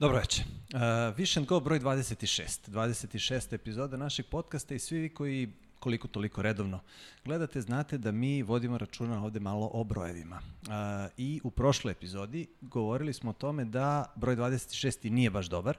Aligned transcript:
Dobro 0.00 0.18
večer. 0.18 0.44
Uh, 0.74 1.16
Vision 1.16 1.44
Go 1.44 1.60
broj 1.60 1.80
26. 1.80 2.70
26. 2.70 3.54
epizoda 3.54 3.96
našeg 3.96 4.26
podcasta 4.26 4.74
i 4.74 4.78
svi 4.78 4.98
vi 4.98 5.08
koji 5.08 5.52
koliko 5.78 6.08
toliko 6.08 6.42
redovno 6.42 6.80
gledate, 7.24 7.60
znate 7.60 7.98
da 7.98 8.12
mi 8.12 8.42
vodimo 8.42 8.78
računa 8.78 9.24
ovde 9.24 9.40
malo 9.40 9.70
o 9.72 9.84
brojevima. 9.84 10.36
Uh, 10.36 10.70
I 11.16 11.40
u 11.44 11.50
prošloj 11.50 11.92
epizodi 11.92 12.46
govorili 12.60 13.12
smo 13.12 13.30
o 13.30 13.32
tome 13.32 13.64
da 13.64 14.12
broj 14.16 14.36
26. 14.36 15.10
nije 15.10 15.30
baš 15.30 15.46
dobar 15.46 15.76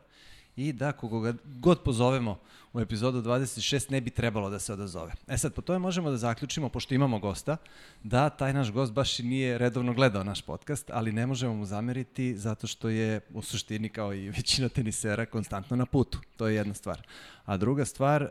i 0.56 0.74
da 0.74 0.92
koga 0.92 1.34
god 1.46 1.84
pozovemo 1.84 2.40
u 2.74 2.80
epizodu 2.80 3.22
26 3.22 3.92
ne 3.92 4.02
bi 4.02 4.10
trebalo 4.10 4.50
da 4.50 4.60
se 4.60 4.74
odazove. 4.74 5.14
E 5.28 5.38
sad, 5.38 5.54
po 5.54 5.62
tome 5.62 5.80
možemo 5.80 6.10
da 6.10 6.18
zaključimo, 6.18 6.70
pošto 6.70 6.94
imamo 6.94 7.20
gosta, 7.20 7.58
da 8.04 8.30
taj 8.30 8.54
naš 8.54 8.72
gost 8.72 8.94
baš 8.94 9.20
i 9.20 9.24
nije 9.24 9.58
redovno 9.58 9.94
gledao 9.94 10.24
naš 10.24 10.42
podcast, 10.42 10.90
ali 10.94 11.12
ne 11.12 11.26
možemo 11.26 11.54
mu 11.54 11.66
zameriti 11.66 12.38
zato 12.38 12.68
što 12.68 12.90
je 12.90 13.20
u 13.34 13.42
suštini 13.42 13.90
kao 13.90 14.14
i 14.14 14.30
većina 14.30 14.70
tenisera 14.70 15.26
konstantno 15.26 15.78
na 15.78 15.86
putu. 15.86 16.20
To 16.38 16.48
je 16.48 16.56
jedna 16.56 16.74
stvar. 16.74 17.08
A 17.46 17.58
druga 17.58 17.86
stvar, 17.86 18.24
uh, 18.24 18.30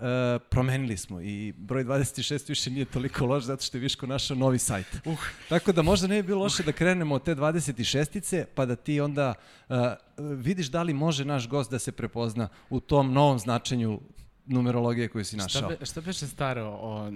promenili 0.51 0.97
smo 0.97 1.21
i 1.21 1.53
broj 1.53 1.85
26 1.85 2.49
više 2.49 2.71
nije 2.71 2.85
toliko 2.85 3.27
loš 3.27 3.45
zato 3.45 3.63
što 3.63 3.77
je 3.77 3.81
Viško 3.81 4.07
našao 4.07 4.37
novi 4.37 4.59
sajt. 4.59 4.87
Uh. 5.05 5.19
Tako 5.49 5.73
da 5.73 5.83
možda 5.83 6.07
ne 6.07 6.23
bi 6.23 6.27
bilo 6.27 6.43
loše 6.43 6.63
uh. 6.63 6.67
da 6.67 6.73
krenemo 6.73 7.15
od 7.15 7.25
te 7.25 7.35
26-ice, 7.35 8.45
pa 8.55 8.67
da 8.67 8.77
ti 8.77 9.01
onda 9.01 9.35
uh, 9.69 9.77
vidiš 10.19 10.67
da 10.67 10.83
li 10.83 10.95
može 10.95 11.25
naš 11.25 11.49
gost 11.49 11.71
da 11.71 11.79
se 11.79 11.93
prepozna 11.93 12.49
u 12.71 12.81
tom 12.81 13.13
novom 13.13 13.39
značenju 13.39 14.01
numerologije 14.47 15.09
koju 15.09 15.25
si 15.25 15.37
našao. 15.37 15.63
Šta, 15.63 15.77
be, 15.81 15.87
šta 15.87 16.01
beše 16.01 16.27
staro 16.27 16.65
o 16.65 17.11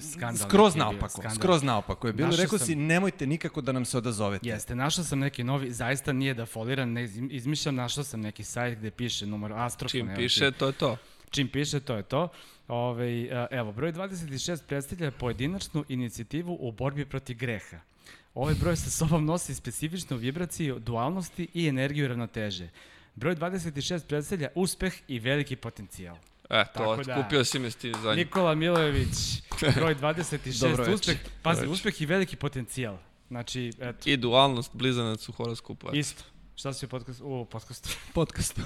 skandalu? 0.00 0.48
Skroz 0.48 0.76
naopako, 0.76 1.22
skroz 1.34 1.62
naopako 1.62 2.06
je 2.06 2.12
bilo. 2.12 2.30
Rekao 2.36 2.58
sam, 2.58 2.66
si 2.66 2.74
nemojte 2.74 3.26
nikako 3.26 3.60
da 3.60 3.72
nam 3.72 3.84
se 3.84 3.98
odazovete. 3.98 4.48
Jeste, 4.48 4.74
našao 4.74 5.04
sam 5.04 5.18
neki 5.18 5.44
novi, 5.44 5.72
zaista 5.72 6.12
nije 6.12 6.34
da 6.34 6.46
foliran, 6.46 6.92
ne 6.92 7.04
izmišljam, 7.30 7.74
našao 7.74 8.04
sam 8.04 8.20
neki 8.20 8.44
sajt 8.44 8.78
gde 8.78 8.90
piše 8.90 9.26
numer 9.26 9.52
Astrofon. 9.52 9.90
Čim 9.90 10.10
piše, 10.16 10.50
to 10.50 10.66
je 10.66 10.72
to. 10.72 10.96
Čim 11.30 11.48
piše, 11.48 11.80
to 11.80 11.96
je 11.96 12.02
to. 12.02 12.28
Ove, 12.68 13.28
evo, 13.50 13.72
broj 13.72 13.92
26 13.92 14.62
predstavlja 14.66 15.10
pojedinačnu 15.10 15.84
inicijativu 15.88 16.56
u 16.60 16.72
borbi 16.72 17.04
protiv 17.04 17.36
greha. 17.36 17.80
Ovaj 18.34 18.54
broj 18.54 18.76
sa 18.76 18.90
sobom 18.90 19.24
nosi 19.24 19.54
specifičnu 19.54 20.16
vibraciju 20.16 20.78
dualnosti 20.78 21.48
i 21.54 21.68
energiju 21.68 22.08
ravnoteže. 22.08 22.68
Broj 23.14 23.36
26 23.36 24.06
predstavlja 24.06 24.48
uspeh 24.54 24.94
i 25.08 25.18
veliki 25.18 25.56
potencijal. 25.56 26.16
E, 26.50 26.64
to, 26.74 26.96
da, 26.96 27.22
kupio 27.22 27.44
si 27.44 27.58
me 27.58 27.70
sti 27.70 27.92
za 28.02 28.14
Nikola 28.14 28.54
Milojević, 28.54 29.42
broj 29.74 29.94
26, 29.94 30.94
uspeh, 30.94 31.18
pazi, 31.42 31.66
uspeh 31.66 32.00
i 32.00 32.06
veliki 32.06 32.36
potencijal. 32.36 32.98
Znači, 33.28 33.72
eto. 33.80 34.10
I 34.10 34.16
dualnost 34.16 34.70
blizanac 34.74 35.28
u 35.28 35.32
horoskopu. 35.32 35.88
Isto. 35.92 36.24
Šta 36.58 36.72
si 36.72 36.86
u 36.86 36.88
podcastu? 36.88 37.26
U 37.26 37.44
podcastu. 37.44 37.88
Podcastu. 38.14 38.60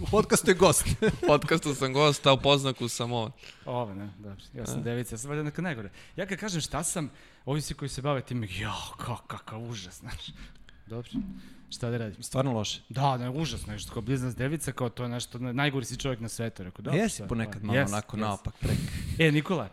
u 0.00 0.06
podcastu 0.10 0.50
je 0.50 0.54
gost. 0.54 0.86
u 1.22 1.26
podcastu 1.26 1.74
sam 1.74 1.92
gost, 1.92 2.26
a 2.26 2.32
u 2.32 2.40
poznaku 2.40 2.88
sam 2.88 3.12
on. 3.12 3.32
Ovo, 3.64 3.94
ne, 3.94 4.10
dobro. 4.18 4.44
Ja 4.54 4.66
sam 4.66 4.82
devica, 4.82 5.14
ja 5.14 5.18
sam 5.18 5.30
valjda 5.30 5.42
neka 5.42 5.62
najgore. 5.62 5.90
Ja 6.16 6.26
kad 6.26 6.38
kažem 6.38 6.60
šta 6.60 6.84
sam, 6.84 7.10
ovi 7.44 7.60
svi 7.60 7.74
koji 7.74 7.88
se 7.88 8.02
bave 8.02 8.20
tim, 8.20 8.48
jao, 8.50 8.94
kakav 8.96 9.16
kakav 9.26 9.62
užas, 9.62 9.98
znaš. 9.98 10.26
Dobro. 10.86 11.10
Šta 11.70 11.90
da 11.90 11.96
radim? 11.96 12.22
Stvarno 12.22 12.52
loše. 12.52 12.80
Da, 12.88 13.16
ne, 13.16 13.30
užasno, 13.30 13.72
nešto 13.72 13.92
kao 13.92 14.02
blizanac 14.02 14.34
devica, 14.34 14.72
kao 14.72 14.88
to 14.88 15.02
je 15.02 15.08
nešto, 15.08 15.38
najgori 15.38 15.84
si 15.84 15.96
čovjek 15.96 16.20
na 16.20 16.28
svetu. 16.28 16.62
Rekao, 16.62 16.82
da, 16.82 16.90
Jesi 16.90 17.22
ponekad 17.28 17.64
malo 17.64 17.78
yes, 17.78 17.88
onako 17.88 18.16
yes. 18.16 18.20
naopak 18.20 18.54
prek. 18.60 18.78
E, 19.18 19.32
Nikola, 19.32 19.68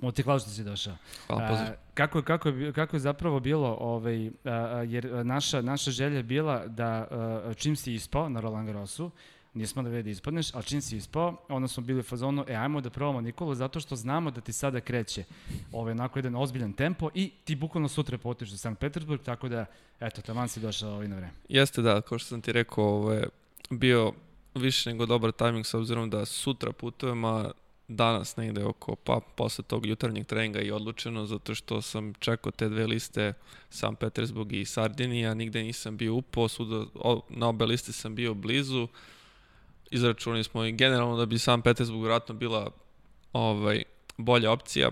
Mo 0.00 0.12
ti 0.12 0.22
hvala 0.22 0.38
što 0.38 0.50
si 0.50 0.64
došao. 0.64 0.96
Hvala, 1.26 1.48
pozdrav. 1.48 1.72
Kako, 1.94 2.22
kako, 2.22 2.52
kako 2.74 2.96
je 2.96 3.00
zapravo 3.00 3.40
bilo, 3.40 3.76
ovaj, 3.80 4.30
a, 4.44 4.50
jer 4.88 5.26
naša, 5.26 5.62
naša 5.62 5.90
želja 5.90 6.16
je 6.16 6.22
bila 6.22 6.66
da 6.66 6.86
a, 7.10 7.54
čim 7.54 7.76
si 7.76 7.94
ispao 7.94 8.28
na 8.28 8.40
Roland 8.40 8.66
Garrosu, 8.66 9.10
nismo 9.54 9.82
da 9.82 9.88
vidi 9.88 10.02
da 10.02 10.10
ispadneš, 10.10 10.54
ali 10.54 10.64
čim 10.64 10.80
si 10.82 10.96
ispao, 10.96 11.36
onda 11.48 11.68
smo 11.68 11.82
bili 11.82 12.00
u 12.00 12.02
fazonu, 12.02 12.44
e, 12.48 12.54
ajmo 12.54 12.80
da 12.80 12.90
probamo 12.90 13.20
Nikolu, 13.20 13.54
zato 13.54 13.80
što 13.80 13.96
znamo 13.96 14.30
da 14.30 14.40
ti 14.40 14.52
sada 14.52 14.80
kreće 14.80 15.24
ovaj, 15.72 15.92
onako 15.92 16.18
jedan 16.18 16.36
ozbiljan 16.36 16.72
tempo 16.72 17.10
i 17.14 17.30
ti 17.44 17.56
bukvalno 17.56 17.88
sutra 17.88 18.18
potiš 18.18 18.50
za 18.50 18.56
Sankt 18.58 18.80
Petersburg, 18.80 19.22
tako 19.22 19.48
da, 19.48 19.66
eto, 20.00 20.22
taman 20.22 20.48
si 20.48 20.60
došao 20.60 20.92
ovaj 20.92 21.08
na 21.08 21.16
vreme. 21.16 21.32
Jeste 21.48 21.82
da, 21.82 22.00
kao 22.00 22.18
što 22.18 22.28
sam 22.28 22.40
ti 22.40 22.52
rekao, 22.52 22.84
ovo 22.84 23.12
je 23.12 23.28
bio 23.70 24.12
više 24.54 24.90
nego 24.90 25.06
dobar 25.06 25.32
tajming 25.32 25.66
s 25.66 25.74
obzirom 25.74 26.10
da 26.10 26.24
sutra 26.24 26.72
putujem, 26.72 27.24
a 27.24 27.50
danas 27.88 28.36
negde 28.36 28.64
oko, 28.64 28.96
pa 28.96 29.20
posle 29.36 29.64
tog 29.64 29.86
jutarnjeg 29.86 30.26
treninga 30.26 30.60
i 30.60 30.70
odlučeno, 30.70 31.26
zato 31.26 31.54
što 31.54 31.82
sam 31.82 32.14
čekao 32.14 32.52
te 32.52 32.68
dve 32.68 32.86
liste, 32.86 33.32
San 33.70 33.96
Petersburg 33.96 34.52
i 34.52 34.64
Sardinija, 34.64 35.34
nigde 35.34 35.62
nisam 35.62 35.96
bio 35.96 36.14
upao, 36.14 36.48
suda, 36.48 36.84
na 37.28 37.48
obe 37.48 37.66
liste 37.66 37.92
sam 37.92 38.14
bio 38.14 38.34
blizu, 38.34 38.88
izračunali 39.90 40.44
smo 40.44 40.64
i 40.64 40.72
generalno 40.72 41.16
da 41.16 41.26
bi 41.26 41.38
San 41.38 41.62
Petersburg 41.62 42.04
vratno 42.04 42.34
bila 42.34 42.70
ovaj, 43.32 43.82
bolja 44.16 44.52
opcija, 44.52 44.90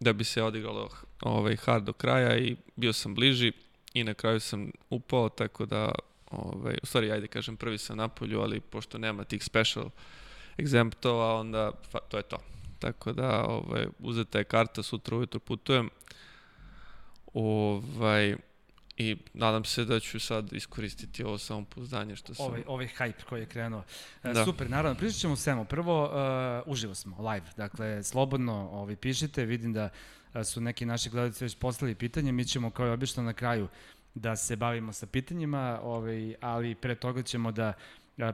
da 0.00 0.12
bi 0.12 0.24
se 0.24 0.42
odigralo 0.42 0.88
ovaj, 1.20 1.56
hard 1.56 1.84
do 1.84 1.92
kraja 1.92 2.38
i 2.38 2.56
bio 2.76 2.92
sam 2.92 3.14
bliži 3.14 3.52
i 3.94 4.04
na 4.04 4.14
kraju 4.14 4.40
sam 4.40 4.70
upao, 4.90 5.28
tako 5.28 5.66
da, 5.66 5.92
ovaj, 6.30 6.76
u 6.82 6.86
stvari, 6.86 7.12
ajde 7.12 7.26
kažem, 7.26 7.56
prvi 7.56 7.78
sam 7.78 7.96
na 7.96 8.08
polju, 8.08 8.40
ali 8.40 8.60
pošto 8.60 8.98
nema 8.98 9.24
tih 9.24 9.44
special 9.44 9.90
egzemptova, 10.58 11.34
onda 11.34 11.72
fa, 11.90 11.98
to 11.98 12.16
je 12.16 12.22
to. 12.22 12.38
Tako 12.78 13.12
da, 13.12 13.44
ovaj, 13.44 13.86
uzeta 13.98 14.38
je 14.38 14.44
karta, 14.44 14.82
sutra 14.82 15.16
ujutro 15.16 15.40
putujem. 15.40 15.90
Ovaj, 17.34 18.36
I 18.96 19.16
nadam 19.34 19.64
se 19.64 19.84
da 19.84 20.00
ću 20.00 20.20
sad 20.20 20.52
iskoristiti 20.52 21.24
ovo 21.24 21.38
samopouzdanje 21.38 22.16
što 22.16 22.34
sam... 22.34 22.46
Ovaj, 22.46 22.62
ovaj 22.66 22.88
hype 22.98 23.24
koji 23.28 23.40
je 23.40 23.46
krenuo. 23.46 23.82
E, 24.24 24.32
da. 24.32 24.44
Super, 24.44 24.70
naravno, 24.70 24.98
pričat 24.98 25.20
ćemo 25.20 25.36
svemu. 25.36 25.64
Prvo, 25.64 26.04
uh, 26.04 26.72
uživo 26.72 26.94
smo, 26.94 27.30
live. 27.30 27.46
Dakle, 27.56 28.02
slobodno 28.02 28.68
ovaj, 28.72 28.96
pišite, 28.96 29.44
vidim 29.44 29.72
da 29.72 29.88
su 30.44 30.60
neki 30.60 30.86
naši 30.86 31.10
gledalci 31.10 31.44
već 31.44 31.56
poslali 31.56 31.94
pitanje, 31.94 32.32
mi 32.32 32.44
ćemo 32.44 32.70
kao 32.70 32.86
i 32.86 32.90
obično 32.90 33.22
na 33.22 33.32
kraju 33.32 33.68
da 34.14 34.36
se 34.36 34.56
bavimo 34.56 34.92
sa 34.92 35.06
pitanjima, 35.06 35.80
ovaj, 35.82 36.34
ali 36.40 36.74
pre 36.74 36.94
toga 36.94 37.22
ćemo 37.22 37.52
da 37.52 37.72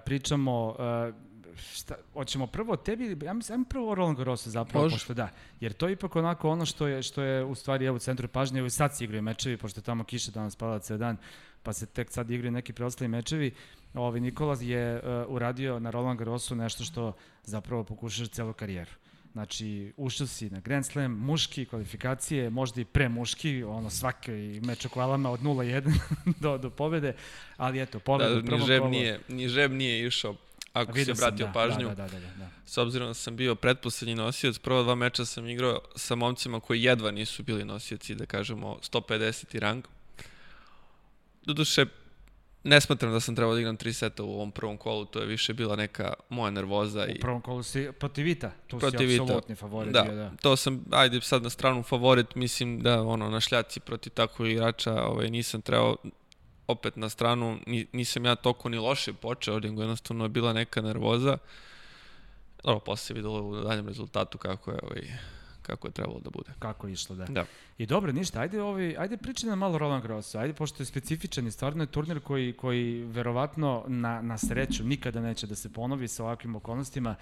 pričamo 0.05 0.69
uh, 0.69 1.15
šta, 1.57 1.95
hoćemo 2.13 2.47
prvo 2.47 2.73
o 2.73 2.77
tebi, 2.77 3.17
ja 3.25 3.33
mislim, 3.33 3.55
ajmo 3.55 3.65
prvo 3.69 3.91
o 3.91 3.95
Roland 3.95 4.19
Garrosu 4.19 4.51
zapravo, 4.51 4.85
Može. 4.85 4.97
pošto 4.97 5.15
da, 5.15 5.29
jer 5.61 5.73
to 5.73 5.87
je 5.87 5.93
ipak 5.93 6.17
onako 6.17 6.51
ono 6.51 6.67
što 6.67 6.87
je, 6.87 7.03
što 7.03 7.23
je 7.23 7.45
u 7.45 7.55
stvari 7.55 7.85
evo 7.85 7.97
u 7.97 7.99
centru 7.99 8.29
pažnje, 8.29 8.59
evo 8.59 8.67
i 8.67 8.71
sad 8.71 8.97
se 8.97 9.05
igraju 9.05 9.23
mečevi, 9.23 9.57
pošto 9.57 9.81
je 9.81 9.85
tamo 9.85 10.05
kiša 10.05 10.31
danas 10.31 10.57
pada 10.57 10.79
ceo 10.79 10.97
dan, 10.97 11.17
pa 11.63 11.73
se 11.73 11.87
tek 11.87 12.11
sad 12.11 12.31
igraju 12.31 12.53
neki 12.53 12.73
preostali 12.73 13.09
mečevi. 13.09 13.55
Ovi 13.95 14.21
Nikola 14.21 14.57
je 14.61 14.97
uh, 14.97 15.35
uradio 15.35 15.79
na 15.81 15.91
Roland 15.91 16.19
Garrosu 16.19 16.55
nešto 16.55 16.85
što 16.85 17.13
zapravo 17.45 17.85
pokušaš 17.85 18.29
celu 18.29 18.53
karijeru. 18.53 18.91
Znači, 19.35 19.93
ušao 19.97 20.27
si 20.27 20.51
na 20.51 20.61
Grand 20.61 20.87
Slam, 20.87 21.13
muški, 21.13 21.67
kvalifikacije, 21.67 22.51
možda 22.51 22.81
i 22.81 22.85
pre 22.85 23.09
muški, 23.09 23.63
ono 23.63 23.91
svaki 23.91 24.61
meč 24.65 24.87
o 24.87 24.89
kvalama 24.89 25.31
od 25.31 25.41
0-1 25.41 25.93
do, 26.43 26.59
do 26.59 26.71
pobede, 26.71 27.15
ali 27.57 27.83
eto, 27.83 27.99
pobeda. 27.99 28.41
Da, 28.41 28.57
ni 28.57 28.67
žeb, 28.67 28.85
nije, 28.85 29.21
ni 29.29 29.49
žeb 29.49 29.73
nije 29.73 30.07
išao 30.07 30.37
ako 30.75 31.05
se 31.05 31.13
obratio 31.13 31.47
da, 31.47 31.53
pažnju. 31.53 31.89
Da, 31.89 31.95
da, 31.95 32.09
da, 32.09 32.21
da, 32.21 32.27
da. 32.39 32.49
S 32.67 32.79
obzirom 32.79 33.09
da 33.09 33.15
sam 33.15 33.37
bio 33.37 33.55
pretposlednji 33.55 34.15
nosioc, 34.15 34.59
prva 34.59 34.83
dva 34.83 34.95
meča 34.95 35.25
sam 35.25 35.49
igrao 35.49 35.81
sa 35.97 36.15
momcima 36.15 36.61
koji 36.61 36.83
jedva 36.83 37.11
nisu 37.11 37.43
bili 37.43 37.65
nosioci, 37.65 38.15
da 38.15 38.27
kažemo 38.27 38.79
150. 38.83 39.59
rang. 39.59 39.85
Doduše, 41.43 41.87
ne 42.65 42.81
smatram 42.81 43.13
da 43.13 43.21
sam 43.21 43.37
trebao 43.37 43.55
da 43.55 43.61
igram 43.61 43.77
tri 43.77 43.93
seta 43.93 44.23
u 44.23 44.33
ovom 44.33 44.51
prvom 44.51 44.77
kolu, 44.77 45.05
to 45.05 45.21
je 45.21 45.27
više 45.27 45.55
bila 45.55 45.77
neka 45.77 46.13
moja 46.29 46.51
nervoza. 46.51 47.07
U 47.17 47.21
prvom 47.21 47.41
kolu 47.41 47.63
si 47.63 47.89
protiv 47.99 48.25
Vita, 48.25 48.51
tu 48.67 48.79
protiv 48.79 49.09
si 49.09 49.21
apsolutni 49.21 49.55
favorit. 49.55 49.93
Da, 49.93 50.03
bio, 50.03 50.15
da, 50.15 50.33
to 50.43 50.57
sam, 50.57 50.85
ajde 50.91 51.21
sad 51.21 51.43
na 51.43 51.51
stranu 51.51 51.83
favorit, 51.83 52.35
mislim 52.35 52.81
da 52.81 53.03
ono, 53.03 53.31
na 53.31 53.41
šljaci 53.41 53.81
protiv 53.81 54.11
takvog 54.11 54.49
igrača 54.49 55.03
ovaj, 55.03 55.31
nisam 55.31 55.63
trebao 55.63 55.97
opet 56.67 56.97
na 56.97 57.09
stranu, 57.09 57.59
nisam 57.93 58.25
ja 58.25 58.35
toko 58.35 58.69
ni 58.69 58.79
loše 58.79 59.13
počeo, 59.13 59.61
nego 59.61 59.83
jednostavno 59.83 60.25
je 60.25 60.29
bila 60.29 60.53
neka 60.53 60.81
nervoza. 60.81 61.39
Dobro, 62.65 62.81
posle 62.81 63.07
se 63.07 63.15
videlo 63.15 63.43
u 63.43 63.63
daljem 63.63 63.89
rezultatu 63.89 64.39
kako 64.39 64.71
je 64.71 64.79
ovaj, 64.83 65.03
kako 65.67 65.89
je 65.89 65.93
trebalo 65.93 66.21
da 66.21 66.31
bude. 66.31 66.51
Kako 66.59 66.87
je 66.87 66.93
išlo, 66.93 67.17
da. 67.17 67.25
da. 67.25 67.45
I 67.79 67.87
dobro, 67.87 68.13
ništa, 68.13 68.41
ajde, 68.41 68.63
ovaj, 68.63 68.97
ajde 68.99 69.17
pričaj 69.17 69.51
nam 69.51 69.59
malo 69.59 69.79
Roland 69.79 70.03
Garros, 70.03 70.35
ajde, 70.35 70.55
pošto 70.55 70.83
je 70.83 70.87
specifičan 70.87 71.47
i 71.47 71.51
stvarno 71.51 71.83
je 71.83 71.87
turnir 71.87 72.21
koji, 72.21 72.53
koji 72.53 73.05
verovatno 73.05 73.85
na, 73.89 74.23
na 74.23 74.39
sreću 74.39 74.85
nikada 74.85 75.21
neće 75.21 75.47
da 75.47 75.55
se 75.55 75.73
ponovi 75.73 76.09
sa 76.09 76.25
ovakvim 76.25 76.57
okolnostima. 76.57 77.15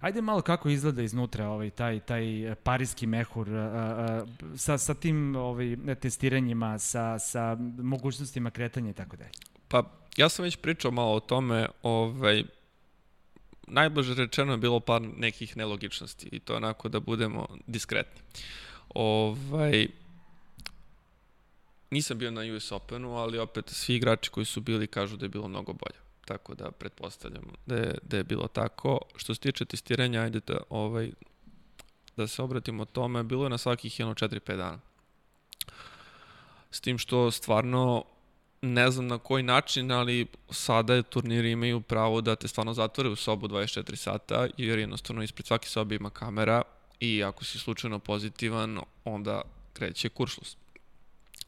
Ajde 0.00 0.22
malo 0.22 0.42
kako 0.42 0.68
izgleda 0.68 1.02
iznutra 1.02 1.48
ovaj, 1.48 1.70
taj, 1.70 2.00
taj 2.00 2.54
parijski 2.62 3.06
mehur 3.06 3.54
a, 3.54 3.60
a, 3.60 4.26
sa, 4.56 4.78
sa 4.78 4.94
tim 4.94 5.36
ovaj, 5.36 5.76
testiranjima, 6.00 6.78
sa, 6.78 7.18
sa 7.18 7.56
mogućnostima 7.78 8.50
kretanja 8.50 8.90
i 8.90 8.94
tako 8.94 9.16
dalje. 9.16 9.30
Pa, 9.68 9.82
ja 10.16 10.28
sam 10.28 10.42
već 10.42 10.56
pričao 10.56 10.90
malo 10.90 11.12
o 11.14 11.20
tome, 11.20 11.66
ovaj, 11.82 12.44
najbliže 13.70 14.14
rečeno 14.14 14.52
je 14.52 14.58
bilo 14.58 14.80
par 14.80 15.02
nekih 15.02 15.56
nelogičnosti 15.56 16.28
i 16.32 16.40
to 16.40 16.56
onako 16.56 16.88
da 16.88 17.00
budemo 17.00 17.48
diskretni. 17.66 18.22
Ovaj, 18.94 19.88
nisam 21.90 22.18
bio 22.18 22.30
na 22.30 22.40
US 22.56 22.72
Openu, 22.72 23.16
ali 23.16 23.38
opet 23.38 23.68
svi 23.68 23.94
igrači 23.94 24.30
koji 24.30 24.46
su 24.46 24.60
bili 24.60 24.86
kažu 24.86 25.16
da 25.16 25.24
je 25.24 25.28
bilo 25.28 25.48
mnogo 25.48 25.72
bolje. 25.72 25.98
tako 26.24 26.54
da 26.54 26.70
pretpostavljam 26.70 27.42
da 27.66 27.76
je, 27.76 27.94
da 28.02 28.16
je 28.16 28.24
bilo 28.24 28.48
tako. 28.48 29.00
Što 29.16 29.34
se 29.34 29.40
tiče 29.40 29.64
testiranja, 29.64 30.20
ajde 30.20 30.40
da, 30.46 30.58
ovaj, 30.68 31.10
da 32.16 32.26
se 32.26 32.42
obratimo 32.42 32.84
tome, 32.84 33.22
bilo 33.22 33.44
je 33.44 33.50
na 33.50 33.58
svakih 33.58 33.98
jedno 33.98 34.14
4-5 34.14 34.56
dana. 34.56 34.78
S 36.70 36.80
tim 36.80 36.98
što 36.98 37.30
stvarno 37.30 38.04
ne 38.62 38.90
znam 38.90 39.06
na 39.06 39.18
koji 39.18 39.42
način, 39.42 39.92
ali 39.92 40.26
sada 40.50 41.02
turniri 41.02 41.50
imaju 41.50 41.80
pravo 41.80 42.20
da 42.20 42.36
te 42.36 42.48
stvarno 42.48 42.74
zatvore 42.74 43.08
u 43.08 43.16
sobu 43.16 43.48
24 43.48 43.96
sata, 43.96 44.46
jer 44.56 44.78
jednostavno 44.78 45.22
ispred 45.22 45.46
svake 45.46 45.68
sobe 45.68 45.94
ima 45.94 46.10
kamera 46.10 46.62
i 47.00 47.24
ako 47.24 47.44
si 47.44 47.58
slučajno 47.58 47.98
pozitivan, 47.98 48.80
onda 49.04 49.42
kreće 49.72 50.08
kuršlus. 50.08 50.56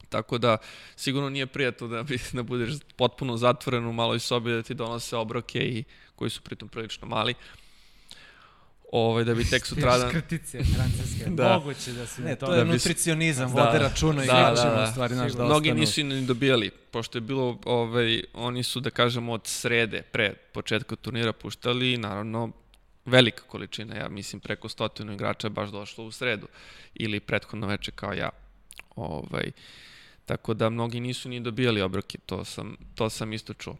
Tako 0.09 0.37
da 0.37 0.57
sigurno 0.95 1.29
nije 1.29 1.47
prijatno 1.47 1.87
da, 1.87 2.03
bi, 2.03 2.19
da 2.33 2.43
budeš 2.43 2.73
potpuno 2.95 3.37
zatvoren 3.37 3.85
u 3.85 3.93
maloj 3.93 4.19
sobi 4.19 4.51
da 4.51 4.63
ti 4.63 4.73
donose 4.73 5.17
obroke 5.17 5.59
i 5.59 5.83
koji 6.15 6.29
su 6.29 6.41
pritom 6.41 6.69
prilično 6.69 7.07
mali. 7.07 7.33
Ovaj, 8.95 9.23
da 9.23 9.33
bi 9.33 9.49
tek 9.49 9.65
sutradan... 9.69 10.09
Škrtice 10.09 10.63
francuske, 10.63 11.29
da. 11.37 11.57
moguće 11.57 11.91
da 11.91 12.05
se... 12.05 12.21
Ne, 12.21 12.35
to, 12.35 12.45
to 12.45 12.53
je 12.53 12.57
da 12.57 12.63
nutricionizam, 12.63 13.53
da, 13.53 13.63
vode 13.63 13.79
računa 13.79 14.23
i 14.23 14.27
da, 14.27 14.53
da, 14.55 14.75
da, 14.75 14.87
stvari 14.91 15.15
naš 15.15 15.31
da 15.31 15.45
Mnogi 15.45 15.73
nisu 15.73 16.03
ni 16.03 16.25
dobijali, 16.25 16.71
pošto 16.91 17.17
je 17.17 17.21
bilo, 17.21 17.59
ovaj, 17.65 18.23
oni 18.33 18.63
su, 18.63 18.79
da 18.79 18.89
kažemo, 18.89 19.33
od 19.33 19.41
srede, 19.45 20.01
pre 20.01 20.33
početka 20.33 20.95
turnira 20.95 21.33
puštali, 21.33 21.97
naravno, 21.97 22.51
velika 23.05 23.43
količina, 23.43 23.95
ja 23.95 24.09
mislim 24.09 24.39
preko 24.39 24.69
stotinu 24.69 25.13
igrača 25.13 25.47
je 25.47 25.51
baš 25.51 25.69
došlo 25.69 26.05
u 26.05 26.11
sredu 26.11 26.47
ili 26.95 27.19
prethodno 27.19 27.67
veče 27.67 27.91
kao 27.91 28.13
ja. 28.13 28.29
Ovaj, 28.95 29.51
tako 30.25 30.53
da 30.53 30.69
mnogi 30.69 30.99
nisu 30.99 31.29
ni 31.29 31.39
dobijali 31.39 31.81
obroke, 31.81 32.17
to 32.25 32.45
sam, 32.45 32.75
to 32.95 33.09
sam 33.09 33.33
isto 33.33 33.53
čuo. 33.53 33.75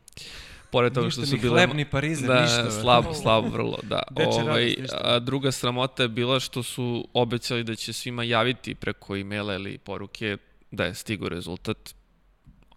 Pored 0.73 0.93
toga 0.93 1.09
što 1.09 1.25
su 1.25 1.37
bile... 1.37 1.49
Hleb, 1.49 1.75
ni 1.75 1.85
parize, 1.85 2.27
da, 2.27 2.41
ništa. 2.41 2.71
Slabo, 2.71 3.13
slabo, 3.13 3.47
vrlo, 3.47 3.79
da. 3.83 4.03
ovaj, 4.41 4.75
a 5.01 5.19
druga 5.19 5.51
sramota 5.51 6.03
je 6.03 6.09
bila 6.09 6.39
što 6.39 6.63
su 6.63 7.07
obećali 7.13 7.63
da 7.63 7.75
će 7.75 7.93
svima 7.93 8.23
javiti 8.23 8.75
preko 8.75 9.15
e-maila 9.15 9.53
ili 9.53 9.77
poruke 9.77 10.37
da 10.71 10.85
je 10.85 10.93
stigo 10.93 11.29
rezultat, 11.29 11.95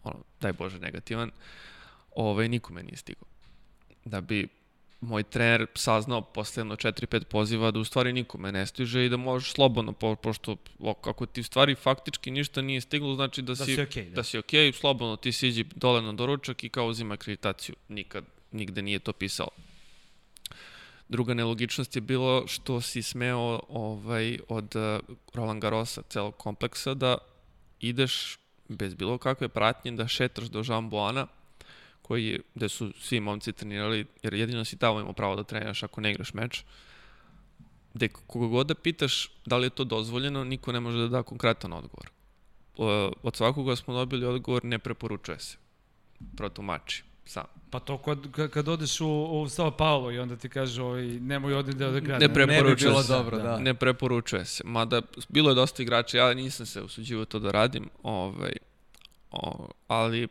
ono, 0.03 0.17
daj 0.41 0.53
Bože, 0.53 0.79
negativan. 0.79 1.31
Ovaj, 2.17 2.49
nikome 2.49 2.83
nije 2.83 2.97
stigo. 2.97 3.25
Da 4.05 4.21
bi 4.21 4.49
moj 5.01 5.23
trener 5.23 5.67
saznao 5.75 6.23
posle 6.23 6.61
jedno 6.61 6.77
4-5 6.77 7.25
poziva 7.25 7.71
da 7.71 7.79
u 7.79 7.85
stvari 7.85 8.13
nikome 8.13 8.53
ne 8.53 8.67
stiže 8.67 9.07
i 9.07 9.09
da 9.09 9.17
možeš 9.17 9.53
slobodno, 9.53 9.93
po, 9.93 10.15
pošto 10.15 10.57
ako 11.03 11.27
ti 11.27 11.41
u 11.41 11.45
stvari 11.45 11.75
faktički 11.75 12.31
ništa 12.31 12.63
nije 12.63 12.81
stiglo, 12.81 13.15
znači 13.15 13.43
da, 13.43 13.55
da 13.55 13.65
si, 13.65 13.75
si 13.75 13.81
okay, 13.81 14.09
da. 14.09 14.15
da 14.15 14.23
si 14.23 14.39
okay, 14.39 14.73
slobodno 14.73 15.17
ti 15.17 15.33
siđi 15.33 15.65
dole 15.75 16.03
na 16.03 16.13
doručak 16.13 16.65
i 16.65 16.69
kao 16.69 16.87
uzima 16.87 17.15
akreditaciju. 17.15 17.75
Nikad, 17.89 18.25
nigde 18.53 18.83
nije 18.83 18.99
to 18.99 19.13
pisalo. 19.13 19.51
Druga 21.09 21.35
nelogičnost 21.35 21.97
je 21.97 22.01
bilo 22.01 22.47
što 22.47 22.81
si 22.81 23.03
smeo 23.03 23.61
ovaj, 23.69 24.39
od 24.49 24.77
uh, 24.77 25.17
Roland 25.35 25.63
Garrosa, 25.63 26.03
celog 26.09 26.37
kompleksa, 26.37 26.95
da 26.95 27.19
ideš 27.81 28.39
bez 28.69 28.95
bilo 28.95 29.19
kakve 29.19 29.49
pratnje, 29.49 29.93
da 29.93 30.09
šetaš 30.09 30.45
do 30.45 30.63
Jean 30.69 30.91
Boana, 30.91 31.27
koji 32.07 32.27
je, 32.27 32.41
gde 32.55 32.69
su 32.69 32.93
svi 33.01 33.21
momci 33.21 33.53
trenirali, 33.53 34.07
jer 34.23 34.35
jedino 34.35 34.65
si 34.65 34.79
tamo 34.79 35.01
imao 35.01 35.13
pravo 35.13 35.37
da 35.37 35.45
treniraš 35.45 35.83
ako 35.83 36.01
ne 36.01 36.11
igraš 36.11 36.35
meč, 36.35 36.65
gde 37.95 38.09
koga 38.09 38.47
god 38.47 38.67
da 38.67 38.75
pitaš 38.75 39.31
da 39.47 39.57
li 39.57 39.67
je 39.67 39.71
to 39.71 39.85
dozvoljeno, 39.85 40.45
niko 40.45 40.73
ne 40.73 40.81
može 40.81 40.99
da 40.99 41.09
da 41.09 41.23
konkretan 41.23 41.73
odgovor. 41.73 42.11
Od 43.23 43.37
svakoga 43.37 43.77
smo 43.77 43.95
dobili 43.95 44.27
odgovor 44.27 44.65
ne 44.65 44.79
preporučuje 44.79 45.39
se. 45.39 45.57
Protumači 46.37 47.03
sam. 47.25 47.45
Pa 47.71 47.81
to 47.81 47.99
kad, 47.99 48.51
kad 48.51 48.69
odeš 48.69 49.01
u, 49.01 49.09
u 49.09 49.49
Sao 49.49 49.71
Paulo 49.71 50.13
i 50.13 50.19
onda 50.19 50.37
ti 50.37 50.49
kaže 50.49 50.83
ovaj, 50.83 51.07
nemoj 51.07 51.55
odi 51.55 51.75
da 51.75 51.89
odigrati. 51.89 52.29
Ne 52.29 52.35
preporučuje 52.35 52.93
ne 52.93 52.99
bi 52.99 53.03
se. 53.03 53.13
Dobro, 53.13 53.39
da. 53.39 53.59
Ne 53.59 53.75
preporučuje 53.75 54.45
se. 54.45 54.63
Mada 54.65 55.03
bilo 55.29 55.51
je 55.51 55.55
dosta 55.55 55.83
igrača, 55.83 56.19
ja 56.19 56.35
nisam 56.35 56.67
se 56.67 56.83
usuđivo 56.83 57.25
to 57.25 57.39
da 57.39 57.51
radim, 57.51 57.91
ovaj, 58.03 58.53
o, 59.31 59.69
ali 59.89 60.29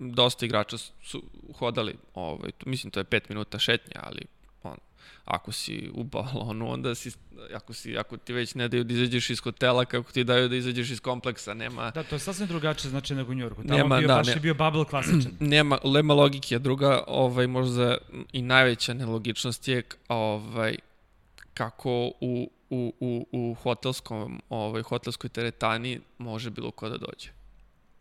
dosta 0.00 0.46
igrača 0.46 0.78
su 0.78 1.22
hodali, 1.58 1.94
ovaj, 2.14 2.50
mislim 2.66 2.90
to 2.90 3.00
je 3.00 3.04
5 3.04 3.20
minuta 3.28 3.58
šetnja, 3.58 4.00
ali 4.02 4.20
on, 4.62 4.76
ako 5.24 5.52
si 5.52 5.90
u 5.94 6.04
balonu, 6.04 6.72
onda 6.72 6.94
si, 6.94 7.12
ako, 7.54 7.72
si, 7.72 7.98
ako 7.98 8.16
ti 8.16 8.32
već 8.32 8.54
ne 8.54 8.68
daju 8.68 8.84
da 8.84 8.94
izađeš 8.94 9.30
iz 9.30 9.40
hotela, 9.40 9.84
kako 9.84 10.12
ti 10.12 10.24
daju 10.24 10.48
da 10.48 10.56
izađeš 10.56 10.90
iz 10.90 11.00
kompleksa, 11.00 11.54
nema... 11.54 11.90
Da, 11.90 12.02
to 12.02 12.14
je 12.14 12.18
sasvim 12.18 12.48
drugačije 12.48 12.90
znači 12.90 13.14
nego 13.14 13.32
u 13.32 13.34
Njorku. 13.34 13.62
Tamo 13.62 13.78
nema, 13.78 13.98
bio, 13.98 14.08
da, 14.08 14.14
baš 14.14 14.26
ne, 14.26 14.32
je 14.32 14.40
bio 14.40 14.54
bubble 14.54 14.84
klasičan. 14.84 15.32
Nema, 15.54 15.78
lema 15.84 16.14
logike, 16.14 16.58
druga, 16.58 17.04
ovaj, 17.06 17.46
možda 17.46 17.98
i 18.32 18.42
najveća 18.42 18.94
nelogičnost 18.94 19.68
je 19.68 19.82
ovaj, 20.08 20.76
kako 21.54 21.90
u, 22.20 22.50
u, 22.70 22.94
u, 23.00 23.26
u 23.32 23.54
hotelskom, 23.54 24.42
ovaj, 24.48 24.82
hotelskoj 24.82 25.30
teretani 25.30 26.00
može 26.18 26.50
bilo 26.50 26.70
ko 26.70 26.88
da 26.88 26.96
dođe. 26.96 27.39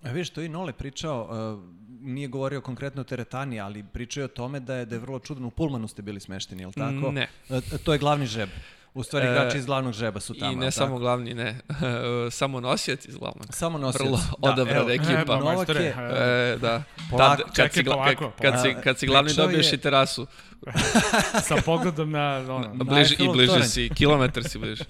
A 0.04 0.12
vidiš, 0.12 0.30
to 0.30 0.42
i 0.42 0.50
Nole 0.50 0.74
pričao, 0.74 1.28
uh, 1.56 1.64
nije 2.02 2.28
govorio 2.28 2.62
konkretno 2.62 3.02
o 3.02 3.06
teretani, 3.06 3.60
ali 3.60 3.84
pričao 3.84 4.22
je 4.22 4.26
o 4.26 4.28
tome 4.28 4.60
da 4.60 4.76
je, 4.76 4.86
da 4.86 4.96
je 4.96 5.00
vrlo 5.00 5.20
čudno, 5.20 5.48
u 5.48 5.52
Pulmanu 5.52 5.88
ste 5.88 6.02
bili 6.02 6.20
smešteni, 6.20 6.62
je 6.62 6.68
li 6.68 6.74
tako? 6.74 7.12
Ne. 7.12 7.28
Uh, 7.50 7.64
to 7.84 7.94
je 7.94 8.00
glavni 8.00 8.26
žeb. 8.26 8.50
U 8.94 9.04
stvari 9.04 9.28
e, 9.28 9.32
igrači 9.32 9.58
iz 9.58 9.66
glavnog 9.66 9.94
žeba 9.94 10.20
su 10.20 10.34
tamo. 10.34 10.52
I 10.52 10.56
ne 10.56 10.72
samo 10.72 11.00
glavni, 11.00 11.34
ne. 11.34 11.60
samo 12.40 12.60
nosioc 12.60 13.06
iz 13.06 13.18
glavnog. 13.18 13.48
Samo 13.50 13.78
nosioc. 13.78 14.02
Vrlo 14.02 14.18
da, 14.18 14.52
odabrana 14.52 14.80
evo, 14.80 14.90
ekipa. 14.90 15.24
Pa, 15.28 15.40
Novak 15.40 15.70
je, 15.70 15.96
e, 16.12 16.58
da. 16.62 16.84
Polako, 17.10 17.44
Tad, 17.44 17.56
kad, 17.56 17.74
si, 17.74 17.84
polako, 17.84 18.32
kad, 18.42 18.62
si, 18.62 18.76
kad 18.84 19.00
si 19.00 19.08
glavni 19.08 19.34
dobiješ 19.34 19.72
je... 19.72 19.76
i 19.76 19.78
terasu. 19.78 20.28
Sa 21.48 21.56
pogledom 21.66 22.12
na... 22.12 22.46
Ono, 22.50 22.84
bliži, 22.84 23.16
I 23.20 23.28
bliže 23.34 23.64
si, 23.64 23.90
kilometar 23.96 24.44
si 24.44 24.60
bliže. 24.60 24.84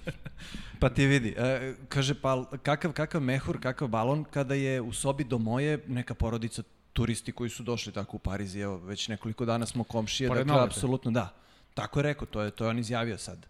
Pa 0.79 0.89
ti 0.89 1.05
vidi, 1.05 1.35
e, 1.37 1.73
kaže, 1.89 2.13
pa 2.13 2.45
kakav, 2.63 2.91
kakav 2.93 3.21
mehur, 3.21 3.59
kakav 3.59 3.87
balon 3.87 4.23
kada 4.23 4.53
je 4.53 4.81
u 4.81 4.93
sobi 4.93 5.23
do 5.23 5.37
moje 5.37 5.83
neka 5.87 6.13
porodica 6.13 6.63
turisti 6.93 7.31
koji 7.31 7.49
su 7.49 7.63
došli 7.63 7.93
tako 7.93 8.17
u 8.17 8.19
Pariz, 8.19 8.55
evo, 8.55 8.77
već 8.77 9.07
nekoliko 9.07 9.45
dana 9.45 9.65
smo 9.65 9.83
komšije, 9.83 10.27
Pored 10.27 10.47
dakle, 10.47 10.63
apsolutno, 10.63 11.11
da. 11.11 11.33
Tako 11.73 11.99
je 11.99 12.03
rekao, 12.03 12.27
to 12.27 12.41
je, 12.41 12.51
to 12.51 12.63
je 12.63 12.69
on 12.69 12.79
izjavio 12.79 13.17
sad. 13.17 13.45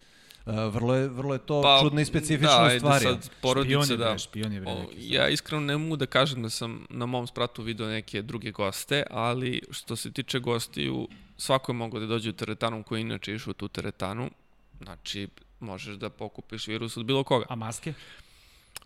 Uh, 0.50 0.74
vrlo, 0.74 0.96
je, 0.96 1.08
vrlo 1.08 1.34
je 1.34 1.40
to 1.40 1.62
pa, 1.62 1.80
čudno 1.82 2.02
i 2.02 2.06
specifično 2.06 2.68
da, 2.68 2.76
u 2.76 2.80
stvari. 2.80 3.04
Sad, 3.04 3.30
porodice, 3.42 3.84
špion 3.86 4.00
da. 4.00 4.18
Špion 4.18 4.54
je, 4.54 4.62
bre, 4.62 4.72
o, 4.72 4.86
ja 4.98 5.30
iskreno 5.30 5.62
ne 5.62 5.78
mogu 5.78 5.96
da 5.96 6.06
kažem 6.06 6.44
da 6.44 6.50
sam 6.50 6.86
na 6.90 7.06
mom 7.06 7.28
spratu 7.28 7.64
video 7.64 7.88
neke 7.88 8.22
druge 8.22 8.52
goste, 8.52 9.04
ali 9.10 9.62
što 9.72 9.96
se 9.96 10.12
tiče 10.12 10.40
gostiju, 10.40 11.08
svako 11.38 11.72
je 11.72 11.76
mogao 11.76 12.00
da 12.00 12.06
dođe 12.06 12.30
u 12.30 12.34
teretanu 12.34 12.84
koji 12.84 13.02
inače 13.02 13.36
išao 13.36 13.52
u 13.52 13.54
tu 13.54 13.68
teretanu. 13.68 14.30
Znači, 14.84 15.28
možeš 15.60 15.96
da 15.96 16.10
pokupiš 16.10 16.68
virus 16.68 16.98
od 16.98 17.06
bilo 17.06 17.24
koga. 17.24 17.46
A 17.50 17.56
maske? 17.56 17.94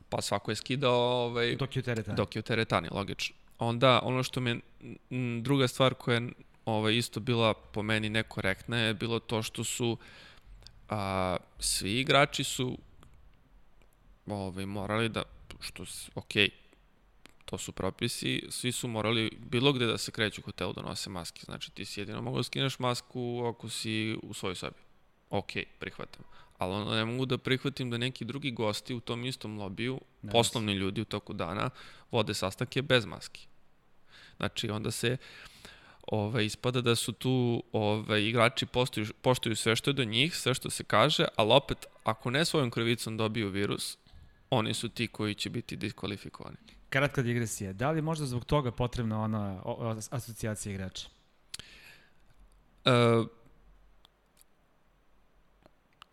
Pa 0.09 0.21
svako 0.21 0.51
je 0.51 0.55
skidao... 0.55 0.93
Ovaj, 0.93 1.55
dok 1.55 1.75
je 1.75 1.79
u 1.79 1.83
teretani. 1.83 2.17
Dok 2.17 2.35
je 2.35 2.39
u 2.39 2.43
teretani, 2.43 2.87
logično. 2.91 3.35
Onda, 3.59 3.99
ono 4.03 4.23
što 4.23 4.39
mi 4.39 4.49
je 4.49 4.59
druga 5.41 5.67
stvar 5.67 5.93
koja 5.93 6.15
je 6.15 6.29
ovaj, 6.65 6.95
isto 6.95 7.19
bila 7.19 7.53
po 7.53 7.81
meni 7.83 8.09
nekorektna 8.09 8.77
je 8.77 8.93
bilo 8.93 9.19
to 9.19 9.43
što 9.43 9.63
su 9.63 9.97
a, 10.93 11.37
svi 11.59 11.99
igrači 11.99 12.43
su 12.43 12.77
ovaj, 14.27 14.65
morali 14.65 15.09
da, 15.09 15.23
što, 15.59 15.83
ok, 16.15 16.33
to 17.45 17.57
su 17.57 17.71
propisi, 17.71 18.43
svi 18.49 18.71
su 18.71 18.87
morali 18.87 19.31
bilo 19.39 19.73
gde 19.73 19.85
da 19.85 19.97
se 19.97 20.11
kreću 20.11 20.41
u 20.41 20.45
hotelu 20.45 20.73
da 20.73 20.81
nose 20.81 21.09
maske. 21.09 21.41
Znači 21.45 21.71
ti 21.71 21.85
si 21.85 22.01
jedino 22.01 22.21
mogao 22.21 22.39
da 22.39 22.43
skineš 22.43 22.79
masku 22.79 23.43
ako 23.45 23.69
si 23.69 24.17
u 24.23 24.33
svojoj 24.33 24.55
sobi. 24.55 24.79
Ok, 25.29 25.51
prihvatam 25.79 26.23
ali 26.63 26.73
ono 26.73 26.95
ne 26.95 27.05
mogu 27.05 27.25
da 27.25 27.37
prihvatim 27.37 27.89
da 27.89 27.97
neki 27.97 28.25
drugi 28.25 28.51
gosti 28.51 28.93
u 28.93 28.99
tom 28.99 29.25
istom 29.25 29.59
lobiju, 29.59 30.01
nice. 30.21 30.31
poslovni 30.31 30.73
ljudi 30.73 31.01
u 31.01 31.05
toku 31.05 31.33
dana, 31.33 31.69
vode 32.11 32.33
sastanke 32.33 32.81
bez 32.81 33.05
maski. 33.05 33.47
Znači, 34.37 34.69
onda 34.69 34.91
se 34.91 35.17
ove, 36.07 36.45
ispada 36.45 36.81
da 36.81 36.95
su 36.95 37.11
tu 37.11 37.63
ove, 37.71 38.27
igrači 38.27 38.65
poštuju, 38.65 39.05
poštuju 39.21 39.55
sve 39.55 39.75
što 39.75 39.89
je 39.89 39.93
do 39.93 40.03
njih, 40.03 40.35
sve 40.35 40.53
što 40.53 40.69
se 40.69 40.83
kaže, 40.83 41.25
ali 41.35 41.53
opet, 41.53 41.85
ako 42.03 42.29
ne 42.29 42.45
svojom 42.45 42.71
krivicom 42.71 43.17
dobiju 43.17 43.49
virus, 43.49 43.97
oni 44.49 44.73
su 44.73 44.89
ti 44.89 45.07
koji 45.07 45.35
će 45.35 45.49
biti 45.49 45.75
diskvalifikovani. 45.75 46.57
Kratka 46.89 47.21
digresija. 47.21 47.73
Da 47.73 47.91
li 47.91 48.01
možda 48.01 48.25
zbog 48.25 48.45
toga 48.45 48.71
potrebna 48.71 49.21
ona 49.21 49.61
asocijacija 50.09 50.73
igrača? 50.73 51.07
Uh, 52.85 53.27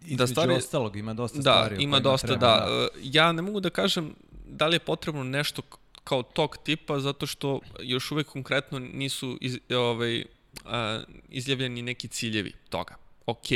da 0.01 0.27
stvari, 0.27 0.53
ostalog 0.53 0.97
ima 0.97 1.15
dosta 1.15 1.37
da, 1.37 1.43
stvari. 1.43 1.77
Da, 1.77 1.83
ima 1.83 2.01
dosta, 2.01 2.37
da. 2.37 2.89
Ja 3.03 3.33
ne 3.33 3.43
mogu 3.43 3.61
da 3.61 3.71
kažem 3.71 4.15
da 4.47 4.67
li 4.67 4.75
je 4.75 4.81
potrebno 4.81 5.25
nešto 5.25 5.63
kao 6.11 6.23
tog 6.23 6.57
tipa, 6.65 6.99
zato 7.01 7.27
što 7.27 7.61
još 7.81 8.11
uvek 8.11 8.27
konkretno 8.27 8.79
nisu 8.79 9.39
iz, 9.41 9.59
ovaj, 9.71 10.25
a, 10.65 11.03
izjavljeni 11.29 11.83
neki 11.83 12.09
ciljevi 12.09 12.53
toga. 12.69 12.95
Ok, 13.27 13.47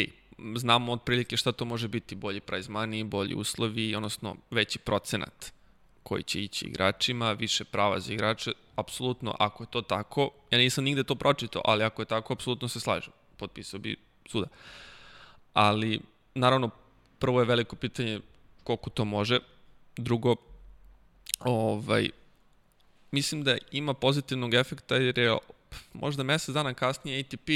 znamo 0.57 0.93
otprilike 0.93 1.37
šta 1.37 1.53
to 1.53 1.65
može 1.65 1.89
biti, 1.89 2.15
bolji 2.15 2.41
prize 2.41 2.71
money, 2.71 3.05
bolji 3.05 3.35
uslovi, 3.35 3.95
odnosno 3.95 4.37
veći 4.51 4.79
procenat 4.79 5.53
koji 6.03 6.23
će 6.23 6.43
ići 6.43 6.67
igračima, 6.67 7.33
više 7.33 7.65
prava 7.65 8.01
za 8.01 8.13
igrače, 8.13 8.53
apsolutno, 8.77 9.35
ako 9.39 9.63
je 9.63 9.71
to 9.71 9.83
tako, 9.83 10.31
ja 10.51 10.59
nisam 10.59 10.85
nigde 10.85 11.05
to 11.05 11.15
pročitao, 11.15 11.63
ali 11.65 11.85
ako 11.85 12.03
je 12.03 12.07
tako, 12.07 12.33
apsolutno 12.33 12.69
se 12.69 12.81
slažem. 12.81 13.13
Potpisao 13.37 13.81
bi 13.81 13.97
suda. 14.27 14.47
Ali, 15.53 16.01
naravno, 16.35 16.71
prvo 17.19 17.41
je 17.41 17.47
veliko 17.47 17.77
pitanje 17.77 18.21
koliko 18.65 18.91
to 18.91 19.05
može. 19.05 19.39
Drugo, 19.97 20.37
ovaj, 21.41 22.11
mislim 23.15 23.45
da 23.45 23.57
ima 23.73 23.95
pozitivnog 23.95 24.55
efekta 24.55 24.97
jer 24.97 25.19
je 25.19 25.37
možda 25.93 26.23
mesec 26.23 26.55
dana 26.55 26.75
kasnije 26.75 27.21
ATP 27.21 27.49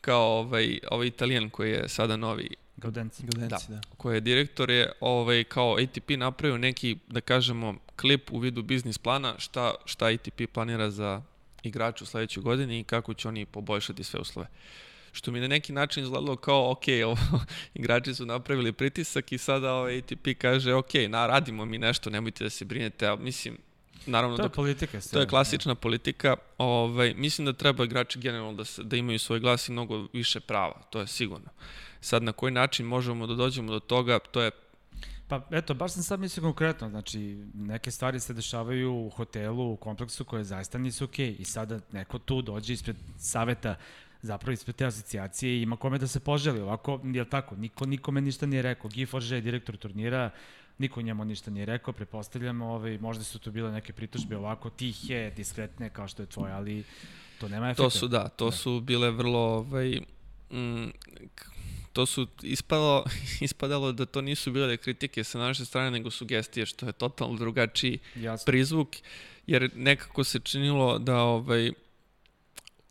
kao 0.00 0.38
ovaj, 0.38 0.80
ovaj 0.90 1.06
italijan 1.06 1.50
koji 1.50 1.70
je 1.70 1.88
sada 1.88 2.16
novi 2.16 2.48
Gaudenci. 2.76 3.22
Gaudenci, 3.26 3.66
da. 3.68 3.74
da. 3.74 3.80
Koji 3.96 4.16
je 4.16 4.20
direktor 4.20 4.70
je 4.70 4.92
ovaj, 5.00 5.44
kao 5.44 5.76
ATP 5.76 6.10
napravio 6.16 6.58
neki, 6.58 6.96
da 7.08 7.20
kažemo, 7.20 7.74
klip 7.96 8.32
u 8.32 8.38
vidu 8.38 8.62
biznis 8.62 8.98
plana 8.98 9.34
šta, 9.38 9.74
šta 9.84 10.06
ATP 10.06 10.40
planira 10.52 10.90
za 10.90 11.22
igrače 11.62 12.04
u 12.04 12.06
sledećoj 12.06 12.42
godini 12.42 12.80
i 12.80 12.84
kako 12.84 13.14
će 13.14 13.28
oni 13.28 13.46
poboljšati 13.46 14.04
sve 14.04 14.20
uslove. 14.20 14.48
Što 15.12 15.32
mi 15.32 15.40
na 15.40 15.48
neki 15.48 15.72
način 15.72 16.02
izgledalo 16.02 16.36
kao, 16.36 16.70
ok, 16.70 16.84
ovo, 17.06 17.44
igrači 17.74 18.14
su 18.14 18.26
napravili 18.26 18.72
pritisak 18.72 19.32
i 19.32 19.38
sada 19.38 19.72
ovaj 19.72 19.98
ATP 19.98 20.28
kaže, 20.38 20.74
ok, 20.74 20.94
na, 21.08 21.26
radimo 21.26 21.64
mi 21.64 21.78
nešto, 21.78 22.10
nemojte 22.10 22.44
da 22.44 22.50
se 22.50 22.64
brinete, 22.64 23.06
a 23.06 23.16
mislim, 23.16 23.58
naravno 24.06 24.36
to 24.36 24.42
je 24.42 24.48
politika 24.48 25.00
to 25.12 25.20
je 25.20 25.26
klasična 25.26 25.72
ja. 25.72 25.76
politika 25.76 26.36
ovaj 26.58 27.14
mislim 27.14 27.44
da 27.44 27.52
treba 27.52 27.84
igrači 27.84 28.18
generalno 28.18 28.52
da 28.52 28.64
se, 28.64 28.82
da 28.82 28.96
imaju 28.96 29.18
svoj 29.18 29.40
glas 29.40 29.68
i 29.68 29.72
mnogo 29.72 30.08
više 30.12 30.40
prava 30.40 30.82
to 30.90 31.00
je 31.00 31.06
sigurno 31.06 31.50
sad 32.00 32.22
na 32.22 32.32
koji 32.32 32.52
način 32.52 32.86
možemo 32.86 33.26
da 33.26 33.34
dođemo 33.34 33.72
do 33.72 33.80
toga 33.80 34.18
to 34.18 34.42
je 34.42 34.50
Pa 35.28 35.40
eto, 35.50 35.74
baš 35.74 35.92
sam 35.92 36.02
sad 36.02 36.20
mislio 36.20 36.42
konkretno, 36.42 36.88
znači 36.90 37.18
neke 37.54 37.90
stvari 37.90 38.20
se 38.20 38.34
dešavaju 38.34 38.94
u 38.94 39.10
hotelu, 39.10 39.72
u 39.72 39.76
kompleksu 39.76 40.24
koje 40.24 40.44
zaista 40.44 40.78
nisu 40.78 41.04
okej 41.04 41.26
okay. 41.26 41.40
i 41.40 41.44
sada 41.44 41.80
neko 41.92 42.18
tu 42.18 42.42
dođe 42.42 42.72
ispred 42.72 42.96
saveta 43.18 43.76
zapravo 44.22 44.52
ispred 44.52 44.76
te 44.76 44.86
asocijacije 44.86 45.58
i 45.58 45.62
ima 45.62 45.76
kome 45.76 45.98
da 45.98 46.06
se 46.06 46.20
poželi. 46.20 46.60
Ovako, 46.60 47.00
je 47.04 47.24
tako, 47.30 47.56
niko 47.56 47.86
nikome 47.86 48.20
ništa 48.20 48.46
nije 48.46 48.62
rekao. 48.62 48.90
Je 48.94 49.40
direktor 49.40 49.76
turnira, 49.76 50.30
niko 50.78 51.02
njemu 51.02 51.24
ništa 51.24 51.50
nije 51.50 51.66
rekao, 51.66 51.94
prepostavljam, 51.94 52.62
ovaj, 52.62 52.98
možda 52.98 53.24
su 53.24 53.38
to 53.38 53.50
bile 53.50 53.72
neke 53.72 53.92
pritužbe 53.92 54.36
ovako 54.36 54.70
tihe, 54.70 55.32
diskretne 55.36 55.90
kao 55.90 56.08
što 56.08 56.22
je 56.22 56.26
tvoje, 56.26 56.52
ali 56.52 56.84
to 57.40 57.48
nema 57.48 57.70
efekta. 57.70 57.82
To 57.82 57.90
su, 57.90 58.08
da, 58.08 58.28
to 58.28 58.44
da. 58.44 58.52
su 58.52 58.80
bile 58.80 59.10
vrlo, 59.10 59.40
ovaj, 59.40 60.00
mm, 60.50 60.90
to 61.92 62.06
su 62.06 62.26
ispalo, 62.42 63.04
ispadalo 63.40 63.92
da 63.92 64.06
to 64.06 64.20
nisu 64.20 64.52
bile 64.52 64.76
kritike 64.76 65.24
sa 65.24 65.38
naše 65.38 65.64
strane, 65.64 65.90
nego 65.90 66.10
sugestije, 66.10 66.66
što 66.66 66.86
je 66.86 66.92
totalno 66.92 67.36
drugačiji 67.38 67.98
Jasno. 68.16 68.44
prizvuk, 68.46 68.88
jer 69.46 69.70
nekako 69.74 70.24
se 70.24 70.38
činilo 70.38 70.98
da 70.98 71.18
ovaj, 71.18 71.72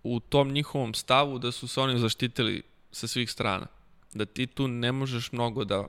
u 0.04 0.20
tom 0.20 0.52
njihovom 0.52 0.94
stavu 0.94 1.40
da 1.40 1.52
su 1.52 1.68
se 1.68 1.82
oni 1.82 2.00
zaštitili 2.00 2.62
sa 2.92 3.08
svih 3.08 3.32
strana. 3.32 3.68
Da 4.14 4.26
ti 4.26 4.48
tu 4.48 4.68
ne 4.68 4.92
možeš 4.92 5.32
mnogo 5.32 5.64
da, 5.66 5.88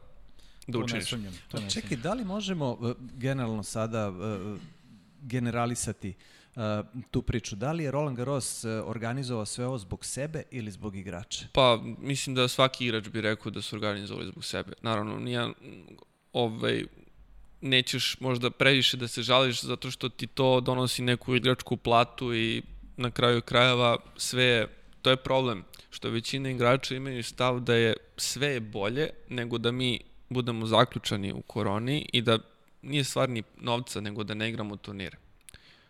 da 0.67 0.79
učiniš. 0.79 1.11
To 1.11 1.17
ne 1.17 1.23
sumnjam. 1.23 1.35
To 1.49 1.61
ne 1.61 1.71
Čekaj, 1.71 1.97
da 1.97 2.13
li 2.15 2.25
možemo 2.25 2.73
uh, 2.73 2.93
generalno 3.01 3.63
sada 3.63 4.09
uh, 4.09 4.59
generalisati 5.21 6.15
uh, 6.57 6.63
tu 7.11 7.23
priču? 7.23 7.57
Da 7.57 7.73
li 7.73 7.85
je 7.85 7.91
Roland 7.91 8.17
Garros 8.17 8.65
uh, 8.65 8.71
organizovao 8.85 9.47
sve 9.47 9.67
ovo 9.67 9.79
zbog 9.79 10.05
sebe 10.05 10.43
ili 10.51 10.71
zbog 10.71 10.97
igrača? 10.97 11.47
Pa, 11.53 11.81
mislim 11.99 12.37
da 12.37 12.49
svaki 12.49 12.85
igrač 12.85 13.09
bi 13.09 13.21
rekao 13.21 13.53
da 13.53 13.63
su 13.63 13.77
organizovali 13.77 14.27
zbog 14.27 14.45
sebe. 14.45 14.73
Naravno, 14.83 15.19
nije 15.19 15.53
ovaj, 16.33 16.85
nećeš 17.61 18.21
možda 18.21 18.51
previše 18.51 18.97
da 18.97 19.09
se 19.09 19.23
žališ 19.23 19.63
zato 19.63 19.91
što 19.91 20.09
ti 20.09 20.27
to 20.27 20.61
donosi 20.61 21.03
neku 21.03 21.35
igračku 21.35 21.77
platu 21.77 22.35
i 22.35 22.63
na 22.97 23.11
kraju 23.11 23.43
krajeva 23.43 23.97
sve 24.17 24.69
to 25.03 25.11
je 25.11 25.17
problem 25.17 25.65
što 25.91 26.11
većina 26.11 26.51
igrača 26.51 26.95
imaju 26.95 27.25
stav 27.25 27.61
da 27.61 27.75
je 27.75 27.95
sve 28.17 28.61
bolje 28.61 29.11
nego 29.29 29.59
da 29.59 29.73
mi 29.73 30.01
budemo 30.29 30.67
zaključani 30.67 31.33
u 31.33 31.43
koroni 31.43 32.09
i 32.13 32.23
da 32.23 32.39
nije 32.83 33.05
stvar 33.05 33.29
ni 33.29 33.43
novca 33.57 34.01
nego 34.01 34.25
da 34.25 34.35
ne 34.35 34.49
igramo 34.49 34.77
turnire. 34.77 35.19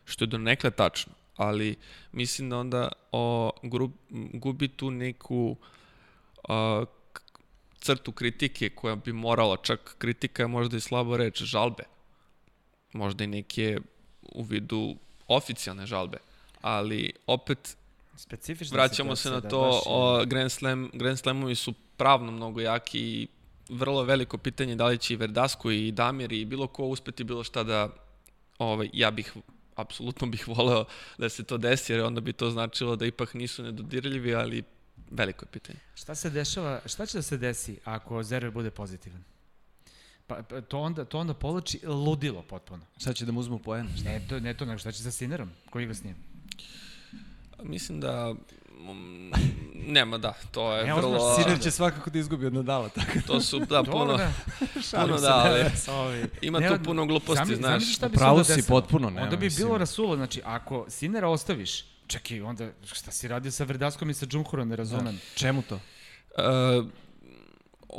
Što 0.04 0.24
je 0.24 0.28
do 0.28 0.38
nekle 0.38 0.70
tačno, 0.70 1.12
ali 1.36 1.76
mislim 2.12 2.50
da 2.50 2.58
onda 2.58 2.88
o, 3.12 3.50
grup, 3.62 3.92
gubi 4.32 4.68
tu 4.68 4.90
neku 4.90 5.56
a, 6.48 6.84
crtu 7.78 8.12
kritike 8.12 8.68
koja 8.68 8.96
bi 8.96 9.12
morala, 9.12 9.56
čak 9.56 9.94
kritika 9.98 10.42
je 10.42 10.46
možda 10.46 10.76
i 10.76 10.80
slabo 10.80 11.16
reč, 11.16 11.42
žalbe. 11.42 11.84
Možda 12.92 13.24
i 13.24 13.26
neke 13.26 13.78
u 14.22 14.42
vidu 14.42 14.96
oficijalne 15.28 15.86
žalbe 15.86 16.18
ali 16.64 17.12
opet 17.26 17.76
Specifična 18.16 18.76
vraćamo 18.76 19.16
se 19.16 19.30
na 19.30 19.40
da, 19.40 19.48
to, 19.48 19.60
da, 19.60 19.80
o, 19.86 20.24
Grand, 20.26 20.52
Slam, 20.52 20.90
Grand 20.92 21.18
Slamovi 21.18 21.54
su 21.54 21.74
pravno 21.96 22.32
mnogo 22.32 22.60
jaki 22.60 23.00
i 23.00 23.28
vrlo 23.68 24.02
veliko 24.02 24.38
pitanje 24.38 24.76
da 24.76 24.86
li 24.86 24.98
će 24.98 25.14
i 25.14 25.16
Verdasco 25.16 25.70
i 25.70 25.92
Damir 25.92 26.32
i 26.32 26.44
bilo 26.44 26.66
ko 26.66 26.84
uspeti 26.84 27.24
bilo 27.24 27.44
šta 27.44 27.62
da 27.62 27.88
ovaj, 28.58 28.90
ja 28.92 29.10
bih 29.10 29.32
apsolutno 29.76 30.26
bih 30.26 30.48
voleo 30.56 30.84
da 31.18 31.28
se 31.28 31.44
to 31.44 31.58
desi, 31.58 31.92
jer 31.92 32.04
onda 32.04 32.20
bi 32.20 32.32
to 32.32 32.50
značilo 32.50 32.96
da 32.96 33.06
ipak 33.06 33.34
nisu 33.34 33.62
nedodirljivi, 33.62 34.34
ali 34.34 34.62
veliko 35.10 35.44
je 35.44 35.48
pitanje. 35.50 35.78
Šta 35.94 36.14
se 36.14 36.30
dešava, 36.30 36.80
šta 36.86 37.06
će 37.06 37.18
da 37.18 37.22
se 37.22 37.36
desi 37.36 37.78
ako 37.84 38.22
Zverev 38.22 38.52
bude 38.52 38.70
pozitivan? 38.70 39.24
Pa, 40.26 40.42
pa 40.42 40.60
to 40.60 40.80
onda, 40.80 41.04
to 41.04 41.18
onda 41.18 41.34
povlači 41.34 41.80
ludilo 41.86 42.42
potpuno. 42.42 42.86
Šta 42.98 43.12
će 43.12 43.24
da 43.24 43.32
mu 43.32 43.40
uzmu 43.40 43.58
poen? 43.58 43.88
Ne 44.04 44.26
to, 44.28 44.40
ne 44.40 44.54
to, 44.54 44.64
nego 44.64 44.78
šta 44.78 44.92
će 44.92 45.02
sa 45.02 45.10
Sinerom, 45.10 45.50
koji 45.70 45.82
igra 45.82 45.94
s 45.94 46.04
njim? 46.04 46.16
Mislim 47.62 48.00
da 48.00 48.34
nema 49.86 50.18
da, 50.18 50.34
to 50.50 50.72
je 50.72 50.84
ne, 50.84 50.94
vrlo... 50.94 51.36
Siner 51.36 51.60
će 51.60 51.70
svakako 51.70 52.10
da 52.10 52.18
izgubi 52.18 52.46
od 52.46 52.54
Nadala, 52.54 52.88
tako 52.88 53.10
da. 53.14 53.20
To 53.26 53.40
su, 53.40 53.58
da, 53.58 53.82
puno, 53.92 54.18
puno 54.90 55.18
da, 55.20 55.62
ali 55.88 56.24
ima 56.40 56.58
ne, 56.58 56.68
tu 56.68 56.84
puno 56.84 57.06
gluposti, 57.06 57.56
znaš. 57.56 57.94
Šta 57.94 58.08
bi 58.08 58.16
Pravo 58.16 58.44
si 58.44 58.62
potpuno, 58.68 59.10
ne. 59.10 59.22
Onda 59.22 59.36
bi 59.36 59.46
mislim. 59.46 59.66
bilo 59.66 59.78
rasulo, 59.78 60.16
znači, 60.16 60.40
ako 60.44 60.86
Sinera 60.88 61.28
ostaviš, 61.28 61.84
čekaj, 62.06 62.42
onda 62.42 62.70
šta 62.92 63.10
si 63.10 63.28
radio 63.28 63.50
sa 63.50 63.64
Verdaskom 63.64 64.10
i 64.10 64.14
sa 64.14 64.26
Džumhurom, 64.26 64.68
ne 64.68 64.76
razumem. 64.76 65.14
Da. 65.14 65.20
Čemu 65.34 65.62
to? 65.62 65.74
Uh, 65.74 66.86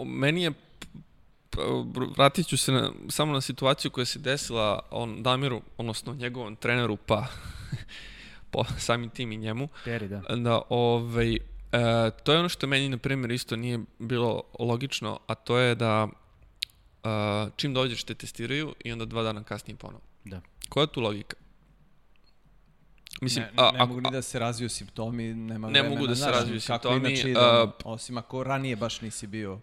meni 0.05 0.43
je 0.43 0.51
vratit 2.17 2.47
ću 2.47 2.57
se 2.57 2.71
na, 2.71 2.91
samo 3.09 3.33
na 3.33 3.41
situaciju 3.41 3.91
koja 3.91 4.05
se 4.05 4.19
desila 4.19 4.79
on 4.91 5.23
Damiru, 5.23 5.61
odnosno 5.77 6.13
njegovom 6.13 6.55
treneru, 6.55 6.97
pa 6.97 7.27
po 8.55 8.63
samim 8.87 9.09
tim 9.09 9.31
i 9.31 9.37
njemu. 9.37 9.67
Peri, 9.83 10.07
da. 10.07 10.21
Da, 10.35 10.61
ovaj, 10.69 11.35
e, 11.35 11.39
to 12.23 12.33
je 12.33 12.39
ono 12.39 12.49
što 12.49 12.67
meni, 12.67 12.89
na 12.89 12.97
primjer, 12.97 13.31
isto 13.31 13.55
nije 13.55 13.79
bilo 13.99 14.43
logično, 14.59 15.19
a 15.27 15.35
to 15.35 15.57
je 15.57 15.75
da 15.75 16.07
e, 17.03 17.09
čim 17.55 17.73
dođeš 17.73 18.03
te 18.03 18.15
testiraju 18.15 18.75
i 18.83 18.91
onda 18.91 19.05
dva 19.05 19.23
dana 19.23 19.43
kasnije 19.43 19.77
ponovo. 19.77 20.03
Da. 20.25 20.41
Koja 20.69 20.83
je 20.83 20.87
tu 20.87 21.01
logika? 21.01 21.37
Mislim, 23.21 23.45
ne, 23.45 23.51
a, 23.57 23.71
ne 23.71 23.85
mogu 23.85 24.01
ni 24.01 24.11
da 24.11 24.21
se 24.21 24.39
razviju 24.39 24.69
simptomi, 24.69 25.33
nema 25.33 25.69
ne 25.69 25.83
mogu 25.83 26.07
da 26.07 26.15
se 26.15 26.31
razviju 26.31 26.61
simptomi. 26.61 26.99
Kako 26.99 27.07
inače 27.07 27.31
idemo, 27.31 27.71
osim 27.83 28.17
ako 28.17 28.43
ranije 28.43 28.75
baš 28.75 29.01
nisi 29.01 29.27
bio 29.27 29.59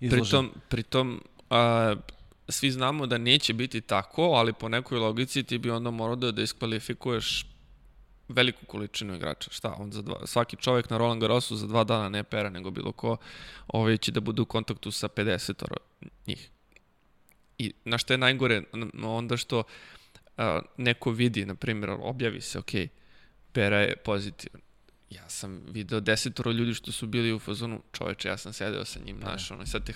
izložen. 0.00 0.48
Pritom, 0.48 0.50
pritom 0.68 1.22
a, 1.50 1.94
svi 2.48 2.70
znamo 2.70 3.06
da 3.06 3.18
neće 3.18 3.52
biti 3.52 3.80
tako, 3.80 4.22
ali 4.22 4.52
po 4.52 4.68
nekoj 4.68 4.98
logici 4.98 5.42
ti 5.42 5.58
bi 5.58 5.70
onda 5.70 5.90
morao 5.90 6.16
da 6.16 6.32
diskvalifikuješ 6.32 7.51
veliku 8.32 8.66
količinu 8.66 9.14
igrača. 9.14 9.50
Šta? 9.50 9.74
On 9.78 9.92
za 9.92 10.02
dva, 10.02 10.26
svaki 10.26 10.56
čovjek 10.56 10.90
na 10.90 10.98
Roland 10.98 11.20
Garrosu 11.20 11.56
za 11.56 11.66
dva 11.66 11.84
dana 11.84 12.08
ne 12.08 12.24
pera 12.24 12.50
nego 12.50 12.70
bilo 12.70 12.92
ko 12.92 13.16
ovaj 13.68 13.96
će 13.96 14.12
da 14.12 14.20
bude 14.20 14.42
u 14.42 14.46
kontaktu 14.46 14.90
sa 14.90 15.08
50 15.08 15.64
njih. 16.26 16.50
I 17.58 17.72
na 17.84 17.98
što 17.98 18.14
je 18.14 18.18
najgore, 18.18 18.62
onda 19.02 19.36
što 19.36 19.62
a, 20.36 20.60
neko 20.76 21.10
vidi, 21.10 21.46
na 21.46 21.54
primjer, 21.54 21.90
objavi 21.90 22.40
se, 22.40 22.58
ok, 22.58 22.70
pera 23.52 23.80
je 23.80 23.96
pozitivan 23.96 24.62
ja 25.14 25.28
sam 25.28 25.62
video 25.68 26.00
desetoro 26.00 26.50
ljudi 26.50 26.74
što 26.74 26.92
su 26.92 27.06
bili 27.06 27.32
u 27.32 27.38
fazonu, 27.38 27.82
čoveče, 27.92 28.28
ja 28.28 28.36
sam 28.36 28.52
sedeo 28.52 28.84
sa 28.84 29.00
njim, 29.04 29.18
da. 29.18 29.24
znaš, 29.24 29.50
ono, 29.50 29.66
sad 29.66 29.86
te 29.86 29.92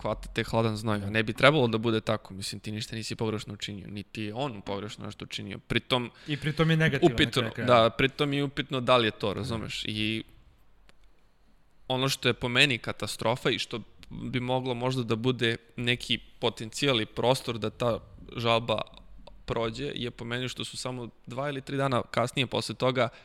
hvata 0.00 0.28
te 0.34 0.44
hladan 0.44 0.76
znoj, 0.76 0.96
a 0.96 1.10
ne 1.10 1.22
bi 1.22 1.32
trebalo 1.32 1.66
da 1.66 1.78
bude 1.78 2.00
tako, 2.00 2.34
mislim, 2.34 2.60
ti 2.60 2.72
ništa 2.72 2.96
nisi 2.96 3.16
pogrešno 3.16 3.54
učinio, 3.54 3.86
niti 3.86 4.22
je 4.22 4.34
on 4.34 4.60
pogrešno 4.60 5.06
nešto 5.06 5.24
učinio, 5.24 5.58
pritom... 5.58 6.10
I 6.26 6.36
pritom 6.36 6.70
je 6.70 6.76
negativan. 6.76 7.12
Upitno, 7.12 7.50
da, 7.66 7.90
pritom 7.90 8.32
je 8.32 8.44
upitno 8.44 8.80
da 8.80 8.96
li 8.96 9.06
je 9.06 9.10
to, 9.10 9.34
razumeš, 9.34 9.82
da. 9.82 9.92
i 9.92 10.24
ono 11.88 12.08
što 12.08 12.28
je 12.28 12.34
po 12.34 12.48
meni 12.48 12.78
katastrofa 12.78 13.50
i 13.50 13.58
što 13.58 13.80
bi 14.10 14.40
moglo 14.40 14.74
možda 14.74 15.02
da 15.02 15.16
bude 15.16 15.56
neki 15.76 16.18
potencijal 16.38 17.00
i 17.00 17.06
prostor 17.06 17.58
da 17.58 17.70
ta 17.70 17.98
žalba 18.36 18.80
prođe, 19.44 19.92
je 19.94 20.10
po 20.10 20.24
meni 20.24 20.48
što 20.48 20.64
su 20.64 20.76
samo 20.76 21.08
dva 21.26 21.48
ili 21.48 21.60
tri 21.60 21.76
dana 21.76 22.02
kasnije 22.10 22.46
posle 22.46 22.74
toga 22.74 23.08
uh, 23.12 23.18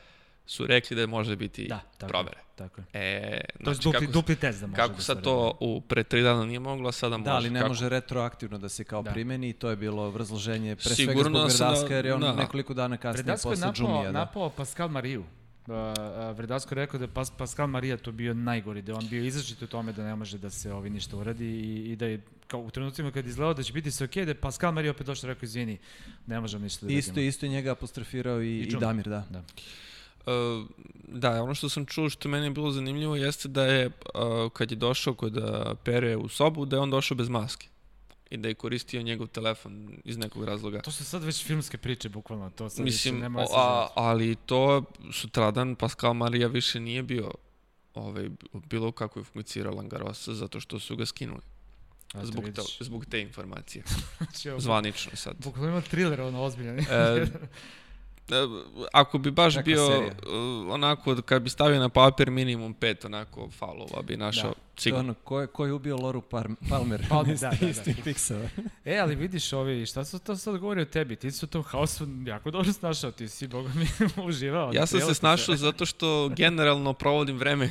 su 0.45 0.67
rekli 0.67 0.97
da 0.97 1.07
može 1.07 1.35
biti 1.35 1.67
da, 1.67 1.79
tako 1.97 2.09
provere. 2.09 2.37
Tako 2.55 2.81
je. 2.81 2.85
E, 2.93 3.41
to 3.63 3.69
je 3.69 3.73
znači, 3.75 3.83
dupli, 3.83 3.99
kako, 3.99 4.11
dupli 4.11 4.35
test 4.35 4.61
da 4.61 4.67
može 4.67 4.81
Kako 4.81 4.95
da 4.95 5.01
sad 5.01 5.21
to 5.21 5.57
u 5.59 5.81
pre 5.81 6.03
tri 6.03 6.21
dana 6.21 6.45
nije 6.45 6.59
moglo, 6.59 6.91
sada 6.91 7.17
može. 7.17 7.29
Da, 7.29 7.35
ali 7.35 7.49
ne 7.49 7.59
kako? 7.59 7.69
može 7.69 7.89
retroaktivno 7.89 8.57
da 8.57 8.69
se 8.69 8.83
kao 8.83 9.01
da. 9.01 9.11
primeni 9.11 9.49
i 9.49 9.53
to 9.53 9.69
je 9.69 9.75
bilo 9.75 10.09
vrzloženje 10.09 10.75
pre 10.75 10.95
Sigurno 10.95 11.23
svega 11.23 11.49
zbog 11.49 11.67
Vredaska, 11.69 11.89
da, 11.89 11.95
jer 11.95 12.05
je 12.05 12.13
on 12.13 12.21
da. 12.21 12.35
nekoliko 12.35 12.73
dana 12.73 12.97
kasnije 12.97 13.23
Vredasko 13.23 13.49
posle 13.49 13.71
Džumija. 13.73 13.93
Vredasko 13.93 14.07
je 14.07 14.13
napao, 14.13 14.43
napao 14.43 14.49
Pascal 14.49 14.87
Mariju. 14.87 15.23
Uh, 15.67 16.37
Vredasko 16.37 16.75
rekao 16.75 16.97
da 16.97 17.03
je 17.03 17.13
Pas, 17.13 17.31
Pascal 17.31 17.67
Marija 17.67 17.97
to 17.97 18.11
bio 18.11 18.33
najgori, 18.33 18.81
da 18.81 18.95
on 18.95 19.07
bio 19.09 19.23
izražit 19.23 19.61
u 19.61 19.67
tome 19.67 19.91
da 19.93 20.03
ne 20.03 20.15
može 20.15 20.37
da 20.37 20.49
se 20.49 20.73
ovi 20.73 20.89
ništa 20.89 21.17
uradi 21.17 21.45
i, 21.45 21.91
i 21.91 21.95
da 21.95 22.05
je 22.05 22.21
kao 22.47 22.59
u 22.59 22.71
trenucima 22.71 23.11
kad 23.11 23.27
izgledao 23.27 23.53
da 23.53 23.63
će 23.63 23.73
biti 23.73 23.91
sve 23.91 24.05
okej, 24.05 24.23
okay, 24.23 24.25
da 24.25 24.31
je 24.31 24.35
Pascal 24.35 24.71
Marija 24.71 24.91
opet 24.91 25.07
došao 25.07 25.27
rekao 25.27 25.45
izvini, 25.45 25.77
ne 26.27 26.39
možemo 26.39 26.63
ništa 26.63 26.85
da 26.85 26.93
Isto, 26.93 27.11
radimo. 27.11 27.27
isto 27.27 27.47
njega 27.47 27.71
apostrofirao 27.71 28.41
i, 28.41 28.47
i, 28.47 28.61
i 28.61 28.75
Damir, 28.79 29.09
da. 29.09 29.25
da. 29.29 29.43
Uh, 30.25 30.67
da, 31.07 31.43
ono 31.43 31.55
što 31.55 31.69
sam 31.69 31.85
čuo 31.85 32.09
što 32.09 32.29
meni 32.29 32.45
je 32.45 32.51
bilo 32.51 32.71
zanimljivo 32.71 33.15
jeste 33.15 33.47
da 33.47 33.65
je 33.65 33.87
uh, 33.87 34.51
kad 34.53 34.71
je 34.71 34.77
došao 34.77 35.13
kod 35.13 35.37
uh, 35.37 35.43
Pere 35.83 36.17
u 36.17 36.29
sobu, 36.29 36.65
da 36.65 36.75
je 36.75 36.79
on 36.79 36.91
došao 36.91 37.17
bez 37.17 37.29
maske 37.29 37.67
i 38.29 38.37
da 38.37 38.47
je 38.47 38.53
koristio 38.53 39.01
njegov 39.01 39.27
telefon 39.27 39.89
iz 40.03 40.17
nekog 40.17 40.43
razloga. 40.43 40.81
To 40.81 40.91
su 40.91 41.05
sad 41.05 41.23
već 41.23 41.45
filmske 41.45 41.77
priče, 41.77 42.09
bukvalno. 42.09 42.49
To 42.49 42.69
sad 42.69 42.85
Mislim, 42.85 43.15
više 43.15 43.23
nema 43.23 43.45
a, 43.55 43.87
ali 43.95 44.35
to 44.35 44.83
sutradan 45.11 45.75
Pascal 45.75 46.13
Marija 46.13 46.47
više 46.47 46.79
nije 46.79 47.03
bio 47.03 47.31
ovaj, 47.93 48.29
bilo 48.69 48.91
kako 48.91 49.19
je 49.19 49.23
funkcionirao 49.23 49.75
Langarosa 49.75 50.33
zato 50.33 50.59
što 50.59 50.79
su 50.79 50.95
ga 50.95 51.05
skinuli. 51.05 51.41
A, 52.13 52.25
zbog, 52.25 52.43
te, 52.43 52.61
zbog 52.79 53.05
te 53.05 53.21
informacije. 53.21 53.83
Znači, 54.17 54.61
Zvanično 54.61 55.15
sad. 55.15 55.35
Bukvalno 55.39 55.71
ima 55.71 55.81
thriller, 55.81 56.21
ono, 56.21 56.43
ozbiljan. 56.43 56.79
E, 56.79 56.85
ako 58.93 59.17
bi 59.17 59.31
baš 59.31 59.55
Neka 59.55 59.65
bio 59.65 59.87
serija. 59.87 60.13
onako, 60.69 61.15
kad 61.25 61.41
bi 61.41 61.49
stavio 61.49 61.79
na 61.79 61.89
papir 61.89 62.31
minimum 62.31 62.73
pet 62.73 63.05
onako 63.05 63.49
faulova 63.49 64.01
bi 64.01 64.17
našao 64.17 64.49
da. 64.49 64.62
Sigurno. 64.77 65.03
Ono, 65.03 65.13
ko 65.13 65.41
je, 65.41 65.47
ko 65.47 65.65
je 65.65 65.73
ubio 65.73 65.97
Loru 65.97 66.21
Palmer? 66.21 66.57
Palmer, 66.69 67.01
da, 67.09 67.23
da, 67.23 67.33
da. 67.33 67.93
Pixova. 68.03 68.49
e, 68.85 68.97
ali 68.97 69.15
vidiš 69.15 69.53
ovi, 69.53 69.85
šta 69.85 70.05
su 70.05 70.19
to 70.19 70.35
sad 70.35 70.57
govori 70.57 70.81
o 70.81 70.85
tebi? 70.85 71.15
Ti 71.15 71.31
su 71.31 71.45
u 71.45 71.49
tom 71.49 71.63
haosu 71.63 72.07
jako 72.25 72.51
dobro 72.51 72.73
snašao, 72.73 73.11
ti 73.11 73.27
si, 73.27 73.47
boga 73.47 73.69
mi, 73.75 73.87
uživao. 74.29 74.71
Ja 74.73 74.85
sam 74.85 74.99
se 74.99 75.13
snašao 75.13 75.55
zato 75.55 75.85
što 75.85 76.29
generalno 76.29 76.93
provodim 76.93 77.37
vreme 77.37 77.69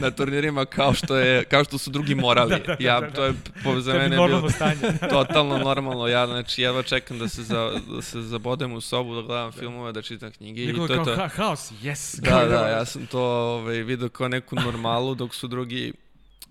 na 0.00 0.10
turnirima 0.10 0.64
kao 0.64 0.94
što, 0.94 1.16
je, 1.16 1.44
kao 1.44 1.64
što 1.64 1.78
su 1.78 1.90
drugi 1.90 2.14
morali. 2.14 2.50
da, 2.50 2.58
da, 2.58 2.64
da, 2.64 2.84
ja, 2.84 3.00
da, 3.00 3.06
da. 3.06 3.12
To 3.12 3.24
je 3.24 3.34
po, 3.64 3.80
za 3.80 3.92
mene 3.92 4.16
bilo 4.16 4.50
stanje. 4.50 4.98
totalno 5.10 5.58
normalno. 5.58 6.06
Ja, 6.06 6.26
znači, 6.26 6.62
jedva 6.62 6.82
čekam 6.82 7.18
da 7.18 7.28
se, 7.28 7.42
za, 7.42 7.80
da 7.94 8.02
se 8.02 8.22
zabodem 8.22 8.72
u 8.72 8.80
sobu, 8.80 9.14
da 9.14 9.22
gledam 9.22 9.52
filmove, 9.52 9.92
da 9.92 10.02
čitam 10.02 10.30
knjige. 10.30 10.66
Niko 10.66 10.84
i 10.84 10.88
to 10.88 10.94
kao 10.94 11.04
to. 11.04 11.16
Ha 11.16 11.28
haos, 11.28 11.72
yes. 11.82 12.20
Da, 12.20 12.44
da, 12.44 12.68
ja 12.68 12.84
sam 12.84 13.06
to 13.06 13.20
ovaj, 13.20 13.82
vidio 13.82 14.08
kao 14.08 14.28
neku 14.28 14.56
normalu, 14.56 15.14
dok 15.14 15.34
su 15.34 15.48
drugi 15.48 15.92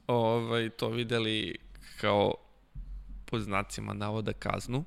ovaj, 0.10 0.70
to 0.70 0.90
videli 0.90 1.56
kao 2.02 2.34
pod 3.26 3.42
znacima 3.42 3.94
navoda 3.94 4.34
kaznu. 4.34 4.86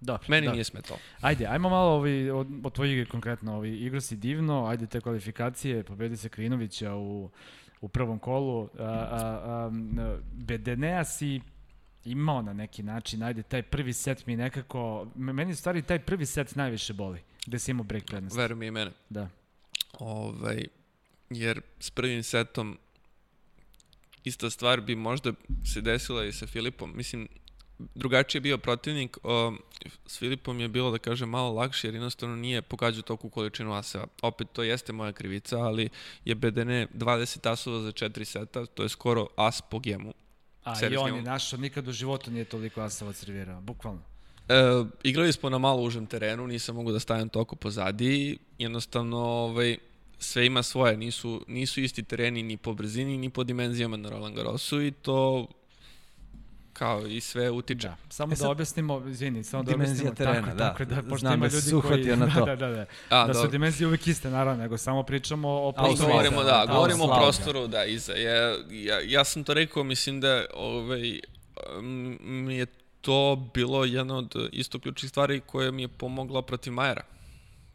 Dobro, 0.00 0.24
Meni 0.28 0.46
da. 0.46 0.52
nije 0.52 0.64
smetalo. 0.64 0.98
Ajde, 1.20 1.46
ajmo 1.46 1.68
malo 1.68 1.90
ovi, 1.90 2.30
od, 2.30 2.48
od 2.64 2.72
tvoje 2.72 2.92
igre 2.92 3.06
konkretno. 3.06 3.56
Ovi, 3.56 3.78
igra 3.78 4.00
si 4.00 4.16
divno, 4.16 4.66
ajde 4.66 4.86
te 4.86 5.00
kvalifikacije, 5.00 5.84
pobedi 5.84 6.16
se 6.16 6.28
Krinovića 6.28 6.94
u, 6.94 7.30
u 7.80 7.88
prvom 7.88 8.18
kolu. 8.18 8.68
A, 8.78 8.82
a, 8.82 9.40
a, 9.44 9.70
Bedenea 10.32 11.04
si 11.04 11.40
imao 12.04 12.42
na 12.42 12.52
neki 12.52 12.82
način, 12.82 13.22
ajde, 13.22 13.42
taj 13.42 13.62
prvi 13.62 13.92
set 13.92 14.26
mi 14.26 14.36
nekako, 14.36 15.06
meni 15.14 15.52
u 15.52 15.56
stvari 15.56 15.82
taj 15.82 15.98
prvi 15.98 16.26
set 16.26 16.56
najviše 16.56 16.92
boli, 16.92 17.22
gde 17.46 17.58
si 17.58 17.70
imao 17.70 17.84
break 17.84 18.04
prednost. 18.04 18.36
Verujem 18.36 18.62
i 18.62 18.70
mene. 18.70 18.90
Da. 19.10 19.28
Ovaj, 19.98 20.64
jer 21.30 21.60
s 21.80 21.90
prvim 21.90 22.22
setom 22.22 22.78
ista 24.24 24.50
stvar 24.50 24.80
bi 24.80 24.96
možda 24.96 25.32
se 25.64 25.80
desila 25.80 26.24
i 26.24 26.32
sa 26.32 26.46
Filipom. 26.46 26.92
Mislim, 26.96 27.28
drugačiji 27.78 28.38
je 28.38 28.42
bio 28.42 28.58
protivnik, 28.58 29.18
o, 29.22 29.52
s 30.06 30.18
Filipom 30.18 30.60
je 30.60 30.68
bilo, 30.68 30.90
da 30.90 30.98
kažem, 30.98 31.28
malo 31.28 31.52
lakše, 31.52 31.86
jer 31.86 31.94
jednostavno 31.94 32.36
nije 32.36 32.62
pogađao 32.62 33.02
toku 33.02 33.30
količinu 33.30 33.72
aseva. 33.72 34.06
Opet, 34.22 34.48
to 34.52 34.62
jeste 34.62 34.92
moja 34.92 35.12
krivica, 35.12 35.58
ali 35.58 35.88
je 36.24 36.34
BDN 36.34 36.70
20 36.70 37.50
asova 37.50 37.80
za 37.80 37.92
4 37.92 38.24
seta, 38.24 38.66
to 38.66 38.82
je 38.82 38.88
skoro 38.88 39.26
as 39.36 39.60
po 39.70 39.78
gemu. 39.78 40.12
A 40.64 40.86
i 40.90 40.96
on 40.96 41.16
je 41.16 41.22
našao, 41.22 41.58
nikad 41.58 41.88
u 41.88 41.92
životu 41.92 42.30
nije 42.30 42.44
toliko 42.44 42.80
asova 42.80 43.12
servirao, 43.12 43.60
bukvalno. 43.60 44.02
E, 44.48 44.84
igrali 45.02 45.32
smo 45.32 45.50
na 45.50 45.58
malo 45.58 45.82
užem 45.82 46.06
terenu, 46.06 46.46
nisam 46.46 46.76
mogu 46.76 46.92
da 46.92 47.00
stavim 47.00 47.28
toko 47.28 47.56
pozadi, 47.56 48.38
jednostavno 48.58 49.18
ovaj, 49.18 49.76
sve 50.24 50.46
ima 50.46 50.62
svoje, 50.62 50.96
nisu, 50.96 51.44
nisu 51.48 51.80
isti 51.80 52.02
tereni 52.02 52.42
ni 52.42 52.56
po 52.56 52.74
brzini, 52.74 53.16
ni 53.16 53.30
po 53.30 53.44
dimenzijama 53.44 53.96
na 53.96 54.08
Roland 54.08 54.36
Garrosu 54.36 54.82
i 54.82 54.90
to 54.90 55.46
kao 56.74 57.06
i 57.06 57.20
sve 57.20 57.50
utiče. 57.50 57.88
Da, 57.88 57.96
samo 58.08 58.32
e 58.32 58.36
sad, 58.36 58.44
da 58.44 58.50
objasnimo, 58.50 59.02
izvini, 59.08 59.44
samo 59.44 59.62
da 59.62 59.74
objasnimo 59.74 60.14
terena, 60.14 60.56
tako, 60.56 60.56
da. 60.56 60.68
tako 60.68 60.84
da, 60.84 61.02
pošto 61.02 61.18
Znam 61.18 61.34
ima 61.34 61.48
da 61.48 61.56
ljudi 61.56 61.88
koji... 61.88 62.16
Na 62.16 62.34
to. 62.34 62.44
da, 62.44 62.56
da, 62.56 62.68
da, 62.68 62.86
da, 63.10 63.24
da 63.26 63.34
su 63.34 63.48
dimenzije 63.48 63.86
uvek 63.86 64.06
iste, 64.06 64.30
naravno, 64.30 64.62
nego 64.62 64.78
samo 64.78 65.02
pričamo 65.02 65.48
o 65.48 65.72
prostoru. 65.72 66.10
Govorimo, 66.10 66.42
da, 66.42 66.66
govorimo 66.68 67.04
o 67.04 67.20
prostoru, 67.20 67.66
da, 67.66 67.84
iza. 67.84 68.12
Ja, 68.12 68.56
ja, 68.70 69.00
ja 69.04 69.24
sam 69.24 69.44
to 69.44 69.54
rekao, 69.54 69.84
mislim 69.84 70.20
da 70.20 70.44
ovaj, 70.54 71.20
mi 72.20 72.56
je 72.56 72.66
to 73.00 73.48
bilo 73.54 73.84
jedna 73.84 74.16
od 74.16 74.34
isto 74.52 74.78
ključnih 74.78 75.10
stvari 75.10 75.40
koja 75.46 75.70
mi 75.70 75.82
je 75.82 75.88
pomogla 75.88 76.42
protiv 76.42 76.72
Majera 76.72 77.13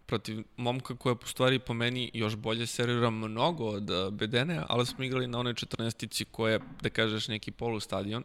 protiv 0.09 0.43
momka 0.57 0.95
koja 0.95 1.15
po 1.15 1.27
stvari 1.27 1.59
po 1.59 1.73
meni 1.73 2.11
još 2.13 2.35
bolje 2.35 2.67
servira 2.67 3.09
mnogo 3.09 3.65
od 3.65 3.89
uh, 3.89 4.13
Bedene, 4.13 4.61
ali 4.67 4.85
smo 4.85 5.03
igrali 5.03 5.27
na 5.27 5.39
onoj 5.39 5.53
14-ici 5.53 6.25
koja 6.25 6.53
je, 6.53 6.59
da 6.81 6.89
kažeš, 6.89 7.27
neki 7.27 7.51
polustadion, 7.51 8.23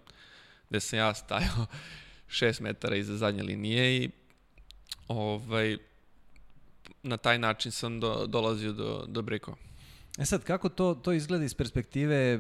gde 0.71 0.81
sam 0.81 0.99
ja 0.99 1.15
stajao 1.15 1.67
6 2.41 2.63
metara 2.63 2.97
iza 2.97 3.17
zadnje 3.17 3.43
linije 3.43 3.97
i 3.97 4.11
ovaj, 5.09 5.77
na 7.03 7.17
taj 7.17 7.39
način 7.39 7.73
sam 7.73 8.01
do, 8.01 8.27
dolazio 8.27 8.73
do, 8.73 9.05
do 9.09 9.23
brikova. 9.23 9.57
E 10.19 10.25
sad, 10.25 10.45
kako 10.45 10.69
to, 10.69 10.95
to 10.95 11.13
izgleda 11.13 11.45
iz 11.45 11.55
perspektive 11.55 12.17
e, 12.17 12.39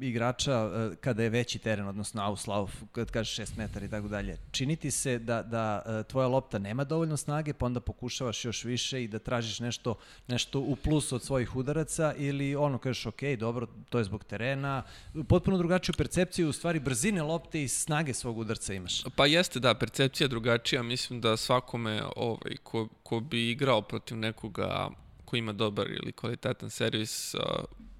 igrača 0.00 0.52
e, 0.52 0.96
kada 0.96 1.22
je 1.22 1.30
veći 1.30 1.58
teren, 1.58 1.88
odnosno 1.88 2.22
auslauf, 2.22 2.70
kad 2.92 3.10
kažeš 3.10 3.36
6 3.36 3.58
metara 3.58 3.86
i 3.86 3.88
tako 3.88 4.08
dalje? 4.08 4.38
Čini 4.50 4.76
ti 4.76 4.90
se 4.90 5.18
da, 5.18 5.42
da 5.42 5.82
e, 5.86 6.02
tvoja 6.02 6.28
lopta 6.28 6.58
nema 6.58 6.84
dovoljno 6.84 7.16
snage, 7.16 7.52
pa 7.52 7.66
onda 7.66 7.80
pokušavaš 7.80 8.44
još 8.44 8.64
više 8.64 9.04
i 9.04 9.08
da 9.08 9.18
tražiš 9.18 9.60
nešto, 9.60 9.94
nešto 10.28 10.60
u 10.60 10.76
plus 10.76 11.12
od 11.12 11.22
svojih 11.22 11.56
udaraca 11.56 12.14
ili 12.16 12.56
ono 12.56 12.78
kažeš, 12.78 13.06
ok, 13.06 13.22
dobro, 13.38 13.66
to 13.88 13.98
je 13.98 14.04
zbog 14.04 14.24
terena, 14.24 14.82
potpuno 15.28 15.58
drugačiju 15.58 15.94
percepciju, 15.98 16.48
u 16.48 16.52
stvari 16.52 16.80
brzine 16.80 17.22
lopte 17.22 17.62
i 17.62 17.68
snage 17.68 18.14
svog 18.14 18.38
udarca 18.38 18.74
imaš? 18.74 19.02
Pa 19.16 19.26
jeste, 19.26 19.60
da, 19.60 19.74
percepcija 19.74 20.28
drugačija, 20.28 20.82
mislim 20.82 21.20
da 21.20 21.36
svakome 21.36 22.02
ovaj, 22.16 22.56
ko, 22.62 22.88
ko 23.02 23.20
bi 23.20 23.50
igrao 23.50 23.82
protiv 23.82 24.16
nekoga 24.16 24.90
ko 25.32 25.36
ima 25.36 25.52
dobar 25.52 25.90
ili 25.90 26.12
kvalitetan 26.12 26.70
servis, 26.70 27.34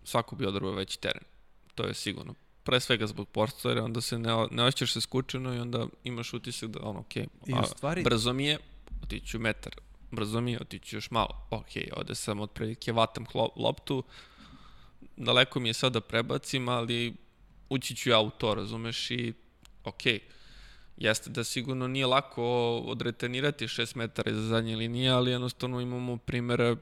svako 0.05 0.37
bi 0.37 0.47
odrabao 0.47 0.73
veći 0.73 1.01
teren. 1.01 1.23
To 1.75 1.85
je 1.85 1.95
sigurno. 1.95 2.35
Pre 2.63 2.81
svega 2.81 3.07
zbog 3.07 3.29
prostora, 3.29 3.85
onda 3.85 4.01
se 4.01 4.19
ne, 4.19 4.31
ne 4.51 4.65
osjećaš 4.65 4.93
se 4.93 5.01
skučeno 5.01 5.55
i 5.55 5.59
onda 5.59 5.87
imaš 6.05 6.33
utisak 6.33 6.71
da, 6.71 6.81
ono, 6.83 7.01
okej, 7.01 7.27
okay, 7.47 7.67
stvari... 7.77 8.03
brzo 8.03 8.33
mi 8.33 8.47
je, 8.47 8.59
otiću 9.03 9.39
metar, 9.39 9.75
brzo 10.11 10.41
mi 10.41 10.53
je, 10.53 10.61
otiću 10.61 10.97
još 10.97 11.11
malo, 11.11 11.47
okej, 11.51 11.83
okay, 11.83 11.99
ovde 11.99 12.15
sam 12.15 12.41
otprilike 12.41 12.93
vatam 12.93 13.25
loptu, 13.57 14.05
daleko 15.17 15.61
mi 15.61 15.69
je 15.69 15.75
sad 15.75 15.93
da 15.93 16.01
prebacim, 16.01 16.69
ali 16.69 17.15
ući 17.69 17.97
ću 17.97 18.11
ja 18.11 18.21
u 18.21 18.31
to, 18.31 18.55
razumeš, 18.55 19.11
i 19.11 19.33
okej, 19.85 20.19
okay, 20.19 20.21
Jeste 20.97 21.31
da 21.31 21.45
sigurno 21.45 21.89
nije 21.89 22.07
lako 22.07 22.45
odretenirati 22.87 23.67
6 23.67 23.97
metara 23.97 24.31
iza 24.31 24.43
zadnje 24.43 24.77
linije, 24.77 25.11
ali 25.11 25.31
jednostavno 25.31 25.81
imamo 25.81 26.17
primere 26.17 26.77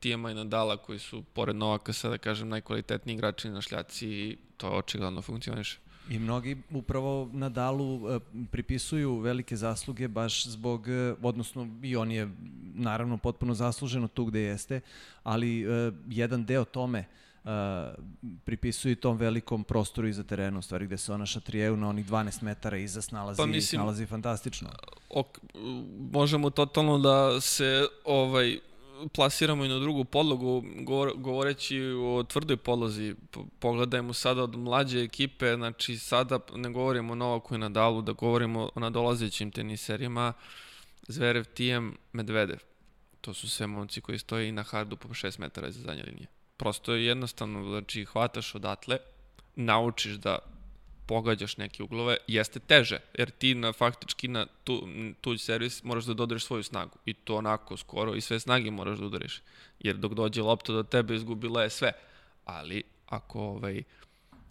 Tijema 0.00 0.30
i 0.30 0.34
Nadala 0.34 0.76
koji 0.76 0.98
su, 0.98 1.22
pored 1.32 1.56
Novaka, 1.56 1.92
sada 1.92 2.12
da 2.12 2.18
kažem, 2.18 2.48
najkvalitetniji 2.48 3.14
igrači 3.14 3.48
na 3.48 3.60
šljaci 3.60 4.08
i 4.08 4.36
to 4.56 4.70
očigledno 4.70 5.22
funkcioniše. 5.22 5.78
I 6.10 6.18
mnogi 6.18 6.56
upravo 6.70 7.30
Nadalu 7.32 8.10
e, 8.10 8.20
pripisuju 8.50 9.18
velike 9.18 9.56
zasluge 9.56 10.08
baš 10.08 10.46
zbog, 10.46 10.88
e, 10.88 11.14
odnosno 11.22 11.68
i 11.82 11.96
on 11.96 12.10
je 12.10 12.30
naravno 12.74 13.16
potpuno 13.16 13.54
zasluženo 13.54 14.08
tu 14.08 14.24
gde 14.24 14.40
jeste, 14.40 14.80
ali 15.22 15.62
e, 15.62 15.92
jedan 16.08 16.44
deo 16.44 16.64
tome 16.64 17.04
pripisuju 18.44 18.96
tom 18.96 19.16
velikom 19.16 19.64
prostoru 19.64 20.08
iza 20.08 20.24
terena, 20.24 20.58
u 20.58 20.62
stvari 20.62 20.86
gde 20.86 20.98
se 20.98 21.12
ona 21.12 21.26
šatrijeju 21.26 21.76
na 21.76 21.88
onih 21.88 22.06
12 22.06 22.42
metara 22.42 22.76
iza 22.76 23.02
snalazi, 23.02 23.36
pa 23.36 23.46
mislim, 23.46 23.78
snalazi 23.78 24.06
fantastično. 24.06 24.68
Ok, 25.10 25.38
možemo 26.12 26.50
totalno 26.50 26.98
da 26.98 27.40
se 27.40 27.86
ovaj 28.04 28.58
plasiramo 29.12 29.64
i 29.64 29.68
na 29.68 29.78
drugu 29.78 30.04
podlogu, 30.04 30.64
govor, 30.80 31.12
govoreći 31.16 31.80
o 31.80 32.24
tvrdoj 32.28 32.56
podlozi, 32.56 33.14
pogledajmo 33.58 34.12
sada 34.12 34.42
od 34.42 34.56
mlađe 34.56 35.02
ekipe, 35.02 35.54
znači 35.54 35.98
sada 35.98 36.38
ne 36.54 36.70
govorimo 36.70 37.12
o 37.12 37.16
Novaku 37.16 37.54
i 37.54 37.58
Nadalu, 37.58 38.02
da 38.02 38.12
govorimo 38.12 38.70
o 38.74 38.80
nadolazećim 38.80 39.50
teniserima, 39.50 40.32
Zverev, 41.08 41.44
Tijem, 41.44 41.96
Medvedev. 42.12 42.58
To 43.20 43.34
su 43.34 43.48
sve 43.48 43.66
momci 43.66 44.00
koji 44.00 44.18
stoje 44.18 44.48
i 44.48 44.52
na 44.52 44.62
hardu 44.62 44.96
po 44.96 45.08
6 45.08 45.40
metara 45.40 45.68
iza 45.68 45.80
zadnje 45.80 46.02
linije. 46.02 46.26
Prosto 46.56 46.94
je 46.94 47.06
jednostavno, 47.06 47.70
znači 47.70 48.04
hvataš 48.04 48.54
odatle, 48.54 48.98
naučiš 49.56 50.12
da 50.12 50.38
pogađaš 51.06 51.56
neke 51.56 51.82
uglove, 51.82 52.16
jeste 52.26 52.60
teže, 52.60 52.98
jer 53.18 53.30
ti 53.30 53.54
na 53.54 53.72
faktički 53.72 54.28
na 54.28 54.46
tu, 54.64 54.88
tuđ 55.20 55.40
servis 55.40 55.82
moraš 55.84 56.04
da 56.04 56.14
dodariš 56.14 56.44
svoju 56.44 56.62
snagu. 56.62 56.98
I 57.06 57.14
to 57.14 57.36
onako 57.36 57.76
skoro 57.76 58.14
i 58.14 58.20
sve 58.20 58.40
snage 58.40 58.70
moraš 58.70 58.98
da 58.98 59.06
udariš. 59.06 59.42
Jer 59.80 59.96
dok 59.96 60.14
dođe 60.14 60.42
lopta 60.42 60.72
do 60.72 60.82
tebe 60.82 61.14
izgubila 61.14 61.62
je 61.62 61.70
sve. 61.70 61.92
Ali 62.44 62.82
ako 63.06 63.40
ovaj, 63.40 63.82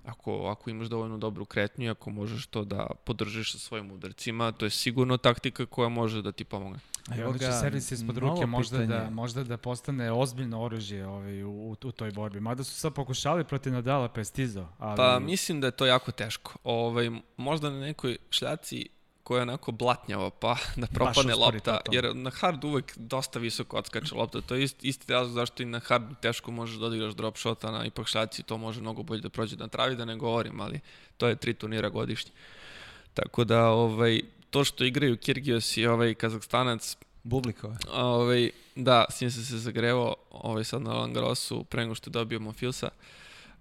ako, 0.05 0.47
ako 0.47 0.69
imaš 0.69 0.87
dovoljno 0.87 1.17
dobru 1.17 1.45
kretnju, 1.45 1.91
ako 1.91 2.09
možeš 2.09 2.47
to 2.47 2.63
da 2.63 2.87
podržiš 3.05 3.51
sa 3.51 3.59
svojim 3.59 3.91
udarcima, 3.91 4.51
to 4.51 4.65
je 4.65 4.69
sigurno 4.69 5.17
taktika 5.17 5.65
koja 5.65 5.89
može 5.89 6.21
da 6.21 6.31
ti 6.31 6.43
pomogne. 6.43 6.79
I 7.17 7.23
onda 7.23 7.39
će 7.39 7.51
servis 7.51 7.91
ispod 7.91 8.17
ruke 8.17 8.45
možda 8.45 8.85
da, 8.85 9.09
možda 9.09 9.43
da 9.43 9.57
postane 9.57 10.11
ozbiljno 10.11 10.61
oružje 10.61 11.07
ovaj, 11.07 11.43
u, 11.43 11.75
u, 11.83 11.91
toj 11.91 12.11
borbi. 12.11 12.39
Mada 12.39 12.63
su 12.63 12.79
sad 12.79 12.93
pokušali 12.93 13.43
protiv 13.43 13.73
Nadala 13.73 14.07
pa 14.07 14.21
je 14.21 14.25
stizo. 14.25 14.67
Ali... 14.77 14.97
Pa 14.97 15.19
mislim 15.19 15.61
da 15.61 15.67
je 15.67 15.71
to 15.71 15.85
jako 15.85 16.11
teško. 16.11 16.55
Ovaj, 16.63 17.11
možda 17.37 17.69
na 17.69 17.79
nekoj 17.79 18.17
šljaci 18.29 18.89
koja 19.23 19.37
je 19.37 19.41
onako 19.41 19.71
blatnjava 19.71 20.29
pa 20.29 20.55
da 20.81 20.87
propadne 20.87 21.35
lopta, 21.35 21.79
jer 21.91 22.15
na 22.15 22.29
hard 22.29 22.63
uvek 22.63 22.97
dosta 22.97 23.39
visoko 23.39 23.77
odskače 23.77 24.15
lopta, 24.15 24.41
to 24.41 24.55
je 24.55 24.63
isti, 24.63 24.87
isti 24.87 25.13
razlog 25.13 25.33
zašto 25.33 25.63
i 25.63 25.65
na 25.65 25.79
hard 25.79 26.03
teško 26.21 26.51
možeš 26.51 26.75
da 26.75 26.85
odigraš 26.85 27.13
drop 27.13 27.37
shot, 27.37 27.65
a 27.65 27.71
na 27.71 27.85
ipak 27.85 28.07
šljaci 28.07 28.43
to 28.43 28.57
može 28.57 28.81
mnogo 28.81 29.03
bolje 29.03 29.21
da 29.21 29.29
prođe 29.29 29.57
na 29.57 29.67
travi, 29.67 29.95
da 29.95 30.05
ne 30.05 30.15
govorim, 30.15 30.61
ali 30.61 30.79
to 31.17 31.27
je 31.27 31.35
tri 31.35 31.53
turnira 31.53 31.89
godišnje. 31.89 32.31
Tako 33.13 33.43
da, 33.43 33.67
ovaj, 33.67 34.21
to 34.55 34.63
što 34.63 34.83
igraju 34.83 35.17
Kirgios 35.17 35.77
i 35.77 35.85
ovaj 35.85 36.13
Kazakstanac, 36.13 36.97
Bublikova. 37.23 37.77
Ovaj, 37.93 38.49
da, 38.75 39.05
s 39.09 39.21
njim 39.21 39.31
sam 39.31 39.43
se 39.43 39.57
zagrevao 39.57 40.15
ovaj, 40.31 40.63
sad 40.63 40.81
na 40.81 40.93
Langarosu 40.93 41.63
pre 41.63 41.81
nego 41.81 41.95
što 41.95 42.09
je 42.09 42.11
dobio 42.11 42.39
Mofilsa. 42.39 42.89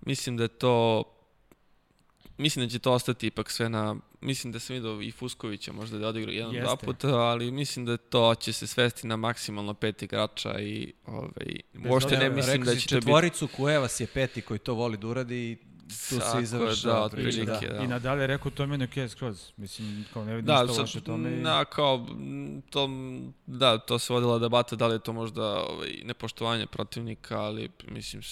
Mislim 0.07 0.37
da 0.37 0.43
je 0.43 0.49
to 0.49 1.05
mislim 2.39 2.67
da 2.67 2.71
će 2.71 2.79
to 2.79 2.93
ostati 2.93 3.27
ipak 3.27 3.51
sve 3.51 3.69
na 3.69 3.97
mislim 4.21 4.53
da 4.53 4.59
sam 4.59 4.75
vidio 4.75 5.01
i 5.01 5.11
Fuskovića 5.11 5.73
možda 5.73 5.99
da 5.99 6.09
odigra 6.09 6.33
jedan 6.33 6.55
dva 6.55 6.77
puta, 6.77 7.09
ali 7.09 7.51
mislim 7.51 7.87
da 7.87 7.97
to 7.97 8.35
će 8.35 8.53
se 8.53 8.67
svesti 8.67 9.07
na 9.07 9.17
maksimalno 9.17 9.75
pet 9.75 10.03
igrača 10.03 10.61
i 10.61 10.93
ovaj 11.07 11.61
uopšte 11.89 12.17
ne 12.17 12.31
mislim 12.31 12.63
da 12.63 12.77
će 12.77 12.89
to 12.89 12.95
biti 12.95 13.07
četvoricu 13.07 13.49
Kuevas 13.57 14.01
je 14.01 14.07
peti 14.07 14.43
koji 14.43 14.59
to 14.59 14.75
voli 14.75 14.97
da 14.97 15.07
uradi 15.07 15.37
i 15.37 15.74
tu 15.89 16.21
se 16.21 16.45
završava 16.45 17.09
da, 17.09 17.17
priča. 17.17 17.45
Da. 17.45 17.61
da. 17.61 17.83
I 17.83 17.87
nadalje 17.87 18.27
rekao 18.27 18.51
to 18.51 18.67
meni 18.67 18.85
ok 18.85 19.11
skroz. 19.11 19.53
Mislim, 19.57 20.05
kao 20.13 20.25
ne 20.25 20.35
vidim 20.35 20.47
da, 20.47 20.67
što 20.73 20.81
loše 20.81 21.01
tome. 21.01 21.31
Da, 21.31 21.65
kao, 21.65 22.07
to, 22.71 22.89
da, 23.47 23.79
to 23.79 23.99
se 23.99 24.13
vodila 24.13 24.39
debata 24.39 24.77
da 24.77 24.87
li 24.87 24.95
je 24.95 24.99
to 24.99 25.13
možda 25.13 25.43
ovaj, 25.45 26.01
nepoštovanje 26.05 26.67
protivnika, 26.67 27.41
ali 27.41 27.71
mislim 27.89 28.23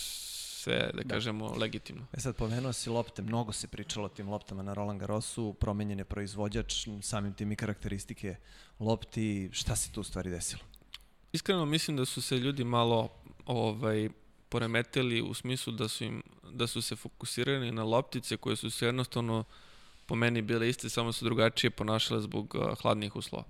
sve, 0.63 0.91
da, 0.95 1.03
da. 1.03 1.15
kažemo, 1.15 1.55
legitimno. 1.57 2.07
E 2.13 2.21
sad, 2.21 2.37
pomenuo 2.37 2.73
si 2.73 2.91
lopte, 2.91 3.23
mnogo 3.23 3.53
se 3.53 3.69
pričalo 3.69 4.07
o 4.07 4.09
tim 4.09 4.29
loptama 4.29 4.63
na 4.63 4.75
Roland 4.75 5.01
Garrosu, 5.01 5.55
promenjen 5.61 5.99
je 5.99 6.05
proizvođač, 6.05 6.89
samim 7.03 7.33
tim 7.33 7.53
i 7.53 7.57
karakteristike 7.57 8.37
lopti, 8.81 9.51
šta 9.53 9.77
se 9.77 9.93
tu 9.93 10.01
u 10.01 10.05
stvari 10.05 10.31
desilo? 10.31 10.63
Iskreno 11.33 11.65
mislim 11.65 11.97
da 11.97 12.05
su 12.05 12.23
se 12.23 12.37
ljudi 12.37 12.65
malo 12.65 13.09
ovaj, 13.47 14.09
poremetili 14.53 15.23
u 15.23 15.35
smislu 15.35 15.73
da 15.73 15.89
su, 15.89 16.05
im, 16.05 16.23
da 16.51 16.67
su 16.67 16.83
se 16.83 16.97
fokusirani 16.97 17.73
na 17.73 17.85
loptice 17.85 18.37
koje 18.37 18.57
su 18.57 18.71
se 18.71 18.87
jednostavno 18.87 19.45
po 20.07 20.15
meni 20.15 20.43
bile 20.43 20.69
iste, 20.69 20.89
samo 20.89 21.13
su 21.13 21.25
drugačije 21.25 21.71
ponašale 21.71 22.21
zbog 22.21 22.55
uh, 22.55 22.79
hladnih 22.83 23.17
uslova. 23.17 23.45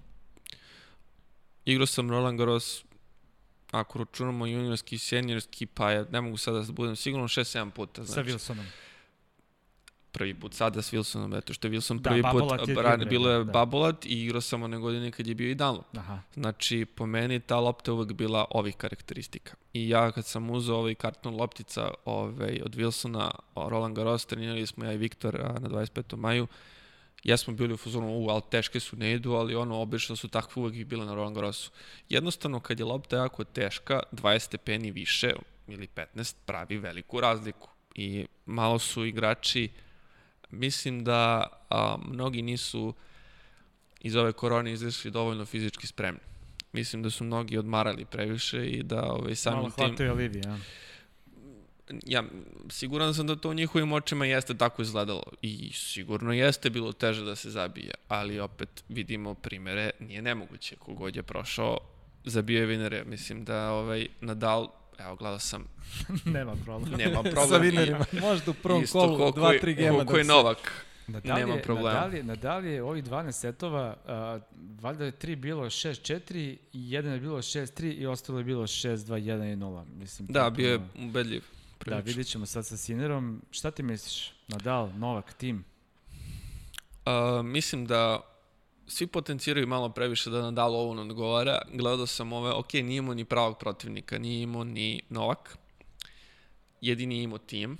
Igrao 1.65 1.87
sam 1.87 2.11
Roland 2.11 2.39
Garros 2.39 2.85
ako 3.71 3.99
računamo 3.99 4.47
juniorski 4.47 4.95
i 4.95 4.99
seniorski, 4.99 5.67
pa 5.67 5.91
ja 5.91 6.05
ne 6.11 6.21
mogu 6.21 6.37
sada 6.37 6.61
da 6.61 6.73
budem 6.73 6.97
sigurno 6.97 7.29
6-7 7.29 7.71
puta. 7.71 8.05
Znači. 8.05 8.31
Sa 8.31 8.37
Wilsonom. 8.55 8.65
Prvi 10.13 10.35
put 10.35 10.55
sada 10.55 10.83
s 10.83 10.93
Wilsonom, 10.93 11.39
eto 11.39 11.55
što 11.55 11.69
je 11.69 11.73
Wilson 11.73 12.01
da, 12.01 12.11
prvi 12.11 12.23
put, 12.23 12.69
je 13.01 13.07
bilo 13.07 13.31
je 13.31 13.45
da. 13.45 13.53
Babolat 13.53 14.07
i 14.07 14.23
igrao 14.23 14.41
sam 14.41 14.63
one 14.63 14.79
godine 14.79 15.11
kad 15.11 15.27
je 15.27 15.35
bio 15.35 15.51
i 15.51 15.55
Dunlop. 15.55 15.97
Aha. 15.97 16.21
Znači, 16.35 16.85
po 16.85 17.07
meni 17.07 17.41
ta 17.41 17.61
lopta 17.61 17.93
uvek 17.93 18.13
bila 18.13 18.45
ovih 18.51 18.77
karakteristika. 18.77 19.55
I 19.73 19.89
ja 19.89 20.13
kad 20.13 20.27
sam 20.27 20.51
uzao 20.51 20.79
ovaj 20.79 20.95
karton 20.95 21.37
loptica 21.37 21.91
ovaj, 22.05 22.61
od 22.65 22.75
Wilsona, 22.77 23.31
Roland 23.57 23.97
Garros, 23.97 24.27
trenirali 24.27 24.67
smo 24.67 24.85
ja 24.85 24.93
i 24.93 24.97
Viktor 24.97 25.41
na 25.61 25.69
25. 25.69 26.17
maju, 26.17 26.47
ja 27.25 27.37
smo 27.37 27.55
bili 27.55 27.75
u 27.75 27.77
fazonu, 27.77 28.19
u, 28.19 28.29
ali 28.29 28.43
teške 28.51 28.81
su, 28.81 28.97
ne 28.97 29.13
idu, 29.13 29.33
ali 29.33 29.55
ono, 29.55 29.81
obično 29.81 30.17
su 30.17 30.29
takve 30.29 30.63
uvek 30.63 30.75
i 30.75 30.85
bile 30.85 31.07
na 31.07 31.15
Roland 31.15 31.37
Garrosu. 31.37 31.71
Jednostavno, 32.09 32.61
kad 32.61 32.79
je 32.79 32.85
lopta 32.85 33.17
jako 33.17 33.45
teška, 33.45 34.01
20 34.13 34.39
stepeni 34.39 34.91
više 34.91 35.33
ili 35.69 35.89
15 36.15 36.35
pravi 36.47 36.79
veliku 36.79 37.21
razliku. 37.21 37.69
I 37.95 38.27
malo 38.47 38.79
su 38.79 39.05
igrači, 39.05 39.69
mislim 40.53 41.05
da 41.05 41.47
a, 41.71 41.97
mnogi 42.09 42.43
nisu 42.43 42.95
iz 44.01 44.17
ove 44.17 44.33
korone 44.33 44.73
izašli 44.73 45.11
dovoljno 45.11 45.45
fizički 45.45 45.87
spremni. 45.87 46.21
Mislim 46.73 47.03
da 47.03 47.11
su 47.11 47.25
mnogi 47.25 47.59
odmarali 47.59 48.05
previše 48.05 48.67
i 48.67 48.83
da 48.83 49.03
ovaj, 49.03 49.35
samim 49.35 49.71
tim... 49.71 49.85
Malo 49.85 49.89
hvataju 49.89 50.31
ja 50.45 50.59
ja 52.07 52.25
siguran 52.71 53.15
sam 53.15 53.27
da 53.27 53.37
to 53.37 53.51
u 53.51 53.55
njihovim 53.55 53.93
očima 53.93 54.27
jeste 54.27 54.55
tako 54.55 54.83
izgledalo. 54.83 55.23
I 55.43 55.71
sigurno 55.75 56.33
jeste 56.33 56.71
bilo 56.71 56.93
teže 56.93 57.25
da 57.25 57.37
se 57.37 57.51
zabije, 57.51 57.95
ali 58.09 58.41
opet 58.41 58.85
vidimo 58.89 59.35
primere, 59.35 59.91
nije 60.01 60.23
nemoguće, 60.23 60.77
kogod 60.77 61.17
je 61.17 61.23
prošao, 61.23 61.79
zabio 62.25 62.61
je 62.61 62.67
vinere, 62.67 63.05
mislim 63.05 63.45
da 63.45 63.73
ovaj 63.73 64.07
Nadal 64.21 64.69
Evo, 64.99 65.17
gledao 65.17 65.39
sam. 65.39 65.65
nema 66.25 66.57
problem. 66.65 66.93
Nema 66.93 67.23
problem. 67.23 67.49
Sa 67.49 67.57
vinerima. 67.57 68.05
Možda 68.21 68.51
u 68.51 68.55
prvom 68.55 68.83
Isto 68.83 68.99
kolu, 68.99 69.19
koliko, 69.19 69.39
dva, 69.39 69.59
tri 69.61 69.75
gema. 69.75 69.97
Koliko 69.97 70.17
je 70.17 70.25
Novak. 70.25 70.87
Nadal 71.07 71.39
nema 71.39 71.57
problema. 71.57 71.93
Nadal 71.93 72.15
je, 72.15 72.23
Nadal 72.23 72.65
je 72.65 72.83
ovih 72.83 73.05
12 73.05 73.33
setova, 73.33 73.97
uh, 74.05 74.43
valjda 74.81 75.05
je 75.05 75.11
tri 75.11 75.37
bilo 75.37 75.65
6-4, 75.65 76.35
i 76.37 76.59
jedan 76.73 77.13
je 77.13 77.21
bilo 77.21 77.39
6-3 77.39 77.95
i 77.95 78.07
ostalo 78.07 78.39
je 78.39 78.45
bilo 78.45 78.63
6-2, 78.63 78.97
1 78.97 79.53
i 79.53 79.57
0. 79.57 79.85
Mislim, 79.99 80.29
da, 80.29 80.51
bio 80.51 80.71
je 80.73 80.81
ubedljiv. 81.05 81.43
Da, 81.87 81.99
vidit 81.99 82.27
ćemo 82.27 82.47
sad 82.47 82.67
sa 82.67 82.77
Sinerom. 82.77 83.43
Šta 83.51 83.71
ti 83.71 83.83
misliš? 83.83 84.33
Nadal, 84.49 84.91
Novak, 84.97 85.33
tim? 85.33 85.65
Uh, 87.07 87.45
mislim 87.45 87.87
da 87.87 88.21
svi 88.87 89.07
potenciraju 89.07 89.67
malo 89.67 89.89
previše 89.89 90.31
da 90.31 90.43
Nadal 90.43 90.75
ovo 90.75 90.95
ne 90.95 91.01
odgovara. 91.01 91.59
Gledao 91.73 92.07
sam 92.07 92.33
ove, 92.33 92.51
ok, 92.51 92.73
nije 92.73 92.97
imao 92.97 93.15
ni 93.15 93.25
pravog 93.25 93.59
protivnika, 93.59 94.19
nije 94.19 94.43
imao 94.43 94.65
ni 94.65 95.03
Novak. 95.09 95.59
Jedini 96.81 97.23
imao 97.23 97.39
tim. 97.39 97.79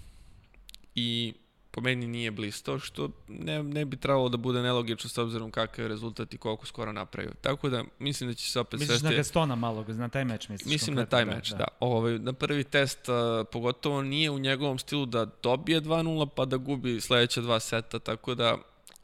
I 0.95 1.35
po 1.71 1.81
meni 1.81 2.07
nije 2.07 2.31
blisto, 2.31 2.79
što 2.79 3.11
ne, 3.29 3.63
ne 3.63 3.85
bi 3.85 3.97
trebalo 3.97 4.29
da 4.29 4.37
bude 4.37 4.63
nelogično 4.63 5.11
s 5.11 5.19
obzirom 5.19 5.51
kakav 5.51 5.85
je 5.85 5.89
rezultat 5.89 6.35
i 6.35 6.39
koliko 6.39 6.67
skoro 6.67 6.93
napravio. 6.93 7.33
Tako 7.41 7.69
da 7.69 7.85
mislim 7.99 8.31
da 8.31 8.35
će 8.35 8.51
se 8.51 8.61
opet 8.61 8.81
misliš 8.81 8.89
svesti... 8.89 9.05
Misliš 9.05 9.17
na 9.17 9.17
Gastona 9.17 9.55
malo, 9.55 9.85
na 9.89 10.09
taj 10.09 10.25
meč 10.25 10.49
misliš? 10.49 10.73
Mislim 10.73 10.97
na 10.97 11.07
taj 11.07 11.25
da, 11.25 11.35
meč, 11.35 11.51
da. 11.51 11.57
da. 11.57 11.65
Ovaj, 11.81 12.19
na 12.19 12.33
prvi 12.33 12.65
test, 12.65 13.09
uh, 13.09 13.15
pogotovo 13.53 14.03
nije 14.03 14.31
u 14.31 14.39
njegovom 14.39 14.79
stilu 14.79 15.07
da 15.07 15.27
dobije 15.43 15.81
2-0 15.81 16.29
pa 16.37 16.45
da 16.45 16.57
gubi 16.57 17.01
sledeća 17.01 17.41
dva 17.41 17.61
seta, 17.61 17.99
tako 17.99 18.35
da 18.35 18.59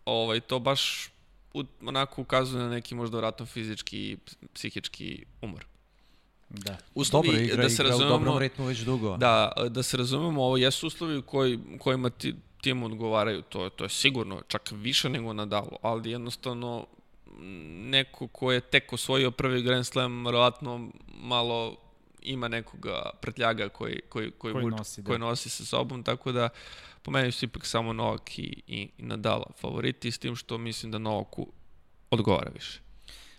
ovaj, 0.04 0.40
to 0.40 0.58
baš 0.58 1.11
onako 1.81 2.23
ukazuje 2.23 2.62
na 2.62 2.71
neki 2.71 2.94
možda 2.94 3.16
vratno 3.16 3.47
fizički 3.47 3.99
i 3.99 4.16
psihički 4.55 5.25
umor. 5.42 5.66
Da. 6.49 6.77
Uslovi, 6.94 7.29
Dobro, 7.29 7.42
igra, 7.42 7.62
da 7.62 7.68
se 7.68 7.75
igra 7.75 7.88
razumemo, 7.88 8.14
u 8.14 8.18
dobrom 8.18 8.38
ritmu 8.38 8.64
već 8.64 8.79
dugo. 8.79 9.16
Da, 9.16 9.53
da 9.68 9.83
se 9.83 9.97
razumemo, 9.97 10.44
ovo 10.44 10.57
jesu 10.57 10.87
uslovi 10.87 11.16
u 11.16 11.23
koji, 11.23 11.59
kojima 11.79 12.11
ti, 12.11 12.35
tim 12.61 12.83
odgovaraju, 12.83 13.42
to, 13.42 13.68
to 13.68 13.85
je 13.85 13.88
sigurno, 13.88 14.42
čak 14.49 14.73
više 14.73 15.09
nego 15.09 15.33
Nadalu, 15.33 15.71
ali 15.83 16.11
jednostavno 16.11 16.87
neko 17.71 18.27
ko 18.27 18.53
je 18.53 18.61
tek 18.61 18.92
osvojio 18.92 19.31
prvi 19.31 19.62
Grand 19.62 19.87
Slam, 19.87 20.25
verovatno 20.25 20.88
malo 21.07 21.77
ima 22.23 22.49
nekoga 22.49 23.11
pretljaga 23.21 23.68
koji, 23.68 24.01
koji, 24.09 24.31
koji, 24.31 24.53
koji, 24.53 24.64
vuč, 24.64 24.75
nosi, 24.79 25.03
da. 25.03 25.07
koji 25.07 25.18
nosi 25.18 25.51
sa 25.51 25.64
sobom, 25.64 26.03
tako 26.03 26.33
da 26.33 26.49
po 27.09 27.12
meni 27.12 27.33
su 27.33 27.44
ipak 27.44 27.66
samo 27.66 27.92
Novak 27.92 28.38
i, 28.38 28.62
i, 28.66 28.88
i 28.99 29.03
Nadala 29.03 29.47
favoriti, 29.61 30.11
s 30.11 30.18
tim 30.18 30.37
što 30.37 30.59
mislim 30.59 30.92
da 30.92 30.99
Novaku 30.99 31.47
odgovara 32.11 32.51
više. 32.55 32.81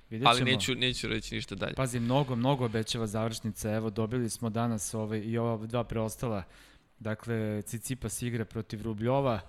Vidjet 0.10 0.28
Ali 0.28 0.44
neću, 0.44 0.76
neću 0.76 1.08
reći 1.08 1.36
ništa 1.36 1.56
dalje. 1.56 1.74
Pazi, 1.74 2.00
mnogo, 2.00 2.36
mnogo 2.36 2.66
obećava 2.66 3.08
završnica. 3.08 3.72
Evo, 3.72 3.90
dobili 3.90 4.30
smo 4.30 4.50
danas 4.50 4.94
ovaj, 4.94 5.20
i 5.20 5.38
ova 5.38 5.66
dva 5.66 5.84
preostala 5.84 6.44
Dakle, 7.00 7.62
Cicipas 7.62 8.22
igra 8.22 8.46
protiv 8.46 8.82
Rubljova, 8.82 9.40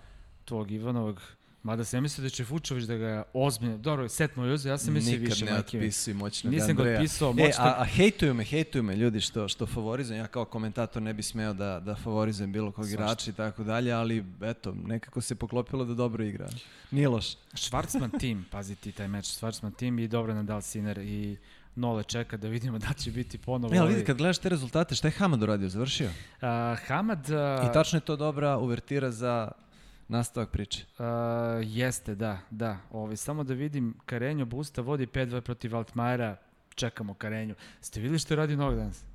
tog 0.45 0.71
Ivanovog, 0.71 1.23
Mada 1.63 1.85
se 1.85 1.97
ja 1.97 2.01
mislio 2.01 2.23
da 2.23 2.29
će 2.29 2.45
Fučović 2.45 2.85
da 2.85 2.97
ga 2.97 3.23
ozbiljno, 3.33 3.79
dobro, 3.79 4.09
set 4.09 4.31
uzeo, 4.37 4.71
ja 4.71 4.79
sam 4.79 4.95
mislio 4.95 5.19
više. 5.19 5.45
Nikad 5.45 5.55
ne 5.55 5.59
otpisuj 5.59 6.15
moćnog 6.15 6.55
Nisam 6.55 6.71
Andreja. 6.71 6.93
ga 6.93 6.99
otpisao 6.99 7.33
moćnog. 7.33 7.49
E, 7.49 7.53
a, 7.59 7.75
a 7.79 7.85
hejtuju 7.85 8.35
me, 8.35 8.45
hejtuju 8.45 8.83
me 8.83 8.97
ljudi 8.97 9.21
što, 9.21 9.49
što 9.49 9.67
favorizujem. 9.67 10.21
Ja 10.21 10.27
kao 10.27 10.45
komentator 10.45 11.03
ne 11.03 11.15
bi 11.15 11.23
smeo 11.23 11.53
da, 11.53 11.81
da 11.81 11.95
favorizujem 11.95 12.53
bilo 12.53 12.73
kog 12.73 12.89
igrača 12.89 13.31
i 13.31 13.35
tako 13.35 13.65
dalje, 13.65 13.93
ali 13.93 14.25
eto, 14.43 14.75
nekako 14.87 15.21
se 15.21 15.35
poklopilo 15.35 15.85
da 15.85 15.95
dobro 15.95 16.25
igra. 16.25 16.49
Nije 16.91 17.09
loš. 17.09 17.35
Schwarzman 17.55 18.19
tim, 18.21 18.47
pazi 18.51 18.77
ti 18.77 18.93
taj 18.93 19.09
meč, 19.09 19.25
Schwarzman 19.25 19.77
tim 19.77 19.99
i 19.99 20.09
dobro 20.09 20.35
Nadal 20.35 20.63
Siner 20.63 20.99
i 20.99 21.37
Nole 21.75 22.05
čeka 22.05 22.37
da 22.37 22.49
vidimo 22.49 22.79
da 22.79 22.93
će 22.93 23.11
biti 23.11 23.39
ponovo. 23.39 23.75
Ne, 23.75 23.81
ali 23.81 23.95
vidi, 23.95 24.07
kad 24.07 24.17
gledaš 24.17 24.39
te 24.39 24.49
rezultate, 24.49 24.95
šta 24.95 25.09
je 25.09 25.13
Hamad 25.13 25.43
uradio? 25.43 25.69
Završio? 25.69 26.07
Uh, 26.07 26.43
Hamad... 26.87 27.31
Uh, 27.31 27.71
I 27.71 27.73
tačno 27.73 27.97
je 27.97 28.01
to 28.01 28.17
dobra 28.17 28.59
uvertira 28.59 29.11
za 29.11 29.53
nastavak 30.11 30.51
priče. 30.51 30.85
Uh, 30.99 31.05
jeste, 31.63 32.15
da, 32.15 32.39
da. 32.51 32.77
Ovi, 32.91 33.17
samo 33.17 33.45
da 33.45 33.55
vidim, 33.55 33.95
Karenjo 34.07 34.45
Busta 34.45 34.83
vodi 34.83 35.07
5-2 35.07 35.41
protiv 35.41 35.77
Altmajera, 35.77 36.37
čekamo 36.75 37.15
Karenju. 37.15 37.55
Ste 37.81 38.01
videli 38.01 38.19
što 38.19 38.35
je 38.35 38.37
radio 38.37 38.57
Novog 38.57 38.77
danas? 38.77 39.10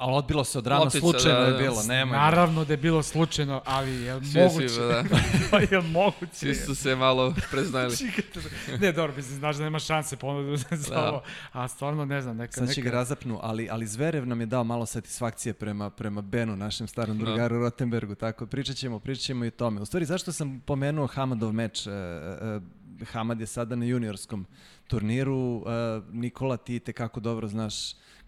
Ali 0.00 0.16
odbilo 0.16 0.44
se 0.44 0.58
od 0.58 0.66
rana, 0.66 0.80
Lopica, 0.80 0.98
slučajno 0.98 1.40
da, 1.40 1.46
je 1.46 1.58
bilo, 1.58 1.82
nema. 1.82 2.16
Naravno 2.16 2.64
da 2.64 2.72
je 2.72 2.76
bilo 2.76 3.02
slučajno, 3.02 3.62
ali 3.64 3.90
je 3.90 4.24
Svi 4.24 4.40
moguće. 4.40 4.68
Si, 4.68 4.80
da. 4.80 5.04
pa 5.50 5.58
je 5.70 5.80
moguće. 5.80 6.32
Svi 6.32 6.54
su 6.54 6.74
se 6.74 6.96
malo 6.96 7.34
preznali. 7.50 7.96
ne, 8.80 8.92
dobro, 8.92 9.16
mislim, 9.16 9.38
znaš 9.38 9.56
da 9.56 9.62
nema 9.64 9.78
šanse 9.78 10.16
ponudu 10.16 10.56
za 10.56 10.94
da. 10.94 11.08
ovo, 11.08 11.22
a 11.52 11.68
stvarno 11.68 12.04
ne 12.04 12.22
znam. 12.22 12.36
Neka, 12.36 12.52
Sad 12.52 12.74
će 12.74 12.80
ga 12.80 12.90
razapnu, 12.90 13.38
ali, 13.42 13.68
ali 13.70 13.86
Zverev 13.86 14.26
nam 14.26 14.40
je 14.40 14.46
dao 14.46 14.64
malo 14.64 14.86
satisfakcije 14.86 15.52
prema, 15.52 15.90
prema 15.90 16.20
Benu, 16.20 16.56
našem 16.56 16.88
starom 16.88 17.18
da. 17.18 17.24
drugaru 17.24 17.54
no. 17.54 17.60
Rotenbergu, 17.60 18.14
tako 18.14 18.46
pričat 18.46 18.76
ćemo, 18.76 18.98
pričat 18.98 19.24
ćemo 19.24 19.44
i 19.44 19.48
o 19.48 19.50
tome. 19.50 19.80
U 19.80 19.84
stvari, 19.84 20.04
zašto 20.04 20.32
sam 20.32 20.60
pomenuo 20.66 21.06
Hamadov 21.06 21.52
meč? 21.52 21.86
Uh, 21.86 21.92
uh, 21.92 22.62
Hamad 23.08 23.40
je 23.40 23.46
sada 23.46 23.76
na 23.76 23.84
juniorskom 23.84 24.46
turniru, 24.86 25.56
uh, 25.56 25.64
Nikola, 26.12 26.56
ti 26.56 26.78
te 26.78 26.92
kako 26.92 27.20
dobro 27.20 27.48
znaš 27.48 27.74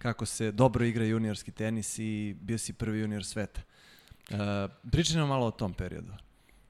kako 0.03 0.27
se 0.27 0.53
dobro 0.53 0.85
igra 0.85 1.05
juniorski 1.05 1.51
tenis 1.51 1.99
i 1.99 2.37
bio 2.41 2.59
si 2.59 2.73
prvi 2.73 3.01
junior 3.01 3.25
sveta. 3.25 3.61
Uh, 4.31 4.37
pričaj 4.93 5.17
nam 5.17 5.29
malo 5.29 5.47
o 5.47 5.51
tom 5.51 5.75
periodu. 5.75 6.13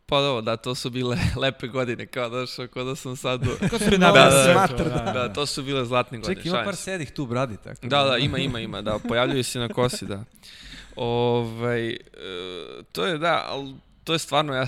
Pa 0.07 0.21
dobro, 0.21 0.43
da, 0.43 0.57
to 0.57 0.75
su 0.75 0.91
bile 0.91 1.17
lepe 1.43 1.67
godine, 1.67 2.07
kao 2.07 2.29
da, 2.29 2.47
što, 2.47 2.69
kao 2.69 2.85
da 2.85 2.97
sam 2.97 3.17
sad... 3.17 3.41
Kao 3.71 3.79
su 3.79 3.91
da, 3.91 3.97
da, 3.99 4.67
da, 4.69 4.85
da, 4.89 5.13
da, 5.13 5.33
to 5.33 5.47
su 5.47 5.63
bile 5.63 5.85
zlatne 5.85 6.19
godine. 6.19 6.37
Ček, 6.37 6.47
ima 6.47 6.63
par 6.65 6.77
sedih 6.77 7.11
tu 7.11 7.27
bradi, 7.27 7.57
tako. 7.65 7.87
Da, 7.87 8.05
da, 8.05 8.19
ima, 8.19 8.39
ima, 8.39 8.61
ima, 8.61 8.83
da, 8.83 8.99
pojavljuju 9.09 9.45
se 9.45 9.59
na 9.59 9.69
kosi, 9.69 10.07
da. 10.07 10.25
Ovaj, 10.97 11.91
e, 11.91 11.99
to 12.93 13.07
je, 13.07 13.19
da, 13.19 13.45
ali 13.49 13.75
to 14.05 14.13
je 14.13 14.19
stvarno, 14.19 14.55
ja 14.55 14.67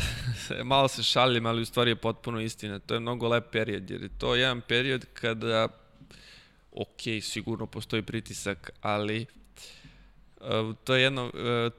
malo 0.65 0.89
se 0.89 1.03
šalim, 1.03 1.47
ali 1.47 1.63
u 1.63 1.67
stvari 1.67 1.91
je 1.91 1.97
potpuno 1.97 2.41
istina. 2.41 2.79
To 2.79 2.95
je 2.95 3.01
mnogo 3.01 3.29
lep 3.29 3.51
period, 3.53 3.91
jer 3.91 4.03
je 4.03 4.09
to 4.19 4.35
jedan 4.35 4.61
period 4.61 5.07
kada 5.13 5.69
ok, 6.75 7.23
sigurno 7.23 7.67
postoji 7.67 8.03
pritisak, 8.03 8.71
ali 8.81 9.27
uh, 10.41 10.77
to 10.85 10.95
je 10.95 11.03
jedno, 11.03 11.25
uh, 11.25 11.33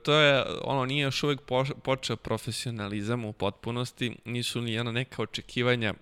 to 0.03 0.13
je, 0.13 0.45
ono, 0.61 0.85
nije 0.85 1.03
još 1.03 1.23
uvek 1.23 1.39
počeo 1.83 2.15
profesionalizam 2.15 3.25
u 3.25 3.33
potpunosti, 3.33 4.17
nisu 4.25 4.61
ni 4.61 4.73
jedna 4.73 4.91
neka 4.91 5.21
očekivanja 5.21 5.93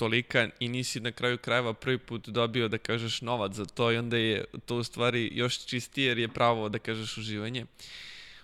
tolika 0.00 0.48
i 0.60 0.68
nisi 0.68 1.00
na 1.00 1.12
kraju 1.12 1.38
krajeva 1.38 1.74
prvi 1.74 1.98
put 1.98 2.28
dobio 2.28 2.68
da 2.68 2.78
kažeš 2.78 3.20
novac 3.20 3.52
za 3.52 3.64
to 3.64 3.92
i 3.92 3.96
onda 3.96 4.16
je 4.16 4.44
to 4.66 4.76
u 4.76 4.84
stvari 4.84 5.30
još 5.32 5.66
čistije 5.66 6.08
jer 6.08 6.18
je 6.18 6.28
pravo 6.28 6.68
da 6.68 6.78
kažeš 6.78 7.18
uživanje. 7.18 7.66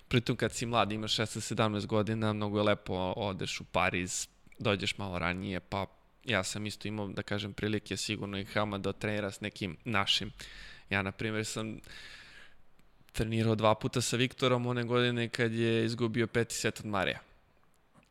Pritom 0.08 0.36
kad 0.36 0.52
si 0.52 0.66
mlad, 0.66 0.92
imaš 0.92 1.16
16-17 1.16 1.86
godina, 1.86 2.32
mnogo 2.32 2.58
je 2.58 2.62
lepo 2.62 2.94
odeš 3.16 3.60
u 3.60 3.64
Pariz, 3.64 4.28
dođeš 4.58 4.98
malo 4.98 5.18
ranije, 5.18 5.60
pa 5.60 5.86
ja 6.26 6.44
sam 6.44 6.66
isto 6.66 6.88
imao, 6.88 7.08
da 7.08 7.22
kažem, 7.22 7.52
prilike 7.52 7.96
sigurno 7.96 8.38
i 8.38 8.44
Hama 8.44 8.78
da 8.78 8.92
trenira 8.92 9.30
s 9.30 9.40
nekim 9.40 9.76
našim. 9.84 10.32
Ja, 10.90 11.02
na 11.02 11.12
primjer, 11.12 11.44
sam 11.44 11.80
trenirao 13.12 13.54
dva 13.54 13.74
puta 13.74 14.00
sa 14.00 14.16
Viktorom 14.16 14.66
one 14.66 14.84
godine 14.84 15.28
kad 15.28 15.52
je 15.52 15.84
izgubio 15.84 16.26
peti 16.26 16.54
set 16.54 16.80
od 16.80 16.86
Marija. 16.86 17.18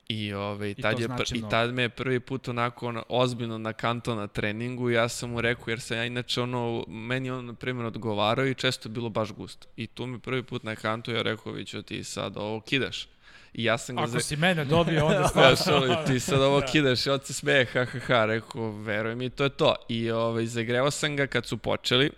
I, 0.08 0.34
ove, 0.34 0.46
ovaj, 0.46 0.70
I, 0.70 0.74
tad, 0.74 1.00
I, 1.00 1.02
je, 1.02 1.06
znači 1.06 1.36
I 1.38 1.42
tad 1.50 1.74
me 1.74 1.82
je 1.82 1.90
prvi 1.90 2.20
put 2.20 2.48
onako 2.48 2.88
on, 2.88 3.02
ozbiljno 3.10 3.58
na 3.58 3.74
kanto 3.74 4.16
na 4.16 4.28
treningu 4.28 4.90
ja 4.90 5.10
sam 5.10 5.30
mu 5.30 5.42
rekao, 5.42 5.64
jer 5.68 5.82
sam 5.82 5.98
ja 5.98 6.06
inače 6.06 6.42
ono, 6.42 6.86
meni 6.88 7.30
on 7.30 7.46
na 7.46 7.54
primjer 7.54 7.86
odgovarao 7.86 8.46
i 8.46 8.56
često 8.56 8.90
bilo 8.90 9.10
baš 9.10 9.32
gusto. 9.32 9.68
I 9.78 9.88
tu 9.88 10.06
mi 10.06 10.20
prvi 10.20 10.44
put 10.44 10.64
na 10.64 10.76
kantu 10.76 11.12
ja 11.12 11.22
rekao, 11.22 11.52
vi 11.52 11.66
ću 11.66 11.82
ti 11.82 12.04
sad 12.04 12.38
ovo 12.38 12.62
kidaš. 12.62 13.08
I 13.56 13.64
ja 13.64 13.78
sam 13.78 13.96
ga... 13.96 14.02
Ako 14.02 14.12
za... 14.12 14.20
si 14.20 14.36
mene 14.36 14.66
dobio, 14.66 15.06
onda 15.06 15.28
stvarno... 15.30 15.50
ja, 15.50 15.56
što, 15.56 16.04
ti 16.08 16.20
sad 16.20 16.42
ovo 16.42 16.60
da. 16.60 16.66
kidaš 16.66 17.06
i 17.06 17.10
on 17.10 17.20
se 17.24 17.34
smeje, 17.34 17.66
ha, 17.66 17.86
ha, 17.86 18.00
ha, 18.00 18.26
rekao, 18.26 18.72
veruj 18.72 19.16
mi, 19.16 19.30
to 19.30 19.44
je 19.44 19.50
to. 19.50 19.76
I 19.90 20.12
ovaj, 20.12 20.46
zagreo 20.46 20.92
sam 20.92 21.16
ga 21.16 21.28
kad 21.28 21.46
su 21.46 21.58
počeli 21.58 22.12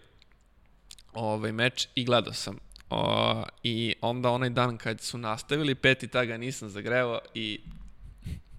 ovaj 1.13 1.52
meč 1.52 1.88
i 1.95 2.06
gledao 2.06 2.34
sam. 2.34 2.58
O, 2.89 3.43
I 3.63 3.95
onda 4.02 4.30
onaj 4.30 4.50
dan 4.50 4.78
kad 4.78 5.02
su 5.02 5.17
nastavili, 5.17 5.76
peti 5.76 6.08
taga 6.08 6.38
nisam 6.38 6.69
zagreo 6.69 7.19
i 7.34 7.60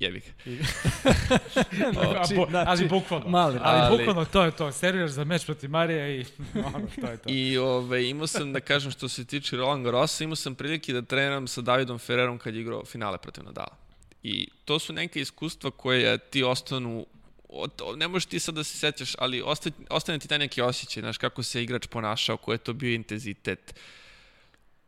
jebi 0.00 0.20
ga. 0.20 0.26
znači, 1.92 2.34
bo, 2.34 2.46
znači, 2.50 2.70
ali 2.70 2.88
bukvalno. 2.88 3.28
Mali, 3.28 3.58
ali, 3.62 3.80
ali 3.80 3.98
bukvalno 3.98 4.24
to 4.24 4.42
je 4.44 4.50
to. 4.50 4.72
Serviraš 4.72 5.10
za 5.10 5.24
meč 5.24 5.44
protiv 5.46 5.70
Marija 5.70 6.08
i 6.08 6.24
ono, 6.74 6.86
to 7.00 7.06
je 7.06 7.16
to. 7.16 7.30
I 7.30 7.58
ove, 7.58 8.08
imao 8.08 8.26
sam, 8.26 8.52
da 8.52 8.60
kažem, 8.60 8.90
što 8.90 9.08
se 9.08 9.24
tiče 9.24 9.56
Roland 9.56 9.84
Garrosa, 9.84 10.24
imao 10.24 10.36
sam 10.36 10.54
prilike 10.54 10.92
da 10.92 11.02
treniram 11.02 11.48
sa 11.48 11.60
Davidom 11.60 11.98
Ferrerom 11.98 12.38
kad 12.38 12.54
je 12.54 12.60
igrao 12.60 12.84
finale 12.84 13.18
protiv 13.18 13.44
Nadala. 13.44 13.76
I 14.22 14.48
to 14.64 14.78
su 14.78 14.92
neke 14.92 15.20
iskustva 15.20 15.70
koje 15.70 16.18
ti 16.18 16.42
ostanu 16.42 17.06
ne 17.96 18.08
možeš 18.08 18.26
ti 18.26 18.40
sad 18.40 18.54
da 18.54 18.64
se 18.64 18.78
sećaš, 18.78 19.14
ali 19.18 19.42
ostane, 19.42 19.76
ostane 19.90 20.18
ti 20.18 20.28
taj 20.28 20.38
neki 20.38 20.62
osjećaj, 20.62 21.00
znaš, 21.00 21.18
kako 21.18 21.42
se 21.42 21.62
igrač 21.62 21.86
ponašao, 21.86 22.36
koji 22.36 22.54
je 22.54 22.58
to 22.58 22.72
bio 22.72 22.94
intenzitet, 22.94 23.74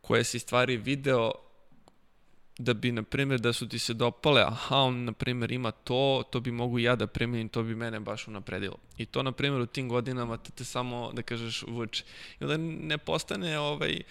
koje 0.01 0.23
si 0.23 0.39
stvari 0.39 0.77
video 0.77 1.31
da 2.57 2.73
bi, 2.73 2.91
na 2.91 3.03
primjer, 3.03 3.39
da 3.39 3.53
su 3.53 3.69
ti 3.69 3.79
se 3.79 3.93
dopale, 3.93 4.41
aha, 4.41 4.77
on, 4.77 5.03
na 5.03 5.11
primjer, 5.11 5.51
ima 5.51 5.71
to, 5.71 6.23
to 6.31 6.39
bi 6.39 6.51
mogu 6.51 6.79
ja 6.79 6.95
da 6.95 7.07
primenim, 7.07 7.49
to 7.49 7.63
bi 7.63 7.75
mene 7.75 7.99
baš 7.99 8.27
unapredilo. 8.27 8.77
I 8.97 9.05
to, 9.05 9.23
na 9.23 9.31
primjer, 9.31 9.61
u 9.61 9.65
tim 9.65 9.89
godinama 9.89 10.37
te, 10.37 10.51
te 10.51 10.63
samo, 10.63 11.11
da 11.13 11.21
kažeš, 11.21 11.63
vuče. 11.67 12.03
I 12.39 12.43
onda 12.43 12.57
ne 12.57 12.97
postane, 12.97 13.59
ovaj, 13.59 14.01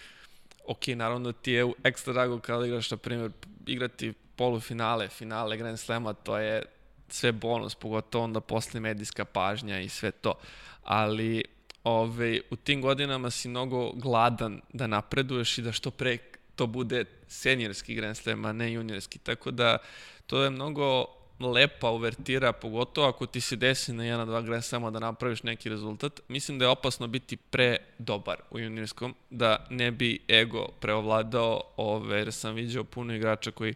ok, 0.66 0.86
naravno 0.86 1.32
ti 1.32 1.52
je 1.52 1.72
ekstra 1.84 2.12
drago 2.12 2.38
kada 2.38 2.66
igraš, 2.66 2.90
na 2.90 2.96
primjer, 2.96 3.30
igrati 3.66 4.12
polufinale, 4.36 5.08
finale 5.08 5.56
Grand 5.56 5.78
Slema, 5.78 6.12
to 6.12 6.38
je 6.38 6.62
sve 7.08 7.32
bonus, 7.32 7.74
pogotovo 7.74 8.24
onda 8.24 8.40
posle 8.40 8.80
medijska 8.80 9.24
pažnja 9.24 9.80
i 9.80 9.88
sve 9.88 10.10
to. 10.10 10.34
Ali 10.82 11.44
ove, 11.84 12.40
u 12.50 12.56
tim 12.56 12.82
godinama 12.82 13.30
si 13.30 13.48
mnogo 13.48 13.92
gladan 13.92 14.60
da 14.72 14.86
napreduješ 14.86 15.58
i 15.58 15.62
da 15.62 15.72
što 15.72 15.90
pre 15.90 16.18
to 16.60 16.66
bude 16.66 17.04
senjorski 17.28 17.94
Grand 17.94 18.16
Slam, 18.16 18.44
a 18.44 18.52
ne 18.52 18.72
juniorski. 18.72 19.18
Tako 19.18 19.50
da 19.50 19.78
to 20.26 20.42
je 20.42 20.50
mnogo 20.50 21.06
lepa 21.40 21.90
uvertira, 21.90 22.52
pogotovo 22.52 23.08
ako 23.08 23.26
ti 23.26 23.40
se 23.40 23.56
desi 23.56 23.92
na 23.92 24.04
jedna, 24.04 24.24
dva 24.24 24.42
Grand 24.42 24.64
Slama 24.64 24.90
da 24.90 24.98
napraviš 24.98 25.42
neki 25.42 25.68
rezultat. 25.68 26.20
Mislim 26.28 26.58
da 26.58 26.64
je 26.64 26.68
opasno 26.68 27.06
biti 27.06 27.36
pre 27.36 27.76
dobar 27.98 28.36
u 28.50 28.58
juniorskom, 28.58 29.14
da 29.30 29.66
ne 29.70 29.90
bi 29.90 30.18
ego 30.28 30.68
preovladao, 30.80 31.62
ove, 31.76 32.18
jer 32.18 32.32
sam 32.32 32.54
vidio 32.54 32.84
puno 32.84 33.14
igrača 33.14 33.50
koji 33.50 33.74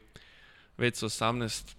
već 0.77 0.97
sa 0.97 1.07
18 1.07 1.75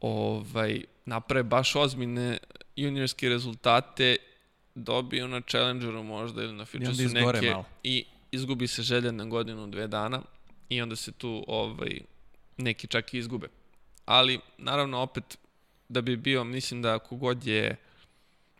ovaj, 0.00 0.82
naprave 1.06 1.42
baš 1.42 1.76
ozbiljne 1.76 2.38
juniorske 2.76 3.28
rezultate 3.28 4.16
dobiju 4.74 5.28
na 5.28 5.40
Challengeru 5.40 6.02
možda 6.02 6.42
ili 6.42 6.52
na 6.52 6.64
Futuresu 6.64 7.08
neke 7.08 7.50
malo. 7.50 7.64
i 7.82 8.04
izgubi 8.32 8.66
se 8.66 8.82
želja 8.82 9.12
na 9.12 9.24
godinu, 9.24 9.66
dve 9.66 9.86
dana 9.86 10.22
i 10.68 10.82
onda 10.82 10.96
se 10.96 11.12
tu 11.12 11.44
ovaj, 11.46 12.00
neki 12.56 12.86
čak 12.86 13.14
i 13.14 13.18
izgube. 13.18 13.48
Ali, 14.04 14.40
naravno, 14.58 14.98
opet, 14.98 15.38
da 15.88 16.00
bi 16.00 16.16
bio, 16.16 16.44
mislim 16.44 16.82
da 16.82 16.98
kogod 16.98 17.46
je 17.46 17.76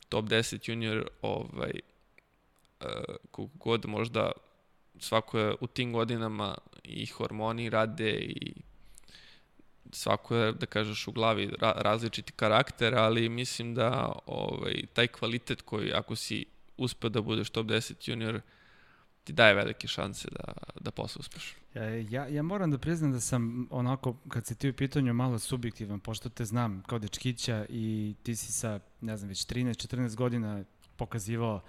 top 0.08 0.24
10 0.24 0.70
junior, 0.70 1.08
ovaj, 1.22 1.72
uh, 2.80 2.86
kogod 3.30 3.86
možda 3.86 4.32
svako 4.98 5.38
je 5.38 5.54
u 5.60 5.66
tim 5.66 5.92
godinama 5.92 6.54
i 6.84 7.06
hormoni 7.06 7.70
rade 7.70 8.10
i 8.10 8.52
svako 9.92 10.36
je, 10.36 10.52
da 10.52 10.66
kažeš, 10.66 11.08
u 11.08 11.12
glavi 11.12 11.50
ra 11.60 11.72
različiti 11.76 12.32
karakter, 12.32 12.94
ali 12.94 13.28
mislim 13.28 13.74
da 13.74 14.12
ovaj, 14.26 14.82
taj 14.92 15.06
kvalitet 15.06 15.62
koji, 15.62 15.92
ako 15.92 16.16
si 16.16 16.44
uspeo 16.76 17.10
da 17.10 17.20
budeš 17.20 17.50
top 17.50 17.66
10 17.66 18.10
junior, 18.10 18.40
ti 19.24 19.32
daje 19.32 19.54
velike 19.54 19.88
šanse 19.88 20.28
da, 20.30 20.52
da 20.80 20.90
posle 20.90 21.20
uspeš. 21.20 21.56
Ja, 22.10 22.26
ja 22.26 22.42
moram 22.42 22.70
da 22.70 22.78
priznam 22.78 23.12
da 23.12 23.20
sam 23.20 23.68
onako, 23.70 24.16
kad 24.28 24.46
se 24.46 24.54
ti 24.54 24.68
u 24.68 24.72
pitanju 24.72 25.14
malo 25.14 25.38
subjektivan, 25.38 26.00
pošto 26.00 26.28
te 26.28 26.44
znam 26.44 26.82
kao 26.86 26.98
dečkića 26.98 27.66
i 27.68 28.14
ti 28.22 28.36
si 28.36 28.52
sa, 28.52 28.80
ne 29.00 29.16
znam, 29.16 29.28
već 29.28 29.46
13-14 29.46 30.16
godina 30.16 30.64
pokazivao 30.96 31.62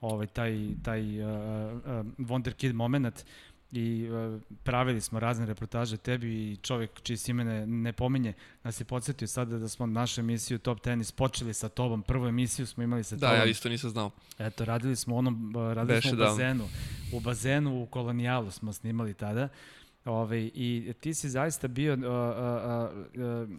ovaj, 0.00 0.26
taj, 0.26 0.68
taj 0.84 1.22
uh, 1.22 1.28
uh, 1.28 1.82
Wonder 2.18 2.52
Kid 2.52 2.74
moment 2.74 3.24
i 3.72 4.10
uh, 4.10 4.40
pravili 4.62 5.00
smo 5.00 5.20
razne 5.20 5.46
reportaže 5.46 5.96
tebi 5.96 6.52
i 6.52 6.56
čovjek 6.56 6.90
čiji 7.02 7.16
si 7.16 7.30
imene 7.30 7.66
ne 7.66 7.92
pominje 7.92 8.32
nas 8.62 8.80
je 8.80 8.84
podsjetio 8.84 9.28
sada 9.28 9.58
da 9.58 9.68
smo 9.68 9.86
našu 9.86 10.20
emisiju 10.20 10.58
Top 10.58 10.80
Tennis 10.80 11.12
počeli 11.12 11.54
sa 11.54 11.68
tobom, 11.68 12.02
prvu 12.02 12.26
emisiju 12.26 12.66
smo 12.66 12.82
imali 12.82 13.04
sa 13.04 13.16
da, 13.16 13.20
tobom. 13.20 13.38
Da, 13.38 13.44
ja 13.44 13.50
isto 13.50 13.68
nisam 13.68 13.90
znao. 13.90 14.10
Eto, 14.38 14.64
radili 14.64 14.96
smo 14.96 15.16
onom, 15.16 15.54
radili 15.56 15.96
Beše 15.96 16.08
smo 16.08 16.18
u 16.18 16.24
bazenu, 16.24 16.64
da. 16.64 17.16
u 17.16 17.20
bazenu 17.20 17.82
u 17.82 17.86
kolonijalu 17.86 18.50
smo 18.50 18.72
snimali 18.72 19.14
tada. 19.14 19.48
Ove, 20.04 20.40
I 20.40 20.92
ti 21.00 21.14
si 21.14 21.28
zaista 21.28 21.68
bio 21.68 21.94
uh, 21.94 22.00
uh, 22.00 23.48
uh, 23.48 23.58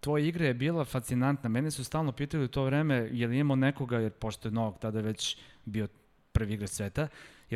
tvoja 0.00 0.24
igra 0.24 0.46
je 0.46 0.54
bila 0.54 0.84
fascinantna. 0.84 1.48
Mene 1.48 1.70
su 1.70 1.84
stalno 1.84 2.12
pitali 2.12 2.44
u 2.44 2.48
to 2.48 2.64
vreme, 2.64 3.08
je 3.12 3.26
li 3.26 3.38
imamo 3.38 3.56
nekoga, 3.56 3.98
jer 3.98 4.12
pošto 4.12 4.48
je 4.48 4.52
Novak 4.52 4.80
tada 4.80 5.00
već 5.00 5.36
bio 5.64 5.88
prvi 6.32 6.54
igrač 6.54 6.70
sveta, 6.70 7.02
je 7.02 7.08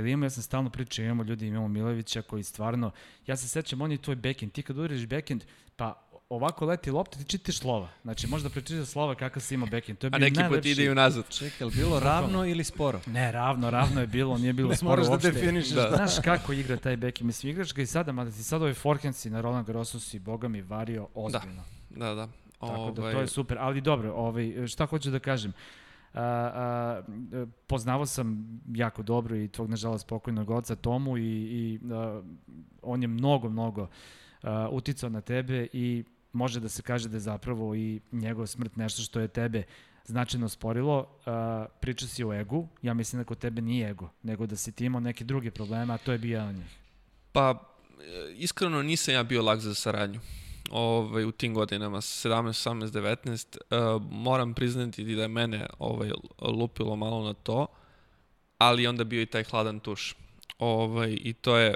li 0.03 0.11
imamo, 0.11 0.27
ja 0.27 0.31
sam 0.31 0.43
stalno 0.43 0.71
pričao, 0.71 1.05
imamo 1.05 1.23
ljudi, 1.23 1.47
imamo 1.47 1.69
Milovića 1.69 2.23
koji 2.23 2.43
stvarno, 2.43 2.91
ja 3.27 3.37
se 3.37 3.49
sećam, 3.49 3.81
on 3.81 3.93
je 3.93 3.99
tvoj 3.99 4.17
backend, 4.17 4.53
ti 4.53 4.63
kad 4.63 4.79
udariš 4.79 5.07
backend, 5.07 5.45
pa 5.77 6.01
ovako 6.29 6.67
leti 6.67 6.91
lopta, 6.91 7.19
ti 7.19 7.25
čitiš 7.25 7.59
slova. 7.59 7.89
Znači, 8.03 8.27
možda 8.27 8.49
pričaš 8.51 8.87
slova 8.87 9.15
kakav 9.15 9.41
si 9.43 9.55
imao 9.55 9.69
backend. 9.71 9.99
To 9.99 10.07
je 10.07 10.11
A 10.15 10.19
neki 10.19 10.37
najlepši... 10.37 10.59
put 10.59 10.67
ide 10.67 10.85
i 10.85 10.91
unazad. 10.91 11.29
Čekaj, 11.29 11.69
bilo 11.71 12.01
ravno 12.01 12.47
ili 12.47 12.65
sporo? 12.65 13.01
Ne, 13.07 13.33
ravno, 13.33 13.71
ravno 13.71 14.01
je 14.01 14.07
bilo, 14.07 14.39
nije 14.39 14.53
bilo 14.53 14.69
ne 14.69 14.77
sporo 14.77 15.03
uopšte. 15.03 15.11
Ne 15.11 15.11
moraš 15.11 15.23
da 15.23 15.41
definišeš. 15.41 15.73
Da. 15.73 15.93
Znaš 15.97 16.13
kako 16.25 16.53
igra 16.53 16.77
taj 16.77 16.97
backend, 16.97 17.27
mislim, 17.27 17.51
igraš 17.53 17.75
ga 17.75 17.83
i 17.83 17.87
sada, 17.87 18.13
mada 18.13 18.31
ti 18.31 18.43
sad 18.43 18.63
ovaj 18.63 18.75
forehand 18.75 19.17
si 19.17 19.31
na 19.31 19.41
Roland 19.41 19.67
Garrosu 19.67 20.01
si, 20.01 20.19
boga 20.19 20.49
mi, 20.49 20.63
vario 20.63 21.09
ozbiljno. 21.15 21.63
Da, 21.91 22.07
da, 22.09 22.15
da. 22.15 22.29
Tako 22.61 22.73
ovaj... 22.73 22.93
da, 22.93 23.03
to 23.03 23.09
je 23.09 23.15
ovaj- 23.15 23.27
super. 23.27 23.59
Ali 23.61 23.81
dobro, 23.81 24.13
ovaj, 24.13 24.67
šta 24.67 24.87
hoću 24.87 25.11
da 25.11 25.19
kažem? 25.19 25.53
A, 26.14 26.22
a, 26.22 27.03
poznavao 27.66 28.07
sam 28.07 28.61
jako 28.74 29.03
dobro 29.03 29.37
i 29.37 29.48
tvog, 29.48 29.70
nažalost, 29.70 30.07
pokojnog 30.07 30.50
oca 30.50 30.77
Tomu 30.77 31.18
i, 31.18 31.22
i 31.22 31.81
a, 31.92 32.22
on 32.83 33.03
je 33.03 33.09
mnogo, 33.09 33.48
mnogo 33.48 33.88
a, 34.42 34.68
uticao 34.72 35.11
na 35.11 35.20
tebe 35.20 35.66
i 35.72 36.05
može 36.33 36.61
da 36.61 36.68
se 36.68 36.83
kaže 36.83 37.09
da 37.09 37.16
je 37.16 37.20
zapravo 37.20 37.74
i 37.74 38.00
njegov 38.12 38.46
smrt 38.46 38.77
nešto 38.77 39.03
što 39.03 39.20
je 39.20 39.29
tebe 39.29 39.62
značajno 40.05 40.48
sporilo. 40.48 40.98
Uh, 40.98 41.35
priča 41.81 42.07
si 42.07 42.24
o 42.24 42.33
egu, 42.33 42.68
ja 42.83 42.94
mislim 42.94 43.22
da 43.22 43.27
kod 43.27 43.38
tebe 43.38 43.62
nije 43.62 43.90
ego, 43.90 44.11
nego 44.22 44.46
da 44.46 44.57
si 44.57 44.72
ti 44.72 44.85
imao 44.85 45.00
neke 45.00 45.24
druge 45.24 45.50
probleme, 45.50 45.94
a 45.94 45.98
to 45.98 46.12
je 46.12 46.18
bio 46.18 46.38
jedan 46.38 46.55
njih. 46.55 46.79
Pa, 47.33 47.74
iskreno 48.37 48.83
nisam 48.83 49.14
ja 49.14 49.22
bio 49.22 49.42
lag 49.42 49.59
za 49.59 49.74
saradnju 49.74 50.20
ovaj, 50.75 51.25
u 51.25 51.33
tim 51.33 51.55
godinama, 51.55 52.01
17, 52.01 52.71
18, 52.71 52.87
19. 52.87 53.97
Uh, 53.97 54.03
moram 54.11 54.55
priznati 54.55 55.15
da 55.15 55.23
je 55.23 55.29
mene 55.29 55.67
ovaj, 55.79 56.11
lupilo 56.41 56.97
malo 56.97 57.25
na 57.25 57.35
to, 57.35 57.67
ali 58.59 58.87
onda 58.87 59.05
bio 59.05 59.23
i 59.23 59.27
taj 59.27 59.45
hladan 59.45 59.81
tuš. 59.81 60.15
Ovaj, 60.59 61.19
I 61.21 61.33
to 61.33 61.57
je 61.57 61.75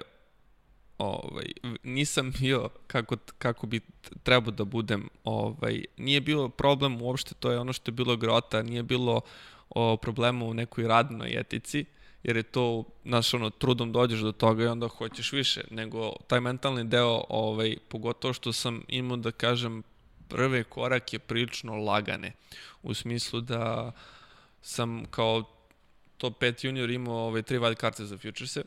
ovaj, 0.98 1.44
nisam 1.82 2.32
bio 2.40 2.68
kako, 2.86 3.16
kako 3.38 3.66
bi 3.66 3.80
trebao 4.22 4.50
da 4.50 4.64
budem. 4.64 5.08
Ovaj, 5.24 5.84
nije 5.96 6.20
bilo 6.20 6.48
problem 6.48 7.02
uopšte, 7.02 7.34
to 7.34 7.50
je 7.50 7.58
ono 7.58 7.72
što 7.72 7.90
je 7.90 7.92
bilo 7.92 8.16
grota, 8.16 8.62
nije 8.62 8.82
bilo 8.82 9.20
o, 9.70 9.96
problema 9.96 10.44
u 10.44 10.54
nekoj 10.54 10.88
radnoj 10.88 11.40
etici, 11.40 11.84
jer 12.22 12.36
je 12.36 12.42
to, 12.42 12.84
znaš, 13.04 13.34
ono, 13.34 13.50
trudom 13.50 13.92
dođeš 13.92 14.20
do 14.20 14.32
toga 14.32 14.64
i 14.64 14.66
onda 14.66 14.88
hoćeš 14.88 15.32
više, 15.32 15.64
nego 15.70 16.12
taj 16.26 16.40
mentalni 16.40 16.84
deo, 16.84 17.24
ovaj, 17.28 17.76
pogotovo 17.88 18.34
što 18.34 18.52
sam 18.52 18.82
imao, 18.88 19.16
da 19.16 19.30
kažem, 19.30 19.82
prve 20.28 20.64
korake 20.64 21.18
prilično 21.18 21.76
lagane, 21.76 22.32
u 22.82 22.94
smislu 22.94 23.40
da 23.40 23.92
sam 24.62 25.04
kao 25.10 25.44
top 26.16 26.42
5 26.42 26.66
junior 26.66 26.90
imao 26.90 27.16
ovaj, 27.16 27.42
tri 27.42 27.58
wild 27.58 27.74
karte 27.74 28.04
za 28.04 28.18
Futurese, 28.18 28.62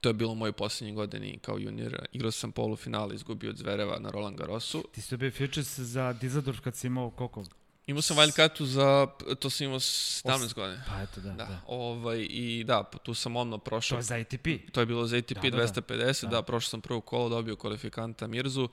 to 0.00 0.08
je 0.08 0.12
bilo 0.12 0.34
moj 0.34 0.52
poslednji 0.52 0.94
godini 0.94 1.38
kao 1.38 1.58
junior. 1.58 2.06
Igrao 2.12 2.30
sam 2.30 2.52
polufinale, 2.52 3.14
izgubio 3.14 3.50
od 3.50 3.56
Zvereva 3.56 3.98
na 3.98 4.10
Roland 4.10 4.36
Garrosu. 4.36 4.84
Ti 4.92 5.02
si 5.02 5.16
bio 5.16 5.30
Futures 5.30 5.78
za 5.78 6.12
Dizadorf 6.12 6.60
kad 6.60 6.76
si 6.76 6.86
imao 6.86 7.10
koliko? 7.10 7.44
Imao 7.86 8.02
sam 8.02 8.16
Wildcatu 8.16 8.64
za, 8.64 9.06
to 9.38 9.50
sam 9.50 9.66
imao 9.66 9.80
17 9.80 10.54
godina. 10.54 10.84
Pa 10.88 11.02
eto, 11.02 11.20
da, 11.20 11.30
da. 11.30 11.44
da. 11.44 11.60
Ovaj, 11.66 12.26
I 12.30 12.64
da, 12.64 12.82
tu 13.02 13.14
sam 13.14 13.36
odmah 13.36 13.60
prošao. 13.64 13.96
To 13.96 13.98
je 13.98 14.02
za 14.02 14.14
ATP. 14.14 14.72
To 14.72 14.80
je 14.80 14.86
bilo 14.86 15.06
za 15.06 15.16
ATP 15.16 15.42
da, 15.42 15.66
250, 15.66 16.22
da, 16.22 16.28
da. 16.28 16.36
da 16.36 16.42
prošao 16.42 16.68
sam 16.68 16.80
prvo 16.80 17.00
kolo, 17.00 17.28
dobio 17.28 17.56
kvalifikanta 17.56 18.26
Mirzu 18.26 18.68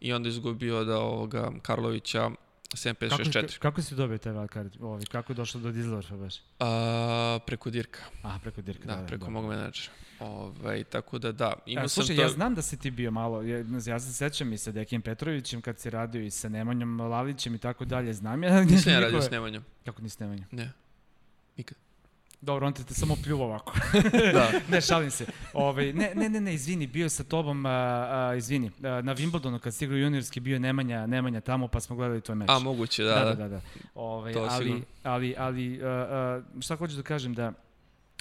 i 0.00 0.12
onda 0.12 0.28
izgubio 0.28 0.84
da 0.84 0.98
ovoga 0.98 1.52
Karlovića 1.62 2.30
7564. 2.72 3.58
Kako 3.58 3.82
si 3.82 3.94
dobio 3.94 4.18
taj 4.18 4.32
wildcard? 4.32 4.70
Ovi, 4.80 5.06
kako 5.06 5.32
je 5.32 5.36
došlo 5.36 5.60
do 5.60 5.72
Dizdorfa 5.72 6.16
baš? 6.16 6.34
A, 6.60 7.38
preko 7.46 7.70
Dirka. 7.70 8.00
A, 8.22 8.38
preko 8.42 8.62
Dirka, 8.62 8.86
da. 8.86 8.96
Da, 8.96 9.06
preko 9.06 9.24
da. 9.24 9.30
mog 9.30 9.46
menadžera. 9.46 9.92
Ovaj, 10.20 10.84
tako 10.84 11.18
da 11.18 11.32
da, 11.32 11.52
imao 11.66 11.84
e, 11.84 11.88
slušaj, 11.88 12.06
sam 12.06 12.16
to... 12.16 12.22
ja 12.22 12.28
znam 12.28 12.54
da 12.54 12.62
si 12.62 12.78
ti 12.78 12.90
bio 12.90 13.10
malo, 13.10 13.42
ja, 13.42 13.64
ja 13.86 14.00
se 14.00 14.12
sećam 14.12 14.52
i 14.52 14.58
sa 14.58 14.72
Dekim 14.72 15.02
Petrovićem 15.02 15.60
kad 15.62 15.78
si 15.78 15.90
radio 15.90 16.22
i 16.22 16.30
sa 16.30 16.48
Nemanjom 16.48 17.00
Lalićem 17.00 17.54
i 17.54 17.58
tako 17.58 17.84
dalje, 17.84 18.12
znam 18.12 18.42
ja... 18.42 18.64
Nisam 18.64 18.92
ja 18.92 19.00
radio 19.06 19.22
s 19.22 19.30
Nemanjom. 19.30 19.64
Kako 19.84 20.02
nisi 20.02 20.16
Nemanjom? 20.22 20.46
Ne, 20.50 20.72
nikad. 21.56 21.83
Dobro, 22.44 22.66
on 22.66 22.72
te, 22.72 22.84
te 22.84 22.94
samo 22.94 23.16
pljuva 23.24 23.44
ovako. 23.44 23.72
da. 24.34 24.50
ne, 24.68 24.80
šalim 24.80 25.10
se. 25.10 25.26
Ove, 25.52 25.66
ovaj, 25.66 25.92
ne, 25.92 26.12
ne, 26.14 26.28
ne, 26.28 26.40
ne, 26.40 26.54
izvini, 26.54 26.86
bio 26.86 27.08
sa 27.08 27.24
tobom, 27.24 27.66
a, 27.66 27.70
a, 27.70 28.34
izvini, 28.34 28.70
a, 28.82 29.00
na 29.00 29.14
Wimbledonu 29.14 29.58
kad 29.58 29.74
si 29.74 29.84
igrao 29.84 29.98
juniorski 29.98 30.40
bio 30.40 30.58
Nemanja, 30.58 31.06
Nemanja 31.06 31.40
tamo, 31.40 31.68
pa 31.68 31.80
smo 31.80 31.96
gledali 31.96 32.20
tvoj 32.20 32.36
meč. 32.36 32.50
A, 32.50 32.58
moguće, 32.58 33.04
da. 33.04 33.14
Da, 33.14 33.24
da, 33.24 33.34
da. 33.34 33.48
da. 33.48 33.60
Ove, 33.94 34.32
to 34.32 34.48
ali, 34.50 34.64
sigurno. 34.64 34.84
ali, 35.02 35.34
ali, 35.38 35.80
a, 35.82 35.88
a, 35.88 36.42
šta 36.60 36.76
hoću 36.76 36.96
da 36.96 37.02
kažem, 37.02 37.34
da 37.34 37.52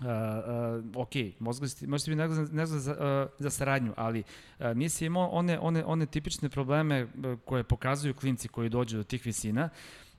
Uh, 0.02 0.08
uh, 0.08 1.02
ok, 1.02 1.12
možda 1.40 1.68
si, 1.68 1.88
možda 1.88 2.04
si 2.04 2.16
bi 2.16 2.18
za, 2.66 2.92
uh, 2.92 3.30
za 3.40 3.50
saradnju, 3.50 3.94
ali 3.98 4.24
uh, 4.60 4.66
nisi 4.76 5.06
imao 5.06 5.28
one, 5.28 5.60
one, 5.60 5.84
one 5.86 6.06
tipične 6.06 6.50
probleme 6.50 7.08
koje 7.46 7.64
pokazuju 7.64 8.14
klinci 8.14 8.48
koji 8.48 8.70
dođu 8.70 8.98
do 8.98 9.04
tih 9.04 9.26
visina 9.26 9.70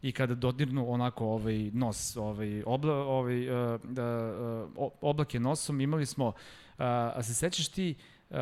i 0.04 0.12
kada 0.12 0.34
dodirnu 0.34 0.92
onako 0.92 1.26
ovaj 1.26 1.70
nos, 1.72 2.16
ovaj, 2.16 2.62
obla, 2.66 2.94
ovaj, 2.94 3.50
uh, 3.50 3.80
uh, 4.76 4.90
oblake 5.00 5.40
nosom, 5.40 5.80
imali 5.80 6.06
smo, 6.06 6.26
uh, 6.26 6.34
a 6.78 7.22
se 7.22 7.34
sećaš 7.34 7.68
ti, 7.68 7.94
uh, 8.30 8.36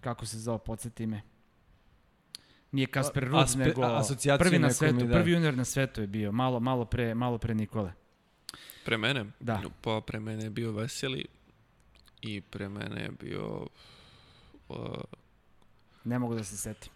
kako 0.00 0.26
se 0.26 0.38
zove, 0.38 0.58
podsjeti 0.58 1.06
me, 1.06 1.22
nije 2.70 2.86
Kasper 2.86 3.24
Ruud, 3.24 3.42
Aspe, 3.42 3.58
nego 3.58 3.82
prvi 4.38 4.58
na 4.58 4.70
svetu, 4.70 5.06
da. 5.06 5.12
prvi 5.12 5.32
junior 5.32 5.54
na 5.54 5.64
svetu 5.64 6.00
je 6.00 6.06
bio, 6.06 6.32
malo, 6.32 6.60
malo, 6.60 6.84
pre, 6.84 7.14
malo 7.14 7.38
pre 7.38 7.54
Nikole. 7.54 7.92
Pre 8.84 8.98
mene? 8.98 9.24
Da. 9.40 9.62
Pa 9.80 10.00
pre 10.06 10.20
mene 10.20 10.44
je 10.44 10.50
bio 10.50 10.72
Veseli 10.72 11.26
i 12.20 12.40
pre 12.40 12.68
mene 12.68 13.02
je 13.02 13.10
bio... 13.20 13.66
Uh... 14.68 14.76
Ne 16.04 16.18
mogu 16.18 16.34
da 16.34 16.44
se 16.44 16.56
setim. 16.56 16.92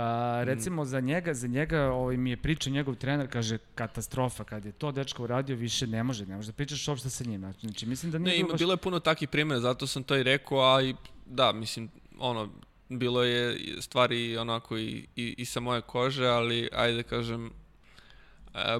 A, 0.00 0.44
recimo 0.44 0.82
mm. 0.82 0.86
za 0.86 1.00
njega, 1.00 1.34
za 1.34 1.46
njega 1.46 1.92
ovaj, 1.92 2.16
mi 2.16 2.30
je 2.30 2.36
priča 2.36 2.70
njegov 2.70 2.94
trener, 2.94 3.28
kaže 3.30 3.58
katastrofa, 3.74 4.44
kad 4.44 4.64
je 4.64 4.72
to 4.72 4.92
dečko 4.92 5.22
uradio, 5.22 5.56
više 5.56 5.86
ne 5.86 6.02
može, 6.02 6.26
ne 6.26 6.36
može 6.36 6.46
da 6.46 6.52
pričaš 6.52 6.88
uopšte 6.88 7.10
sa 7.10 7.24
njim. 7.24 7.52
Znači, 7.60 7.86
mislim 7.86 8.12
da 8.12 8.18
nije 8.18 8.32
ne, 8.32 8.40
ima, 8.40 8.48
baš... 8.48 8.58
bilo 8.58 8.72
je 8.72 8.76
puno 8.76 9.00
takvih 9.00 9.28
primjera, 9.28 9.60
zato 9.60 9.86
sam 9.86 10.02
to 10.02 10.16
i 10.16 10.22
rekao, 10.22 10.74
a 10.74 10.82
i 10.82 10.94
da, 11.26 11.52
mislim, 11.52 11.90
ono, 12.18 12.48
bilo 12.88 13.22
je 13.24 13.58
stvari 13.80 14.36
onako 14.36 14.78
i, 14.78 15.06
i, 15.16 15.34
i 15.38 15.44
sa 15.44 15.60
moje 15.60 15.80
kože, 15.80 16.26
ali 16.26 16.68
ajde 16.72 16.96
da 16.96 17.02
kažem, 17.02 17.50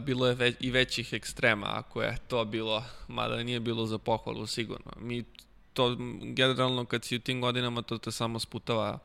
bilo 0.00 0.26
je 0.26 0.34
već, 0.34 0.56
i 0.60 0.70
većih 0.70 1.12
ekstrema, 1.12 1.66
ako 1.70 2.02
je 2.02 2.16
to 2.28 2.44
bilo, 2.44 2.84
mada 3.08 3.42
nije 3.42 3.60
bilo 3.60 3.86
za 3.86 3.98
pohvalu 3.98 4.46
sigurno. 4.46 4.92
Mi 5.00 5.24
to 5.72 5.96
generalno 6.22 6.84
kad 6.84 7.04
si 7.04 7.16
u 7.16 7.20
tim 7.20 7.40
godinama 7.40 7.82
to 7.82 7.98
te 7.98 8.10
samo 8.10 8.38
sputava, 8.38 8.98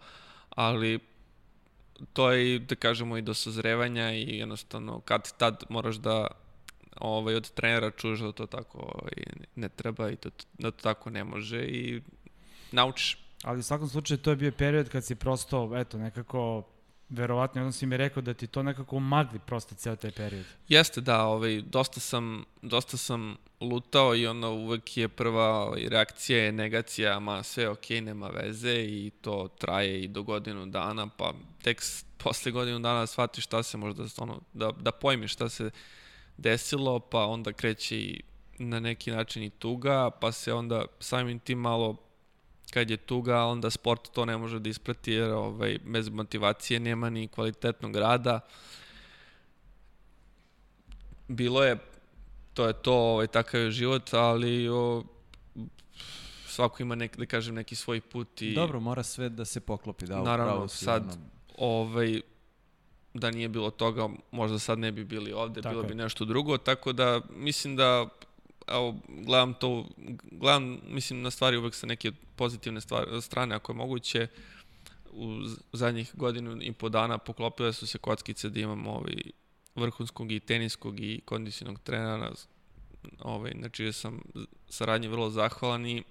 ali 0.50 1.00
to 2.14 2.32
je 2.32 2.60
da 2.60 2.76
kažemo 2.76 3.18
i 3.18 3.22
do 3.22 3.34
sazrevanja 3.34 4.12
i 4.12 4.38
jednostavno 4.38 5.00
kad 5.00 5.38
tad 5.38 5.64
moraš 5.70 5.96
da 5.96 6.28
ovaj, 7.00 7.36
od 7.36 7.52
trenera 7.52 7.92
čuješ 7.92 8.20
da 8.20 8.32
to 8.32 8.46
tako 8.46 8.78
ovaj, 8.78 9.14
ne 9.56 9.70
treba 9.70 10.10
i 10.10 10.16
to, 10.16 10.30
da 10.58 10.72
to 10.72 10.82
tako 10.82 11.10
ne 11.10 11.24
može 11.24 11.66
i 11.66 12.02
naučiš. 12.72 13.18
Ali 13.44 13.60
u 13.60 13.64
svakom 13.64 13.90
slučaju 13.90 14.18
to 14.18 14.30
je 14.30 14.36
bio 14.36 14.52
period 14.52 14.90
kad 14.90 15.06
si 15.06 15.16
prosto, 15.16 15.72
eto, 15.76 15.98
nekako 15.98 16.64
verovatno, 17.10 17.62
onda 17.62 17.72
si 17.72 17.86
mi 17.86 17.98
rekao 17.98 18.22
da 18.22 18.34
ti 18.34 18.48
to 18.48 18.64
nekako 18.64 18.96
umagli 18.96 19.40
prosto 19.40 19.76
ceo 19.76 19.96
taj 19.96 20.12
period. 20.12 20.46
Jeste, 20.68 21.02
da, 21.02 21.24
ovaj, 21.26 21.62
dosta, 21.62 22.00
sam, 22.00 22.46
dosta 22.62 22.98
sam 22.98 23.38
lutao 23.62 24.16
i 24.16 24.28
onda 24.28 24.50
uvek 24.50 24.98
je 24.98 25.08
prva 25.08 25.64
ovaj, 25.64 25.90
reakcija 25.90 26.44
je 26.44 26.52
negacija, 26.52 27.20
ma 27.20 27.44
sve 27.44 27.70
ok, 27.70 27.90
nema 27.90 28.28
veze 28.28 28.74
i 28.74 29.12
to 29.22 29.48
traje 29.48 30.04
i 30.04 30.08
do 30.08 30.24
godinu 30.24 30.66
dana, 30.66 31.08
pa 31.18 31.34
tek 31.66 31.82
posle 32.18 32.52
godinu 32.52 32.80
dana 32.80 33.08
shvatiš 33.08 33.44
šta 33.44 33.64
se 33.64 33.78
možda, 33.78 34.04
ono, 34.18 34.42
da, 34.54 34.72
da 34.72 34.92
pojmiš 34.92 35.34
šta 35.34 35.50
se 35.50 35.70
desilo, 36.38 37.00
pa 37.00 37.26
onda 37.26 37.54
kreće 37.54 37.98
i 37.98 38.22
na 38.58 38.80
neki 38.80 39.12
način 39.12 39.44
i 39.44 39.50
tuga, 39.50 40.10
pa 40.22 40.32
se 40.32 40.54
onda 40.54 40.86
samim 41.00 41.40
tim 41.40 41.60
malo 41.60 41.98
kad 42.74 42.90
je 42.90 42.98
tuga, 42.98 43.44
onda 43.46 43.70
sport 43.70 44.12
to 44.12 44.26
ne 44.26 44.38
može 44.38 44.60
da 44.60 44.70
isprati 44.70 45.12
jer 45.12 45.32
ovaj, 45.32 45.80
bez 45.86 46.10
motivacije 46.10 46.80
nema 46.80 47.10
ni 47.10 47.28
kvalitetnog 47.28 47.96
rada. 47.96 48.40
Bilo 51.28 51.64
je, 51.64 51.78
to 52.54 52.68
je 52.68 52.74
to, 52.74 52.94
ovaj, 52.94 53.28
takav 53.28 53.62
je 53.62 53.72
život, 53.72 54.14
ali 54.14 54.70
o, 54.70 55.04
svako 56.48 56.84
ima 56.84 56.96
nek, 56.96 57.18
da 57.18 57.26
kažem, 57.26 57.56
neki 57.56 57.76
svoj 57.76 58.02
put. 58.02 58.42
I, 58.42 58.54
Dobro, 58.54 58.80
mora 58.80 59.04
sve 59.04 59.30
da 59.30 59.46
se 59.46 59.60
poklopi, 59.60 60.06
da, 60.06 60.22
naravno, 60.22 60.68
si, 60.68 60.86
sad, 60.86 61.04
ono... 61.04 61.35
ovaj, 61.58 62.22
da 63.14 63.32
nije 63.32 63.50
bilo 63.50 63.72
toga, 63.72 64.10
možda 64.32 64.60
sad 64.60 64.80
ne 64.80 64.92
bi 64.92 65.04
bili 65.04 65.34
ovde, 65.34 65.62
tako 65.62 65.74
bilo 65.74 65.84
je. 65.84 65.88
bi 65.88 65.96
nešto 65.96 66.26
drugo, 66.26 66.58
tako 66.58 66.94
da 66.94 67.22
mislim 67.30 67.76
da 67.76 68.10
evo, 68.68 68.96
gledam 69.08 69.54
to, 69.54 69.86
gledam, 70.32 70.80
mislim, 70.88 71.22
na 71.22 71.32
stvari 71.32 71.58
uvek 71.58 71.76
sa 71.76 71.88
neke 71.88 72.12
pozitivne 72.36 72.82
stvari, 72.82 73.22
strane, 73.22 73.56
ako 73.56 73.72
je 73.72 73.76
moguće. 73.76 74.28
u 75.12 75.40
zadnjih 75.74 76.12
godinu 76.16 76.58
i 76.62 76.72
po 76.72 76.90
dana 76.90 77.18
poklopile 77.18 77.74
su 77.74 77.88
se 77.88 77.98
kockice 77.98 78.50
da 78.50 78.60
imamo 78.60 78.92
ovaj 78.92 79.16
vrhunskog 79.76 80.32
i 80.32 80.40
teniskog 80.40 81.00
i 81.00 81.22
kondicionog 81.26 81.80
trenera, 81.80 82.32
ovaj, 83.20 83.52
znači 83.60 83.94
sam 83.94 84.22
saradnji 84.70 85.08
vrlo 85.08 85.30
zahvalan 85.30 85.86
i 85.86 86.04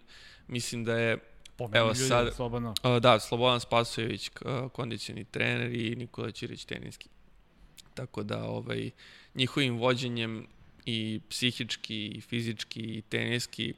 mislim 0.49 0.85
da 0.85 0.99
je 0.99 1.19
Pomenu 1.57 1.77
evo 1.77 1.89
ljudi, 1.89 2.09
sad, 2.09 2.35
slobodno. 2.35 2.75
Uh, 2.83 2.99
da, 3.01 3.21
Slobodan 3.21 3.61
Spasojević, 3.61 4.29
uh, 4.29 4.71
kondicioni 4.73 5.25
trener 5.25 5.75
i 5.75 5.97
Nikola 5.97 6.31
Ćirić, 6.31 6.65
teniski. 6.65 7.09
Tako 7.95 8.23
da, 8.23 8.45
ovaj, 8.45 8.91
njihovim 9.35 9.79
vođenjem 9.79 10.47
i 10.87 11.21
psihički, 11.29 12.07
i 12.07 12.21
fizički, 12.21 12.81
i 12.81 13.03
teniski, 13.03 13.75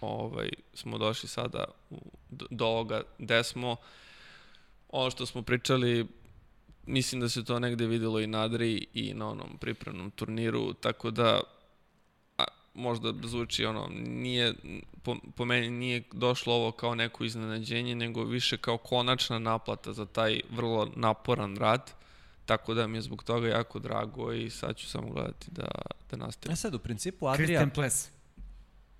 ovaj, 0.00 0.48
smo 0.74 0.98
došli 0.98 1.28
sada 1.28 1.64
u, 1.90 1.96
do, 2.30 2.46
do 2.50 2.66
ovoga 2.66 3.02
gde 3.18 3.44
smo. 3.44 3.76
Ono 4.88 5.10
što 5.10 5.26
smo 5.26 5.42
pričali, 5.42 6.06
mislim 6.86 7.20
da 7.20 7.28
se 7.28 7.44
to 7.44 7.58
negde 7.58 7.86
videlo 7.86 8.20
i 8.20 8.26
na 8.26 8.42
Adri 8.42 8.86
i 8.94 9.14
na 9.14 9.28
onom 9.28 9.58
pripremnom 9.60 10.10
turniru, 10.10 10.74
tako 10.74 11.10
da 11.10 11.40
možda 12.78 13.12
zvuči 13.24 13.64
ono, 13.64 13.88
nije, 14.06 14.54
po, 15.02 15.16
po 15.36 15.44
meni 15.44 15.70
nije 15.70 16.02
došlo 16.12 16.54
ovo 16.54 16.72
kao 16.72 16.94
neko 16.94 17.24
iznenađenje, 17.24 17.94
nego 17.94 18.24
više 18.24 18.56
kao 18.56 18.78
konačna 18.78 19.38
naplata 19.38 19.92
za 19.92 20.06
taj 20.06 20.40
vrlo 20.50 20.88
naporan 20.96 21.56
rad. 21.56 21.92
Tako 22.46 22.74
da 22.74 22.86
mi 22.86 22.98
je 22.98 23.02
zbog 23.02 23.22
toga 23.24 23.48
jako 23.48 23.78
drago 23.78 24.32
i 24.32 24.50
sad 24.50 24.76
ću 24.76 24.88
samo 24.88 25.08
gledati 25.08 25.46
da, 25.50 25.68
da 26.10 26.16
nastavim. 26.16 26.52
E 26.52 26.56
sad, 26.56 26.74
u 26.74 26.78
principu 26.78 27.26
Adria... 27.26 27.46
Christian 27.46 27.70
Ples. 27.70 28.17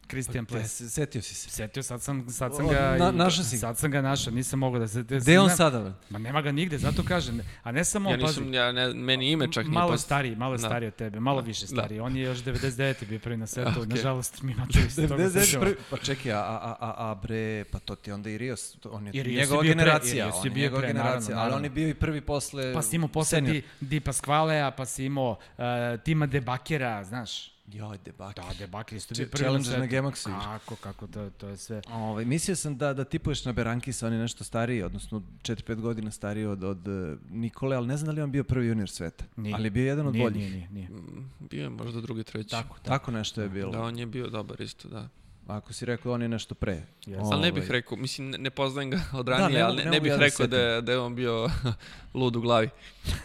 Christian 0.09 0.46
pa, 0.46 0.54
Ples. 0.54 0.82
Setio 0.92 1.22
si 1.22 1.34
se. 1.34 1.50
Setio, 1.50 1.82
sad 1.82 2.02
sam, 2.02 2.30
sad 2.30 2.56
sam 2.56 2.68
ga... 2.68 2.96
Na, 2.98 3.11
našao 3.11 3.44
si 3.44 3.59
Sad 3.59 3.78
sam 3.78 3.90
ga 3.90 4.02
našao, 4.02 4.32
nisam 4.32 4.59
mogao 4.59 4.80
da 4.80 4.88
se... 4.88 5.02
Gde 5.02 5.38
on 5.38 5.50
sada? 5.50 5.94
Ma 6.11 6.18
nema 6.18 6.42
ga 6.42 6.52
nigde, 6.52 6.78
zato 6.78 7.02
kažem. 7.02 7.40
A 7.62 7.72
ne 7.72 7.84
samo, 7.84 8.11
ja 8.11 8.16
nisam, 8.16 8.44
pazi, 8.44 8.56
ja 8.56 8.72
ne, 8.72 8.94
meni 8.94 9.30
ime 9.30 9.52
čak 9.52 9.66
malo 9.66 9.88
nije 9.88 9.98
stariji, 9.98 10.36
malo 10.36 10.56
da. 10.56 10.59
stariji 10.59 10.88
od 10.88 10.94
tebe, 10.94 11.20
malo 11.20 11.40
da. 11.40 11.46
više 11.46 11.66
stariji. 11.66 11.98
Da. 11.98 12.04
On 12.04 12.16
je 12.16 12.22
još 12.22 12.38
99. 12.38 13.06
bio 13.09 13.18
prvi 13.18 13.36
na 13.36 13.46
svetu, 13.52 13.70
okay. 13.80 13.88
nažalost 13.88 14.42
mi 14.42 14.54
mačevi 14.54 14.90
se 14.90 15.09
toga 15.09 15.30
sećamo. 15.30 15.66
Pa 15.90 15.96
čekaj, 15.96 16.32
a, 16.32 16.38
a, 16.38 16.76
a, 16.80 17.11
a 17.11 17.14
bre, 17.14 17.64
pa 17.64 17.78
to 17.78 17.94
ti 17.94 18.12
onda 18.12 18.30
i 18.30 18.38
Rios, 18.38 18.76
on 18.84 19.06
je 19.06 19.12
I 19.14 19.36
njegova 19.36 19.62
generacija, 19.62 20.28
pre, 20.28 20.38
on 20.38 20.46
je 20.46 20.62
njegova 20.62 20.80
pre, 20.80 20.88
generacija, 20.88 21.36
naravno, 21.36 21.54
ali 21.54 21.59
on 21.59 21.64
je 21.64 21.70
bio 21.70 21.88
i 21.88 21.94
prvi 21.94 22.20
posle 22.20 22.72
Pa 22.74 22.82
si 22.82 22.96
imao 22.96 23.09
posle 23.09 23.40
Di, 23.40 23.62
Di 23.80 24.00
Pasqualea, 24.00 24.70
pa 24.76 24.86
si 24.86 25.04
imao 25.04 25.30
uh, 25.30 25.64
Tima 26.04 26.26
Debakera, 26.26 27.04
znaš. 27.04 27.57
Joj, 27.72 27.98
debakir. 28.04 28.44
Da, 28.44 28.54
debakir 28.58 28.98
isto 28.98 29.14
bio 29.14 29.26
prvi 29.26 29.44
Challenger 29.44 29.78
na 29.78 29.86
Gemaxu. 29.86 30.30
Kako, 30.42 30.76
kako, 30.76 31.06
to, 31.06 31.30
to 31.30 31.48
je 31.48 31.56
sve. 31.56 31.82
Ove, 31.86 32.02
ovaj, 32.02 32.24
mislio 32.24 32.56
sam 32.56 32.78
da, 32.78 32.94
da 32.94 33.04
tipuješ 33.04 33.44
na 33.44 33.52
Berankisa, 33.52 34.06
on 34.06 34.12
je 34.12 34.18
nešto 34.18 34.44
stariji, 34.44 34.82
odnosno 34.82 35.22
4-5 35.42 35.74
godina 35.74 36.10
stariji 36.10 36.46
od, 36.46 36.64
od 36.64 36.88
uh, 36.88 37.18
Nikole, 37.30 37.76
ali 37.76 37.86
ne 37.86 37.96
znam 37.96 38.06
da 38.06 38.12
li 38.12 38.22
on 38.22 38.30
bio 38.30 38.44
prvi 38.44 38.66
junior 38.66 38.90
sveta. 38.90 39.24
Nije. 39.36 39.54
Ali 39.54 39.66
je 39.66 39.70
bio 39.70 39.86
jedan 39.86 40.06
od 40.06 40.12
nije, 40.12 40.24
boljih. 40.24 40.52
Nije, 40.52 40.68
nije, 40.68 40.68
nije. 40.70 40.88
Mm, 40.88 41.30
bio 41.50 41.62
je 41.62 41.68
možda 41.68 42.00
drugi, 42.00 42.24
treći. 42.24 42.50
Tako, 42.50 42.74
tako, 42.74 42.88
tako 42.88 43.10
nešto 43.10 43.42
je 43.42 43.48
bilo. 43.48 43.72
Da, 43.72 43.82
on 43.82 43.98
je 43.98 44.06
bio 44.06 44.30
dobar 44.30 44.60
isto, 44.60 44.88
da. 44.88 45.08
Ako 45.49 45.72
si 45.72 45.84
rekao 45.86 46.12
on 46.12 46.22
je 46.22 46.28
nešto 46.28 46.55
pre. 46.55 46.82
Yes. 47.07 47.32
Ali 47.32 47.42
ne 47.42 47.53
bih 47.53 47.62
ovaj. 47.62 47.72
rekao, 47.72 47.99
mislim 47.99 48.30
ne, 48.30 48.38
ne 48.38 48.51
poznajem 48.51 48.90
ga 48.90 49.01
od 49.12 49.28
ranije, 49.28 49.59
da, 49.59 49.66
ali 49.66 49.76
ne, 49.76 49.84
ne, 49.84 49.90
ne 49.90 50.01
bih 50.01 50.11
ja 50.11 50.16
da 50.16 50.22
rekao 50.22 50.46
da, 50.46 50.59
je, 50.59 50.82
da 50.82 50.92
je 50.92 50.99
on 50.99 51.14
bio 51.14 51.51
lud 52.14 52.36
u 52.36 52.40
glavi. 52.40 52.68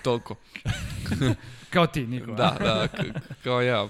Toliko. 0.03 0.35
Kao 1.73 1.87
ti, 1.87 2.07
Niko. 2.07 2.31
da, 2.31 2.57
da, 2.59 2.87
kao 3.43 3.61
ja, 3.61 3.87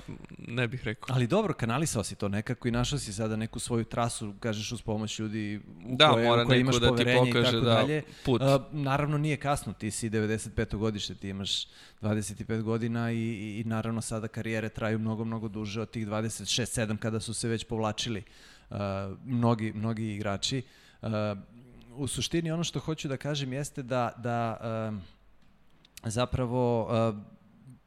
ne 0.47 0.67
bih 0.67 0.83
rekao. 0.83 1.15
Ali 1.15 1.27
dobro, 1.27 1.53
kanalisao 1.53 2.03
si 2.03 2.15
to 2.15 2.29
nekako 2.29 2.67
i 2.67 2.71
našao 2.71 2.99
si 2.99 3.13
sada 3.13 3.35
neku 3.35 3.59
svoju 3.59 3.83
trasu, 3.83 4.33
kažeš 4.39 4.71
uz 4.71 4.81
pomoć 4.81 5.19
ljudi 5.19 5.61
u 5.85 5.95
da, 5.95 6.09
koje, 6.09 6.27
mora 6.27 6.43
u 6.43 6.45
koje 6.45 6.59
imaš 6.59 6.75
da 6.75 6.95
ti 6.95 7.03
pokaže 7.03 7.39
i 7.39 7.43
tako 7.43 7.57
da, 7.57 7.73
dalje. 7.73 8.03
Put. 8.25 8.41
Uh, 8.41 8.47
naravno 8.71 9.17
nije 9.17 9.37
kasno, 9.37 9.73
ti 9.73 9.91
si 9.91 10.09
95. 10.09 10.75
godište, 10.77 11.15
ti 11.15 11.29
imaš 11.29 11.67
25 12.01 12.61
godina 12.61 13.11
i, 13.11 13.17
i, 13.17 13.59
i 13.59 13.63
naravno 13.63 14.01
sada 14.01 14.27
karijere 14.27 14.69
traju 14.69 14.99
mnogo, 14.99 15.25
mnogo 15.25 15.47
duže 15.47 15.81
od 15.81 15.89
tih 15.89 16.07
26-7 16.07 16.97
kada 16.97 17.19
su 17.19 17.33
se 17.33 17.47
već 17.47 17.63
povlačili 17.63 18.22
uh, 18.69 18.77
mnogi, 19.25 19.73
mnogi 19.73 20.13
igrači. 20.13 20.61
Uh, 21.01 21.09
u 21.95 22.07
suštini 22.07 22.51
ono 22.51 22.63
što 22.63 22.79
hoću 22.79 23.07
da 23.07 23.17
kažem 23.17 23.53
jeste 23.53 23.83
da, 23.83 24.11
da 24.17 24.57
uh, 24.93 24.99
zapravo 26.03 26.83
uh, 26.83 27.15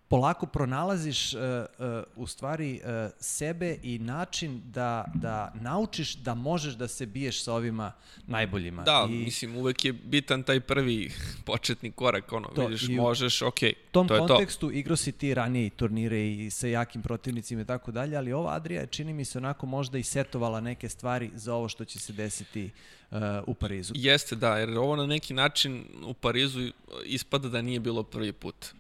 polako 0.09 0.47
pronalaziš 0.47 1.35
uh, 1.35 1.41
uh, 1.41 1.87
u 2.17 2.27
stvari 2.27 2.81
uh, 2.85 3.11
sebe 3.21 3.79
i 3.83 3.99
način 3.99 4.63
da, 4.65 5.05
da 5.15 5.53
naučiš 5.55 6.15
da 6.15 6.35
možeš 6.35 6.75
da 6.75 6.89
se 6.89 7.07
biješ 7.07 7.43
sa 7.43 7.53
ovima 7.53 7.93
najboljima. 8.27 8.83
Da, 8.83 9.07
I, 9.11 9.13
mislim, 9.13 9.57
uvek 9.57 9.85
je 9.85 9.93
bitan 9.93 10.43
taj 10.43 10.61
prvi 10.61 11.11
početni 11.47 11.93
korak, 11.93 12.33
ono, 12.33 12.49
to, 12.49 12.67
vidiš, 12.67 12.89
i 12.89 12.95
možeš, 12.95 13.43
ok, 13.43 13.59
tom 13.93 14.09
to 14.09 14.15
je 14.15 14.21
to. 14.21 14.27
kontekstu 14.27 14.71
igrao 14.71 14.97
si 14.97 15.13
ti 15.13 15.35
ranije 15.35 15.67
i 15.67 15.71
turnire 15.71 16.29
i 16.29 16.51
sa 16.51 16.67
jakim 16.67 17.03
protivnicima 17.03 17.63
i 17.63 17.65
tako 17.65 17.93
dalje, 17.93 18.17
ali 18.17 18.33
ova 18.33 18.55
Adria 18.55 18.81
je, 18.81 18.87
čini 18.87 19.13
mi 19.13 19.25
se, 19.25 19.39
onako 19.39 19.67
možda 19.67 19.99
i 19.99 20.03
setovala 20.03 20.61
neke 20.61 20.89
stvari 20.89 21.31
za 21.35 21.55
ovo 21.55 21.69
što 21.69 21.85
će 21.85 21.99
se 21.99 22.13
desiti 22.13 22.71
uh, 23.11 23.19
u 23.47 23.55
Parizu. 23.55 23.93
Jeste, 23.97 24.37
da, 24.37 24.59
jer 24.59 24.79
ovo 24.79 24.97
na 24.97 25.07
neki 25.07 25.35
način 25.35 25.85
u 26.05 26.15
Parizu 26.15 26.71
ispada 27.05 27.49
da 27.49 27.63
nije 27.63 27.81
bilo 27.81 28.03
prvi 28.03 28.33
put 28.33 28.75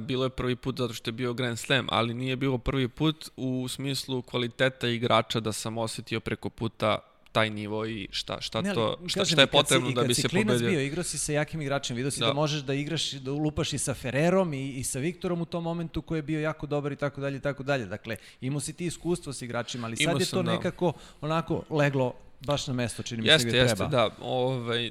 bilo 0.00 0.24
je 0.24 0.30
prvi 0.30 0.56
put 0.56 0.78
zato 0.78 0.94
što 0.94 1.08
je 1.08 1.12
bio 1.12 1.32
Grand 1.32 1.58
Slam, 1.58 1.86
ali 1.90 2.14
nije 2.14 2.36
bilo 2.36 2.58
prvi 2.58 2.88
put 2.88 3.30
u 3.36 3.68
smislu 3.68 4.22
kvaliteta 4.22 4.88
igrača 4.88 5.40
da 5.40 5.52
sam 5.52 5.78
osetio 5.78 6.20
preko 6.20 6.50
puta 6.50 6.98
taj 7.32 7.50
nivo 7.50 7.86
i 7.86 8.08
šta, 8.10 8.40
šta, 8.40 8.60
ne, 8.60 8.74
to, 8.74 8.98
šta, 9.06 9.24
šta 9.24 9.40
je 9.40 9.46
potrebno 9.46 9.88
si, 9.88 9.94
da 9.94 10.02
bi 10.02 10.14
se 10.14 10.28
pobedio. 10.28 10.46
Kad 10.46 10.58
si 10.58 10.66
bio, 10.66 10.80
igrao 10.80 11.04
si 11.04 11.18
sa 11.18 11.32
jakim 11.32 11.60
igračem, 11.60 11.96
vidio 11.96 12.10
si 12.10 12.20
da. 12.20 12.26
da 12.26 12.32
možeš 12.32 12.60
da 12.62 12.74
igraš, 12.74 13.12
da 13.12 13.30
lupaš 13.30 13.72
i 13.72 13.78
sa 13.78 13.94
Ferrerom 13.94 14.54
i, 14.54 14.68
i 14.68 14.84
sa 14.84 14.98
Viktorom 14.98 15.40
u 15.40 15.44
tom 15.44 15.64
momentu 15.64 16.02
koji 16.02 16.18
je 16.18 16.22
bio 16.22 16.40
jako 16.40 16.66
dobar 16.66 16.92
i 16.92 16.96
tako 16.96 17.20
dalje 17.20 17.36
i 17.36 17.40
tako 17.40 17.62
dalje. 17.62 17.86
Dakle, 17.86 18.16
imao 18.40 18.60
si 18.60 18.72
ti 18.72 18.86
iskustvo 18.86 19.32
sa 19.32 19.44
igračima, 19.44 19.86
ali 19.86 19.96
sad 19.96 20.02
imao 20.02 20.16
je 20.16 20.18
to 20.18 20.24
sam, 20.24 20.44
da. 20.44 20.52
nekako 20.52 20.92
onako 21.20 21.62
leglo 21.70 22.14
baš 22.40 22.66
na 22.66 22.74
mesto, 22.74 23.02
čini 23.02 23.22
mi 23.22 23.28
se 23.28 23.32
jeste, 23.32 23.50
treba. 23.50 23.64
Jeste, 23.64 23.88
da. 23.88 24.10
Ovaj, 24.20 24.90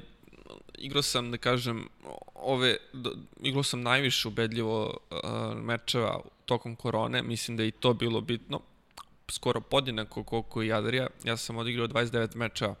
igrao 0.78 1.02
sam, 1.02 1.30
da 1.30 1.38
kažem, 1.38 1.88
ove, 2.34 2.76
igrao 3.42 3.62
sam 3.62 3.82
najviše 3.82 4.28
ubedljivo 4.28 4.98
uh, 5.10 5.18
mečeva 5.56 6.20
tokom 6.44 6.76
korone, 6.76 7.22
mislim 7.22 7.56
da 7.56 7.62
je 7.62 7.68
i 7.68 7.72
to 7.72 7.94
bilo 7.94 8.20
bitno, 8.20 8.60
skoro 9.28 9.60
podjednako 9.60 10.24
koliko 10.24 10.62
i 10.62 10.72
Adria, 10.72 11.06
ja 11.24 11.36
sam 11.36 11.56
odigrao 11.56 11.88
29 11.88 12.36
meča 12.36 12.74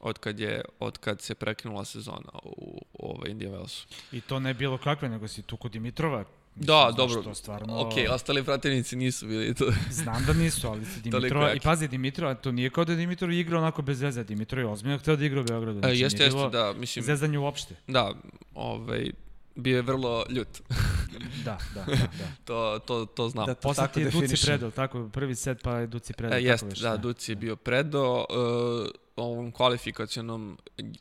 od 0.00 0.18
kad 0.18 0.40
je 0.40 0.62
od 0.78 0.98
kad 0.98 1.20
se 1.20 1.34
prekinula 1.34 1.84
sezona 1.84 2.32
u, 2.42 2.82
u 2.92 3.12
ovaj 3.12 3.30
India 3.30 3.50
Walesu. 3.50 3.84
I 4.12 4.20
to 4.20 4.40
ne 4.40 4.54
bilo 4.54 4.78
kakve, 4.78 5.08
nego 5.08 5.28
si 5.28 5.42
tu 5.42 5.56
kod 5.56 5.72
Dimitrova 5.72 6.24
Da, 6.54 6.92
dobro. 6.96 7.22
Što 7.22 7.34
stvarno... 7.34 7.80
Ok, 7.80 7.92
ostali 8.10 8.44
protivnici 8.44 8.96
nisu 8.96 9.26
bili 9.26 9.54
to. 9.54 9.72
Znam 9.90 10.24
da 10.26 10.32
nisu, 10.32 10.68
ali 10.68 10.84
se 10.84 11.00
Dimitrova... 11.04 11.52
I 11.54 11.60
pazi, 11.60 11.88
Dimitrova, 11.88 12.34
to 12.34 12.52
nije 12.52 12.70
kao 12.70 12.84
da 12.84 12.94
Dimitrov 12.94 13.32
igra 13.32 13.58
onako 13.58 13.82
bez 13.82 14.00
veze. 14.00 14.24
Dimitrov 14.24 14.64
je 14.64 14.66
ozbiljno 14.66 14.98
htio 14.98 15.16
da 15.16 15.24
igra 15.24 15.40
u 15.40 15.44
Beogradu. 15.44 15.78
E, 15.78 15.80
znači, 15.80 15.96
e, 15.96 16.00
jeste, 16.00 16.24
jeste, 16.24 16.48
da. 16.52 16.72
Mislim, 16.72 17.04
zezanje 17.04 17.38
uopšte. 17.38 17.74
Da, 17.86 18.14
ovaj, 18.54 19.10
bio 19.54 19.76
je 19.76 19.82
vrlo 19.82 20.24
ljut. 20.28 20.48
da, 21.44 21.58
da, 21.74 21.84
da. 21.84 21.94
da. 21.96 22.30
to, 22.44 22.78
to, 22.86 23.06
to 23.06 23.28
znam. 23.28 23.46
Da, 23.46 23.54
to 23.54 23.60
Posle 23.60 23.88
ti 23.88 24.00
je 24.00 24.10
Duci 24.10 24.46
predao, 24.46 24.70
tako, 24.70 25.08
prvi 25.08 25.34
set 25.34 25.62
pa 25.62 25.76
je 25.76 25.86
Duci 25.86 26.12
predao. 26.12 26.38
E, 26.38 26.42
jeste, 26.42 26.80
da, 26.82 26.96
Duci 26.96 27.32
je 27.32 27.36
bio 27.36 27.56
predao. 27.56 28.26
Uh, 28.30 28.90
ovom 29.16 29.52
kvalifikacionom 29.52 30.58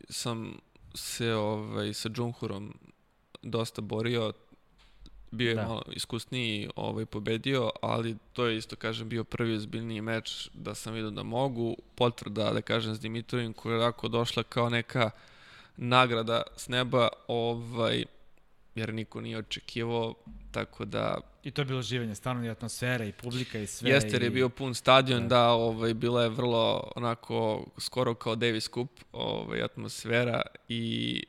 sam 0.10 0.58
se 0.96 1.34
ovaj, 1.34 1.94
sa 1.94 2.10
Džunhurom 2.10 2.74
dosta 3.42 3.82
borio, 3.82 4.34
bio 5.32 5.50
je 5.50 5.56
da. 5.56 5.68
malo 5.68 5.82
iskusniji 5.92 6.70
ovaj, 6.76 7.06
pobedio, 7.06 7.72
ali 7.82 8.18
to 8.34 8.46
je 8.46 8.58
isto, 8.58 8.76
kažem, 8.76 9.10
bio 9.10 9.24
prvi 9.24 9.56
ozbiljniji 9.56 10.02
meč 10.02 10.50
da 10.54 10.76
sam 10.76 10.94
vidio 10.94 11.10
da 11.10 11.24
mogu. 11.24 11.76
Potvrda, 11.96 12.52
da 12.54 12.62
kažem, 12.62 12.96
s 12.96 13.00
Dimitrovim 13.00 13.54
koja 13.54 13.76
je 13.76 13.92
tako 13.92 14.08
došla 14.08 14.44
kao 14.44 14.70
neka 14.70 15.12
nagrada 15.78 16.42
s 16.58 16.68
neba, 16.68 17.08
ovaj, 17.28 18.06
jer 18.76 18.94
niko 18.94 19.22
nije 19.22 19.38
očekivao, 19.38 20.14
tako 20.52 20.86
da... 20.86 21.18
I 21.44 21.52
to 21.52 21.62
je 21.62 21.66
bilo 21.66 21.82
živanje, 21.82 22.16
stvarno 22.16 22.46
i 22.46 22.50
atmosfera 22.50 23.06
i 23.06 23.12
publika 23.12 23.60
i 23.60 23.68
sve. 23.68 23.90
Jeste, 23.90 24.10
jer 24.10 24.24
je 24.24 24.30
bio 24.30 24.50
pun 24.50 24.76
stadion, 24.76 25.22
da, 25.22 25.28
da 25.28 25.50
ovaj, 25.50 25.94
bila 25.94 26.24
je 26.24 26.30
vrlo 26.30 26.92
onako 26.96 27.66
skoro 27.78 28.14
kao 28.14 28.36
Davis 28.36 28.70
Cup 28.74 28.90
ovaj, 29.12 29.62
atmosfera 29.62 30.42
i 30.68 31.24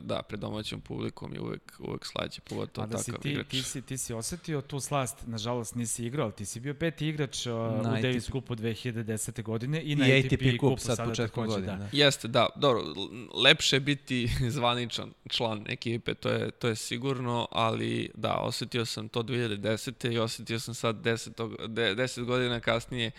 da, 0.00 0.22
pred 0.22 0.40
domaćom 0.40 0.80
publikom 0.80 1.34
je 1.34 1.40
uvek, 1.40 1.72
uvek 1.78 2.06
slađe, 2.06 2.40
pogotovo 2.40 2.86
da 2.86 2.96
takav 2.96 3.20
ti, 3.20 3.30
igrač. 3.30 3.46
Ti 3.48 3.62
si, 3.62 3.82
ti 3.82 3.98
si 3.98 4.14
osetio 4.14 4.60
tu 4.60 4.80
slast, 4.80 5.16
nažalost 5.26 5.74
nisi 5.74 6.06
igrao, 6.06 6.30
ti 6.30 6.44
si 6.44 6.60
bio 6.60 6.74
peti 6.74 7.08
igrač 7.08 7.46
uh, 7.46 7.52
na 7.54 7.90
u. 7.98 8.02
Davis 8.02 8.24
Cupu 8.24 8.54
2010. 8.54 9.42
godine 9.42 9.82
i, 9.82 9.92
I 9.92 9.96
na 9.96 10.04
ATP, 10.04 10.32
ATP 10.32 10.60
Cup 10.60 10.78
sad 10.78 11.08
početkom 11.08 11.46
godine. 11.46 11.66
Da. 11.66 11.76
da. 11.76 11.88
Jeste, 11.92 12.28
da, 12.28 12.46
dobro, 12.56 12.82
lepše 13.34 13.80
biti 13.80 14.28
zvaničan 14.56 15.12
član 15.28 15.64
ekipe, 15.68 16.14
to 16.14 16.28
je, 16.28 16.50
to 16.50 16.68
je 16.68 16.76
sigurno, 16.76 17.48
ali 17.50 18.10
da, 18.14 18.34
osetio 18.34 18.84
sam 18.84 19.08
to 19.08 19.22
2010. 19.22 20.12
i 20.12 20.18
osetio 20.18 20.60
sam 20.60 20.74
sad 20.74 20.96
10, 20.96 21.30
10 21.96 22.24
godina 22.24 22.60
kasnije 22.60 23.10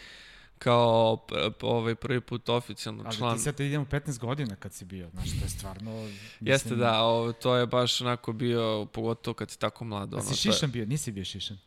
kao 0.58 1.26
ovaj 1.62 1.96
prvi 1.96 2.22
put 2.22 2.50
oficijalno 2.50 3.04
Ali 3.06 3.16
član. 3.18 3.38
ti 3.38 3.44
sad 3.44 3.60
idemo 3.60 3.86
15 3.86 4.20
godina 4.20 4.56
kad 4.56 4.74
si 4.74 4.86
bio, 4.86 5.10
znaš, 5.10 5.30
to 5.30 5.46
je 5.46 5.50
stvarno... 5.50 5.92
Mislim, 6.02 6.22
Jeste 6.42 6.76
da, 6.76 7.02
ovo, 7.02 7.34
to 7.34 7.56
je 7.56 7.66
baš 7.68 8.02
onako 8.02 8.34
bio, 8.34 8.86
pogotovo 8.86 9.34
kad 9.34 9.52
si 9.52 9.60
tako 9.60 9.86
mlad. 9.86 10.14
A 10.14 10.18
Ono, 10.18 10.26
si 10.26 10.44
to 10.44 10.50
je- 10.50 10.54
šišan 10.54 10.72
bio, 10.72 10.86
nisi 10.86 11.12
bio 11.12 11.26
šišan. 11.26 11.58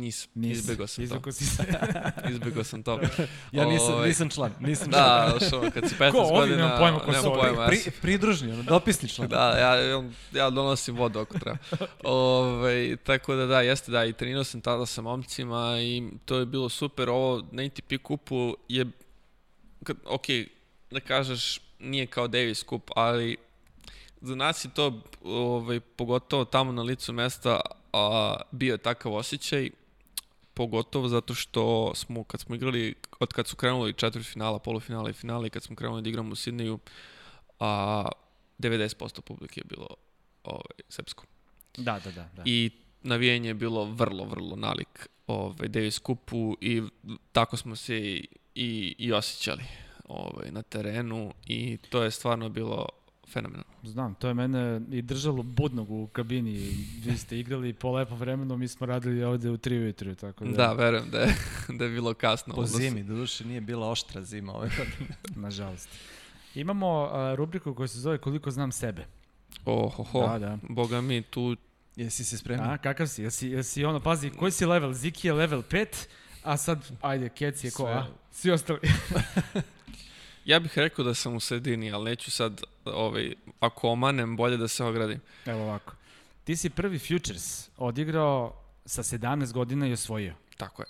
Nisam, 0.00 0.30
Nisi. 0.34 0.60
izbegao 0.60 0.86
sam 0.86 0.96
to. 0.96 1.04
Izbegao 1.04 1.32
si 1.32 1.46
se. 1.46 1.64
Izbegao 2.30 2.64
sam 2.64 2.82
to. 2.82 3.00
Ja 3.52 3.64
nisam, 3.64 3.94
Ovaj, 3.94 4.08
nisam 4.08 4.30
član, 4.30 4.52
nisam 4.60 4.90
član. 4.92 5.02
Da, 5.02 5.38
ono, 5.52 5.70
kad 5.70 5.88
si 5.88 5.94
15 5.94 6.10
Ko 6.10 6.28
godina, 6.28 6.56
nemam 6.56 6.78
pojma 6.78 6.98
ko 6.98 7.10
nemam 7.12 7.32
pojma, 7.40 7.62
ja 7.62 7.68
Pri, 7.68 7.90
pridružni, 8.02 8.52
ono, 8.52 8.62
dopisni 8.62 9.08
član. 9.08 9.28
Da, 9.28 9.58
ja, 9.58 10.02
ja 10.32 10.50
donosim 10.50 10.96
vodu 10.96 11.18
ako 11.18 11.38
treba. 11.38 11.58
Ove, 12.04 12.96
tako 12.96 13.34
da 13.34 13.46
da, 13.46 13.60
jeste 13.60 13.92
da, 13.92 14.04
i 14.04 14.12
trenirao 14.12 14.44
sam 14.44 14.60
tada 14.60 14.86
sa 14.86 15.02
momcima 15.02 15.76
i 15.80 16.02
to 16.24 16.36
je 16.38 16.46
bilo 16.46 16.68
super. 16.68 17.10
Ovo 17.10 17.42
na 17.52 17.62
ATP 17.62 18.02
kupu 18.02 18.56
je, 18.68 18.86
kad, 19.84 19.96
ok, 20.04 20.26
da 20.90 21.00
kažeš, 21.00 21.60
nije 21.78 22.06
kao 22.06 22.28
Davis 22.28 22.62
kup, 22.62 22.90
ali 22.96 23.36
za 24.20 24.34
nas 24.34 24.64
je 24.64 24.68
to, 24.74 25.02
ovaj, 25.24 25.80
pogotovo 25.80 26.44
tamo 26.44 26.72
na 26.72 26.82
licu 26.82 27.12
mesta, 27.12 27.60
a, 27.92 28.36
bio 28.50 28.72
je 28.74 28.78
takav 28.78 29.14
osjećaj, 29.14 29.70
pogotovo 30.60 31.08
zato 31.08 31.34
što 31.34 31.94
smo, 31.94 32.24
kad 32.24 32.40
smo 32.40 32.54
igrali, 32.54 32.94
od 33.20 33.32
kad 33.32 33.46
su 33.46 33.56
krenuli 33.56 33.92
četiri 33.92 34.22
finala, 34.22 34.58
polufinala 34.58 35.10
i 35.10 35.12
finala 35.12 35.46
i 35.46 35.50
kad 35.50 35.62
smo 35.62 35.76
krenuli 35.76 36.02
da 36.02 36.08
igramo 36.08 36.32
u 36.32 36.36
Sidneju, 36.36 36.78
a 37.60 38.08
90% 38.58 39.20
publike 39.20 39.60
je 39.60 39.64
bilo 39.64 39.88
ovaj, 40.44 40.80
srpsko. 40.88 41.24
da, 41.76 42.00
da, 42.04 42.10
da. 42.10 42.28
da. 42.36 42.42
I 42.44 42.70
navijanje 43.02 43.48
je 43.48 43.54
bilo 43.54 43.84
vrlo, 43.84 44.24
vrlo 44.24 44.56
nalik 44.56 45.08
ovaj, 45.26 45.68
Davis 45.68 45.98
kupu 45.98 46.56
i 46.60 46.82
tako 47.32 47.56
smo 47.56 47.76
se 47.76 47.98
i, 47.98 48.28
i, 48.54 48.94
i 48.98 49.12
osjećali 49.12 49.64
ovaj, 50.08 50.50
na 50.50 50.62
terenu 50.62 51.34
i 51.46 51.78
to 51.90 52.02
je 52.02 52.10
stvarno 52.10 52.48
bilo 52.48 52.86
fenomenalno. 53.32 53.72
Znam, 53.82 54.14
to 54.14 54.28
je 54.28 54.34
mene 54.34 54.80
i 54.90 55.02
držalo 55.02 55.42
budnog 55.42 55.90
u 55.90 56.06
kabini. 56.06 56.52
Vi 57.04 57.18
ste 57.18 57.38
igrali 57.38 57.72
po 57.72 57.92
lepo 57.92 58.14
vremenu, 58.14 58.56
mi 58.56 58.68
smo 58.68 58.86
radili 58.86 59.24
ovde 59.24 59.50
u 59.50 59.56
3 59.56 59.78
ujutru, 59.82 60.14
tako 60.14 60.44
da, 60.44 60.50
Da, 60.50 60.72
verujem 60.72 61.10
da 61.10 61.18
je, 61.18 61.34
da 61.78 61.84
je 61.84 61.90
bilo 61.90 62.14
kasno. 62.14 62.54
Po 62.54 62.66
zimi, 62.66 63.02
doduše 63.02 63.44
nije 63.44 63.60
bila 63.60 63.90
oštra 63.90 64.22
zima 64.22 64.52
ove 64.52 64.68
godine. 64.68 65.16
nažalost. 65.46 65.88
Imamo 66.54 67.08
a, 67.12 67.34
rubriku 67.34 67.74
koja 67.74 67.88
se 67.88 67.98
zove 67.98 68.18
Koliko 68.18 68.50
znam 68.50 68.72
sebe. 68.72 69.06
Ohoho, 69.64 70.20
Da, 70.28 70.38
da. 70.38 70.58
boga 70.68 71.00
mi, 71.00 71.22
tu 71.22 71.56
Jesi 71.96 72.24
se 72.24 72.38
spremio? 72.38 72.64
A, 72.64 72.78
kakav 72.78 73.06
si? 73.06 73.22
Jesi, 73.22 73.48
jesi 73.48 73.84
ono, 73.84 74.00
pazi, 74.00 74.30
koji 74.30 74.52
si 74.52 74.66
level? 74.66 74.92
Ziki 74.92 75.28
je 75.28 75.32
level 75.32 75.62
5, 75.62 75.86
a 76.42 76.56
sad, 76.56 76.90
ajde, 77.00 77.28
Kec 77.28 77.64
je 77.64 77.70
ko, 77.70 77.82
Sve. 77.82 77.92
a? 77.92 78.06
Svi 78.30 78.50
ostali. 78.50 78.80
Ja 80.50 80.58
bih 80.58 80.78
rekao 80.78 81.04
da 81.04 81.14
sam 81.14 81.36
u 81.36 81.40
sredini, 81.40 81.92
ali 81.92 82.04
neću 82.04 82.30
sad, 82.30 82.62
ovaj, 82.84 83.34
ako 83.60 83.88
omanem, 83.88 84.36
bolje 84.36 84.56
da 84.56 84.68
se 84.68 84.84
ogradim. 84.84 85.20
Evo 85.46 85.62
ovako. 85.62 85.94
Ti 86.44 86.56
si 86.56 86.70
prvi 86.70 86.98
Futures 86.98 87.70
odigrao 87.76 88.56
sa 88.84 89.02
17 89.02 89.52
godina 89.52 89.86
i 89.86 89.92
osvojio. 89.92 90.34
Tako 90.56 90.82
je. 90.82 90.88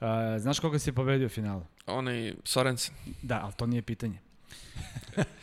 A, 0.00 0.38
znaš 0.38 0.60
koga 0.60 0.78
si 0.78 0.92
pobedio 0.92 1.26
u 1.26 1.28
finalu? 1.28 1.62
Onaj 1.86 2.34
Sorensen. 2.44 2.94
Da, 3.22 3.40
ali 3.42 3.52
to 3.52 3.66
nije 3.66 3.82
pitanje. 3.82 4.18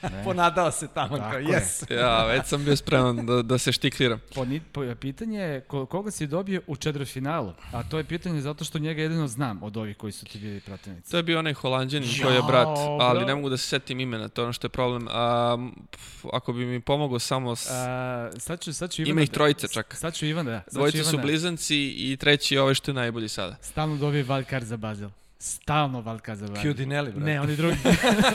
Ne. 0.03 0.23
Ponadao 0.25 0.71
se 0.71 0.87
tamo 0.93 1.17
Tako 1.17 1.29
kao, 1.31 1.39
je. 1.39 1.47
yes. 1.47 1.93
Ja, 1.93 2.25
već 2.25 2.45
sam 2.45 2.65
bio 2.65 2.75
spreman 2.75 3.25
da, 3.25 3.41
da 3.41 3.57
se 3.57 3.71
štikliram. 3.71 4.19
Po, 4.35 4.45
po, 4.71 4.95
pitanje 4.99 5.39
je 5.39 5.61
ko, 5.61 5.85
koga 5.85 6.11
si 6.11 6.27
dobio 6.27 6.61
u 6.67 6.75
četvrtfinalu, 6.75 7.53
a 7.71 7.83
to 7.83 7.97
je 7.97 8.03
pitanje 8.03 8.41
zato 8.41 8.63
što 8.63 8.79
njega 8.79 9.01
jedino 9.01 9.27
znam 9.27 9.63
od 9.63 9.77
ovih 9.77 9.97
koji 9.97 10.11
su 10.11 10.25
ti 10.25 10.39
bili 10.39 10.59
pratenici. 10.59 11.11
To 11.11 11.17
je 11.17 11.23
bio 11.23 11.39
onaj 11.39 11.53
holandjanin 11.53 12.09
koji 12.23 12.35
je 12.35 12.41
brat, 12.47 12.67
ali 13.01 13.19
bro. 13.19 13.27
ne 13.27 13.35
mogu 13.35 13.49
da 13.49 13.57
se 13.57 13.67
setim 13.67 13.99
imena, 13.99 14.27
to 14.27 14.41
je 14.41 14.43
ono 14.43 14.53
što 14.53 14.65
je 14.65 14.69
problem. 14.69 15.07
A, 15.11 15.57
pf, 15.91 16.25
ako 16.33 16.53
bi 16.53 16.65
mi 16.65 16.81
pomogao 16.81 17.19
samo 17.19 17.55
s... 17.55 17.71
A, 17.71 18.31
sad 18.37 18.61
ću, 18.61 18.73
sad 18.73 18.91
ću 18.91 19.01
Ivana... 19.01 19.11
Ima 19.11 19.21
ih 19.21 19.29
trojice 19.29 19.67
čak. 19.67 19.95
Sad 19.95 20.13
ću 20.15 20.25
Ivana, 20.25 20.51
da. 20.51 20.59
Sad 20.59 20.71
ću 20.71 20.77
Dvojice 20.77 21.03
su 21.03 21.09
Ivana. 21.09 21.21
blizanci 21.21 21.77
i 21.97 22.17
treći 22.17 22.55
je 22.55 22.61
ovaj 22.61 22.73
što 22.73 22.91
je 22.91 22.95
najbolji 22.95 23.29
sada. 23.29 23.55
Stalno 23.61 23.97
dobije 23.97 24.23
Valkar 24.23 24.63
za 24.63 24.77
Bazel. 24.77 25.09
Stalno 25.41 26.01
Valkar 26.01 26.35
za 26.35 26.47
Bazel. 26.47 26.61
Kjudinelli, 26.61 27.11
brate. 27.11 27.25
Ne, 27.25 27.41
on 27.41 27.49
je 27.49 27.55
drugi. 27.55 27.77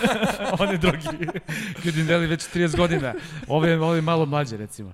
on 0.60 0.70
je 0.70 0.78
drugi. 0.78 1.28
Kjudinelli 1.82 2.26
već 2.26 2.40
30 2.44 2.76
godina. 2.76 3.14
Ovo 3.48 3.66
je, 3.66 3.80
ovo 3.80 3.94
je 3.94 4.02
malo 4.02 4.26
mlađe, 4.26 4.56
recimo. 4.56 4.92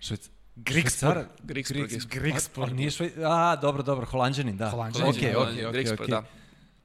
Švec... 0.00 0.30
Grigspor. 0.56 1.24
Grigspor, 1.42 1.76
Grigs- 1.78 2.06
Grigspor. 2.08 2.68
A, 2.68 2.72
nije 2.72 2.90
švaj... 2.90 3.10
A, 3.24 3.56
dobro, 3.56 3.82
dobro, 3.82 4.06
holandjanin, 4.06 4.56
da. 4.56 4.68
Okej, 4.68 5.02
okej, 5.02 5.32
Holandjanin, 5.32 5.68
okej, 5.70 5.92
okej. 5.92 6.06
da. 6.06 6.24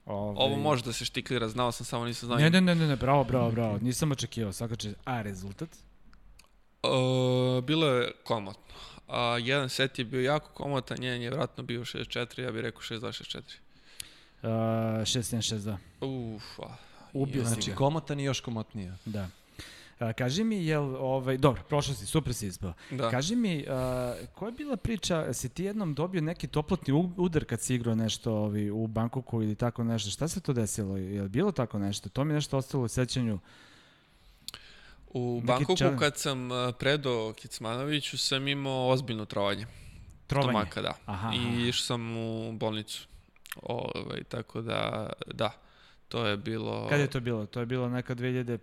Ovaj- 0.05 0.35
Ovo 0.37 0.55
može 0.57 0.83
da 0.83 0.93
se 0.93 1.05
štiklira, 1.05 1.47
znao 1.49 1.71
sam, 1.71 1.85
samo 1.85 2.05
nisam 2.05 2.27
znao. 2.27 2.39
Ne, 2.39 2.49
ne, 2.49 2.61
ne, 2.61 2.75
ne, 2.75 2.87
ne, 2.87 2.95
bravo, 2.95 3.23
bravo, 3.23 3.51
bravo. 3.51 3.77
Nisam 3.81 4.11
očekivao, 4.11 4.53
svaka 4.53 4.75
će... 4.75 4.93
A, 5.05 5.21
rezultat? 5.21 5.69
Uh, 6.83 7.63
bilo 7.63 7.87
je 7.87 8.11
komotno. 8.23 8.75
A, 9.07 9.37
jedan 9.41 9.69
set 9.69 9.99
je 9.99 10.05
bio 10.05 10.21
jako 10.21 10.49
komotan, 10.49 10.97
njen 10.99 11.21
je 11.21 11.29
vratno 11.31 11.63
bio 11.63 11.81
6-4, 11.81 12.41
ja 12.41 12.51
bih 12.51 12.61
rekao 12.61 12.81
6-2-6-4. 12.81 13.41
Uh, 14.45 14.51
6-1-6-2. 14.51 15.77
Uf, 16.35 16.59
a, 16.59 16.75
Ubio 17.13 17.43
si 17.43 17.49
Znači, 17.49 17.69
ga. 17.69 17.75
komotan 17.75 18.19
i 18.19 18.23
još 18.23 18.39
komotnije. 18.39 18.93
Da. 19.05 19.27
A, 19.99 20.13
kaži 20.13 20.43
mi, 20.43 20.65
jel, 20.65 20.95
ovaj, 20.95 21.37
dobro, 21.37 21.61
prošao 21.69 21.95
si, 21.95 22.05
super 22.05 22.33
si 22.33 22.47
ispao. 22.47 22.73
da. 22.91 23.09
Kaži 23.09 23.35
mi, 23.35 23.65
a, 23.69 24.13
koja 24.33 24.47
je 24.47 24.53
bila 24.53 24.77
priča, 24.77 25.33
si 25.33 25.49
ti 25.49 25.63
jednom 25.63 25.93
dobio 25.93 26.21
neki 26.21 26.47
toplotni 26.47 26.93
udar 27.17 27.45
kad 27.45 27.61
si 27.61 27.75
igrao 27.75 27.95
nešto 27.95 28.33
ovi, 28.33 28.69
u 28.71 28.87
Bankoku 28.87 29.43
ili 29.43 29.55
tako 29.55 29.83
nešto? 29.83 30.09
Šta 30.09 30.27
se 30.27 30.41
to 30.41 30.53
desilo? 30.53 30.97
Je 30.97 31.21
li 31.21 31.29
bilo 31.29 31.51
tako 31.51 31.79
nešto? 31.79 32.09
To 32.09 32.23
mi 32.23 32.31
je 32.31 32.35
nešto 32.35 32.57
ostalo 32.57 32.83
u 32.83 32.87
sećanju. 32.87 33.39
U 35.09 35.35
Neki 35.35 35.47
Bankoku 35.47 35.75
challenge. 35.75 35.99
kad 35.99 36.17
sam 36.17 36.51
uh, 36.51 36.57
predao 36.79 37.33
Kicmanoviću 37.33 38.17
sam 38.17 38.47
imao 38.47 38.89
ozbiljno 38.89 39.25
trovanje. 39.25 39.65
Trovanje. 40.27 40.49
Stomaka, 40.51 40.81
da. 40.81 40.93
Aha, 41.05 41.31
I 41.35 41.39
aha. 41.39 41.55
išao 41.59 41.85
sam 41.85 42.17
u 42.17 42.51
bolnicu. 42.51 43.07
Ovaj, 43.63 44.23
tako 44.23 44.61
da, 44.61 45.09
da. 45.33 45.51
To 46.07 46.25
je 46.25 46.37
bilo... 46.37 46.87
Kad 46.89 46.99
je 46.99 47.07
to 47.07 47.19
bilo? 47.19 47.45
To 47.45 47.59
je 47.59 47.65
bilo 47.65 47.89
neka 47.89 48.15
2000... 48.15 48.53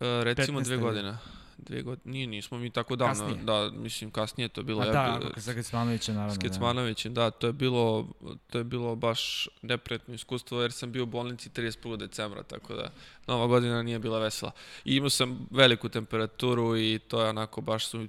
e, 0.00 0.24
recimo 0.24 0.60
15 0.60 0.64
dve 0.64 0.76
godine. 0.76 1.16
Dve 1.58 1.82
godine, 1.82 2.12
nije, 2.12 2.26
nismo 2.26 2.58
mi 2.58 2.70
tako 2.70 2.96
davno. 2.96 3.14
Kasnije? 3.14 3.44
Da, 3.44 3.70
mislim, 3.74 4.10
kasnije 4.10 4.44
je 4.44 4.48
to 4.48 4.62
bilo. 4.62 4.82
A 4.82 4.86
ja 4.86 4.92
da, 4.92 5.18
bi- 5.20 5.26
ako 5.26 5.40
sa 5.40 5.54
Kecmanovića, 5.54 6.12
naravno. 6.12 6.34
S 6.34 6.38
da. 6.38 6.48
Kecmanovićem, 6.48 7.14
da, 7.14 7.30
to 7.30 7.46
je 7.46 7.52
bilo, 7.52 8.08
to 8.50 8.58
je 8.58 8.64
bilo 8.64 8.96
baš 8.96 9.48
neprijatno 9.62 10.14
iskustvo 10.14 10.62
jer 10.62 10.72
sam 10.72 10.92
bio 10.92 11.02
u 11.02 11.06
bolnici 11.06 11.50
31. 11.50 11.96
decembra, 11.96 12.42
tako 12.42 12.74
da 12.74 12.90
nova 13.26 13.46
godina 13.46 13.82
nije 13.82 13.98
bila 13.98 14.18
vesela. 14.18 14.52
I 14.84 14.96
imao 14.96 15.10
sam 15.10 15.46
veliku 15.50 15.88
temperaturu 15.88 16.76
i 16.76 16.98
to 17.08 17.22
je 17.22 17.28
onako 17.30 17.60
baš 17.60 17.86
su 17.86 18.06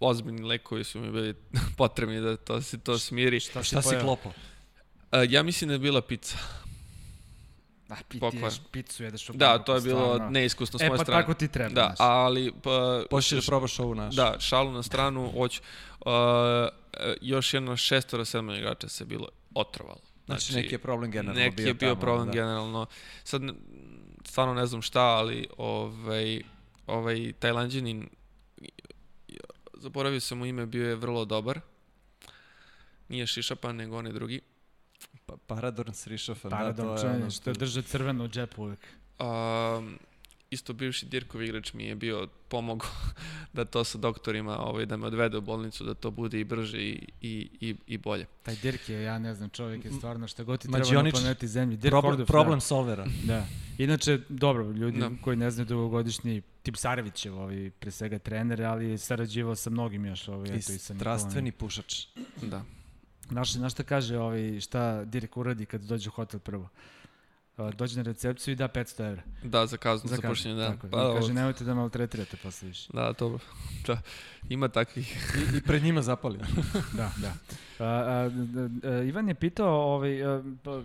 ozbiljni 0.00 0.42
lekovi 0.42 0.84
su 0.84 1.00
mi 1.00 1.10
bili 1.10 1.34
potrebni 1.78 2.20
da 2.20 2.36
to 2.36 2.62
se 2.62 2.78
to 2.78 2.98
smiri. 2.98 3.40
Šta, 3.40 3.62
Šta 3.62 3.82
si 3.82 3.88
pojeo? 3.88 4.02
klopao? 4.02 4.32
E, 5.16 5.26
ja 5.30 5.42
mislim 5.42 5.68
da 5.68 5.74
je 5.74 5.78
bila 5.78 6.00
pizza. 6.00 6.36
Ah, 7.88 7.96
pi, 7.98 8.04
ti 8.10 8.20
Pokvar. 8.20 8.42
ješ 8.44 8.60
picu, 8.72 9.04
jedeš 9.04 9.30
u 9.30 9.32
Da, 9.32 9.58
to 9.58 9.74
je 9.74 9.80
bilo 9.80 10.04
stvarno. 10.04 10.30
neiskusno 10.30 10.78
s 10.78 10.82
E, 10.82 10.88
moje 10.88 10.98
pa 10.98 11.04
strane. 11.04 11.22
tako 11.22 11.34
ti 11.34 11.48
treba, 11.48 11.68
Da, 11.70 11.82
znaš. 11.86 11.96
ali 12.00 12.52
pa, 12.62 13.02
Hoćeš 13.10 13.30
da 13.38 13.46
probaš 13.46 13.78
ovu 13.78 13.94
našu? 13.94 14.16
Da, 14.16 14.36
šalu 14.38 14.72
na 14.72 14.82
stranu, 14.82 15.32
hoću. 15.32 15.60
Uh, 16.00 16.12
još 17.20 17.54
jedno 17.54 17.76
šestora, 17.76 18.24
sedma 18.24 18.56
igrača 18.56 18.88
se 18.88 19.04
bilo 19.04 19.28
otrovalo. 19.54 20.00
Znači, 20.26 20.54
neki 20.54 20.74
je 20.74 20.78
problem 20.78 21.10
generalno 21.10 21.40
neki 21.40 21.56
bio 21.56 21.66
je 21.66 21.74
bio 21.74 21.88
tamo, 21.88 22.00
problem 22.00 22.26
da. 22.26 22.32
generalno. 22.32 22.86
Sad, 23.24 23.42
stvarno 24.24 24.54
ne 24.54 24.66
znam 24.66 24.82
šta, 24.82 25.02
ali 25.02 25.48
ovaj, 25.56 26.42
ovaj 26.86 27.32
Tajlanđanin, 27.32 28.08
zaboravio 29.74 30.20
sam 30.20 30.38
mu 30.38 30.46
ime, 30.46 30.66
bio 30.66 30.88
je 30.88 30.94
vrlo 30.94 31.24
dobar. 31.24 31.60
Nije 33.08 33.26
Šišapan, 33.26 33.76
nego 33.76 33.98
onaj 33.98 34.12
drugi. 34.12 34.40
Pa, 35.26 35.36
Paradorn 35.46 35.92
Srišofan, 35.92 36.50
da, 36.50 36.56
Paradon, 36.56 36.96
to 36.96 37.06
je 37.06 37.14
ono 37.14 37.30
što 37.30 37.52
drže 37.52 37.82
crveno 37.82 38.24
u 38.24 38.28
džepu 38.28 38.62
uvijek. 38.62 38.80
Um, 39.18 39.98
isto 40.50 40.72
bivši 40.72 41.06
Dirkov 41.06 41.42
igrač 41.42 41.72
mi 41.72 41.84
je 41.84 41.94
bio 41.94 42.28
pomogao 42.48 42.90
da 43.52 43.64
to 43.64 43.84
sa 43.84 43.98
doktorima, 43.98 44.58
ovaj, 44.58 44.86
da 44.86 44.96
me 44.96 45.06
odvede 45.06 45.36
u 45.36 45.40
bolnicu, 45.40 45.84
da 45.84 45.94
to 45.94 46.10
bude 46.10 46.40
i 46.40 46.44
brže 46.44 46.78
i, 46.78 47.08
i, 47.20 47.48
i, 47.60 47.76
i 47.86 47.98
bolje. 47.98 48.26
Taj 48.42 48.56
Dirk 48.62 48.88
je, 48.88 49.02
ja 49.02 49.18
ne 49.18 49.34
znam, 49.34 49.50
čovjek 49.50 49.84
je 49.84 49.92
stvarno 49.92 50.28
šta 50.28 50.42
god 50.42 50.60
ti 50.60 50.68
treba 50.72 51.02
na 51.02 51.10
planeti 51.10 51.48
Zemlji. 51.48 51.76
Dirk 51.76 51.90
Problem, 51.90 52.10
Kordov, 52.10 52.26
problem 52.26 52.60
solvera. 52.60 53.04
Da. 53.04 53.10
da. 53.34 53.46
Inače, 53.78 54.18
dobro, 54.28 54.70
ljudi 54.70 55.00
Da. 55.00 55.10
koji 55.20 55.36
ne 55.36 55.50
znaju 55.50 55.66
dugogodišnji, 55.66 56.42
tip 56.62 56.76
Sarevićev, 56.76 57.38
ovaj, 57.38 57.70
pre 57.78 57.90
svega 57.90 58.18
trener, 58.18 58.62
ali 58.62 58.88
je 58.88 58.98
sarađivao 58.98 59.54
sa 59.54 59.70
mnogim 59.70 60.06
još, 60.06 60.28
ovaj, 60.28 60.48
I 60.48 60.52
eto 60.52 60.72
i 60.72 60.78
sa 60.78 60.94
strastveni 60.94 61.52
pušač. 61.52 62.06
Da. 62.42 62.64
Znaš, 63.28 63.52
znaš 63.52 63.72
šta 63.72 63.82
kaže, 63.82 64.18
ovaj, 64.18 64.60
šta 64.60 65.04
Dirk 65.04 65.36
uradi 65.36 65.66
kad 65.66 65.80
dođe 65.80 66.08
u 66.08 66.12
hotel 66.12 66.40
prvo? 66.40 66.68
dođe 67.56 67.96
na 67.96 68.02
recepciju 68.02 68.52
i 68.52 68.56
da 68.56 68.68
500 68.68 69.08
evra. 69.08 69.22
Da, 69.42 69.66
za 69.66 69.76
kaznu, 69.76 70.08
za, 70.08 70.16
za 70.16 70.22
pošljenje 70.28 70.56
dana. 70.56 70.74
Tako, 70.74 70.88
pa, 70.88 71.14
kaže, 71.14 71.34
nemojte 71.34 71.64
da 71.64 71.74
maltretirate 71.74 72.36
posle 72.36 72.68
više. 72.68 72.88
Da, 72.92 73.12
dobro. 73.18 73.38
Da, 73.86 74.00
ima 74.48 74.68
takvih. 74.68 75.16
I, 75.36 75.56
I 75.56 75.60
pred 75.60 75.82
njima 75.82 76.02
zapali. 76.02 76.38
da, 76.98 77.12
da. 77.16 77.32
A, 77.78 77.84
a, 77.84 78.30
a, 78.84 79.02
Ivan 79.02 79.28
je 79.28 79.34
pitao, 79.34 79.94
ovaj, 79.94 80.24
a, 80.24 80.42
pa, 80.62 80.82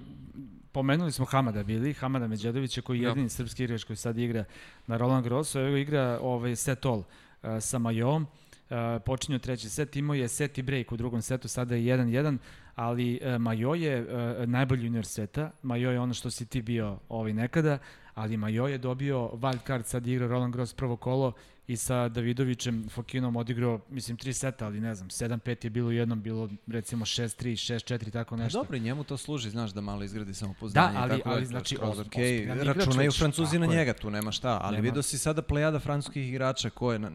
pomenuli 0.72 1.12
smo 1.12 1.26
Hamada 1.26 1.64
bili, 1.64 1.94
Hamada 1.94 2.28
Međedovića 2.28 2.82
koji 2.82 3.00
je 3.00 3.08
jedini 3.08 3.26
ja. 3.26 3.30
srpski 3.30 3.64
igrač 3.64 3.84
koji 3.84 3.98
sad 3.98 4.18
igra 4.18 4.44
na 4.88 4.98
Roland 4.98 5.24
Grossu, 5.24 5.60
evo 5.60 5.78
igra 5.78 6.20
ovaj, 6.22 6.56
set 6.56 6.86
all 6.86 7.04
a, 7.42 7.60
sa 7.60 7.78
Majom. 7.78 8.28
Uh, 8.72 9.02
počinju 9.06 9.40
treći 9.40 9.70
set, 9.70 9.96
imao 9.96 10.14
je 10.14 10.28
set 10.28 10.58
i 10.58 10.62
break 10.62 10.92
u 10.92 10.98
drugom 10.98 11.22
setu, 11.22 11.48
sada 11.48 11.76
je 11.76 11.98
1-1 11.98 12.38
ali 12.76 13.20
uh, 13.22 13.42
Majo 13.42 13.74
je 13.74 14.02
uh, 14.02 14.48
najbolji 14.50 14.86
junior 14.86 15.06
sveta, 15.06 15.52
Majo 15.62 15.92
je 15.92 16.00
ono 16.00 16.14
što 16.14 16.32
si 16.32 16.46
ti 16.46 16.62
bio 16.62 16.98
ovaj 17.10 17.34
nekada, 17.34 17.78
ali 18.14 18.38
Majo 18.38 18.68
je 18.68 18.78
dobio 18.78 19.18
wild 19.18 19.68
card, 19.68 19.86
sad 19.86 20.08
igra 20.08 20.28
Roland 20.28 20.54
Gross 20.54 20.74
prvo 20.74 20.96
kolo 20.96 21.34
i 21.68 21.78
sa 21.78 22.10
Davidovićem 22.10 22.90
Fokinom 22.90 23.36
odigrao, 23.36 23.80
mislim, 23.90 24.18
tri 24.18 24.34
seta, 24.34 24.66
ali 24.66 24.80
ne 24.80 24.96
znam, 24.96 25.10
7-5 25.10 25.66
je 25.66 25.70
bilo 25.70 25.92
jednom, 25.92 26.22
bilo 26.22 26.50
recimo 26.68 27.06
6-3, 27.06 27.74
6-4, 27.74 28.12
tako 28.12 28.36
nešto. 28.36 28.60
A 28.60 28.64
dobro, 28.64 28.78
njemu 28.78 29.04
to 29.04 29.18
služi, 29.18 29.50
znaš, 29.50 29.72
da 29.72 29.82
malo 29.82 30.04
izgradi 30.04 30.34
samopoznanje. 30.34 30.94
Da, 30.94 31.00
ali, 31.00 31.18
tako 31.18 31.30
ali 31.30 31.46
znači, 31.46 31.76
kroz, 31.76 31.98
okay, 31.98 32.64
računaju 32.64 33.12
Francuzi 33.12 33.60
na 33.60 33.66
njega, 33.66 33.94
tu 33.94 34.10
nema 34.10 34.32
šta, 34.32 34.60
ali 34.62 34.76
nema. 34.76 34.84
vidio 34.84 35.02
si 35.02 35.18
sada 35.18 35.42
plejada 35.42 35.80
francuskih 35.80 36.30
igrača 36.30 36.70
koje 36.70 37.00
na, 37.00 37.12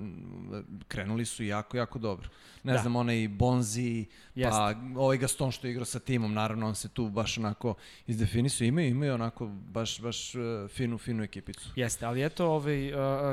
krenuli 0.88 1.24
su 1.24 1.44
jako, 1.44 1.76
jako 1.76 1.98
dobro. 1.98 2.28
Ne 2.62 2.72
da. 2.72 2.78
znam, 2.78 2.96
onaj 2.96 3.28
Bonzi, 3.28 4.06
Jest. 4.34 4.50
pa 4.50 4.74
ovaj 4.96 5.18
Gaston 5.18 5.52
što 5.52 5.66
je 5.66 5.70
igrao 5.70 5.84
sa 5.84 5.98
timom, 5.98 6.34
naravno 6.34 6.68
on 6.68 6.74
se 6.74 6.88
tu 6.88 7.08
baš 7.08 7.38
onako 7.38 7.74
izdefinisao, 8.06 8.64
imaju, 8.64 8.88
imaju 8.88 9.14
onako 9.14 9.46
baš, 9.46 10.00
baš 10.00 10.34
uh, 10.34 10.42
finu, 10.70 10.98
finu 10.98 11.22
ekipicu. 11.22 11.68
Jeste, 11.76 12.06
ali 12.06 12.24
eto, 12.24 12.46
ovaj, 12.46 12.92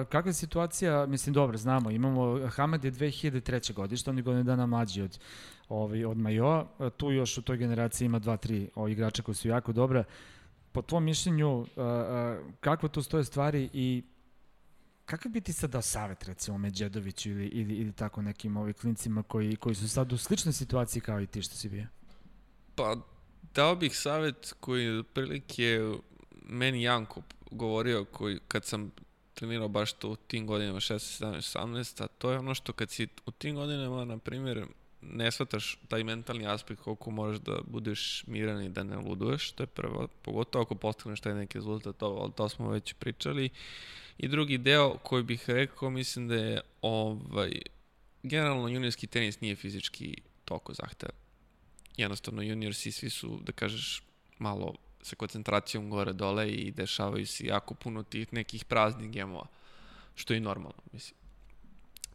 kakva 0.10 0.30
je 0.30 0.34
situacija, 0.34 1.03
mislim, 1.06 1.34
dobro, 1.34 1.58
znamo, 1.58 1.92
imamo, 1.92 2.48
Hamad 2.50 2.86
je 2.86 2.92
2003. 2.92 3.74
godište, 3.74 4.10
on 4.10 4.18
je 4.18 4.24
godinu 4.24 4.44
dana 4.44 4.66
mlađi 4.66 5.02
od, 5.02 5.20
ovaj, 5.70 6.06
od 6.06 6.18
Majoa, 6.18 6.68
tu 6.98 7.12
još 7.12 7.38
u 7.38 7.42
toj 7.42 7.58
generaciji 7.58 8.06
ima 8.06 8.20
dva, 8.20 8.38
tri 8.38 8.70
ovaj, 8.76 8.92
igrača 8.92 9.24
koji 9.24 9.36
su 9.36 9.48
jako 9.48 9.74
dobra. 9.74 10.04
Po 10.72 10.82
tvom 10.82 11.04
mišljenju, 11.04 11.66
kakva 12.60 12.90
tu 12.90 13.02
stoje 13.02 13.24
stvari 13.24 13.70
i 13.74 14.04
kakav 15.06 15.32
bi 15.32 15.42
ti 15.42 15.54
sad 15.54 15.70
dao 15.70 15.82
savet 15.82 16.24
recimo 16.24 16.58
Međedoviću 16.58 17.30
ili, 17.30 17.46
ili, 17.46 17.76
ili 17.76 17.92
tako 17.92 18.22
nekim 18.22 18.58
ovim 18.58 18.74
klincima 18.74 19.24
koji, 19.24 19.56
koji 19.56 19.76
su 19.76 19.90
sad 19.90 20.14
u 20.14 20.18
sličnoj 20.18 20.54
situaciji 20.54 21.02
kao 21.02 21.22
i 21.22 21.28
ti 21.28 21.42
što 21.42 21.56
si 21.56 21.70
bio? 21.70 21.86
Pa 22.76 22.96
dao 23.54 23.76
bih 23.76 23.98
savet 23.98 24.54
koji 24.60 25.00
otprilike 25.00 25.80
meni 26.46 26.84
Janko 26.84 27.22
govorio 27.52 28.06
koji 28.06 28.40
kad 28.48 28.66
sam 28.66 28.92
trenirao 29.34 29.68
baš 29.68 29.94
to 29.94 30.10
u 30.10 30.16
tim 30.16 30.48
godinama 30.48 30.80
16, 30.80 31.26
17, 31.26 31.60
18, 31.60 32.04
a 32.04 32.08
to 32.08 32.32
je 32.32 32.40
ono 32.40 32.56
što 32.56 32.74
kad 32.74 32.90
si 32.90 33.08
u 33.26 33.32
tim 33.32 33.56
godinama, 33.56 34.06
na 34.06 34.18
primjer, 34.18 34.66
ne 35.02 35.32
shvataš 35.32 35.78
taj 35.88 36.04
mentalni 36.04 36.48
aspekt 36.48 36.82
koliko 36.82 37.12
možeš 37.12 37.42
da 37.42 37.58
budeš 37.68 38.24
miran 38.28 38.64
i 38.64 38.70
da 38.70 38.84
ne 38.84 38.98
luduješ, 38.98 39.52
to 39.52 39.64
je 39.64 39.68
prvo, 39.68 40.08
pogotovo 40.22 40.64
ako 40.64 40.76
postigneš 40.76 41.20
taj 41.20 41.34
neki 41.34 41.58
rezultat, 41.58 41.98
to, 41.98 42.32
to 42.36 42.50
smo 42.50 42.70
već 42.70 42.94
pričali. 42.94 43.50
I 44.18 44.28
drugi 44.28 44.58
deo 44.58 44.98
koji 44.98 45.24
bih 45.24 45.50
rekao, 45.50 45.90
mislim 45.90 46.28
da 46.28 46.36
je 46.36 46.62
ovaj, 46.82 47.62
generalno 48.24 48.68
juniorski 48.68 49.08
tenis 49.08 49.42
nije 49.42 49.56
fizički 49.56 50.22
toliko 50.46 50.74
zahtevan. 50.74 51.16
Jednostavno 51.98 52.42
juniorsi 52.42 52.92
svi 52.92 53.10
su, 53.10 53.40
da 53.46 53.52
kažeš, 53.52 54.04
malo 54.40 54.76
sa 55.04 55.16
koncentracijom 55.16 55.90
gore 55.90 56.14
dole 56.14 56.50
i 56.50 56.72
dešavaju 56.72 57.28
se 57.28 57.46
jako 57.46 57.74
puno 57.74 58.04
tih 58.04 58.34
nekih 58.34 58.66
praznih 58.66 59.12
gemova, 59.12 59.46
što 60.16 60.34
je 60.34 60.40
normalno, 60.40 60.82
mislim. 60.92 61.24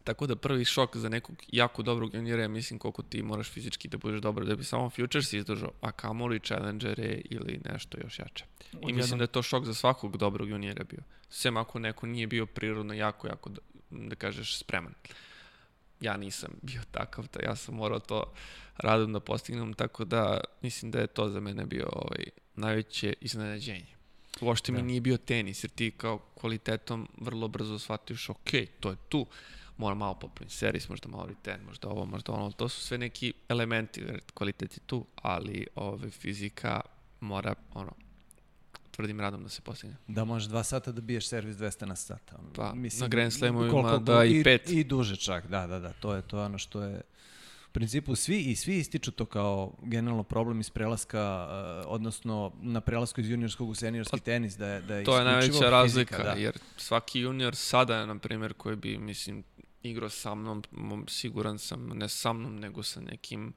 Tako 0.03 0.27
da 0.27 0.35
prvi 0.35 0.65
šok 0.65 0.97
za 0.97 1.09
nekog 1.09 1.35
jako 1.47 1.83
dobrog 1.83 2.13
juniora 2.13 2.41
je 2.41 2.47
mislim 2.47 2.79
koliko 2.79 3.03
ti 3.03 3.23
moraš 3.23 3.49
fizički 3.49 3.87
da 3.87 3.97
budeš 3.97 4.21
dobar 4.21 4.45
da 4.45 4.55
bi 4.55 4.63
samo 4.63 4.89
Futures 4.89 5.33
izdržao, 5.33 5.71
a 5.81 5.91
kamoli 5.91 6.39
Challengere 6.39 7.21
ili 7.25 7.59
nešto 7.71 7.97
još 8.03 8.19
jače. 8.19 8.45
I 8.87 8.93
mislim 8.93 9.17
da 9.17 9.23
je 9.23 9.27
to 9.27 9.41
šok 9.41 9.65
za 9.65 9.73
svakog 9.73 10.17
dobrog 10.17 10.49
juniora 10.49 10.83
bio. 10.83 10.99
Sem 11.29 11.57
ako 11.57 11.79
neko 11.79 12.07
nije 12.07 12.27
bio 12.27 12.45
prirodno 12.45 12.93
jako, 12.93 13.27
jako, 13.27 13.49
da, 13.49 13.61
da 13.89 14.15
kažeš, 14.15 14.57
spreman. 14.57 14.93
Ja 16.01 16.17
nisam 16.17 16.51
bio 16.69 16.81
takav, 16.91 17.27
da 17.33 17.39
ja 17.43 17.55
sam 17.55 17.75
morao 17.75 17.99
to 17.99 18.33
radom 18.77 19.13
da 19.13 19.19
postignem, 19.19 19.73
tako 19.73 20.05
da 20.05 20.41
mislim 20.61 20.91
da 20.91 20.99
je 20.99 21.07
to 21.07 21.29
za 21.29 21.39
mene 21.39 21.65
bio 21.65 21.89
ovaj, 21.91 22.25
najveće 22.59 23.13
iznenađenje. 23.21 23.95
Uopšte 24.41 24.71
da. 24.71 24.77
mi 24.77 24.83
nije 24.83 25.01
bio 25.01 25.17
tenis, 25.17 25.63
jer 25.63 25.71
ti 25.71 25.91
kao 25.91 26.17
kvalitetom 26.17 27.09
vrlo 27.17 27.47
brzo 27.47 27.79
shvatiš, 27.79 28.29
ok, 28.29 28.49
to 28.79 28.89
je 28.89 28.95
tu 29.09 29.25
mora 29.77 29.95
malo 29.95 30.13
popraviti 30.13 30.55
seris, 30.55 30.89
možda 30.89 31.09
malo 31.09 31.25
return, 31.25 31.65
možda 31.65 31.89
ovo, 31.89 32.05
možda 32.05 32.33
ono, 32.33 32.51
to 32.51 32.69
su 32.69 32.81
sve 32.81 32.97
neki 32.97 33.33
elementi, 33.49 34.03
kvalitet 34.33 34.77
je 34.77 34.79
tu, 34.85 35.05
ali 35.15 35.67
ove, 35.75 36.09
fizika 36.09 36.81
mora, 37.19 37.55
ono, 37.73 37.91
tvrdim 38.91 39.19
radom 39.19 39.43
da 39.43 39.49
se 39.49 39.61
postigne. 39.61 39.95
Da 40.07 40.25
možeš 40.25 40.47
dva 40.49 40.63
sata 40.63 40.91
da 40.91 41.01
biješ 41.01 41.27
servis 41.27 41.55
200 41.55 41.85
na 41.85 41.95
sat. 41.95 42.31
Pa, 42.55 42.73
Mislim, 42.73 43.01
na 43.01 43.07
Grand 43.07 43.33
Slamu 43.33 43.65
ima 43.65 43.97
da 43.97 44.25
i 44.25 44.43
pet. 44.43 44.69
I, 44.69 44.79
I 44.79 44.83
duže 44.83 45.15
čak, 45.15 45.47
da, 45.47 45.67
da, 45.67 45.79
da, 45.79 45.93
to 45.93 46.15
je 46.15 46.21
to 46.21 46.43
ono 46.43 46.57
što 46.57 46.81
je 46.81 47.01
u 47.69 47.71
principu 47.71 48.15
svi 48.15 48.39
i 48.39 48.55
svi 48.55 48.77
ističu 48.77 49.11
to 49.11 49.25
kao 49.25 49.73
generalno 49.81 50.23
problem 50.23 50.59
iz 50.59 50.69
prelaska, 50.69 51.47
uh, 51.49 51.91
odnosno 51.91 52.51
na 52.61 52.81
prelasku 52.81 53.21
iz 53.21 53.29
juniorskog 53.29 53.69
u 53.69 53.75
seniorski 53.75 54.17
pa, 54.17 54.23
tenis, 54.23 54.57
da 54.57 54.67
je, 54.67 54.81
da 54.81 54.95
je 54.95 55.03
To 55.03 55.17
je 55.17 55.25
najveća 55.25 55.51
fizika, 55.51 55.69
razlika, 55.69 56.23
da. 56.23 56.31
jer 56.31 56.57
svaki 56.77 57.19
junior 57.19 57.55
sada, 57.55 58.05
na 58.05 58.19
primjer, 58.19 58.53
koji 58.53 58.75
bi, 58.75 58.97
mislim, 58.97 59.43
igrao 59.83 60.09
sa 60.09 60.35
mnom, 60.35 60.63
siguran 61.07 61.59
sam, 61.59 61.87
ne 61.87 62.09
sa 62.09 62.33
mnom, 62.33 62.59
nego 62.59 62.83
sa 62.83 63.01
nekim 63.01 63.53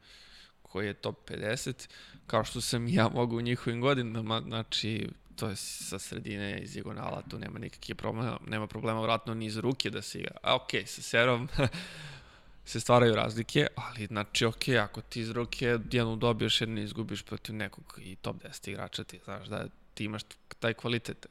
koji 0.63 0.87
je 0.87 0.95
top 0.95 1.31
50, 1.31 1.89
kao 2.27 2.45
što 2.45 2.61
sam 2.61 2.89
ja 2.89 3.09
mogu 3.09 3.37
u 3.37 3.41
njihovim 3.41 3.81
godinama, 3.81 4.43
znači 4.47 5.09
to 5.37 5.49
je 5.49 5.57
sa 5.57 5.99
sredine 5.99 6.59
iz 6.59 6.73
diagonala, 6.73 7.23
tu 7.31 7.39
nema 7.39 7.59
nikakve 7.59 7.95
problema, 7.95 8.39
nema 8.47 8.67
problema 8.67 9.01
vratno 9.01 9.35
ni 9.35 9.47
iz 9.47 9.57
ruke 9.57 9.91
da 9.91 10.03
se 10.03 10.19
igra. 10.19 10.37
A 10.43 10.57
okej, 10.57 10.83
okay, 10.83 10.87
sa 10.87 11.03
serom 11.03 11.49
se 12.65 12.81
stvaraju 12.81 13.15
razlike, 13.15 13.67
ali 13.75 14.07
znači 14.07 14.45
okej, 14.45 14.75
okay, 14.75 14.83
ako 14.83 15.01
ti 15.01 15.21
iz 15.21 15.31
ruke 15.31 15.79
jednu 15.91 16.17
dobiješ, 16.17 16.61
jednu 16.61 16.81
izgubiš 16.81 17.23
protiv 17.23 17.55
nekog 17.55 17.99
i 18.03 18.17
top 18.17 18.37
10 18.43 18.71
igrača, 18.71 19.05
ti 19.05 19.21
znaš 19.25 19.47
da 19.47 19.67
ti 19.95 20.05
imaš 20.05 20.23
taj 20.61 20.75
kvalitet, 20.75 21.27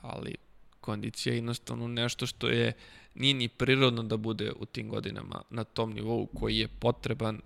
ali 0.00 0.34
kondicija 0.80 1.32
je 1.32 1.36
jednostavno 1.36 1.88
nešto 1.88 2.26
što 2.26 2.48
je 2.48 2.72
nije 3.14 3.34
ni 3.34 3.48
prirodno 3.48 4.02
da 4.02 4.16
bude 4.16 4.52
u 4.56 4.66
tim 4.66 4.88
godinama 4.88 5.42
na 5.50 5.64
tom 5.64 5.92
nivou 5.92 6.26
koji 6.26 6.58
je 6.58 6.68
potreban 6.68 7.40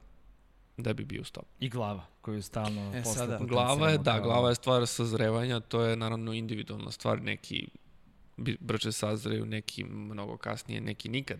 da 0.77 0.93
bi 0.93 1.05
bio 1.05 1.25
stop. 1.25 1.45
I 1.61 1.69
glava 1.69 2.07
koju 2.21 2.35
je 2.35 2.43
stalno 2.43 2.93
e, 2.95 3.03
sada, 3.05 3.39
Glava 3.39 3.91
je, 3.91 3.99
da, 3.99 4.21
glava 4.21 4.49
je 4.49 4.55
stvar 4.55 4.87
sazrevanja, 4.87 5.61
to 5.61 5.83
je 5.83 5.97
naravno 5.97 6.33
individualna 6.33 6.91
stvar, 6.91 7.23
neki 7.23 7.69
brže 8.61 8.93
sazreju, 8.93 9.47
neki 9.47 9.85
mnogo 9.85 10.37
kasnije, 10.37 10.81
neki 10.81 11.09
nikad. 11.09 11.39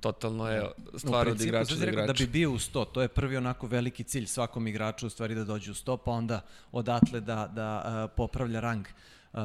Totalno 0.00 0.48
je 0.48 0.62
stvar 0.96 1.28
od 1.28 1.40
igrača 1.40 1.74
do 1.74 1.84
igrača. 1.84 2.06
Da 2.06 2.12
bi 2.12 2.26
bio 2.26 2.50
u 2.50 2.58
100, 2.58 2.84
to 2.92 3.02
je 3.02 3.08
prvi 3.08 3.36
onako 3.36 3.66
veliki 3.66 4.04
cilj 4.04 4.26
svakom 4.26 4.66
igraču 4.66 5.06
u 5.06 5.10
stvari 5.10 5.34
da 5.34 5.44
dođe 5.44 5.70
u 5.70 5.74
100, 5.74 5.96
pa 6.04 6.10
onda 6.10 6.40
odatle 6.72 7.20
da, 7.20 7.50
da 7.54 7.82
uh, 8.04 8.10
popravlja 8.16 8.60
rang. 8.60 8.86
Uh, 9.32 9.40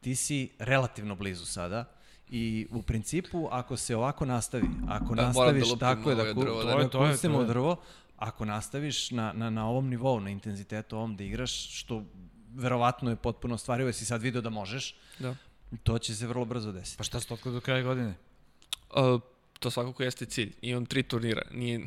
ti 0.00 0.16
si 0.16 0.48
relativno 0.58 1.14
blizu 1.14 1.46
sada 1.46 1.84
i 2.30 2.66
u 2.70 2.82
principu 2.82 3.48
ako 3.50 3.76
se 3.76 3.96
ovako 3.96 4.24
nastavi, 4.24 4.68
ako 4.88 5.14
da, 5.14 5.22
nastaviš 5.22 5.68
da 5.68 5.76
tako 5.76 6.10
je 6.10 6.16
da, 6.16 6.34
ku, 6.34 6.40
drvo, 6.40 6.64
da, 6.64 6.72
to 6.72 6.80
je, 7.06 7.18
to 7.20 7.40
je, 7.40 7.46
drvo, 7.46 7.76
ako 8.16 8.44
nastaviš 8.44 9.10
na, 9.10 9.32
na, 9.32 9.50
na 9.50 9.68
ovom 9.68 9.88
nivou, 9.88 10.20
na 10.20 10.30
intenzitetu 10.30 10.96
ovom 10.96 11.16
da 11.16 11.24
igraš, 11.24 11.80
što 11.80 12.02
verovatno 12.54 13.10
je 13.10 13.16
potpuno 13.16 13.54
ostvarivo, 13.54 13.88
jesi 13.88 14.04
sad 14.04 14.22
video 14.22 14.42
da 14.42 14.50
možeš, 14.50 14.94
da. 15.18 15.36
to 15.82 15.98
će 15.98 16.14
se 16.14 16.26
vrlo 16.26 16.44
brzo 16.44 16.72
desiti. 16.72 16.98
Pa 16.98 17.04
šta 17.04 17.20
se 17.20 17.36
do 17.44 17.60
kraja 17.60 17.82
godine? 17.82 18.14
Uh, 18.90 19.20
to 19.58 19.70
svakako 19.70 20.02
jeste 20.02 20.26
cilj. 20.26 20.52
Imam 20.62 20.86
tri 20.86 21.02
turnira. 21.02 21.42
Nije, 21.52 21.86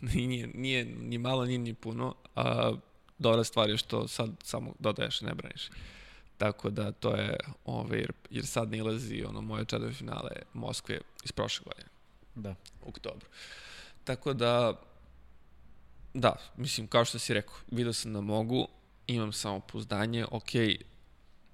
nije, 0.00 0.46
nije 0.46 0.84
ni 0.84 1.18
malo, 1.18 1.44
nije 1.44 1.58
ni 1.58 1.74
puno. 1.74 2.14
Uh, 2.36 2.78
dobra 3.18 3.44
stvar 3.44 3.70
je 3.70 3.76
što 3.76 4.08
sad 4.08 4.30
samo 4.42 4.74
dodaješ, 4.78 5.20
ne 5.20 5.34
braniš. 5.34 5.70
Tako 6.38 6.70
da 6.70 6.92
to 6.92 7.16
je, 7.16 7.36
ove, 7.64 7.98
jer, 7.98 8.12
jer 8.30 8.46
sad 8.46 8.70
ne 8.70 8.78
ilazi 8.78 9.24
ono 9.28 9.40
moje 9.40 9.64
čadove 9.64 9.92
finale 9.92 10.30
Moskve 10.52 11.00
iz 11.24 11.32
prošle 11.32 11.64
godine. 11.64 11.88
Da. 12.34 12.54
U 12.84 12.88
oktobru. 12.88 13.26
Tako 14.04 14.32
da, 14.32 14.80
da, 16.14 16.36
mislim, 16.56 16.86
kao 16.86 17.04
što 17.04 17.18
si 17.18 17.34
rekao, 17.34 17.54
vidio 17.70 17.92
sam 17.92 18.12
da 18.12 18.20
mogu, 18.20 18.68
imam 19.06 19.32
samo 19.32 19.60
pouzdanje, 19.60 20.26
ok, 20.30 20.50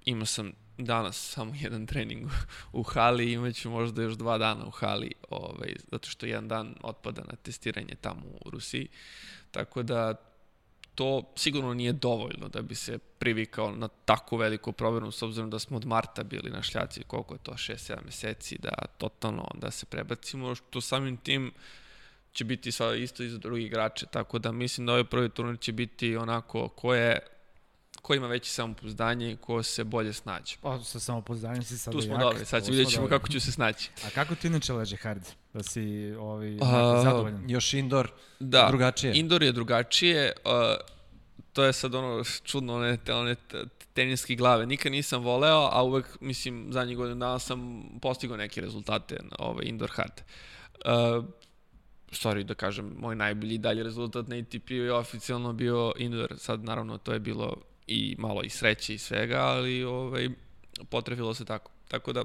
imao 0.05 0.25
sam 0.25 0.51
danas 0.77 1.31
samo 1.31 1.53
jedan 1.61 1.85
trening 1.85 2.29
u 2.73 2.83
hali, 2.83 3.31
imaću 3.31 3.69
možda 3.69 4.01
još 4.01 4.13
dva 4.13 4.37
dana 4.37 4.65
u 4.65 4.71
hali, 4.71 5.11
ovaj, 5.29 5.75
zato 5.91 6.09
što 6.09 6.25
jedan 6.25 6.47
dan 6.47 6.75
otpada 6.81 7.21
na 7.21 7.35
testiranje 7.35 7.95
tamo 8.01 8.21
u 8.45 8.49
Rusiji. 8.49 8.87
Tako 9.51 9.83
da 9.83 10.15
to 10.95 11.33
sigurno 11.35 11.73
nije 11.73 11.93
dovoljno 11.93 12.47
da 12.47 12.61
bi 12.61 12.75
se 12.75 12.97
privikao 12.97 13.71
na 13.71 13.87
tako 13.87 14.37
veliku 14.37 14.71
provernu, 14.71 15.11
s 15.11 15.21
obzirom 15.21 15.49
da 15.49 15.59
smo 15.59 15.77
od 15.77 15.85
marta 15.85 16.23
bili 16.23 16.49
na 16.49 16.61
šljaci, 16.61 17.03
koliko 17.03 17.33
je 17.33 17.39
to, 17.43 17.51
6-7 17.51 18.05
meseci, 18.05 18.57
da 18.57 18.85
totalno 18.97 19.47
da 19.53 19.71
se 19.71 19.85
prebacimo, 19.85 20.55
što 20.55 20.81
samim 20.81 21.17
tim 21.17 21.51
će 22.31 22.43
biti 22.43 22.71
sva 22.71 22.95
isto 22.95 23.23
i 23.23 23.29
za 23.29 23.37
drugi 23.37 23.63
igrače, 23.63 24.05
tako 24.05 24.39
da 24.39 24.51
mislim 24.51 24.85
da 24.87 24.91
ovaj 24.91 25.03
prvi 25.03 25.29
turnir 25.29 25.59
će 25.59 25.71
biti 25.71 26.15
onako 26.15 26.67
ko 26.67 26.93
je 26.93 27.19
ko 28.01 28.13
ima 28.13 28.27
veće 28.27 28.51
samopouzdanje 28.51 29.31
i 29.31 29.37
ko 29.37 29.63
se 29.63 29.83
bolje 29.83 30.13
snađe. 30.13 30.55
Pa 30.61 30.79
sa 30.79 30.99
samopouzdanjem 30.99 31.63
si 31.63 31.77
sad 31.77 31.93
Tu 31.93 32.01
smo 32.01 32.13
jak. 32.13 32.21
dobri, 32.21 32.45
sad 32.45 32.67
vidjet 32.67 32.89
ćemo 32.89 33.01
dobri. 33.01 33.17
kako 33.17 33.29
ću 33.29 33.39
se 33.39 33.51
snaći. 33.51 33.89
A 34.05 34.09
kako 34.09 34.35
ti 34.35 34.47
inače 34.47 34.73
leže 34.73 34.95
hard? 34.95 35.21
Da 35.53 35.63
si 35.63 35.81
ovaj, 36.11 36.57
A, 36.61 37.01
zadovoljan? 37.03 37.49
Još 37.49 37.73
indoor, 37.73 38.11
Da, 38.39 38.65
drugačije. 38.67 39.13
indoor 39.15 39.43
je 39.43 39.51
drugačije, 39.51 40.33
uh, 40.37 40.51
to 41.53 41.63
je 41.63 41.73
sad 41.73 41.95
ono 41.95 42.23
čudno, 42.43 42.75
one, 42.75 42.97
te, 42.97 43.13
one 43.13 43.35
te- 43.37 43.63
teniske 43.93 44.35
glave. 44.35 44.65
Nikad 44.65 44.91
nisam 44.91 45.23
voleo, 45.23 45.69
a 45.71 45.83
uvek, 45.83 46.05
mislim, 46.21 46.67
zadnjih 46.69 46.97
godina 46.97 47.15
dana 47.17 47.39
sam 47.39 47.59
postigao 48.01 48.37
neke 48.37 48.61
rezultate 48.61 49.17
na 49.21 49.35
ovaj 49.39 49.65
indoor 49.65 49.89
hard. 49.89 50.21
Uh, 50.75 51.25
sorry 52.09 52.43
da 52.43 52.53
kažem, 52.53 52.95
moj 52.97 53.15
najbolji 53.15 53.57
dalje 53.57 53.83
rezultat 53.83 54.27
na 54.27 54.35
ATP 54.35 54.69
je 54.71 54.93
oficijalno 54.93 55.53
bio 55.53 55.93
indoor. 55.97 56.33
Sad, 56.37 56.63
naravno, 56.63 56.97
to 56.97 57.13
je 57.13 57.19
bilo 57.19 57.55
i 57.87 58.15
malo 58.19 58.41
i 58.43 58.49
sreće 58.49 58.93
i 58.93 58.97
svega, 58.97 59.39
ali 59.39 59.83
ovaj, 59.83 60.29
potrefilo 60.89 61.33
se 61.33 61.45
tako. 61.45 61.71
Tako 61.87 62.13
da, 62.13 62.23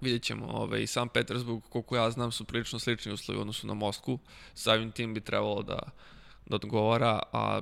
vidjet 0.00 0.22
ćemo. 0.22 0.46
Ovaj, 0.46 0.86
sam 0.86 1.08
Petersburg, 1.08 1.62
koliko 1.68 1.96
ja 1.96 2.10
znam, 2.10 2.32
su 2.32 2.44
prilično 2.44 2.78
slični 2.78 3.12
uslovi 3.12 3.40
odnosu 3.40 3.66
na 3.66 3.74
Moskvu. 3.74 4.18
Samim 4.54 4.92
tim 4.92 5.14
bi 5.14 5.20
trebalo 5.20 5.62
da, 5.62 5.78
da 6.46 6.56
odgovara, 6.56 7.22
a 7.32 7.60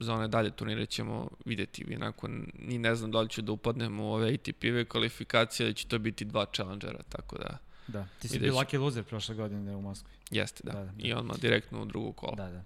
za 0.00 0.14
one 0.14 0.28
dalje 0.28 0.50
turnire 0.50 0.86
ćemo 0.86 1.28
videti. 1.44 1.84
Inako, 1.88 2.28
ni 2.58 2.78
ne 2.78 2.94
znam 2.94 3.10
da 3.10 3.20
li 3.20 3.28
ću 3.28 3.42
da 3.42 3.52
upadnem 3.52 4.00
u 4.00 4.14
ove 4.14 4.34
ATP-ve 4.34 4.84
kvalifikacije, 4.84 5.66
ali 5.66 5.74
će 5.74 5.88
to 5.88 5.98
biti 5.98 6.24
dva 6.24 6.46
challengera, 6.52 7.02
tako 7.08 7.38
da 7.38 7.58
Da. 7.88 8.06
Ti 8.18 8.28
si 8.28 8.38
bio 8.38 8.54
lucky 8.54 8.78
loser 8.78 9.04
prošle 9.04 9.34
godine 9.34 9.76
u 9.76 9.82
Moskvi. 9.82 10.12
jeste, 10.30 10.62
da. 10.64 10.72
Da, 10.72 10.78
da, 10.78 10.84
da. 10.84 10.92
I 10.98 11.12
odmah 11.12 11.36
direktno 11.36 11.82
u 11.82 11.84
drugu 11.84 12.12
kolo. 12.12 12.34
Da, 12.36 12.50
da. 12.50 12.62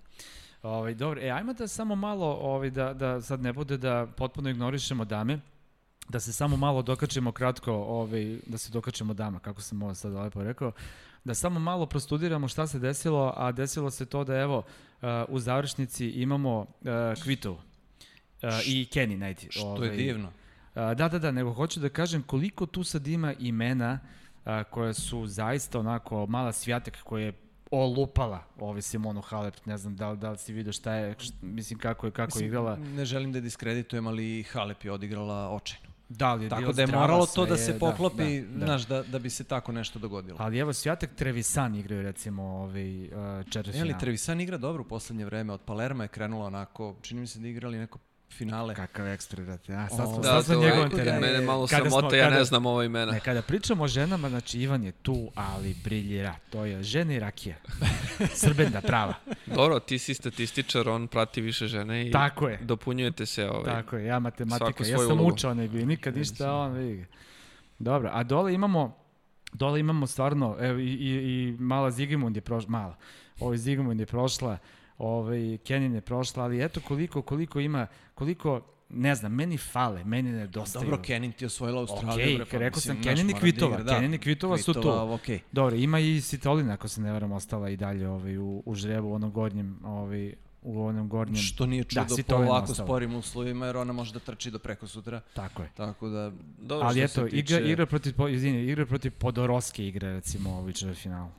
Ovaj 0.63 0.95
dobro, 0.95 1.21
e 1.21 1.31
ajmo 1.31 1.53
da 1.53 1.69
samo 1.69 1.95
malo 1.95 2.27
ovaj 2.27 2.71
da 2.71 2.93
da 2.93 3.21
sad 3.21 3.43
ne 3.43 3.53
bude 3.53 3.77
da 3.77 4.07
potpuno 4.17 4.51
ignorišemo 4.51 5.05
dame. 5.05 5.39
Da 6.09 6.21
se 6.21 6.33
samo 6.33 6.57
malo 6.57 6.83
dokačimo 6.83 7.33
kratko, 7.33 7.73
ovaj 7.73 8.39
da 8.47 8.59
se 8.59 8.73
dokačimo 8.73 9.15
dama, 9.15 9.39
kako 9.39 9.61
sam 9.61 9.83
ovo 9.83 9.95
sad 9.95 10.13
lepo 10.13 10.43
rekao. 10.43 10.73
Da 11.25 11.35
samo 11.35 11.61
malo 11.61 11.87
prostudiramo 11.87 12.49
šta 12.49 12.67
se 12.67 12.79
desilo, 12.79 13.35
a 13.37 13.53
desilo 13.53 13.91
se 13.91 14.07
to 14.07 14.25
da 14.25 14.37
evo 14.37 14.59
uh, 14.59 15.09
u 15.29 15.39
završnici 15.39 16.09
imamo 16.09 16.61
uh, 16.61 17.23
Kvitov. 17.23 17.53
Uh, 17.53 17.61
i 18.67 18.89
Kenny 18.93 19.17
Knight. 19.17 19.53
što 19.53 19.85
je 19.85 19.91
divno. 19.91 20.33
A, 20.75 20.95
da, 20.95 21.09
da, 21.09 21.19
da, 21.19 21.31
nego 21.31 21.53
hoću 21.53 21.81
da 21.81 21.89
kažem 21.89 22.23
koliko 22.23 22.67
tu 22.67 22.85
sad 22.85 23.07
ima 23.07 23.35
imena 23.39 23.99
koje 24.71 24.95
su 24.95 25.27
zaista 25.27 25.79
onako 25.79 26.27
mala 26.27 26.53
svjatek 26.53 27.03
koja 27.03 27.25
je 27.25 27.33
olupala 27.73 28.45
ovaj 28.59 28.83
Simonu 28.83 29.21
Halep, 29.23 29.67
ne 29.67 29.79
znam 29.79 29.97
da 29.97 30.11
li, 30.11 30.19
da 30.19 30.31
li 30.31 30.39
si 30.39 30.53
vidio 30.53 30.73
šta 30.73 30.95
je, 30.95 31.15
št, 31.19 31.35
mislim 31.43 31.79
kako 31.79 32.07
je, 32.07 32.11
kako 32.11 32.23
je 32.23 32.27
Mislim, 32.29 32.47
igrala. 32.47 32.77
Ne 32.77 33.05
želim 33.05 33.33
da 33.33 33.39
je 33.39 33.43
diskreditujem, 33.43 34.07
ali 34.07 34.43
Halep 34.45 34.85
je 34.85 34.93
odigrala 34.93 35.51
očajno. 35.51 35.87
Da 36.11 36.35
li 36.35 36.45
je 36.45 36.49
Tako 36.49 36.73
da 36.73 36.83
je 36.83 36.87
moralo 36.89 37.27
to 37.27 37.47
da 37.47 37.55
je- 37.55 37.59
se 37.59 37.79
poklopi, 37.79 38.41
da, 38.43 38.47
da. 38.51 38.67
znaš, 38.67 38.83
da, 38.83 39.03
da 39.03 39.19
bi 39.19 39.31
se 39.31 39.45
tako 39.45 39.73
nešto 39.73 39.99
dogodilo. 39.99 40.37
Ali 40.41 40.59
evo, 40.59 40.73
Svijatek 40.73 41.11
Trevisan 41.13 41.75
igraju 41.75 42.03
recimo 42.03 42.43
ovaj, 42.45 42.99
uh, 42.99 43.13
E, 43.41 43.45
četvrtfinale. 43.45 43.91
ali 43.91 44.01
Trevisan 44.01 44.41
igra 44.41 44.57
dobro 44.59 44.83
u 44.83 44.87
poslednje 44.87 45.25
vreme. 45.25 45.53
Od 45.53 45.61
Palerma 45.61 46.05
je 46.05 46.09
krenula 46.09 46.47
onako, 46.47 46.95
čini 47.03 47.21
mi 47.21 47.27
se 47.27 47.39
da 47.39 47.49
igrali 47.49 47.79
neko 47.79 47.99
finale. 48.33 48.75
Kakav 48.75 49.07
ekstra, 49.09 49.45
brate. 49.45 49.75
A, 49.75 49.89
sad 49.89 49.97
smo, 49.99 50.05
O, 50.11 50.23
sad 50.23 50.35
Da, 50.35 50.43
smo 50.45 50.55
njegovom 50.57 50.85
je- 50.85 50.97
terenu. 50.97 51.21
Mene 51.21 51.41
malo 51.41 51.67
Kada 51.67 51.83
smo- 51.83 51.91
sramota, 51.91 52.17
ja 52.17 52.25
kada- 52.25 52.37
ne 52.37 52.45
znam 52.45 52.67
ova 52.67 52.85
imena. 52.85 53.13
Ne, 53.13 53.21
kada 53.21 53.43
pričamo 53.43 53.85
o 53.85 53.89
ženama, 53.89 54.29
znači 54.29 54.59
Ivan 54.59 54.85
je 54.85 54.93
tu, 54.93 55.31
ali 55.35 55.75
briljira. 55.75 56.35
To 56.51 56.65
je 56.65 56.83
žena 56.83 57.15
i 57.15 57.19
rakija. 57.19 57.57
Srbenda 58.37 58.81
prava. 58.83 59.15
Dobro, 59.47 59.79
ti 59.81 59.99
si 59.99 60.15
statističar, 60.15 60.89
on 60.89 61.09
prati 61.09 61.41
više 61.41 61.67
žene 61.67 62.09
i 62.09 62.11
Tako 62.13 62.49
je. 62.49 62.59
dopunjujete 62.59 63.27
se. 63.27 63.47
Ovaj. 63.47 63.65
Tako 63.65 63.97
je, 63.97 64.07
ja 64.07 64.19
matematika, 64.19 64.85
ja 64.85 64.99
sam 64.99 65.07
ulogu. 65.11 65.25
učao 65.25 65.55
ne 65.55 65.69
bio, 65.69 65.87
nikad 65.87 66.17
ništa, 66.17 66.53
on 66.53 66.73
vidi. 66.73 67.07
Dobro, 67.79 68.11
a 68.13 68.23
dole 68.23 68.55
imamo, 68.55 68.97
dole 69.53 69.81
imamo 69.81 70.07
stvarno, 70.07 70.57
evo 70.61 70.79
i, 70.79 70.85
i, 70.85 71.09
i 71.49 71.57
mala 71.59 71.91
Zigmund 71.91 72.37
je 72.37 72.43
prošla, 72.43 72.71
mala, 72.71 72.97
ovaj 73.41 73.57
Zigmund 73.57 74.01
je 74.01 74.07
prošla, 74.07 74.59
ovaj 75.03 75.59
Kenin 75.59 75.95
je 75.95 76.01
prošla, 76.01 76.45
ali 76.45 76.65
eto 76.65 76.81
koliko, 76.81 77.23
koliko 77.23 77.61
ima, 77.61 77.87
koliko, 78.15 78.61
ne 78.91 79.15
znam, 79.15 79.33
meni 79.35 79.59
fale, 79.59 80.05
meni 80.05 80.33
nedostaju. 80.33 80.85
Dobro, 80.85 81.03
Kenin 81.03 81.33
ti 81.33 81.45
je 81.45 81.47
osvojila 81.47 81.81
Australiju. 81.81 82.13
Okej, 82.15 82.37
bre, 82.37 82.45
pa 82.47 82.59
rekao 82.59 82.81
sam 82.81 83.03
Kenin 83.03 83.31
i 83.31 83.33
da 83.33 83.39
Kvitova, 83.41 83.73
igra, 83.73 83.85
da. 83.85 83.95
Kenin 83.95 84.15
i 84.15 84.19
Kvitova 84.19 84.59
su 84.59 84.65
tu. 84.65 84.73
Kvitova, 84.73 85.15
okej. 85.15 85.41
Dobro, 85.53 85.77
ima 85.77 85.99
i 85.99 86.21
Sitolina, 86.21 86.73
ako 86.73 86.89
se 86.89 87.01
ne 87.01 87.13
varam, 87.13 87.33
ostala 87.33 87.71
i 87.71 87.77
dalje 87.77 88.09
ovaj, 88.09 88.39
u, 88.39 88.63
u 88.67 88.75
žrebu, 88.75 89.09
u 89.09 89.15
onom 89.15 89.31
gornjem, 89.33 89.79
ovaj, 89.85 90.35
u 90.63 90.83
onom 90.83 91.09
gornjem. 91.09 91.37
Što 91.37 91.67
nije 91.67 91.85
čudo 91.85 92.05
po 92.05 92.15
Svitolina 92.15 92.51
ovako 92.51 92.65
ostala. 92.65 92.87
sporim 92.87 93.15
uslovima, 93.15 93.67
jer 93.67 93.77
ona 93.77 93.93
može 93.93 94.13
da 94.13 94.19
trči 94.19 94.51
do 94.51 94.59
preko 94.59 94.87
sutra. 94.87 95.21
Tako 95.35 95.63
je. 95.63 95.69
Tako 95.75 96.09
da, 96.09 96.33
Dobro, 96.59 96.87
Ali 96.89 96.95
što 96.99 97.05
eto, 97.05 97.31
se 97.31 97.37
igra, 97.37 97.59
tiče- 97.59 97.71
igra 97.71 97.87
protiv, 97.87 98.15
po- 98.15 98.29
izvini, 98.29 98.63
igra 98.63 98.87
protiv 98.87 99.13
Podoroske 99.13 99.89
igre, 99.89 100.13
recimo, 100.13 100.51
u 100.51 100.55
ovoj 100.55 100.73
finalu. 100.95 101.31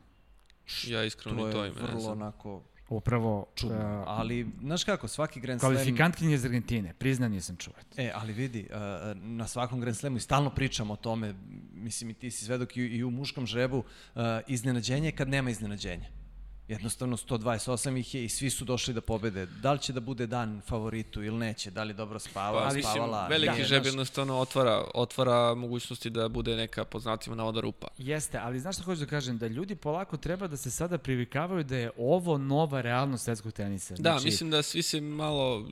Ja 0.87 1.03
iskreno 1.03 1.39
to 1.39 1.45
ni 1.47 1.51
to 1.53 1.63
je 1.63 1.69
ime 1.69 1.81
ne 1.81 1.87
vrlo 1.87 1.99
znam. 1.99 2.11
onako 2.13 2.61
Upravo 2.89 3.45
čudno. 3.55 3.75
uh, 3.75 4.03
Ali, 4.07 4.47
znaš 4.61 4.83
kako, 4.83 5.07
svaki 5.07 5.39
Grand 5.39 5.59
Slam... 5.59 5.73
kvalifikantkinje 5.73 6.35
iz 6.35 6.45
Argentine, 6.45 6.93
priznan 6.93 7.31
nisam 7.31 7.55
čuo. 7.55 7.73
E, 7.97 8.11
ali 8.15 8.33
vidi, 8.33 8.67
uh, 8.69 8.77
na 9.21 9.47
svakom 9.47 9.79
Grand 9.79 9.97
Slamu 9.97 10.17
i 10.17 10.19
stalno 10.19 10.49
pričamo 10.49 10.93
o 10.93 10.97
tome, 10.97 11.33
mislim 11.73 12.09
i 12.09 12.13
ti 12.13 12.31
si 12.31 12.45
svedok 12.45 12.77
i, 12.77 12.81
i 12.81 13.03
u 13.03 13.11
muškom 13.11 13.45
žrebu, 13.45 13.77
uh, 13.77 14.21
iznenađenje 14.47 15.07
je 15.07 15.11
kad 15.11 15.29
nema 15.29 15.49
iznenađenja. 15.49 16.22
Jednostavno 16.67 17.17
128 17.17 17.99
ih 17.99 18.15
je 18.15 18.25
i 18.25 18.29
svi 18.29 18.49
su 18.49 18.65
došli 18.65 18.93
da 18.93 19.01
pobede. 19.01 19.45
Da 19.45 19.73
li 19.73 19.79
će 19.79 19.93
da 19.93 19.99
bude 19.99 20.27
dan 20.27 20.61
favoritu 20.67 21.23
ili 21.23 21.37
neće, 21.37 21.71
da 21.71 21.83
li 21.83 21.93
dobro 21.93 22.19
spava, 22.19 22.59
Pa, 22.59 22.65
mislim, 22.65 22.83
spavala. 22.83 23.27
veliki 23.27 23.53
nije, 23.53 23.65
žeb 23.65 23.85
jednostavno 23.85 24.37
otvara, 24.39 24.85
otvara 24.93 25.55
mogućnosti 25.55 26.09
da 26.09 26.27
bude 26.29 26.55
neka, 26.55 26.85
po 26.85 26.99
znacima 26.99 27.35
navoda, 27.35 27.61
rupa. 27.61 27.87
Jeste, 27.97 28.37
ali 28.37 28.59
znaš 28.59 28.75
što 28.75 28.83
hoću 28.85 28.99
da 28.99 29.05
kažem? 29.05 29.37
Da 29.37 29.47
ljudi 29.47 29.75
polako 29.75 30.17
treba 30.17 30.47
da 30.47 30.57
se 30.57 30.71
sada 30.71 30.97
privikavaju 30.97 31.63
da 31.63 31.77
je 31.77 31.91
ovo 31.97 32.37
nova 32.37 32.81
realnost 32.81 33.25
svetskog 33.25 33.53
tenisa. 33.53 33.93
Da, 33.93 34.11
Znači, 34.11 34.25
mislim 34.25 34.49
da 34.49 34.61
svi 34.61 34.81
se 34.81 35.01
malo, 35.01 35.67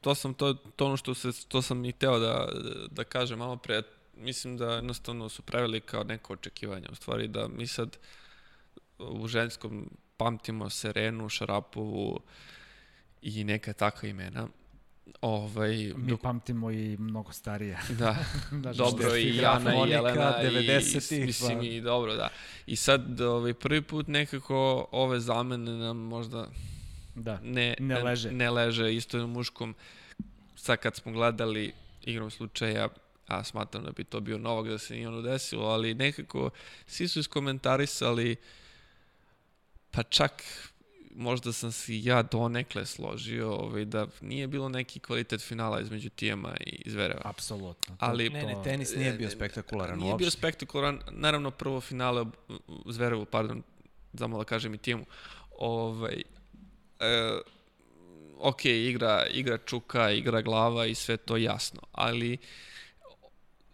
to 0.00 0.14
sam 0.14 0.34
to, 0.34 0.54
to 0.54 0.86
ono 0.86 0.96
što, 0.96 1.14
se, 1.14 1.28
to 1.48 1.62
sam 1.62 1.84
i 1.84 1.92
teo 1.92 2.18
da, 2.18 2.48
da 2.90 3.04
kažem 3.04 3.38
malo 3.38 3.56
pre, 3.56 3.82
mislim 4.16 4.56
da 4.56 4.74
jednostavno 4.74 5.28
su 5.28 5.42
prevelika 5.42 5.86
kao 5.86 6.04
neko 6.04 6.32
očekivanja, 6.32 6.88
u 6.92 6.94
stvari 6.94 7.28
da 7.28 7.48
mi 7.48 7.66
sad 7.66 7.96
u 8.98 9.28
ženskom 9.28 9.90
pamtimo 10.16 10.70
Serenu, 10.70 11.28
Šarapovu 11.28 12.20
i 13.22 13.44
neka 13.44 13.72
takva 13.72 14.08
imena. 14.08 14.48
Ovaj, 15.20 15.92
Mi 15.96 16.06
dok, 16.06 16.20
pamtimo 16.20 16.70
i 16.70 16.96
mnogo 16.96 17.32
starije. 17.32 17.78
da, 17.98 18.16
Da, 18.52 18.72
dobro 18.72 19.16
i 19.16 19.36
Jana 19.36 19.74
i 19.76 19.90
Jelena 19.90 20.42
i 20.42 20.46
90-ih, 20.46 21.26
mislim 21.26 21.58
pa- 21.58 21.64
i 21.64 21.80
dobro 21.80 22.14
da. 22.14 22.28
I 22.66 22.76
sad 22.76 23.20
ovaj 23.20 23.54
prvi 23.54 23.82
put 23.82 24.08
nekako 24.08 24.88
ove 24.92 25.20
zamene 25.20 25.70
nam 25.72 25.96
možda 25.98 26.48
Da. 27.14 27.40
ne, 27.42 27.74
Ne 27.78 28.02
leže. 28.02 28.32
ne 28.32 28.50
leže 28.50 28.94
isto 28.94 29.18
na 29.18 29.26
muškom. 29.26 29.74
Sad 30.56 30.78
kad 30.78 30.96
smo 30.96 31.12
gledali 31.12 31.72
igrom 32.02 32.30
slučaja, 32.30 32.88
a 33.26 33.44
smatram 33.44 33.84
da 33.84 33.90
bi 33.90 34.04
to 34.04 34.20
bio 34.20 34.38
novak 34.38 34.68
da 34.68 34.78
se 34.78 34.94
nije 34.94 35.08
ono 35.08 35.22
desilo, 35.22 35.64
ali 35.64 35.94
nekako 35.94 36.50
svi 36.86 37.08
su 37.08 37.20
iskomentarisali 37.20 38.36
pa 39.90 40.02
čak 40.02 40.42
možda 41.10 41.52
sam 41.52 41.72
se 41.72 42.02
ja 42.02 42.22
donekle 42.22 42.86
složio 42.86 43.52
ovaj, 43.52 43.84
da 43.84 44.06
nije 44.20 44.46
bilo 44.46 44.68
neki 44.68 45.00
kvalitet 45.00 45.40
finala 45.40 45.80
između 45.80 46.10
Tijema 46.10 46.56
i 46.60 46.90
Zvereva. 46.90 47.20
Apsolutno. 47.24 47.96
Ali- 47.98 48.30
Ne, 48.30 48.42
ne, 48.42 48.56
tenis 48.64 48.94
nije 48.94 49.12
bio 49.12 49.30
spektakularan 49.30 49.98
Nije 49.98 50.14
bio 50.14 50.24
uopšte. 50.24 50.30
spektakularan, 50.30 51.00
naravno 51.10 51.50
prvo 51.50 51.80
finale 51.80 52.24
Zverevu, 52.86 53.24
pardon, 53.24 53.62
samo 54.14 54.38
da 54.38 54.44
kažem 54.44 54.74
i 54.74 54.78
timu. 54.78 55.06
Ovaj, 55.58 56.22
e, 57.00 57.38
ok, 58.38 58.64
igra, 58.64 59.26
igra 59.26 59.58
čuka, 59.58 60.10
igra 60.10 60.42
glava 60.42 60.86
i 60.86 60.94
sve 60.94 61.16
to 61.16 61.36
jasno, 61.36 61.80
ali 61.92 62.38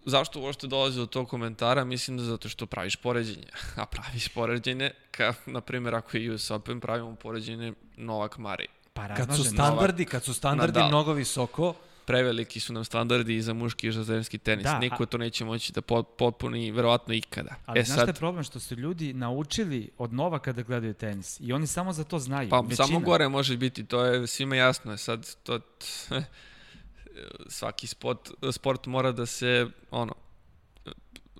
zašto 0.04 0.40
uopšte 0.40 0.66
dolazi 0.66 0.98
do 0.98 1.06
tog 1.06 1.28
komentara? 1.28 1.84
Mislim 1.84 2.16
da 2.16 2.24
zato 2.24 2.48
što 2.48 2.66
praviš 2.66 2.96
poređenje. 2.96 3.46
A 3.76 3.86
praviš 3.86 4.28
poređenje, 4.28 4.90
ka, 5.10 5.34
na 5.46 5.60
primjer, 5.60 5.94
ako 5.94 6.16
je 6.16 6.34
US 6.34 6.50
Open, 6.50 6.80
pravimo 6.80 7.14
poređenje 7.14 7.72
Novak 7.96 8.38
Mari. 8.38 8.66
Pa 8.92 9.14
Kad 9.14 9.36
su 9.36 9.44
standardi, 9.44 10.04
kad 10.04 10.24
su 10.24 10.34
standardi 10.34 10.78
Nadal. 10.78 10.88
mnogo 10.88 11.12
visoko, 11.12 11.74
preveliki 12.04 12.60
su 12.60 12.72
nam 12.72 12.84
standardi 12.84 13.36
i 13.36 13.42
za 13.42 13.54
muški 13.54 13.88
i 13.88 13.92
za 13.92 14.04
ženski 14.04 14.38
tenis. 14.38 14.64
Da, 14.64 14.78
Niko 14.78 15.02
a... 15.02 15.06
to 15.06 15.18
neće 15.18 15.44
moći 15.44 15.72
da 15.72 15.80
potpuni 16.18 16.70
verovatno 16.70 17.14
ikada. 17.14 17.54
Ali 17.66 17.80
e, 17.80 17.84
znaš 17.84 17.96
sad... 17.96 18.04
šta 18.04 18.10
je 18.10 18.14
problem? 18.14 18.44
Što 18.44 18.60
su 18.60 18.74
ljudi 18.74 19.12
naučili 19.12 19.90
od 19.98 20.12
nova 20.12 20.38
kada 20.38 20.62
gledaju 20.62 20.94
tenis 20.94 21.40
i 21.40 21.52
oni 21.52 21.66
samo 21.66 21.92
za 21.92 22.04
to 22.04 22.18
znaju. 22.18 22.48
Pa 22.48 22.60
Većina. 22.60 22.86
samo 22.86 23.00
gore 23.00 23.28
može 23.28 23.56
biti, 23.56 23.84
to 23.84 24.04
je 24.04 24.26
svima 24.26 24.56
jasno. 24.56 24.96
Sad 24.96 25.34
to... 25.42 25.60
svaki 27.48 27.86
sport, 27.86 28.30
sport 28.52 28.86
mora 28.86 29.12
da 29.12 29.26
se, 29.26 29.66
ono, 29.90 30.14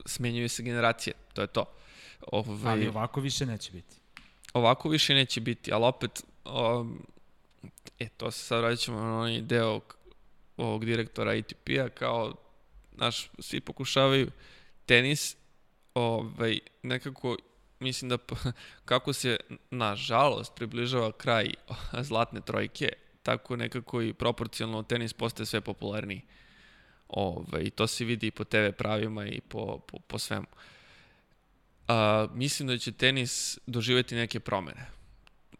smenjuju 0.06 0.48
se 0.48 0.62
generacije, 0.62 1.14
to 1.34 1.40
je 1.40 1.46
to. 1.46 1.64
Ove, 2.32 2.52
ovaj, 2.52 2.72
ali 2.72 2.88
ovako 2.88 3.20
više 3.20 3.46
neće 3.46 3.72
biti. 3.72 3.96
Ovako 4.52 4.88
više 4.88 5.14
neće 5.14 5.40
biti, 5.40 5.72
ali 5.72 5.84
opet, 5.84 6.24
um, 6.44 7.06
e, 7.98 8.08
to 8.08 8.30
se 8.30 8.44
sad 8.44 8.60
vraćamo 8.60 9.00
na 9.00 9.18
onaj 9.18 9.40
deo 9.40 9.80
ovog 10.56 10.84
direktora 10.84 11.30
ATP-a, 11.30 11.88
kao, 11.88 12.34
naš, 12.92 13.30
svi 13.38 13.60
pokušavaju 13.60 14.30
tenis, 14.86 15.36
ovaj, 15.94 16.58
nekako, 16.82 17.36
mislim 17.80 18.08
da 18.08 18.18
kako 18.84 19.12
se, 19.12 19.36
nažalost, 19.70 20.54
približava 20.54 21.12
kraj 21.12 21.50
zlatne 22.08 22.40
trojke, 22.40 22.92
tako 23.22 23.56
nekako 23.56 24.02
i 24.02 24.12
proporcionalno 24.12 24.82
tenis 24.82 25.12
postaje 25.12 25.46
sve 25.46 25.60
popularniji. 25.60 26.22
Ove, 27.08 27.64
I 27.64 27.70
to 27.70 27.86
se 27.86 28.04
vidi 28.04 28.26
i 28.26 28.30
po 28.30 28.44
TV 28.44 28.70
pravima 28.78 29.26
i 29.26 29.40
po, 29.40 29.78
po, 29.78 29.98
po 29.98 30.18
svemu. 30.18 30.46
A, 31.88 32.26
mislim 32.34 32.68
da 32.68 32.78
će 32.78 32.92
tenis 32.92 33.58
doživeti 33.66 34.14
neke 34.14 34.40
promene 34.40 35.01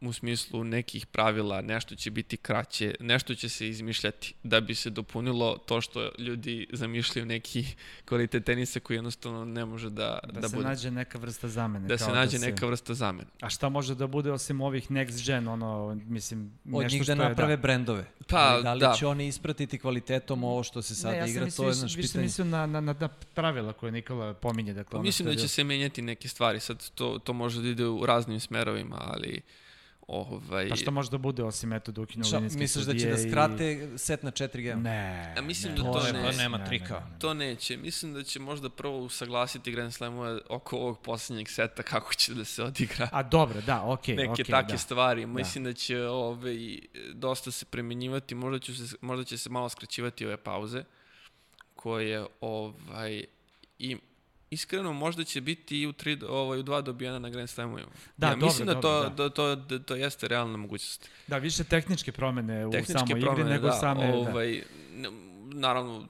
u 0.03 0.13
smislu 0.13 0.65
nekih 0.65 1.07
pravila, 1.07 1.61
nešto 1.61 1.95
će 1.95 2.11
biti 2.11 2.37
kraće, 2.37 2.95
nešto 3.01 3.35
će 3.35 3.49
se 3.49 3.69
izmišljati 3.69 4.35
da 4.43 4.61
bi 4.61 4.75
se 4.75 4.91
dopunilo 4.91 5.59
to 5.67 5.81
što 5.81 6.11
ljudi 6.19 6.67
zamišljaju 6.73 7.27
neki 7.27 7.65
kvalitet 8.09 8.45
tenisa 8.45 8.81
koji 8.81 8.97
jednostavno 8.97 9.45
ne 9.45 9.65
može 9.65 9.91
da, 9.91 10.19
da, 10.33 10.41
da 10.41 10.49
se 10.49 10.57
bude. 10.57 10.69
nađe 10.69 10.91
neka 10.91 11.19
vrsta 11.19 11.49
zamene. 11.49 11.89
Da 11.89 11.99
se 11.99 12.07
da 12.07 12.15
nađe 12.15 12.39
da 12.39 12.45
se... 12.45 12.51
neka 12.51 12.67
vrsta 12.67 12.95
zamene. 12.95 13.29
A 13.41 13.51
šta 13.51 13.69
može 13.69 13.95
da 13.95 14.07
bude 14.07 14.33
osim 14.33 14.61
ovih 14.61 14.91
next 14.91 15.27
gen, 15.27 15.49
ono, 15.49 16.01
mislim, 16.07 16.53
Od 16.73 16.83
nešto 16.83 16.99
njih 16.99 17.07
da 17.07 17.15
naprave 17.15 17.57
da. 17.57 17.63
brendove. 17.63 18.07
Pa, 18.29 18.39
Ali 18.39 18.63
da 18.63 18.75
li 18.75 18.81
da. 18.81 18.95
će 18.99 19.07
oni 19.07 19.29
ispratiti 19.29 19.79
kvalitetom 19.79 20.45
ovo 20.45 20.63
što 20.63 20.83
se 20.83 20.95
sada 20.95 21.13
ne, 21.13 21.19
ja 21.19 21.27
igra, 21.27 21.51
to 21.51 21.63
je 21.63 21.69
naš 21.69 21.81
pitanje. 21.81 21.97
Više 21.97 22.19
mislim 22.19 22.51
na, 22.51 22.67
na, 22.67 22.81
na, 22.81 22.95
na 23.01 23.09
pravila 23.09 23.73
koje 23.73 23.93
Nikola 23.93 24.35
pominje. 24.35 24.75
Dakle, 24.75 24.99
pa, 24.99 25.03
mislim 25.03 25.29
da 25.29 25.35
će 25.35 25.49
se 25.49 25.65
menjati 25.65 26.03
neke 26.03 26.29
stvari, 26.29 26.61
sad 26.61 26.91
to, 26.91 27.19
to 27.25 27.33
može 27.33 27.63
da 27.63 27.69
ide 27.69 27.87
u 27.87 28.07
raznim 28.07 28.41
smerovima, 28.41 28.97
ali 29.01 29.43
Ovaj... 30.09 30.69
Pa 30.69 30.77
što 30.77 30.91
može 30.91 31.11
da 31.11 31.19
bude 31.19 31.45
osim 31.45 31.73
eto 31.73 31.93
dok 31.93 32.15
na 32.15 32.25
linijske 32.33 32.59
Misliš 32.59 32.85
da 32.85 32.99
će 32.99 33.11
da 33.11 33.19
skrate 33.19 33.73
i... 33.73 33.99
set 33.99 34.23
na 34.23 34.31
4 34.31 34.63
g 34.63 34.75
Ne. 34.75 35.33
Ja 35.37 35.43
mislim 35.43 35.73
ne, 35.73 35.79
da 35.79 35.93
to, 35.93 36.01
to 36.01 36.13
neće. 36.13 36.39
nema 36.39 36.59
ne, 36.59 36.67
trika. 36.67 36.95
Ne, 36.95 37.01
ne, 37.01 37.11
ne. 37.11 37.19
To 37.19 37.35
neće. 37.35 37.77
Mislim 37.77 38.15
da 38.15 38.23
će 38.23 38.41
možda 38.41 38.71
prvo 38.71 38.99
usaglasiti 38.99 39.73
Grand 39.73 39.95
Slamove 39.95 40.41
oko 40.49 40.77
ovog 40.77 41.01
poslednjeg 41.01 41.49
seta 41.49 41.83
kako 41.83 42.15
će 42.15 42.35
da 42.35 42.45
se 42.45 42.63
odigra. 42.63 43.09
A 43.13 43.23
dobro, 43.23 43.61
da, 43.61 43.83
okej. 43.83 44.17
Okay, 44.17 44.29
Neke 44.29 44.43
okay, 44.43 44.51
take 44.51 44.73
da. 44.73 44.79
stvari. 44.79 45.21
Da. 45.21 45.27
Mislim 45.27 45.65
da, 45.65 45.71
da 45.71 45.75
će 45.75 46.03
ove, 46.03 46.57
dosta 47.13 47.51
se 47.51 47.65
premenjivati, 47.65 48.35
možda, 48.35 48.59
će 48.59 48.75
se, 48.75 48.97
možda 49.01 49.25
će 49.25 49.39
se 49.39 49.51
malo 49.51 49.69
skraćivati 49.69 50.27
ove 50.27 50.37
pauze 50.37 50.85
koje 51.75 52.27
ovaj, 52.41 53.25
i 53.79 53.97
iskreno 54.53 54.93
možda 54.93 55.25
će 55.25 55.41
biti 55.41 55.81
i 55.81 55.87
u, 55.87 55.93
tri, 55.93 56.19
ovaj, 56.29 56.59
u 56.59 56.63
dva 56.63 56.81
dobijena 56.81 57.19
na 57.19 57.31
Grand 57.31 57.51
Slamu. 57.51 57.79
Da, 58.17 58.27
ja 58.27 58.35
dobro, 58.35 58.47
mislim 58.47 58.67
da 58.67 58.81
to, 58.81 59.03
da. 59.03 59.09
Da, 59.09 59.31
to, 59.31 59.57
da, 59.57 59.79
to 59.79 59.95
jeste 59.95 60.29
realna 60.29 60.57
mogućnost. 60.57 61.11
Da, 61.27 61.39
više 61.39 61.65
tehničke 61.65 62.13
promene 62.13 62.71
tehničke 62.71 62.93
u 62.93 62.99
samoj 62.99 63.21
promene, 63.21 63.41
igri 63.41 63.53
nego 63.53 63.67
da, 63.67 63.73
same... 63.73 64.07
Da. 64.07 64.15
Ovaj, 64.15 64.63
da. 64.97 65.09
Naravno, 65.55 66.07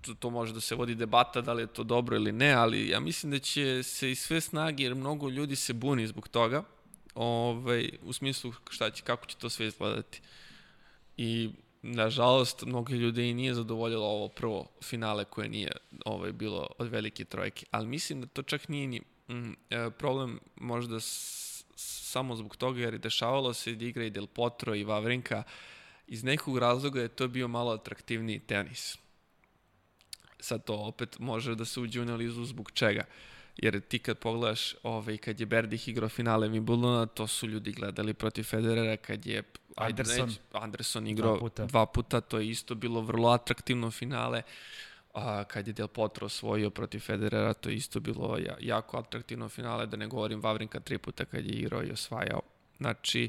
to, 0.00 0.14
to 0.14 0.30
može 0.30 0.52
da 0.52 0.60
se 0.60 0.74
vodi 0.74 0.94
debata 0.94 1.40
da 1.40 1.52
li 1.52 1.62
je 1.62 1.66
to 1.66 1.84
dobro 1.84 2.16
ili 2.16 2.32
ne, 2.32 2.52
ali 2.52 2.88
ja 2.88 3.00
mislim 3.00 3.32
da 3.32 3.38
će 3.38 3.82
se 3.82 4.10
i 4.10 4.14
sve 4.14 4.40
snage, 4.40 4.84
jer 4.84 4.94
mnogo 4.94 5.28
ljudi 5.28 5.56
se 5.56 5.72
buni 5.72 6.06
zbog 6.06 6.28
toga, 6.28 6.62
ovaj, 7.14 7.90
u 8.02 8.12
smislu 8.12 8.52
šta 8.70 8.90
će, 8.90 9.02
kako 9.02 9.26
će 9.26 9.36
to 9.36 9.50
sve 9.50 9.66
izgledati. 9.66 10.20
I 11.16 11.50
nažalost, 11.82 12.64
mnogi 12.66 12.94
ljudi 12.94 13.28
i 13.28 13.34
nije 13.34 13.54
zadovoljilo 13.54 14.06
ovo 14.06 14.28
prvo 14.28 14.68
finale 14.82 15.24
koje 15.24 15.48
nije 15.48 15.72
ovaj, 16.04 16.32
bilo 16.32 16.66
od 16.78 16.88
velike 16.88 17.24
trojke. 17.24 17.66
Ali 17.70 17.86
mislim 17.86 18.20
da 18.20 18.26
to 18.26 18.42
čak 18.42 18.68
nije 18.68 18.86
ni 18.86 19.00
mm, 19.28 19.52
e, 19.70 19.90
problem 19.90 20.40
možda 20.56 21.00
s, 21.00 21.46
samo 21.76 22.36
zbog 22.36 22.56
toga 22.56 22.80
jer 22.80 22.94
je 22.94 22.98
dešavalo 22.98 23.54
se 23.54 23.74
da 23.74 23.84
igra 23.84 24.04
i 24.04 24.10
Del 24.10 24.26
Potro 24.26 24.74
i 24.74 24.84
Vavrinka. 24.84 25.42
Iz 26.06 26.24
nekog 26.24 26.58
razloga 26.58 27.00
je 27.00 27.08
to 27.08 27.28
bio 27.28 27.48
malo 27.48 27.72
atraktivniji 27.72 28.38
tenis. 28.38 28.98
Sad 30.40 30.64
to 30.64 30.74
opet 30.74 31.18
može 31.18 31.54
da 31.54 31.64
se 31.64 31.80
uđe 31.80 32.00
u 32.00 32.02
analizu 32.02 32.44
zbog 32.44 32.70
čega. 32.70 33.04
Jer 33.56 33.80
ti 33.80 33.98
kad 33.98 34.18
pogledaš 34.18 34.74
ovaj, 34.82 35.16
kad 35.16 35.40
je 35.40 35.46
Berdih 35.46 35.88
igrao 35.88 36.08
finale 36.08 36.48
Wimbledona, 36.48 37.06
to 37.14 37.26
su 37.26 37.46
ljudi 37.46 37.72
gledali 37.72 38.14
protiv 38.14 38.42
Federera, 38.42 38.96
kad 38.96 39.26
je 39.26 39.42
Anderson, 39.76 40.28
Neć, 40.28 40.38
Anderson 40.52 41.06
igrao 41.06 41.32
dva 41.32 41.40
puta. 41.40 41.66
dva 41.66 41.86
puta, 41.86 42.20
to 42.20 42.38
je 42.38 42.48
isto 42.48 42.74
bilo 42.74 43.00
vrlo 43.00 43.28
atraktivno 43.28 43.90
finale. 43.90 44.42
A, 45.14 45.44
kad 45.44 45.66
je 45.66 45.72
Del 45.72 45.88
Potro 45.88 46.26
osvojio 46.26 46.70
protiv 46.70 47.00
Federera, 47.00 47.54
to 47.54 47.68
je 47.68 47.76
isto 47.76 48.00
bilo 48.00 48.38
ja, 48.38 48.56
jako 48.60 48.98
atraktivno 48.98 49.48
finale, 49.48 49.86
da 49.86 49.96
ne 49.96 50.06
govorim 50.06 50.40
Vavrinka 50.40 50.80
tri 50.80 50.98
puta 50.98 51.24
kad 51.24 51.44
je 51.44 51.52
igrao 51.52 51.84
i 51.84 51.90
osvajao. 51.90 52.40
Znači, 52.78 53.28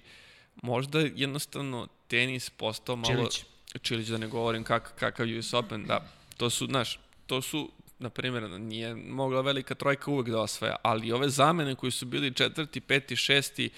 možda 0.61 0.99
jednostavno 0.99 1.87
tenis 2.07 2.49
postao 2.49 2.95
malo... 2.95 3.15
Čilić. 3.15 3.45
Čilić, 3.81 4.07
da 4.07 4.17
ne 4.17 4.27
govorim 4.27 4.63
kak, 4.63 4.93
kakav 4.99 5.27
US 5.39 5.53
Open, 5.53 5.85
da, 5.85 6.05
to 6.37 6.49
su, 6.49 6.65
znaš, 6.65 6.99
to 7.25 7.41
su 7.41 7.71
na 7.99 8.09
primjer, 8.09 8.49
nije 8.49 8.95
mogla 8.95 9.41
velika 9.41 9.75
trojka 9.75 10.11
uvek 10.11 10.29
da 10.29 10.41
osvaja, 10.41 10.75
ali 10.81 11.11
ove 11.11 11.29
zamene 11.29 11.75
koji 11.75 11.91
su 11.91 12.05
bili 12.05 12.33
četvrti, 12.33 12.81
peti, 12.81 13.15
šesti 13.15 13.69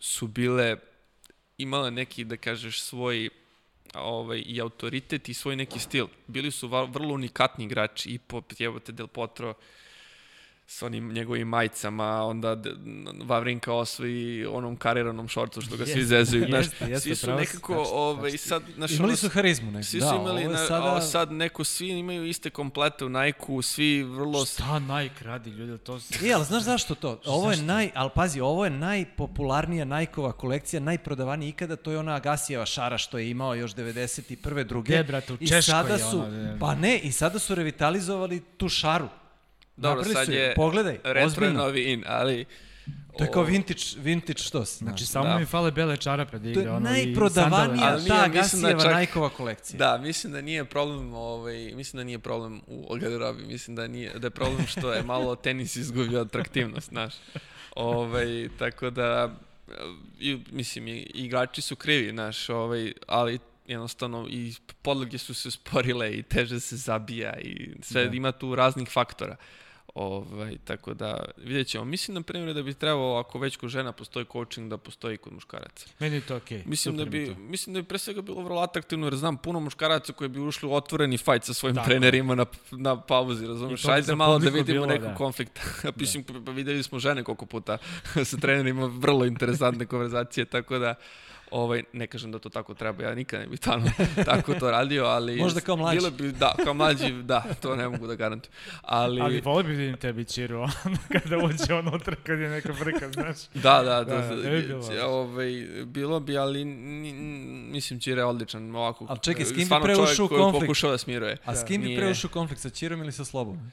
su 0.00 0.26
bile 0.26 0.76
imala 1.62 1.90
neki, 1.90 2.24
da 2.24 2.36
kažeš, 2.36 2.80
svoj 2.80 3.28
ovaj, 3.94 4.42
i 4.46 4.60
autoritet 4.60 5.28
i 5.28 5.34
svoj 5.34 5.56
neki 5.56 5.78
stil. 5.78 6.06
Bili 6.26 6.50
su 6.50 6.68
vrlo 6.68 7.14
unikatni 7.14 7.64
igrači 7.64 8.10
i 8.10 8.18
po 8.18 8.40
Pjevote 8.40 8.92
Del 8.92 9.06
Potro, 9.06 9.54
s 10.70 10.82
onim 10.82 11.12
njegovim 11.12 11.48
majicama, 11.48 12.24
onda 12.24 12.56
Vavrinka 13.24 13.72
osvoji 13.72 14.46
onom 14.46 14.76
kariranom 14.76 15.28
šorcu 15.28 15.60
što 15.60 15.76
ga 15.76 15.86
svi 15.86 16.04
zezuju. 16.04 16.46
Znaš, 16.48 16.66
svi 17.00 17.14
su 17.14 17.32
nekako, 17.32 17.74
ove, 17.74 17.88
ovaj, 17.90 18.38
sad... 18.38 18.62
Naš, 18.76 18.90
imali 18.90 19.16
su 19.16 19.28
harizmu 19.28 19.70
nekako. 19.70 19.84
Svi 19.84 20.00
su 20.00 20.06
da, 20.06 20.14
imali, 20.14 20.44
na, 20.44 20.66
sada... 20.66 21.00
sad 21.00 21.32
neko, 21.32 21.64
svi 21.64 21.88
imaju 21.88 22.26
iste 22.26 22.50
komplete 22.50 23.04
u 23.04 23.08
Nike-u, 23.08 23.62
svi 23.62 24.02
vrlo... 24.02 24.44
Šta 24.44 24.78
Nike 24.78 25.24
radi, 25.24 25.50
ljudi, 25.50 25.78
to... 25.78 26.00
Se... 26.00 26.28
E, 26.28 26.32
ali 26.32 26.44
znaš 26.44 26.62
zašto 26.62 26.94
to? 26.94 27.20
Ovo 27.26 27.50
je 27.50 27.56
naj, 27.56 27.90
ali 27.94 28.10
pazi, 28.14 28.40
ovo 28.40 28.64
je 28.64 28.70
najpopularnija 28.70 29.84
Nike-ova 29.84 30.32
kolekcija, 30.32 30.80
najprodavanija 30.80 31.48
ikada, 31.48 31.76
to 31.76 31.90
je 31.90 31.98
ona 31.98 32.14
Agasijeva 32.14 32.66
šara 32.66 32.98
što 32.98 33.18
je 33.18 33.30
imao 33.30 33.54
još 33.54 33.74
91. 33.74 34.64
druge. 34.64 34.92
Gde, 34.92 35.04
brate, 35.04 35.32
u 35.32 35.36
Češkoj 35.36 35.58
I 35.58 35.62
sada 35.62 35.98
su, 35.98 36.24
Pa 36.60 36.74
ne, 36.74 36.98
i 36.98 37.12
sada 37.12 37.38
su 37.38 37.54
revitalizovali 37.54 38.40
tu 38.56 38.68
šaru. 38.68 39.08
Dobro, 39.80 40.04
sad 40.04 40.28
je 40.28 40.54
pogledaj, 40.56 40.98
retro 41.04 41.26
ozbiljno. 41.26 41.58
novi 41.58 41.92
in, 41.92 42.04
ali... 42.06 42.44
To 43.18 43.24
je 43.24 43.30
kao 43.30 43.42
vintage, 43.42 43.80
vintage 43.96 44.42
što 44.42 44.64
se. 44.64 44.78
Znači, 44.78 45.06
samo 45.06 45.24
da. 45.24 45.38
mi 45.38 45.46
fale 45.46 45.70
bele 45.70 45.96
čarape 45.96 46.38
da 46.38 46.48
igra. 46.48 46.62
To 46.62 46.74
je 46.74 46.80
najprodavanija 46.80 47.98
ta 48.08 48.28
Gasijeva 48.28 48.82
da 48.82 49.00
Nike-ova 49.00 49.28
kolekcija. 49.28 49.78
Da, 49.78 49.98
mislim 49.98 50.32
da 50.32 50.40
nije 50.40 50.64
problem, 50.64 51.14
ovaj, 51.14 51.72
mislim 51.74 51.98
da 51.98 52.04
nije 52.04 52.18
problem 52.18 52.60
u 52.66 52.96
garderobi, 53.00 53.42
mislim 53.42 53.76
da, 53.76 53.88
nije, 53.88 54.18
da 54.18 54.26
je 54.26 54.30
problem 54.30 54.66
što 54.66 54.92
je 54.92 55.02
malo 55.02 55.36
tenis 55.44 55.76
izgubio 55.76 56.20
atraktivnost, 56.20 56.88
znaš. 56.88 57.14
Ovaj, 57.76 58.48
tako 58.58 58.90
da, 58.90 59.34
i, 60.20 60.38
mislim, 60.50 60.88
i, 60.88 60.98
igrači 61.14 61.62
su 61.62 61.76
krivi, 61.76 62.10
znaš, 62.10 62.48
ovaj, 62.48 62.92
ali 63.06 63.38
jednostavno 63.66 64.26
i 64.30 64.54
podloge 64.82 65.18
su 65.18 65.34
se 65.34 65.50
sporile 65.50 66.12
i 66.12 66.22
teže 66.22 66.60
se 66.60 66.76
zabija 66.76 67.38
i 67.40 67.70
sve 67.82 68.06
da. 68.06 68.16
ima 68.16 68.32
tu 68.32 68.54
raznih 68.54 68.88
faktora. 68.88 69.36
Ovaj, 69.94 70.56
tako 70.64 70.94
da, 70.94 71.24
vidjet 71.36 71.66
ćemo. 71.66 71.84
Mislim, 71.84 72.14
na 72.14 72.22
primjer, 72.22 72.54
da 72.54 72.62
bi 72.62 72.74
trebalo, 72.74 73.18
ako 73.18 73.38
već 73.38 73.56
kod 73.56 73.70
žena 73.70 73.92
postoji 73.92 74.26
coaching, 74.32 74.70
da 74.70 74.78
postoji 74.78 75.16
kod 75.16 75.32
muškaraca. 75.32 75.86
Meni 75.98 76.16
je 76.16 76.20
to 76.20 76.36
okej. 76.36 76.58
Okay. 76.58 76.66
Mislim, 76.66 76.96
da 76.96 77.04
bi, 77.04 77.36
mislim 77.38 77.74
da 77.74 77.82
bi 77.82 77.88
pre 77.88 77.98
svega 77.98 78.22
bilo 78.22 78.42
vrlo 78.42 78.60
atraktivno, 78.60 79.06
jer 79.06 79.16
znam 79.16 79.36
puno 79.36 79.60
muškaraca 79.60 80.12
koji 80.12 80.28
bi 80.28 80.40
ušli 80.40 80.68
u 80.68 80.72
otvoreni 80.72 81.18
fajt 81.18 81.44
sa 81.44 81.54
svojim 81.54 81.76
Tako. 81.76 81.88
trenerima 81.88 82.34
na, 82.34 82.46
na 82.70 83.00
pauzi, 83.00 83.46
razumiješ? 83.46 83.84
Ajde 83.84 84.14
malo 84.14 84.38
da 84.38 84.50
vidimo 84.50 84.64
bilo, 84.64 84.86
neku 84.86 85.04
da. 85.04 85.14
konflikt. 85.14 85.60
mislim, 86.00 86.24
da. 86.28 86.44
pa 86.44 86.50
videli 86.50 86.82
smo 86.82 86.98
žene 86.98 87.24
koliko 87.24 87.46
puta 87.46 87.78
sa 88.30 88.36
trenerima, 88.36 88.86
vrlo 88.86 89.24
interesantne 89.24 89.86
konverzacije, 89.86 90.44
tako 90.44 90.78
da 90.78 90.94
Ovaj, 91.50 91.82
ne 91.92 92.06
kažem 92.06 92.32
da 92.32 92.38
to 92.38 92.48
tako 92.48 92.74
treba, 92.74 93.04
ja 93.04 93.14
nikad 93.14 93.40
ne 93.40 93.46
bih 93.46 93.60
tamo 93.60 93.90
tako 94.30 94.54
to 94.54 94.70
radio, 94.70 95.04
ali... 95.04 95.36
Možda 95.36 95.60
kao 95.60 95.76
mlađi. 95.76 95.98
Bilo 95.98 96.10
bi, 96.10 96.32
da, 96.32 96.54
kao 96.64 96.74
mlađi, 96.74 97.12
da, 97.22 97.44
to 97.62 97.76
ne 97.76 97.88
mogu 97.88 98.06
da 98.06 98.14
garantujem. 98.14 98.54
Ali, 98.82 99.20
ali 99.20 99.40
voli 99.40 99.64
bi 99.64 99.74
vidim 99.74 99.96
tebi 99.96 100.24
Čiru, 100.24 100.66
kada 101.12 101.38
uđe 101.38 101.74
unutra, 101.74 102.16
kad 102.22 102.38
je 102.38 102.48
neka 102.48 102.74
frka, 102.74 103.12
znaš. 103.12 103.36
Da, 103.54 103.82
da, 103.82 104.04
da, 104.04 104.04
da, 104.04 104.36
da 104.36 104.50
bilo. 104.50 104.84
Ovaj, 105.06 105.66
bilo 105.84 106.20
bi, 106.20 106.38
ali 106.38 106.64
mislim 106.64 108.00
Čira 108.00 108.20
je 108.20 108.26
odličan 108.26 108.76
ovako. 108.76 109.06
Ali 109.08 109.18
čekaj, 109.18 109.44
s 109.44 109.52
kim 109.52 109.68
bi 109.68 109.74
preušao 109.82 110.28
konflikt? 110.28 110.64
pokušao 110.64 110.90
da 110.90 110.98
smiruje. 110.98 111.36
A 111.44 111.56
s 111.56 111.64
kim 111.64 111.82
bi 111.82 111.96
preušao 111.96 112.30
konflikt, 112.30 112.62
sa 112.62 112.70
Čirom 112.70 113.02
ili 113.02 113.12
sa 113.12 113.24
Slobom? 113.24 113.72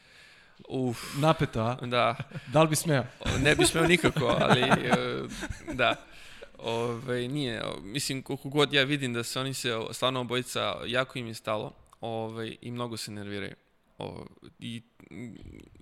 Uf. 0.69 1.15
Napeto, 1.17 1.61
a? 1.61 1.77
Da. 1.81 2.15
Da 2.53 2.61
li 2.61 2.69
bi 2.69 2.75
smeo? 2.75 3.03
Ne 3.43 3.55
bi 3.55 3.65
smeo 3.65 3.83
nikako, 3.83 4.37
ali 4.39 4.61
uh, 4.63 5.31
da. 5.73 5.95
Ove, 6.57 7.27
nije, 7.27 7.61
mislim, 7.81 8.21
koliko 8.21 8.49
god 8.49 8.73
ja 8.73 8.83
vidim 8.83 9.13
da 9.13 9.23
se 9.23 9.39
oni 9.39 9.53
se, 9.53 9.79
stvarno 9.91 10.21
obojica, 10.21 10.75
jako 10.85 11.19
im 11.19 11.27
je 11.27 11.33
stalo 11.33 11.73
ove, 12.01 12.55
i 12.61 12.71
mnogo 12.71 12.97
se 12.97 13.11
nerviraju. 13.11 13.55
O, 13.97 14.25
I 14.59 14.81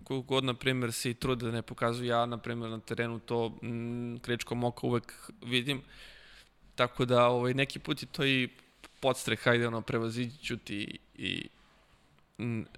koliko 0.03 0.27
god, 0.27 0.43
na 0.43 0.53
primjer, 0.53 0.93
se 0.93 1.09
i 1.09 1.13
trude 1.13 1.45
da 1.45 1.51
ne 1.51 1.61
pokazuju, 1.61 2.09
ja, 2.09 2.25
na 2.25 2.37
primjer, 2.37 2.69
na 2.69 2.79
terenu 2.79 3.19
to 3.19 3.57
m, 3.63 4.19
krečkom 4.21 4.63
oka 4.63 4.87
uvek 4.87 5.31
vidim. 5.45 5.81
Tako 6.75 7.05
da, 7.05 7.27
ovaj, 7.27 7.53
neki 7.53 7.79
put 7.79 8.01
je 8.01 8.07
to 8.11 8.25
i 8.25 8.49
podstreh, 8.99 9.43
hajde, 9.43 9.67
ono, 9.67 9.81
prevaziđi 9.81 10.37
ću 10.37 10.57
ti 10.57 10.99
i 11.15 11.47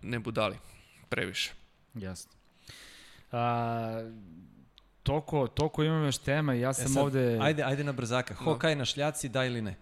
ne 0.02 0.20
budali 0.20 0.58
previše. 1.10 1.54
Jasno. 1.94 2.32
A, 3.32 4.12
toko, 5.08 5.48
toko 5.48 5.84
imam 5.84 6.04
još 6.04 6.18
tema 6.18 6.56
i 6.56 6.60
ja 6.60 6.74
sam 6.74 6.86
e 6.86 6.88
sad, 6.88 7.04
ovde... 7.04 7.40
Ajde, 7.42 7.64
ajde 7.64 7.84
na 7.84 7.92
brzaka. 7.92 8.34
Da. 8.34 8.40
Hokaj 8.40 8.76
na 8.76 8.86
šljaci, 8.86 9.30
da 9.30 9.46
ili 9.46 9.62
ne? 9.62 9.76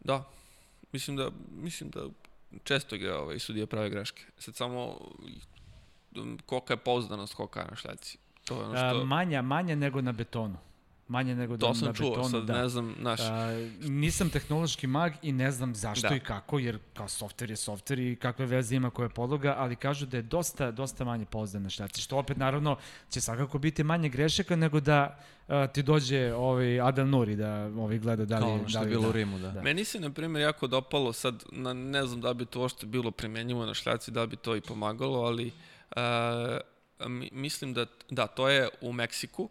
Da. 0.00 0.24
Mislim 0.92 1.16
da, 1.16 1.30
mislim 1.50 1.90
da 1.90 2.00
često 2.64 2.98
ga 2.98 3.18
ovaj, 3.18 3.38
sudija 3.38 3.66
prave 3.66 3.90
greške. 3.90 4.22
Sad 4.38 4.56
samo 4.56 4.98
kolika 6.46 6.72
je 6.72 6.76
pouzdanost 6.76 7.34
hokaja 7.34 7.66
na 7.70 7.76
šljaci. 7.76 8.18
To 8.44 8.54
je 8.54 8.64
ono 8.64 8.76
što... 8.76 9.00
A, 9.00 9.04
manja, 9.04 9.42
manja 9.42 9.74
nego 9.74 10.00
na 10.00 10.12
betonu 10.12 10.56
manje 11.08 11.34
nego 11.34 11.56
da 11.56 11.66
to 11.66 11.74
sam 11.74 11.88
na 11.88 11.94
čuo, 11.94 12.10
betonu. 12.10 12.28
sad 12.28 12.44
da. 12.44 12.62
ne 12.62 12.68
znam, 12.68 12.94
naš. 12.98 13.20
A, 13.20 13.48
nisam 13.80 14.30
tehnološki 14.30 14.86
mag 14.86 15.12
i 15.22 15.32
ne 15.32 15.50
znam 15.50 15.74
zašto 15.74 16.08
Da. 16.08 16.14
i 16.16 16.20
kako, 16.20 16.58
jer 16.58 16.78
kao 16.94 17.08
softver 17.08 17.50
je 17.50 17.56
softver 17.56 17.98
i 17.98 18.16
kakve 18.16 18.46
veze 18.46 18.76
ima 18.76 18.90
koja 18.90 19.04
je 19.04 19.10
podloga, 19.10 19.54
ali 19.58 19.76
kažu 19.76 20.06
da 20.06 20.16
je 20.16 20.22
dosta, 20.22 20.70
dosta 20.70 21.04
manje 21.04 21.24
pouzdan 21.24 21.62
na 21.62 21.70
šljaci, 21.70 22.00
što 22.00 22.16
opet 22.16 22.36
naravno 22.36 22.76
će 23.10 23.20
svakako 23.20 23.58
biti 23.58 23.84
manje 23.84 24.08
grešaka 24.08 24.56
nego 24.56 24.80
da 24.80 25.18
a, 25.48 25.66
ti 25.66 25.82
dođe 25.82 26.34
ovaj 26.34 26.80
Adel 26.80 27.06
Nuri 27.08 27.36
da 27.36 27.54
ovaj 27.64 27.98
gleda 27.98 28.24
da 28.24 28.36
li 28.38 28.42
Kao 28.42 28.54
ono 28.54 28.68
što 28.68 28.78
da 28.78 28.84
je 28.84 28.90
bilo 28.90 29.02
da. 29.02 29.08
u 29.08 29.12
Rimu, 29.12 29.38
da. 29.38 29.50
Da. 29.50 29.62
Meni 29.62 29.84
se, 29.84 30.00
na 30.00 30.10
primjer, 30.10 30.42
jako 30.42 30.66
dopalo, 30.66 31.12
sad 31.12 31.44
na, 31.52 31.72
ne 31.72 32.06
znam 32.06 32.20
da 32.20 32.34
bi 32.34 32.44
to 32.46 32.60
uopšte 32.60 32.86
bilo 32.86 33.10
primenjivo 33.10 33.66
na 33.66 33.74
šljaci, 33.74 34.10
da 34.10 34.26
bi 34.26 34.36
to 34.36 34.56
i 34.56 34.60
pomagalo, 34.60 35.18
ali 35.20 35.52
mi, 37.06 37.28
mislim 37.32 37.74
da, 37.74 37.86
da, 38.10 38.26
to 38.26 38.48
je 38.48 38.68
u 38.80 38.92
Meksiku, 38.92 39.48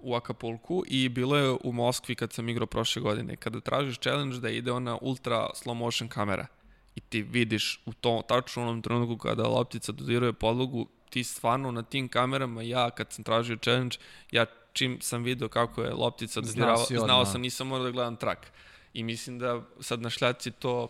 u 0.00 0.14
Acapulku 0.14 0.82
i 0.86 1.08
bilo 1.08 1.36
je 1.36 1.56
u 1.64 1.72
Moskvi 1.72 2.14
kad 2.14 2.32
sam 2.32 2.48
igrao 2.48 2.66
prošle 2.66 3.02
godine. 3.02 3.36
Kada 3.36 3.60
tražiš 3.60 3.98
challenge 3.98 4.38
da 4.38 4.50
ide 4.50 4.72
ona 4.72 4.98
ultra 5.00 5.50
slow 5.54 5.74
motion 5.74 6.08
kamera 6.08 6.46
i 6.94 7.00
ti 7.00 7.22
vidiš 7.22 7.82
u 7.86 7.92
tom 7.92 8.22
tačno 8.28 8.62
onom 8.62 8.82
trenutku 8.82 9.18
kada 9.18 9.48
loptica 9.48 9.92
dodiruje 9.92 10.32
podlogu, 10.32 10.86
ti 11.10 11.24
stvarno 11.24 11.70
na 11.70 11.82
tim 11.82 12.08
kamerama, 12.08 12.62
ja 12.62 12.90
kad 12.90 13.12
sam 13.12 13.24
tražio 13.24 13.56
challenge, 13.56 13.96
ja 14.30 14.46
čim 14.72 14.98
sam 15.00 15.22
video 15.22 15.48
kako 15.48 15.82
je 15.82 15.94
loptica 15.94 16.40
Znao 16.40 16.46
dodirala, 16.46 16.84
odmah. 16.84 17.04
znao 17.04 17.26
sam, 17.26 17.40
nisam 17.40 17.66
morao 17.66 17.84
da 17.84 17.90
gledam 17.90 18.16
track. 18.16 18.46
I 18.94 19.02
mislim 19.02 19.38
da 19.38 19.62
sad 19.80 20.00
na 20.00 20.10
šljaci 20.10 20.50
to 20.50 20.88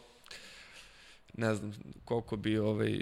ne 1.34 1.54
znam 1.54 1.72
koliko 2.04 2.36
bi 2.36 2.58
ovaj 2.58 3.00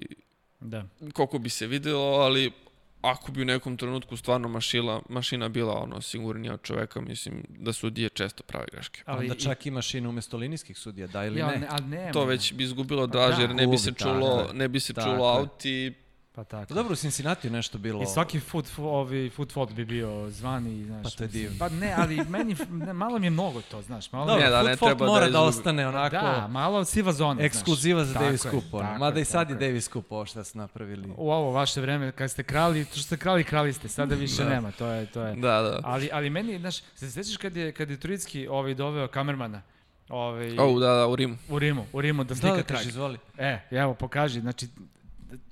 da. 0.61 0.85
koliko 1.13 1.39
bi 1.39 1.51
se 1.51 1.67
videlo, 1.67 2.05
ali 2.05 2.53
ako 3.01 3.33
bi 3.33 3.43
u 3.43 3.45
nekom 3.45 3.77
trenutku 3.77 4.17
stvarno 4.17 4.49
mašila, 4.49 5.03
mašina 5.09 5.49
bila 5.49 5.75
ono 5.83 6.01
sigurnija 6.01 6.55
od 6.55 6.63
čoveka, 6.63 7.01
mislim 7.01 7.45
da 7.49 7.73
sudije 7.73 8.09
često 8.09 8.43
prave 8.43 8.67
greške. 8.73 9.03
Ali 9.07 9.31
Onda 9.31 9.35
čak 9.35 9.67
i 9.67 9.71
mašina 9.71 10.09
umesto 10.09 10.37
linijskih 10.37 10.79
sudija, 10.79 11.07
da 11.07 11.25
ili 11.25 11.41
ja, 11.41 11.47
ne? 11.47 11.59
ne, 11.59 11.67
ali 11.71 11.87
nema. 11.87 12.13
To 12.13 12.25
već 12.25 12.53
bi 12.53 12.65
izgubilo 12.65 13.07
draže, 13.07 13.37
da, 13.37 13.43
jer 13.43 13.55
ne 13.55 13.67
bi 13.67 13.79
se 13.79 13.93
čulo, 13.93 14.41
je. 14.41 14.55
ne 14.55 14.69
bi 14.69 14.81
se 14.81 14.93
čulo 14.93 15.49
je. 15.65 16.08
Pa 16.39 16.45
tako. 16.45 16.75
Dobro, 16.75 16.93
u 16.93 16.97
Cincinnati 16.97 17.51
nešto 17.51 17.79
bilo... 17.79 18.03
I 18.03 18.07
svaki 18.07 18.41
foot, 18.41 18.67
ovi, 18.79 19.31
foot 19.31 19.53
fault 19.53 19.73
bi 19.73 19.85
bio 19.85 20.31
zvani, 20.31 20.85
znaš. 20.85 21.03
Pa 21.03 21.11
to 21.11 21.25
je 21.25 21.29
divno. 21.29 21.57
Pa 21.59 21.69
ne, 21.69 21.95
ali 21.97 22.25
meni, 22.25 22.57
ne, 22.71 22.93
malo 22.93 23.19
mi 23.19 23.27
je 23.27 23.31
mnogo 23.31 23.63
to, 23.63 23.83
znaš. 23.83 24.13
Malo 24.13 24.27
Dobro, 24.27 24.45
Ne, 24.45 24.51
da, 24.51 24.63
ne 24.63 24.77
treba 24.77 24.95
da 24.95 25.05
mora 25.07 25.21
da, 25.21 25.27
izgubi. 25.27 25.47
ostane 25.49 25.89
onako... 25.89 26.17
Da, 26.17 26.49
malo 26.51 26.85
siva 26.85 27.13
zona, 27.13 27.43
Ekskluziva 27.43 28.05
za 28.05 28.13
znaš. 28.13 28.25
Davis 28.25 28.43
Tako 28.43 28.57
je, 28.57 28.63
Cup, 28.63 28.75
ono. 28.75 28.99
Mada 28.99 29.19
je, 29.19 29.23
i 29.23 29.25
sad 29.25 29.51
je 29.51 29.55
je. 29.55 29.59
Davis 29.59 29.89
Cup 29.91 30.13
ovo 30.13 30.27
šta 30.27 30.45
su 30.45 30.59
napravili. 30.59 31.09
U 31.17 31.31
ovo 31.31 31.51
vaše 31.53 31.81
vreme, 31.81 32.13
kad 32.13 32.31
ste 32.31 32.43
krali, 32.43 32.85
to 32.85 32.91
što 32.93 33.03
ste 33.03 33.17
krali, 33.17 33.45
krali 33.45 33.73
ste, 33.73 33.89
sada 33.89 34.15
više 34.15 34.45
Da. 34.45 34.49
nema, 34.51 34.71
to 34.73 34.87
je, 34.87 35.07
to 35.07 35.23
je. 35.23 35.35
da, 35.35 35.63
da. 35.63 35.81
Ali, 35.85 36.11
ali 36.13 36.31
meni, 36.31 36.59
znaš, 36.59 36.77
se 36.95 37.11
sećaš 37.11 37.37
kad 37.37 37.57
je, 37.57 37.73
kad 37.73 37.91
je 37.91 38.01
Turicki 38.01 38.49
ovaj, 38.49 38.75
doveo 38.75 39.09
kamermana, 39.09 39.63
ovaj, 40.09 40.59
O, 40.59 40.79
da, 40.79 40.95
da, 40.95 41.07
u 41.07 41.17
Rimu. 41.17 41.37
u 41.49 41.59
Rimu, 41.59 41.87
u 41.93 42.01
Rimu 42.01 42.25
da 42.25 42.29
Da, 42.29 42.41
slika 42.41 42.57
da, 42.57 42.63
trag. 42.63 42.79
kaži, 42.79 42.89
izvoli. 42.89 43.19
E, 43.39 43.59
evo, 43.71 43.95
pokaži, 43.95 44.41
znači, 44.41 44.69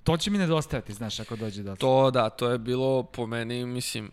to 0.05 0.17
će 0.17 0.31
mi 0.31 0.39
nedostajati, 0.39 0.93
znaš, 0.93 1.21
ako 1.21 1.37
dođe 1.37 1.63
do 1.63 1.69
toga. 1.69 1.79
To, 1.79 2.11
da, 2.11 2.31
to 2.31 2.51
je 2.51 2.59
bilo 2.59 3.03
po 3.03 3.27
meni, 3.27 3.67
mislim, 3.67 4.11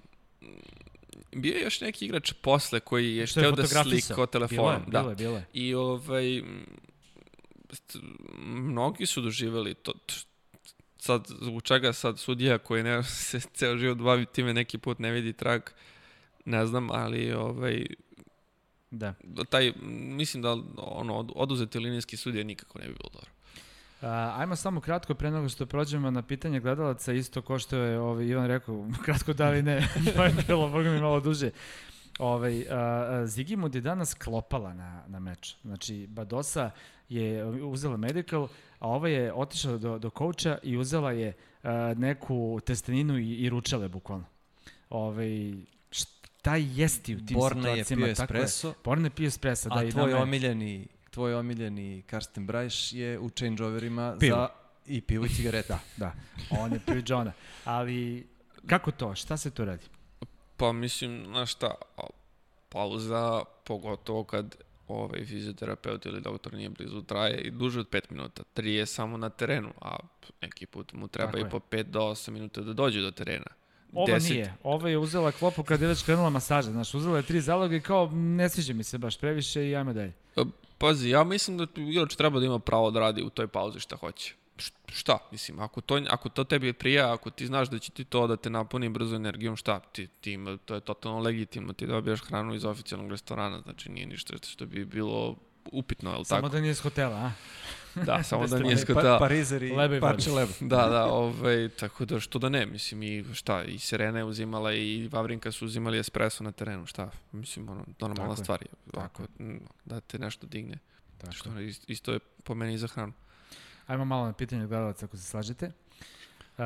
bio 1.32 1.56
je 1.56 1.64
još 1.64 1.82
neki 1.82 2.06
igrač 2.06 2.34
posle 2.34 2.80
koji 2.80 3.16
je 3.16 3.28
Što 3.28 3.40
je 3.40 3.44
hteo 3.44 3.52
da 3.52 3.64
fotografisao. 3.64 4.16
slika 4.16 4.26
telefonom. 4.28 4.66
Bilo 4.66 4.72
je, 4.72 4.80
da. 4.88 5.00
bilo 5.00 5.10
je, 5.10 5.16
bilo 5.16 5.38
je. 5.38 5.46
I 5.56 5.74
ovaj, 5.74 6.42
mnogi 8.46 9.06
su 9.06 9.22
doživjeli 9.22 9.74
to, 9.74 9.94
sad, 10.98 11.28
zbog 11.42 11.62
čega 11.62 11.94
sad 11.94 12.20
sudija 12.20 12.58
koji 12.58 12.84
ne, 12.84 13.04
se 13.28 13.40
ceo 13.40 13.78
život 13.78 13.98
bavi 13.98 14.26
time 14.26 14.54
neki 14.54 14.78
put 14.78 15.00
ne 15.00 15.12
vidi 15.12 15.34
trag, 15.34 15.62
ne 16.46 16.66
znam, 16.66 16.90
ali 16.92 17.34
ovaj, 17.34 17.86
Da. 18.92 19.14
taj, 19.50 19.74
mislim 19.92 20.44
da 20.44 20.52
ono, 20.78 21.16
od- 21.16 21.32
oduzeti 21.36 21.80
linijski 21.80 22.18
sudija 22.18 22.44
nikako 22.44 22.80
ne 22.80 22.88
bi 22.88 22.94
bilo 22.94 23.10
dobro. 23.14 23.30
A, 24.04 24.34
ajmo 24.38 24.56
samo 24.56 24.82
kratko 24.82 25.14
pre 25.14 25.32
nego 25.32 25.50
što 25.50 25.66
prođemo 25.66 26.12
na 26.12 26.22
pitanje 26.22 26.60
gledalaca, 26.60 27.14
isto 27.14 27.42
ko 27.42 27.60
što 27.60 27.78
je 27.78 28.00
ovaj, 28.00 28.26
Ivan 28.26 28.46
rekao, 28.48 28.88
kratko 29.06 29.34
da 29.34 29.50
li 29.50 29.62
ne, 29.62 29.88
to 30.16 30.24
je 30.24 30.34
bilo, 30.48 30.70
boga 30.70 30.90
mi, 30.90 31.00
malo 31.02 31.20
duže. 31.20 31.52
Ovaj, 32.20 32.66
a, 32.70 33.24
Zigimund 33.26 33.76
je 33.76 33.82
danas 33.82 34.14
klopala 34.14 34.74
na, 34.74 35.04
na 35.08 35.20
meč. 35.20 35.56
Znači, 35.62 36.08
Badosa 36.08 36.72
je 37.10 37.46
uzela 37.46 37.98
medical, 37.98 38.48
a 38.80 38.88
ova 38.88 39.10
je 39.10 39.34
otišla 39.34 39.78
do, 39.78 40.00
do 40.00 40.10
kouča 40.10 40.58
i 40.64 40.78
uzela 40.78 41.12
je 41.12 41.34
a, 41.64 41.94
neku 41.98 42.60
testeninu 42.66 43.18
i, 43.18 43.30
i 43.36 43.50
ručale, 43.50 43.88
bukvalno. 43.88 44.26
Ovaj, 44.90 45.54
šta 45.92 46.56
jesti 46.56 47.16
u 47.16 47.26
tim 47.26 47.38
Borna 47.38 47.70
je 47.70 47.84
situacijama? 47.84 48.06
pio 48.06 48.16
Tako 48.16 48.34
espresso, 48.34 48.74
Borna 48.84 49.06
je 49.06 49.10
pio 49.10 49.28
espresso, 49.28 49.70
da, 49.70 49.76
a 49.76 49.90
tvoj 49.92 50.10
je- 50.12 50.16
omiljeni, 50.16 50.88
tvoj 51.14 51.36
omiljeni 51.36 52.02
Karsten 52.02 52.46
Brajš 52.46 52.94
je 52.94 53.20
u 53.20 53.30
changeoverima 53.30 54.16
Pivo. 54.20 54.38
za 54.38 54.48
i 54.86 55.02
pivo 55.02 55.26
i 55.26 55.30
cigareta. 55.30 55.80
Da, 55.98 56.14
on 56.50 56.74
je 56.74 56.80
pio 56.86 57.04
Johna. 57.08 57.32
Ali, 57.66 58.28
kako 58.68 58.92
to? 58.92 59.16
Šta 59.16 59.38
se 59.38 59.52
tu 59.52 59.66
radi? 59.66 59.84
Pa 60.58 60.72
mislim, 60.72 61.26
znaš 61.26 61.52
šta, 61.52 61.76
pauza, 62.70 63.44
pogotovo 63.64 64.24
kad 64.24 64.56
ovaj 64.88 65.26
fizioterapeut 65.26 66.06
ili 66.06 66.22
doktor 66.22 66.54
nije 66.54 66.70
blizu, 66.70 67.02
traje 67.02 67.42
i 67.42 67.52
duže 67.52 67.80
od 67.80 67.90
5 67.90 68.02
minuta. 68.10 68.44
Tri 68.54 68.74
je 68.74 68.86
samo 68.86 69.18
na 69.18 69.30
terenu, 69.30 69.70
a 69.82 69.96
neki 70.42 70.66
put 70.66 70.94
mu 70.94 71.08
treba 71.08 71.32
Tako 71.32 71.38
i 71.38 71.42
je. 71.42 71.50
po 71.50 71.60
5 71.60 71.84
do 71.84 72.00
8 72.00 72.30
minuta 72.32 72.62
da 72.62 72.74
dođe 72.74 73.02
do 73.02 73.12
terena. 73.12 73.52
Ova 73.94 74.08
10 74.08 74.30
nije. 74.30 74.54
Ova 74.64 74.90
je 74.90 74.98
uzela 74.98 75.32
klopu 75.32 75.64
kad 75.64 75.82
je 75.82 75.88
već 75.88 76.04
krenula 76.04 76.30
masaža. 76.30 76.72
Znaš, 76.72 76.94
uzela 76.94 77.18
je 77.18 77.24
tri 77.24 77.42
zaloga 77.42 77.76
i 77.76 77.82
kao, 77.82 78.10
ne 78.14 78.50
sviđa 78.50 78.74
mi 78.74 78.84
se 78.84 78.98
baš 78.98 79.18
previše 79.18 79.70
i 79.70 79.76
ajmo 79.76 79.94
dalje. 79.94 80.14
Pazi, 80.78 81.10
ja 81.10 81.24
mislim 81.24 81.58
da 81.58 81.68
igrač 81.76 82.16
treba 82.16 82.40
da 82.40 82.46
ima 82.46 82.60
pravo 82.60 82.92
da 82.92 83.00
radi 83.00 83.24
u 83.24 83.30
toj 83.30 83.48
pauzi 83.48 83.80
šta 83.80 83.96
hoće. 83.96 84.34
Šta? 84.88 85.18
Mislim, 85.32 85.60
ako 85.60 85.82
to, 85.82 86.02
ako 86.10 86.30
to 86.30 86.44
tebi 86.44 86.74
prija, 86.74 87.14
ako 87.14 87.30
ti 87.30 87.46
znaš 87.46 87.70
da 87.70 87.80
će 87.80 87.92
ti 87.92 88.04
to 88.04 88.28
da 88.28 88.38
te 88.38 88.50
napuni 88.50 88.90
brzo 88.90 89.16
energijom, 89.16 89.56
šta? 89.56 89.80
Ti, 89.80 90.08
ti 90.08 90.32
ima, 90.32 90.58
to 90.58 90.76
je 90.76 90.82
totalno 90.82 91.20
legitimno, 91.20 91.74
ti 91.74 91.88
dobijaš 91.88 92.22
hranu 92.22 92.54
iz 92.54 92.66
oficijalnog 92.66 93.12
restorana, 93.12 93.62
znači 93.62 93.90
nije 93.90 94.06
ništa 94.08 94.34
što 94.42 94.66
bi 94.66 94.86
bilo 94.86 95.36
upitno, 95.72 96.12
je 96.12 96.18
li 96.18 96.26
Samo 96.26 96.42
tako? 96.42 96.52
da 96.52 96.62
nije 96.62 96.72
iz 96.72 96.80
hotela, 96.80 97.16
a? 97.16 97.32
Da, 97.96 98.24
samo 98.24 98.48
da 98.48 98.60
nije 98.60 98.76
Pa, 98.76 98.82
skotela. 98.82 99.20
parizer 99.20 99.64
i 99.64 99.72
Leba 99.72 99.96
i 99.96 100.02
parče 100.02 100.32
leba. 100.32 100.52
Da, 100.60 100.88
da, 100.88 101.06
ovaj, 101.06 101.70
tako 101.70 102.06
da 102.06 102.20
što 102.20 102.40
da 102.40 102.50
ne, 102.50 102.66
mislim 102.66 103.04
i 103.04 103.26
šta, 103.34 103.64
i 103.64 103.80
Serena 103.80 104.18
je 104.18 104.24
uzimala 104.24 104.74
i 104.74 105.08
Vavrinka 105.08 105.52
su 105.52 105.66
uzimali 105.66 106.00
espresso 106.00 106.44
na 106.44 106.52
terenu, 106.52 106.86
šta, 106.86 107.10
mislim, 107.32 107.70
ono, 107.70 107.86
normalna 108.00 108.36
stvar 108.36 108.62
je, 108.62 108.68
ako, 108.96 109.24
da 109.86 110.00
te 110.00 110.20
nešto 110.20 110.48
digne, 110.48 110.78
Tako. 111.18 111.34
što 111.34 111.50
ist- 111.50 111.84
isto 111.88 112.14
je 112.14 112.20
po 112.20 112.56
meni 112.56 112.74
i 112.74 112.78
za 112.78 112.88
hranu. 112.88 113.14
Ajmo 113.88 114.06
malo 114.06 114.26
na 114.26 114.34
pitanje 114.34 114.68
gledalaca, 114.68 115.06
ako 115.06 115.18
se 115.18 115.24
slažete. 115.24 115.72
Uh, 116.58 116.64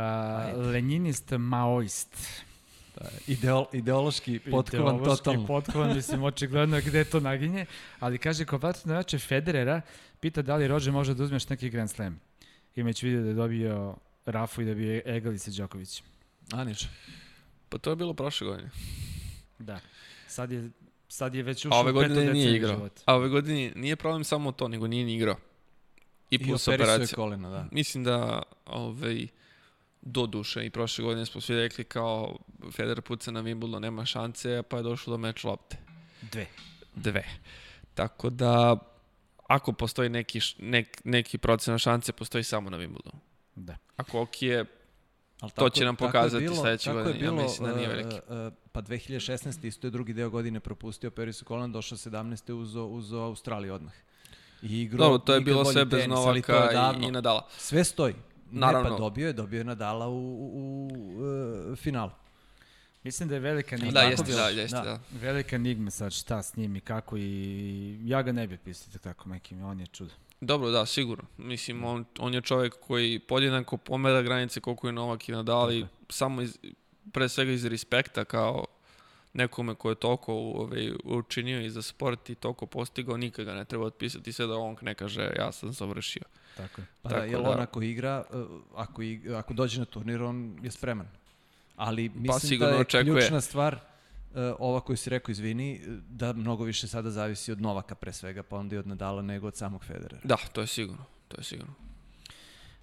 lenjinist, 0.65 1.31
maoist. 1.31 2.17
Ideol, 3.27 3.65
ideološki 3.73 4.39
potkovan 4.39 4.95
ideološki 4.95 5.23
totalno. 5.23 5.47
potkovan, 5.47 5.95
mislim, 5.95 6.23
očigledno 6.23 6.81
gde 6.85 7.03
to 7.03 7.19
naginje. 7.19 7.65
Ali 7.99 8.17
kaže, 8.17 8.45
ko 8.45 8.57
vatno 8.57 8.93
jače 8.93 9.19
Federera, 9.19 9.81
pita 10.19 10.41
da 10.41 10.55
li 10.55 10.67
Roger 10.67 10.93
može 10.93 11.13
da 11.13 11.23
uzmeš 11.23 11.49
neki 11.49 11.69
Grand 11.69 11.89
Slam. 11.89 12.19
Imajući 12.75 13.05
vidio 13.05 13.21
da 13.21 13.27
je 13.27 13.33
dobio 13.33 13.95
Rafu 14.25 14.61
i 14.61 14.65
da 14.65 14.73
bi 14.73 15.01
egali 15.05 15.39
se 15.39 15.51
Đoković. 15.51 16.03
A, 16.53 16.63
niče. 16.63 16.87
Pa 17.69 17.77
to 17.77 17.89
je 17.89 17.95
bilo 17.95 18.13
prošle 18.13 18.47
godine. 18.47 18.69
Da. 19.59 19.79
Sad 20.27 20.51
je, 20.51 20.69
sad 21.07 21.35
je 21.35 21.43
već 21.43 21.65
ušao 21.65 21.81
u 21.81 21.83
petu 21.83 21.93
godine 21.93 22.15
nije 22.15 22.25
deceniju 22.27 22.55
igrao. 22.55 22.75
života. 22.75 23.01
A 23.05 23.15
ove 23.15 23.29
godine 23.29 23.71
nije 23.75 23.95
problem 23.95 24.23
samo 24.23 24.51
to, 24.51 24.67
nego 24.67 24.87
nije 24.87 25.05
ni 25.05 25.15
igrao. 25.15 25.35
I 26.29 26.35
I 26.35 26.43
plus 26.47 26.67
je 26.67 26.75
operacija. 26.75 27.15
kolena, 27.15 27.49
da. 27.49 27.67
Mislim 27.71 28.03
da 28.03 28.43
ovaj, 28.65 29.27
do 30.07 30.25
duše 30.25 30.65
i 30.65 30.69
prošle 30.69 31.03
godine 31.03 31.25
smo 31.25 31.41
svi 31.41 31.55
rekli 31.55 31.83
kao 31.83 32.37
Federer 32.71 33.01
puca 33.01 33.31
na 33.31 33.41
Wimbledon, 33.41 33.79
nema 33.79 34.05
šanse, 34.05 34.63
pa 34.63 34.77
je 34.77 34.83
došlo 34.83 35.11
do 35.11 35.17
meč 35.17 35.43
lopte. 35.43 35.77
Dve. 36.21 36.45
Dve. 36.95 37.23
Tako 37.93 38.29
da, 38.29 38.77
ako 39.47 39.73
postoji 39.73 40.09
neki, 40.09 40.39
nek, 40.59 41.01
neki 41.03 41.37
procena 41.37 41.77
šanse, 41.77 42.11
postoji 42.13 42.43
samo 42.43 42.69
na 42.69 42.77
Wimbledonu. 42.77 43.19
Da. 43.55 43.77
Ako 43.95 44.21
ok 44.21 44.41
je, 44.41 44.65
Ali 45.39 45.51
To 45.51 45.69
će 45.69 45.85
nam 45.85 45.95
tako 45.95 46.07
pokazati 46.07 46.43
bilo- 46.43 46.55
sledeće 46.55 46.85
tako 46.85 46.97
je 46.97 47.03
godine, 47.03 47.25
ja 47.25 47.31
bilo, 47.31 47.43
mislim 47.43 47.69
da 47.69 47.75
nije 47.75 47.89
uh, 47.89 47.95
veliki. 47.95 48.15
uh, 48.15 48.53
pa 48.71 48.81
2016. 48.81 49.67
isto 49.67 49.87
je 49.87 49.91
drugi 49.91 50.13
deo 50.13 50.29
godine 50.29 50.59
propustio 50.59 51.11
Perisu 51.11 51.45
Kolan, 51.45 51.71
došao 51.71 51.97
17. 51.97 52.51
uzo, 52.53 52.85
uzo 52.85 53.17
Australiju 53.17 53.73
odmah. 53.73 53.93
I 54.61 54.81
igrao 54.81 54.97
dobro, 54.99 55.17
to 55.17 55.33
je 55.33 55.41
bilo 55.41 55.65
sve 55.65 55.85
bez 55.85 56.07
Novaka 56.07 56.69
i, 57.01 57.05
i 57.05 57.11
Nadala. 57.11 57.47
Sve 57.57 57.83
stoji. 57.83 58.13
Naravno. 58.51 58.89
Ne, 58.89 58.95
pa 58.95 58.99
dobio 58.99 59.27
je, 59.27 59.33
dobio 59.33 59.57
je 59.57 59.63
Nadala 59.63 60.07
u, 60.07 60.13
u, 60.13 60.87
u 60.93 61.71
uh, 61.71 61.77
finalu. 61.77 62.11
Mislim 63.03 63.29
da 63.29 63.35
je 63.35 63.41
velika 63.41 63.75
enigma. 63.75 63.91
Da, 63.91 64.01
jeste, 64.01 64.31
da, 64.31 64.47
jeste, 64.47 64.77
Da. 64.77 64.83
da. 64.83 64.99
Velika 65.21 65.55
enigma 65.55 65.91
sad 65.91 66.11
šta 66.11 66.43
s 66.43 66.55
njim 66.55 66.75
i 66.75 66.79
kako 66.79 67.17
i 67.17 67.99
ja 68.03 68.21
ga 68.21 68.31
ne 68.31 68.47
bih 68.47 68.59
pisati 68.59 68.99
tako 68.99 69.29
nekim, 69.29 69.63
on 69.63 69.79
je 69.79 69.87
čudo. 69.87 70.11
Dobro, 70.41 70.71
da, 70.71 70.85
sigurno. 70.85 71.23
Mislim, 71.37 71.83
on, 71.83 72.05
on 72.19 72.33
je 72.33 72.41
čovjek 72.41 72.75
koji 72.87 73.19
podjednako 73.19 73.77
pomera 73.77 74.21
granice 74.21 74.59
koliko 74.59 74.87
je 74.87 74.93
Novak 74.93 75.29
i 75.29 75.31
Nadal 75.31 75.73
i 75.73 75.85
samo 76.09 76.41
iz, 76.41 76.57
pre 77.13 77.29
svega 77.29 77.51
iz 77.51 77.65
respekta 77.65 78.25
kao 78.25 78.65
nekome 79.33 79.75
ko 79.75 79.89
je 79.89 79.95
toliko 79.95 80.33
ovaj, 80.33 80.91
učinio 81.03 81.61
i 81.61 81.69
za 81.69 81.81
sport 81.81 82.29
i 82.29 82.35
toliko 82.35 82.65
postigao, 82.65 83.17
nikad 83.17 83.45
ga 83.45 83.53
ne 83.53 83.65
treba 83.65 83.85
otpisati 83.85 84.33
sve 84.33 84.47
da 84.47 84.55
on 84.55 84.75
ne 84.81 84.95
kaže 84.95 85.31
ja 85.37 85.51
sam 85.51 85.73
završio. 85.73 86.23
Tako 86.57 86.81
je. 86.81 86.87
Pa 87.01 87.09
Tako 87.09 87.21
da, 87.21 87.25
jer 87.27 87.41
da- 87.41 87.49
on 87.49 87.59
ako 87.59 87.81
igra, 87.81 88.23
uh, 88.29 88.61
ako, 88.75 89.01
ig, 89.01 89.31
ako 89.31 89.53
dođe 89.53 89.79
na 89.79 89.85
turnir, 89.85 90.23
on 90.23 90.59
je 90.63 90.71
spreman. 90.71 91.07
Ali 91.75 92.09
mislim 92.09 92.27
da 92.27 92.39
sigurno 92.39 92.73
je 92.73 92.79
očekuje. 92.81 93.13
ključna 93.13 93.41
stvar, 93.41 93.73
uh, 93.73 93.79
ova 94.59 94.79
koju 94.79 94.97
si 94.97 95.09
rekao, 95.09 95.31
izvini, 95.31 95.81
da 96.09 96.33
mnogo 96.33 96.63
više 96.63 96.87
sada 96.87 97.11
zavisi 97.11 97.51
od 97.51 97.61
Novaka 97.61 97.95
pre 97.95 98.13
svega, 98.13 98.43
pa 98.43 98.57
onda 98.57 98.75
i 98.75 98.79
od 98.79 98.87
Nadala 98.87 99.21
nego 99.21 99.47
od 99.47 99.55
samog 99.55 99.83
Federera. 99.85 100.21
Da, 100.23 100.37
to 100.53 100.61
je 100.61 100.67
sigurno. 100.67 101.03
To 101.27 101.37
je 101.37 101.43
sigurno. 101.43 101.73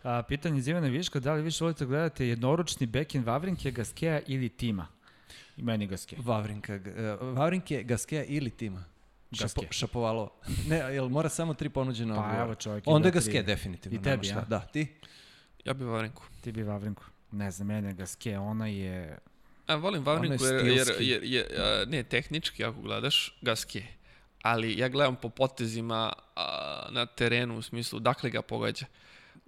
A, 0.03 0.23
pitanje 0.23 0.59
iz 0.59 0.69
Ivana 0.69 0.87
Viška, 0.89 1.21
da 1.21 1.35
li 1.35 1.43
više 1.43 1.65
volite 1.65 1.87
gledati 1.87 2.27
jednoručni 2.27 2.87
backhand 2.87 3.27
Vavrinke, 3.27 3.71
Gaskeja 3.71 4.21
ili 4.27 4.49
Tima? 4.49 4.87
I 5.57 5.63
meni 5.63 5.87
Gaskeja. 5.87 6.23
Vavrinka, 6.25 6.75
uh, 6.75 7.37
Vavrinke, 7.37 7.83
Gaskeja 7.83 8.25
ili 8.25 8.51
Tima? 8.51 8.85
Šapo, 9.33 9.45
Gaskeja. 9.45 9.73
šapovalo. 9.73 10.31
Ne, 10.71 10.77
jel 10.77 11.09
mora 11.09 11.29
samo 11.29 11.55
tri 11.55 11.69
ponuđena 11.69 12.15
Pa 12.15 12.43
evo 12.43 12.55
čovjek. 12.55 12.85
Onda 12.87 13.09
je 13.09 13.13
ima 13.13 13.21
tri. 13.21 13.43
Definitivno. 13.43 13.99
I 13.99 14.03
tebi, 14.03 14.27
nema 14.27 14.41
šta. 14.41 14.41
a? 14.41 14.45
Da, 14.45 14.61
ti? 14.61 14.87
Ja 15.65 15.75
bih 15.75 15.87
Vavrinku. 15.87 16.23
Ti 16.41 16.53
bi 16.53 16.63
Vavrinku. 16.63 17.05
Ne 17.31 17.51
znam, 17.51 17.69
mene 17.69 17.89
je 17.89 17.95
Gaskeja, 17.95 18.41
ona 18.41 18.67
je... 18.67 19.19
A 19.67 19.75
volim 19.75 20.05
Vavrinku 20.05 20.45
je 20.45 20.55
jer, 20.55 20.67
jer, 20.67 20.97
jer, 21.01 21.25
jer, 21.25 21.61
a, 21.61 21.85
ne, 21.89 22.03
tehnički 22.03 22.65
ako 22.65 22.81
gledaš, 22.81 23.39
Gaske. 23.43 23.83
Ali 24.43 24.79
ja 24.79 24.89
gledam 24.89 25.17
po 25.17 25.29
potezima 25.29 26.13
a, 26.37 26.89
na 26.91 27.07
terenu 27.07 27.59
u 27.59 27.63
smislu 27.63 28.01
dakle 28.01 28.31
ga 28.31 28.43
pogađa. 28.43 28.87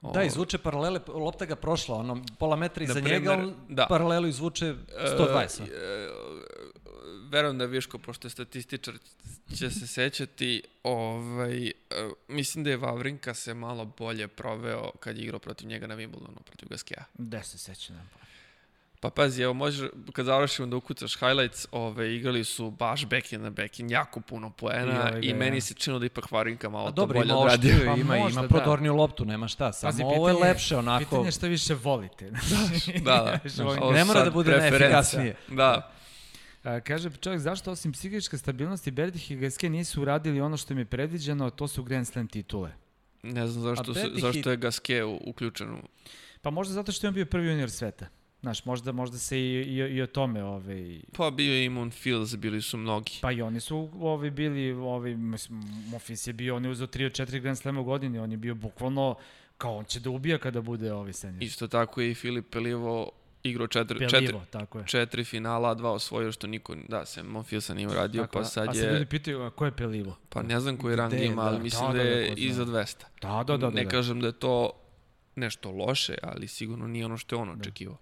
Da, 0.02 0.22
izvuče 0.22 0.58
paralele, 0.58 1.00
lopta 1.08 1.44
ga 1.44 1.56
prošla, 1.56 1.96
ono, 1.96 2.24
pola 2.38 2.56
metra 2.56 2.84
iza 2.84 2.94
primer, 2.94 3.12
njega, 3.12 3.32
on 3.32 3.54
da. 3.68 3.86
paralelu 3.88 4.26
izvuče 4.26 4.74
120. 4.98 5.60
E, 5.60 5.64
e, 5.64 6.08
verujem 7.30 7.58
da 7.58 7.64
Viško, 7.64 7.98
pošto 7.98 8.26
je 8.26 8.30
statističar, 8.30 8.94
će 9.58 9.70
se 9.70 9.86
sećati, 9.86 10.62
ovaj, 10.82 11.66
e, 11.68 11.72
mislim 12.28 12.64
da 12.64 12.70
je 12.70 12.76
Vavrinka 12.76 13.34
se 13.34 13.54
malo 13.54 13.84
bolje 13.84 14.28
proveo 14.28 14.90
kad 15.00 15.16
je 15.16 15.24
igrao 15.24 15.38
protiv 15.38 15.68
njega 15.68 15.86
na 15.86 15.96
Wimbledonu, 15.96 16.42
protiv 16.44 16.68
Gaskeja. 16.68 17.04
Gde 17.14 17.42
se 17.42 17.58
sećam? 17.58 18.10
Pa 18.12 18.26
pazi, 19.00 19.42
evo 19.42 19.54
možeš, 19.54 19.88
kad 20.12 20.26
završimo 20.26 20.68
da 20.68 20.76
ukucaš 20.76 21.14
highlights, 21.14 21.66
ove, 21.72 22.14
igrali 22.16 22.44
su 22.44 22.70
baš 22.70 23.06
backhand 23.06 23.42
na 23.42 23.50
backhand, 23.50 23.90
jako 23.90 24.20
puno 24.20 24.50
poena 24.50 24.84
I 24.84 24.86
i, 24.86 24.98
ovaj 25.00 25.20
ga, 25.22 25.34
meni 25.34 25.56
ja. 25.56 25.60
se 25.60 25.74
činilo 25.74 25.98
da 25.98 26.06
ipak 26.06 26.30
Varinka 26.30 26.68
malo 26.68 26.84
A 26.84 26.88
to 26.88 26.92
dobro, 26.92 27.18
bolje 27.18 27.26
ima 27.26 27.38
odradio. 27.38 27.72
Pa 27.86 27.94
ima, 27.94 28.16
možda, 28.16 28.30
ima 28.30 28.42
da. 28.42 28.48
prodorniju 28.48 28.94
loptu, 28.94 29.24
nema 29.24 29.48
šta, 29.48 29.72
samo 29.72 29.88
Pazi, 29.88 30.02
ovo 30.02 30.28
je 30.28 30.34
pitanje- 30.34 30.42
lepše 30.42 30.76
onako. 30.76 30.98
Pitanje 31.00 31.24
je 31.24 31.32
šta 31.32 31.46
više 31.46 31.74
volite. 31.74 32.30
Da, 33.04 33.40
da. 33.56 33.64
Ovo 33.80 33.92
Ne 33.92 34.04
mora 34.04 34.24
da 34.24 34.30
bude 34.30 34.50
najefikasnije. 34.52 35.36
Da, 35.48 35.92
A, 36.64 36.80
kaže 36.80 37.10
čovjek, 37.12 37.40
zašto 37.40 37.70
osim 37.70 37.92
psihičke 37.92 38.38
stabilnosti 38.38 38.90
Berdih 38.90 39.30
i 39.30 39.36
Gaske 39.36 39.70
nisu 39.70 40.02
uradili 40.02 40.40
ono 40.40 40.56
što 40.56 40.72
im 40.72 40.78
je 40.78 40.84
predviđeno, 40.84 41.50
to 41.50 41.68
su 41.68 41.82
Grand 41.82 42.06
Slam 42.06 42.26
titule? 42.28 42.70
ne 43.22 43.46
znam 43.46 43.62
zašto, 43.64 43.92
i- 43.92 44.20
zašto 44.20 44.50
je 44.50 44.56
Gaske 44.56 45.04
uključen 45.04 45.70
u... 45.70 45.78
Pa 46.42 46.50
možda 46.50 46.74
zato 46.74 46.92
što 46.92 47.06
je 47.06 47.08
on 47.08 47.14
bio 47.14 47.26
prvi 47.26 47.46
junior 47.48 47.70
sveta. 47.70 48.06
Znaš, 48.46 48.64
možda, 48.64 48.92
možda 48.92 49.18
se 49.18 49.38
i, 49.40 49.42
i, 49.42 49.76
i 49.76 50.02
o 50.02 50.06
tome, 50.06 50.44
ovaj, 50.44 51.00
Pa 51.16 51.30
bio 51.30 51.54
je 51.54 51.64
Imon 51.64 51.90
Fields, 51.90 52.36
bili 52.36 52.62
su 52.62 52.76
mnogi. 52.76 53.12
pa 53.22 53.32
i 53.32 53.42
oni 53.42 53.60
su 53.60 53.90
ovi 54.00 54.30
bili, 54.30 54.72
ovi, 54.72 55.16
mislim, 55.16 55.62
Mofis 55.90 56.26
je 56.26 56.32
bio, 56.32 56.56
on 56.56 56.64
je 56.64 56.70
uzeo 56.70 56.86
3 56.86 57.06
od 57.06 57.12
4 57.12 57.40
Grand 57.40 57.58
Slema 57.58 57.80
u 57.80 57.84
godini, 57.84 58.18
on 58.18 58.30
je 58.30 58.36
bio 58.36 58.54
bukvalno, 58.54 59.14
kao 59.58 59.76
on 59.76 59.84
će 59.84 60.00
da 60.00 60.10
ubija 60.10 60.38
kada 60.38 60.60
bude 60.60 60.92
ovi 60.92 61.12
senior. 61.12 61.42
Isto 61.42 61.68
tako 61.68 62.00
je 62.00 62.10
i 62.10 62.14
Filip 62.14 62.50
Pelivo 62.50 63.10
igrao 63.42 63.66
četiri, 63.66 63.98
četiri, 63.98 64.26
Pelivo, 64.26 64.44
tako 64.50 64.78
je. 64.78 64.86
četiri 64.86 65.24
finala, 65.24 65.74
dva 65.74 65.92
osvojio, 65.92 66.32
što 66.32 66.46
niko, 66.46 66.74
da, 66.88 67.06
se 67.06 67.22
Monfilsa 67.22 67.74
nije 67.74 67.88
uradio, 67.88 68.22
Tako, 68.22 68.38
pa 68.38 68.44
sad 68.44 68.68
a 68.68 68.74
sad 68.74 68.84
ljudi 68.84 68.98
je, 68.98 69.06
pitaju, 69.06 69.42
a 69.42 69.50
ko 69.50 69.64
je 69.64 69.72
Pelivo? 69.72 70.16
pa 70.28 70.42
ne 70.42 70.60
znam 70.60 70.76
koji 70.76 70.96
rang 70.96 71.12
je, 71.12 71.26
ima, 71.26 71.42
da. 71.42 71.48
ali 71.48 71.62
mislim 71.62 71.86
Da, 71.86 71.98
da, 71.98 72.04
da, 72.04 72.04
da, 72.04 72.10
je 72.10 72.26
zna. 72.26 72.34
iza 72.36 72.64
200. 72.64 72.94
Da, 73.22 73.28
da, 73.28 73.44
da. 73.44 73.56
da, 73.56 73.70
ne 73.70 73.84
da. 73.84 73.90
kažem 73.90 74.20
da 74.20 74.26
je 74.26 74.32
to 74.32 74.70
nešto 75.36 75.70
loše, 75.70 76.14
ali 76.22 76.48
sigurno 76.48 76.86
nije 76.86 77.04
ono 77.04 77.16
što 77.16 77.36
je 77.36 77.40
on 77.40 77.50
očekivao. 77.60 77.96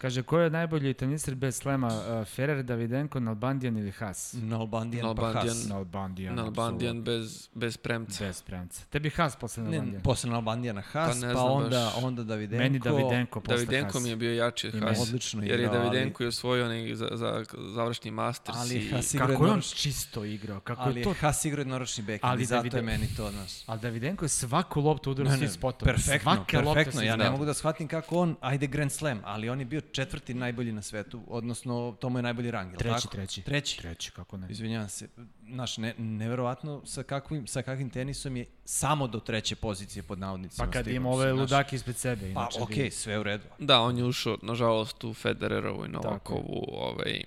Kaže, 0.00 0.22
ko 0.22 0.38
je 0.38 0.50
najbolji 0.50 0.94
teniser 0.94 1.34
bez 1.34 1.56
slema? 1.56 1.88
Uh, 1.88 2.26
Ferrer, 2.26 2.62
Davidenko, 2.62 3.20
Nalbandijan 3.20 3.76
ili 3.76 3.90
Haas? 3.92 4.32
Nalbandijan 4.34 5.02
pa 5.06 5.06
Nalbandijan. 5.06 5.46
Haas. 5.48 5.68
Nalbandijan. 5.68 6.34
Nalbandijan 6.34 7.02
bez, 7.02 7.48
bez 7.54 7.76
premca. 7.76 8.24
Bez 8.24 8.42
premca. 8.42 8.82
Tebi 8.86 9.10
Haas 9.10 9.36
posle 9.36 9.62
Ne, 9.62 9.70
Nalbandijan. 9.70 10.02
posle 10.02 10.30
Nalbandijana 10.30 10.80
Haas, 10.82 11.20
Pa 11.20 11.26
pa, 11.26 11.26
ne 11.26 11.34
onda, 11.34 11.68
baš. 11.86 12.04
onda 12.04 12.24
Davidenko. 12.24 12.62
Meni 12.62 12.78
Davidenko 12.80 13.40
posle 13.40 13.56
Davidenko 13.56 13.92
Haas. 13.92 14.02
mi 14.02 14.08
je 14.08 14.16
bio 14.16 14.34
jači 14.34 14.66
od 14.68 14.74
Haas. 14.74 15.00
Odlično 15.00 15.42
Jer 15.42 15.50
je 15.50 15.56
igrao, 15.58 15.74
ali- 15.76 15.84
Davidenko 15.86 16.22
je 16.22 16.28
osvojio 16.28 16.64
onaj 16.64 16.94
za, 16.94 17.08
za 17.12 17.44
završni 17.74 18.10
Masters 18.12 18.58
Ali 18.58 18.74
i... 18.76 18.90
Haas 18.90 19.14
igrao 19.14 19.28
Kako 19.28 19.46
je 19.46 19.52
on 19.52 19.60
čisto 19.62 20.24
igrao, 20.26 20.60
kako 20.60 20.82
Ali 20.82 20.94
je 20.94 21.00
je 21.00 21.04
to... 21.04 21.14
Haas 21.14 21.44
igrao 21.44 21.60
jednoročni 21.60 22.04
backhand 22.04 22.32
Ali 22.32 22.44
zato 22.44 22.64
je 22.66 22.70
Davide- 22.70 22.82
meni 22.82 23.06
to, 23.08 23.30
znaš. 23.30 23.52
Ali 23.66 23.80
Davidenko 23.80 24.24
je 24.24 24.28
svaku 24.30 24.80
loptu 24.80 25.10
udarao 25.10 25.30
Ne, 25.30 25.36
svi 25.36 25.46
ne, 25.46 25.52
spotove. 25.52 25.92
perfektno, 25.92 26.44
perfektno. 26.48 27.02
Ja 27.02 27.16
ne 27.16 27.30
mogu 27.30 27.44
da 27.44 27.54
shvatim 27.54 27.88
kako 27.88 28.18
on, 28.18 28.36
ajde 28.40 28.66
Grand 28.66 28.92
Slam, 28.92 29.20
ali 29.24 29.48
on 29.48 29.60
je 29.60 29.66
bio 29.66 29.80
četvrti 29.92 30.34
najbolji 30.34 30.72
na 30.72 30.82
svetu, 30.82 31.22
odnosno 31.26 31.96
to 32.00 32.08
mu 32.08 32.18
je 32.18 32.22
najbolji 32.22 32.50
rang, 32.50 32.72
je 32.72 32.78
Treći, 32.78 32.94
tako? 32.96 33.08
treći. 33.08 33.42
Treći. 33.42 33.78
Treći, 33.78 34.10
kako 34.10 34.36
ne. 34.36 34.46
Izvinjavam 34.50 34.88
se, 34.88 35.08
znaš, 35.44 35.78
ne, 35.78 35.94
neverovatno 35.98 36.82
sa 36.84 37.02
kakvim, 37.02 37.46
sa 37.46 37.62
kakvim 37.62 37.90
tenisom 37.90 38.36
je 38.36 38.46
samo 38.64 39.06
do 39.06 39.20
treće 39.20 39.56
pozicije 39.56 40.02
pod 40.02 40.18
navodnicima. 40.18 40.66
Pa 40.66 40.72
kad 40.72 40.86
ima 40.86 41.08
ove 41.10 41.26
znaš. 41.26 41.40
ludake 41.40 41.76
ispred 41.76 41.96
sebe. 41.96 42.20
Pa 42.20 42.26
inače 42.40 42.62
okej, 42.62 42.84
bi- 42.84 42.90
sve 42.90 43.18
u 43.18 43.22
redu. 43.22 43.44
Da, 43.58 43.80
on 43.80 43.98
je 43.98 44.04
ušao, 44.04 44.38
nažalost, 44.42 45.04
u 45.04 45.14
Federerovu 45.14 45.84
i 45.84 45.88
Novakovu 45.88 46.64
ovaj, 46.68 47.22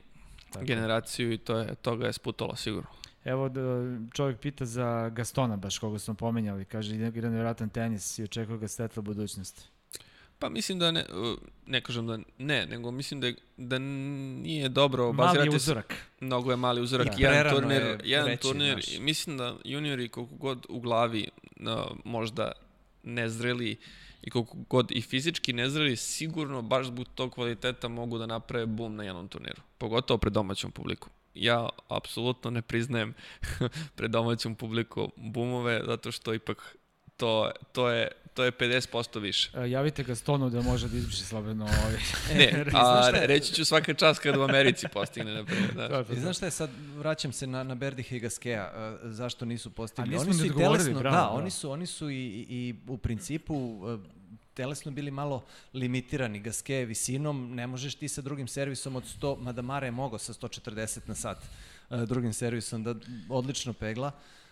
Tako. 0.51 0.66
generaciju 0.66 1.32
i 1.32 1.38
to 1.38 1.57
je, 1.57 1.76
to 1.76 1.95
ga 1.95 2.05
je 2.07 2.14
sputalo 2.14 2.55
sigurno. 2.55 2.89
Evo 3.26 3.49
da 3.49 3.61
čovjek 4.14 4.39
pita 4.39 4.66
za 4.66 5.09
Gastona, 5.09 5.57
baš 5.57 5.78
koga 5.80 5.99
smo 5.99 6.14
pomenjali. 6.14 6.66
Kaže, 6.66 6.95
igra 6.95 7.30
nevjerojatan 7.30 7.70
tenis 7.70 8.20
i 8.20 8.24
očekuje 8.24 8.57
ga 8.57 8.68
svetla 8.68 9.01
budućnost. 9.01 9.70
Pa 10.43 10.49
mislim 10.49 10.79
da 10.79 10.91
ne, 10.91 11.05
uh, 11.13 11.38
ne 11.65 11.81
kažem 11.81 12.07
da 12.07 12.19
ne, 12.38 12.65
nego 12.65 12.91
mislim 12.91 13.22
da, 13.22 13.31
da 13.57 13.80
nije 13.80 14.69
dobro 14.69 15.03
Mali 15.03 15.09
obazirati 15.09 15.51
se- 15.51 15.55
uzorak. 15.55 15.95
Mnogo 16.19 16.51
je 16.51 16.57
mali 16.57 16.81
uzorak. 16.81 17.07
Da. 17.07 17.13
jedan 17.18 17.34
Prerano 17.34 17.59
turnir, 17.59 17.81
je 17.81 17.99
jedan 18.03 18.27
reći, 18.27 18.41
turnir 18.41 18.85
mislim 18.99 19.38
da 19.38 19.55
juniori 19.63 20.09
koliko 20.09 20.35
god 20.35 20.65
u 20.69 20.80
glavi 20.80 21.27
no, 21.55 21.95
možda 22.05 22.51
nezreli 23.03 23.77
i 24.22 24.30
koliko 24.30 24.57
god 24.69 24.91
i 24.91 25.01
fizički 25.01 25.53
nezreli, 25.53 25.95
sigurno 25.95 26.61
baš 26.61 26.85
zbog 26.85 27.07
tog 27.15 27.34
kvaliteta 27.34 27.88
mogu 27.88 28.18
da 28.18 28.26
naprave 28.26 28.65
bum 28.65 28.95
na 28.95 29.03
jednom 29.03 29.27
turniru. 29.27 29.61
Pogotovo 29.77 30.18
pred 30.18 30.34
domaćom 30.34 30.72
publiku. 30.72 31.09
Ja 31.34 31.69
apsolutno 31.88 32.51
ne 32.51 32.61
priznajem 32.61 33.13
pred 33.95 34.11
domaćom 34.11 34.55
publiku 34.55 35.11
bumove, 35.15 35.81
zato 35.85 36.11
što 36.11 36.34
ipak 36.34 36.77
to, 37.18 37.51
to, 37.72 37.89
je, 37.89 38.07
to 38.34 38.43
je 38.43 38.51
50% 38.51 39.19
više. 39.19 39.49
E, 39.53 39.69
javite 39.69 40.03
ga 40.03 40.15
Stonu 40.15 40.49
da 40.49 40.61
može 40.61 40.88
da 40.88 40.97
izbriše 40.97 41.23
slobodno 41.23 41.65
ovaj. 41.65 41.97
Ne, 42.38 42.65
a 42.73 43.10
reći 43.11 43.53
ću 43.53 43.65
svaka 43.65 43.93
čast 43.93 44.19
kad 44.19 44.38
u 44.38 44.41
Americi 44.41 44.88
postigne, 44.93 45.34
na 45.34 45.45
primjer. 45.45 45.73
Da. 45.89 46.03
I 46.14 46.19
znaš 46.19 46.38
šta 46.38 46.45
je 46.45 46.51
sad, 46.51 46.69
vraćam 46.97 47.31
se 47.31 47.47
na, 47.47 47.64
na 47.64 47.76
Berdiha 47.76 48.15
i 48.15 48.19
Gaskeja, 48.19 48.73
uh, 49.03 49.11
zašto 49.11 49.45
nisu 49.45 49.69
postigli? 49.69 50.15
A 50.15 50.19
oni 50.19 50.34
su 50.34 50.45
i 50.45 50.55
telesno, 50.57 50.99
bravo, 50.99 51.03
da, 51.03 51.10
bravo. 51.10 51.38
oni 51.38 51.51
su, 51.51 51.72
oni 51.72 51.85
su 51.85 52.10
i, 52.10 52.45
i, 52.49 52.76
u 52.88 52.97
principu 52.97 53.55
uh, 53.55 53.99
telesno 54.53 54.91
bili 54.91 55.11
malo 55.11 55.43
limitirani. 55.73 56.39
Gaske 56.39 56.76
je 56.76 56.85
visinom, 56.85 57.55
ne 57.55 57.68
možeš 57.68 57.95
ti 57.95 58.07
sa 58.07 58.22
drugim 58.22 58.47
servisom 58.47 58.95
od 58.95 59.03
100, 59.22 59.39
mada 59.39 59.61
Mara 59.61 59.85
je 59.85 59.91
mogao 59.91 60.19
sa 60.19 60.34
140 60.34 60.99
na 61.05 61.15
sat 61.15 61.38
drugim 61.89 62.34
servisom 62.34 62.84
da 62.84 62.95
odlično 63.30 63.73
pegla. 63.73 64.07
Uh, 64.07 64.43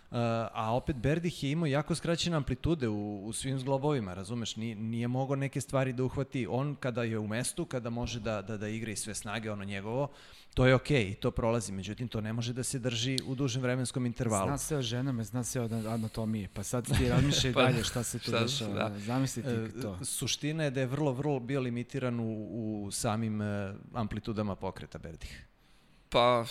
a 0.54 0.74
opet 0.74 0.96
Berdih 0.96 1.44
je 1.44 1.52
imao 1.52 1.66
jako 1.66 1.96
skraćene 1.96 2.38
amplitude 2.38 2.88
u, 2.88 3.26
u 3.26 3.34
svim 3.34 3.60
zglobovima, 3.60 4.14
razumeš, 4.14 4.56
nije, 4.56 4.76
nije 4.76 5.08
mogao 5.08 5.36
neke 5.36 5.62
stvari 5.62 5.94
da 5.94 6.04
uhvati. 6.04 6.48
On 6.50 6.76
kada 6.76 7.04
je 7.04 7.20
u 7.20 7.28
mestu, 7.28 7.66
kada 7.66 7.90
može 7.90 8.20
da, 8.20 8.42
da, 8.42 8.58
da 8.58 8.68
igra 8.68 8.92
i 8.92 8.96
sve 8.96 9.16
snage, 9.16 9.52
ono 9.52 9.64
njegovo, 9.64 10.12
to 10.54 10.66
je 10.66 10.76
okej 10.76 11.06
okay, 11.06 11.12
i 11.12 11.16
to 11.16 11.32
prolazi, 11.32 11.72
međutim 11.72 12.08
to 12.08 12.22
ne 12.22 12.34
može 12.34 12.54
da 12.54 12.64
se 12.64 12.80
drži 12.80 13.18
u 13.26 13.36
dužem 13.36 13.62
vremenskom 13.62 14.06
intervalu. 14.06 14.48
Zna 14.48 14.58
se 14.58 14.78
o 14.78 14.82
ženama, 14.82 15.24
zna 15.24 15.44
se 15.44 15.62
o 15.62 15.70
anatomiji, 15.90 16.48
pa 16.54 16.64
sad 16.64 16.98
ti 16.98 17.10
razmišljaj 17.10 17.54
pa, 17.56 17.62
dalje 17.62 17.84
šta 17.84 18.04
se 18.04 18.20
tu 18.20 18.32
dešava. 18.32 18.74
Da. 18.74 19.00
Zamisli 19.00 19.44
ti 19.44 19.82
to. 19.82 19.98
E, 20.02 20.06
suština 20.06 20.64
je 20.64 20.72
da 20.72 20.80
je 20.80 20.86
vrlo, 20.86 21.12
vrlo 21.12 21.40
bio 21.40 21.62
limitiran 21.62 22.20
u, 22.20 22.48
u 22.86 22.92
samim 22.92 23.42
uh, 23.42 23.48
amplitudama 23.94 24.56
pokreta 24.56 24.98
Berdih. 24.98 25.46
Pa, 26.10 26.46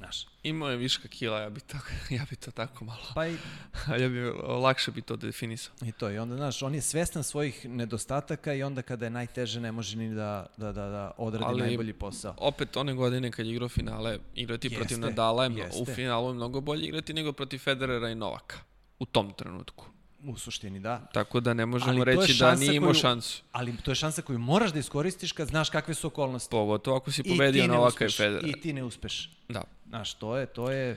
Znaš. 0.00 0.26
Imao 0.42 0.70
je 0.70 0.76
viška 0.76 1.08
kila, 1.08 1.40
ja 1.40 1.50
bi, 1.50 1.60
tako, 1.60 1.86
ja 2.18 2.26
bi 2.30 2.36
to 2.36 2.50
tako 2.50 2.84
malo. 2.84 3.06
Pa 3.14 3.26
i... 3.26 3.36
ja 4.02 4.08
bi, 4.08 4.20
lakše 4.48 4.90
bi 4.90 5.02
to 5.02 5.16
definisao. 5.16 5.74
I 5.82 5.92
to, 5.92 6.10
i 6.10 6.18
onda, 6.18 6.36
znaš, 6.36 6.62
on 6.62 6.74
je 6.74 6.80
svestan 6.80 7.22
svojih 7.22 7.68
nedostataka 7.68 8.54
i 8.54 8.62
onda 8.62 8.82
kada 8.82 9.06
je 9.06 9.10
najteže 9.10 9.60
ne 9.60 9.72
može 9.72 9.96
ni 9.96 10.14
da, 10.14 10.46
da, 10.56 10.72
da, 10.72 10.88
da 10.88 11.10
odradi 11.16 11.44
Ali, 11.46 11.62
najbolji 11.62 11.92
posao. 11.92 12.34
opet 12.38 12.76
one 12.76 12.94
godine 12.94 13.30
kad 13.30 13.46
je 13.46 13.52
igrao 13.52 13.68
finale, 13.68 14.18
igrati 14.34 14.66
jeste, 14.66 14.78
protiv 14.78 15.00
Nadala 15.00 15.44
je 15.44 15.50
jeste. 15.56 15.82
u 15.82 15.94
finalu 15.94 16.28
je 16.28 16.34
mnogo 16.34 16.60
bolje 16.60 16.86
igrati 16.86 17.14
nego 17.14 17.32
protiv 17.32 17.58
Federera 17.58 18.10
i 18.10 18.14
Novaka. 18.14 18.56
U 18.98 19.06
tom 19.06 19.32
trenutku. 19.32 19.86
U 20.24 20.36
suštini, 20.36 20.80
da. 20.80 20.98
Tako 21.12 21.40
da 21.40 21.54
ne 21.54 21.66
možemo 21.66 22.04
reći 22.04 22.34
da 22.38 22.54
nije 22.54 22.74
imao 22.74 22.94
šansu. 22.94 23.42
Ali 23.52 23.76
to 23.76 23.90
je 23.90 23.94
šansa 23.94 24.22
koju 24.22 24.38
moraš 24.38 24.72
da 24.72 24.78
iskoristiš 24.78 25.32
kad 25.32 25.48
znaš 25.48 25.70
kakve 25.70 25.94
su 25.94 26.06
okolnosti. 26.06 26.50
Pogotovo 26.50 26.96
ako 26.96 27.12
si 27.12 27.22
pobedio 27.22 27.66
Novaka 27.66 28.06
i 28.06 28.10
Federera. 28.10 28.48
I 28.48 28.52
ti 28.52 28.72
ne 28.72 28.84
uspeš. 28.84 29.30
Da. 29.48 29.62
Znaš, 29.90 30.14
to 30.14 30.36
je, 30.36 30.46
to 30.46 30.70
je 30.70 30.96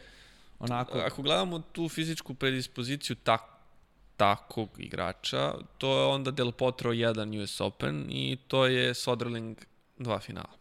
onako... 0.60 0.98
Ako 0.98 1.22
gledamo 1.22 1.60
tu 1.60 1.90
fizičku 1.90 2.34
predispoziciju 2.34 3.16
tak, 3.16 3.42
takog 4.18 4.70
igrača, 4.78 5.54
to 5.78 6.00
je 6.00 6.06
onda 6.06 6.32
Del 6.32 6.52
Potro 6.52 6.92
1 6.92 7.44
US 7.44 7.62
Open 7.62 8.06
i 8.10 8.38
to 8.48 8.66
je 8.66 8.94
Soderling 8.94 9.58
2 9.98 10.22
finala. 10.22 10.54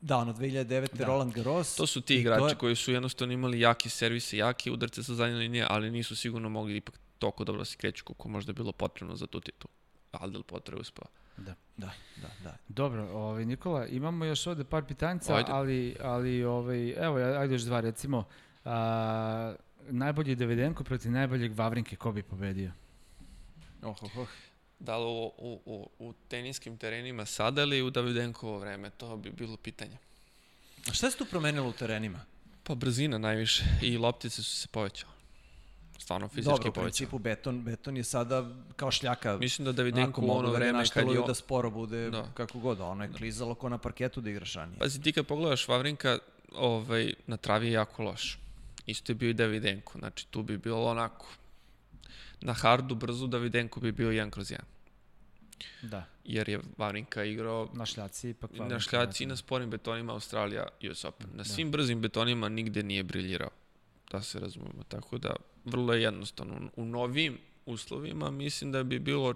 Da, 0.00 0.16
ono 0.16 0.32
2009. 0.32 0.88
Da. 0.92 1.04
Roland 1.04 1.32
Garros. 1.32 1.76
To 1.76 1.86
su 1.86 2.00
ti 2.00 2.14
igrači 2.14 2.54
je... 2.54 2.58
koji 2.58 2.76
su 2.76 2.92
jednostavno 2.92 3.34
imali 3.34 3.60
jaki 3.60 3.88
servise, 3.88 4.36
jaki 4.36 4.70
udarce 4.70 5.02
sa 5.02 5.14
zadnje 5.14 5.36
linije, 5.36 5.66
ali 5.70 5.90
nisu 5.90 6.16
sigurno 6.16 6.48
mogli 6.48 6.76
ipak 6.76 6.94
toliko 7.18 7.44
dobro 7.44 7.58
da 7.58 7.64
se 7.64 7.76
kreću 7.76 8.04
koliko 8.04 8.28
možda 8.28 8.50
je 8.50 8.54
bilo 8.54 8.72
potrebno 8.72 9.16
za 9.16 9.26
tu 9.26 9.40
titul. 9.40 9.70
Ali 10.12 10.32
Del 10.32 10.42
Potro 10.42 10.76
je 10.76 10.80
uspao. 10.80 11.06
Da, 11.36 11.54
da, 11.76 11.90
da, 12.16 12.28
da. 12.44 12.56
Dobro, 12.68 13.08
ovaj, 13.12 13.44
Nikola, 13.44 13.86
imamo 13.86 14.24
još 14.24 14.46
ovde 14.46 14.64
par 14.64 14.84
pitanjica, 14.84 15.34
ajde. 15.36 15.52
ali, 15.52 15.96
ali 16.02 16.44
ovaj, 16.44 16.90
evo, 16.90 17.16
ajde 17.16 17.54
još 17.54 17.62
dva, 17.62 17.80
recimo, 17.80 18.24
a, 18.64 19.54
najbolji 19.88 20.34
Davidenko 20.34 20.84
protiv 20.84 21.12
najboljeg 21.12 21.52
Vavrinke, 21.58 21.96
ko 21.96 22.12
bi 22.12 22.22
pobedio? 22.22 22.72
Oh, 23.82 24.02
oh, 24.02 24.18
oh. 24.18 24.28
Da 24.78 24.98
li 24.98 25.04
u, 25.04 25.32
u, 25.38 25.60
u, 25.66 25.88
u 25.98 26.12
teniskim 26.28 26.78
terenima 26.78 27.26
sada 27.26 27.62
ili 27.62 27.82
u 27.82 27.90
Davidenkovo 27.90 28.58
vreme? 28.58 28.90
To 28.90 29.16
bi 29.16 29.30
bilo 29.30 29.56
pitanje. 29.56 29.98
A 30.90 30.92
šta 30.92 31.10
se 31.10 31.18
tu 31.18 31.24
promenilo 31.24 31.68
u 31.68 31.72
terenima? 31.72 32.20
Pa 32.62 32.74
brzina 32.74 33.18
najviše 33.18 33.64
i 33.82 33.98
loptice 33.98 34.42
su 34.42 34.56
se 34.56 34.68
povećale 34.68 35.21
stvarno 36.02 36.28
fizički 36.28 36.64
Dobro, 36.64 36.70
u 36.70 36.72
principu 36.72 37.18
beton, 37.18 37.62
beton 37.62 37.96
je 37.96 38.04
sada 38.04 38.50
kao 38.76 38.90
šljaka. 38.90 39.36
Mislim 39.36 39.64
da 39.64 39.72
Davidenko 39.72 40.20
u 40.20 40.30
ono 40.30 40.50
da 40.50 40.58
vreme 40.58 40.84
kad 40.94 41.08
je... 41.08 41.22
da 41.26 41.34
sporo 41.34 41.70
bude 41.70 42.10
da. 42.10 42.26
kako 42.34 42.58
god, 42.58 42.80
ono 42.80 43.04
je 43.04 43.08
da. 43.08 43.16
klizalo 43.16 43.54
ko 43.54 43.68
na 43.68 43.78
parketu 43.78 44.20
da 44.20 44.30
igraš 44.30 44.54
ranije. 44.54 44.78
Pazi, 44.78 45.00
ti 45.02 45.12
kad 45.12 45.26
pogledaš 45.26 45.68
Vavrinka, 45.68 46.18
ovaj, 46.54 47.14
na 47.26 47.36
travi 47.36 47.66
je 47.66 47.72
jako 47.72 48.02
loš. 48.02 48.38
Isto 48.86 49.12
je 49.12 49.16
bio 49.16 49.30
i 49.30 49.34
Davidenko, 49.34 49.98
znači 49.98 50.26
tu 50.26 50.42
bi 50.42 50.58
bilo 50.58 50.84
onako. 50.90 51.26
Na 52.40 52.52
hardu 52.52 52.94
brzo 52.94 53.26
Davidenko 53.26 53.80
bi 53.80 53.92
bio 53.92 54.10
1 54.10 54.30
kroz 54.30 54.50
1. 54.50 54.58
Da. 55.82 56.04
Jer 56.24 56.48
je 56.48 56.60
Vavrinka 56.78 57.24
igrao 57.24 57.68
na 57.72 57.86
šljaci 57.86 58.30
ipak 58.30 58.50
Na 58.54 58.80
šljaci 58.80 59.24
i 59.24 59.26
na 59.26 59.36
sporim 59.36 59.70
betonima 59.70 60.12
Australija 60.12 60.66
US 60.90 61.04
Open. 61.04 61.26
Na 61.30 61.36
da. 61.36 61.44
svim 61.44 61.70
brzim 61.70 62.00
betonima 62.00 62.48
nigde 62.48 62.82
nije 62.82 63.02
briljirao. 63.02 63.50
Da 64.12 64.22
se 64.22 64.40
razumemo. 64.40 64.82
Tako 64.88 65.18
da 65.18 65.36
vrlo 65.64 65.94
je 65.94 66.02
jednostavno. 66.02 66.70
U 66.76 66.84
novim 66.84 67.38
uslovima 67.66 68.30
mislim 68.30 68.72
da 68.72 68.82
bi 68.82 68.98
bilo 68.98 69.34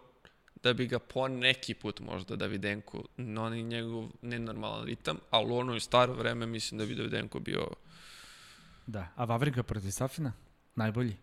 da 0.62 0.72
bi 0.72 0.86
ga 0.86 0.98
po 0.98 1.28
neki 1.28 1.74
put 1.74 2.00
možda 2.00 2.36
Davidenko, 2.36 3.04
no 3.16 3.44
on 3.44 3.54
je 3.54 3.62
njegov 3.62 4.08
nenormalan 4.22 4.84
ritam, 4.84 5.18
ali 5.30 5.52
u 5.52 5.56
onoj 5.56 5.80
staro 5.80 6.14
vreme 6.14 6.46
mislim 6.46 6.78
da 6.78 6.86
bi 6.86 6.94
Davidenko 6.94 7.40
bio... 7.40 7.68
Da, 8.86 9.08
a 9.16 9.24
Vavrinka 9.24 9.62
protiv 9.62 9.90
Safina? 9.90 10.32
Najbolji? 10.74 11.16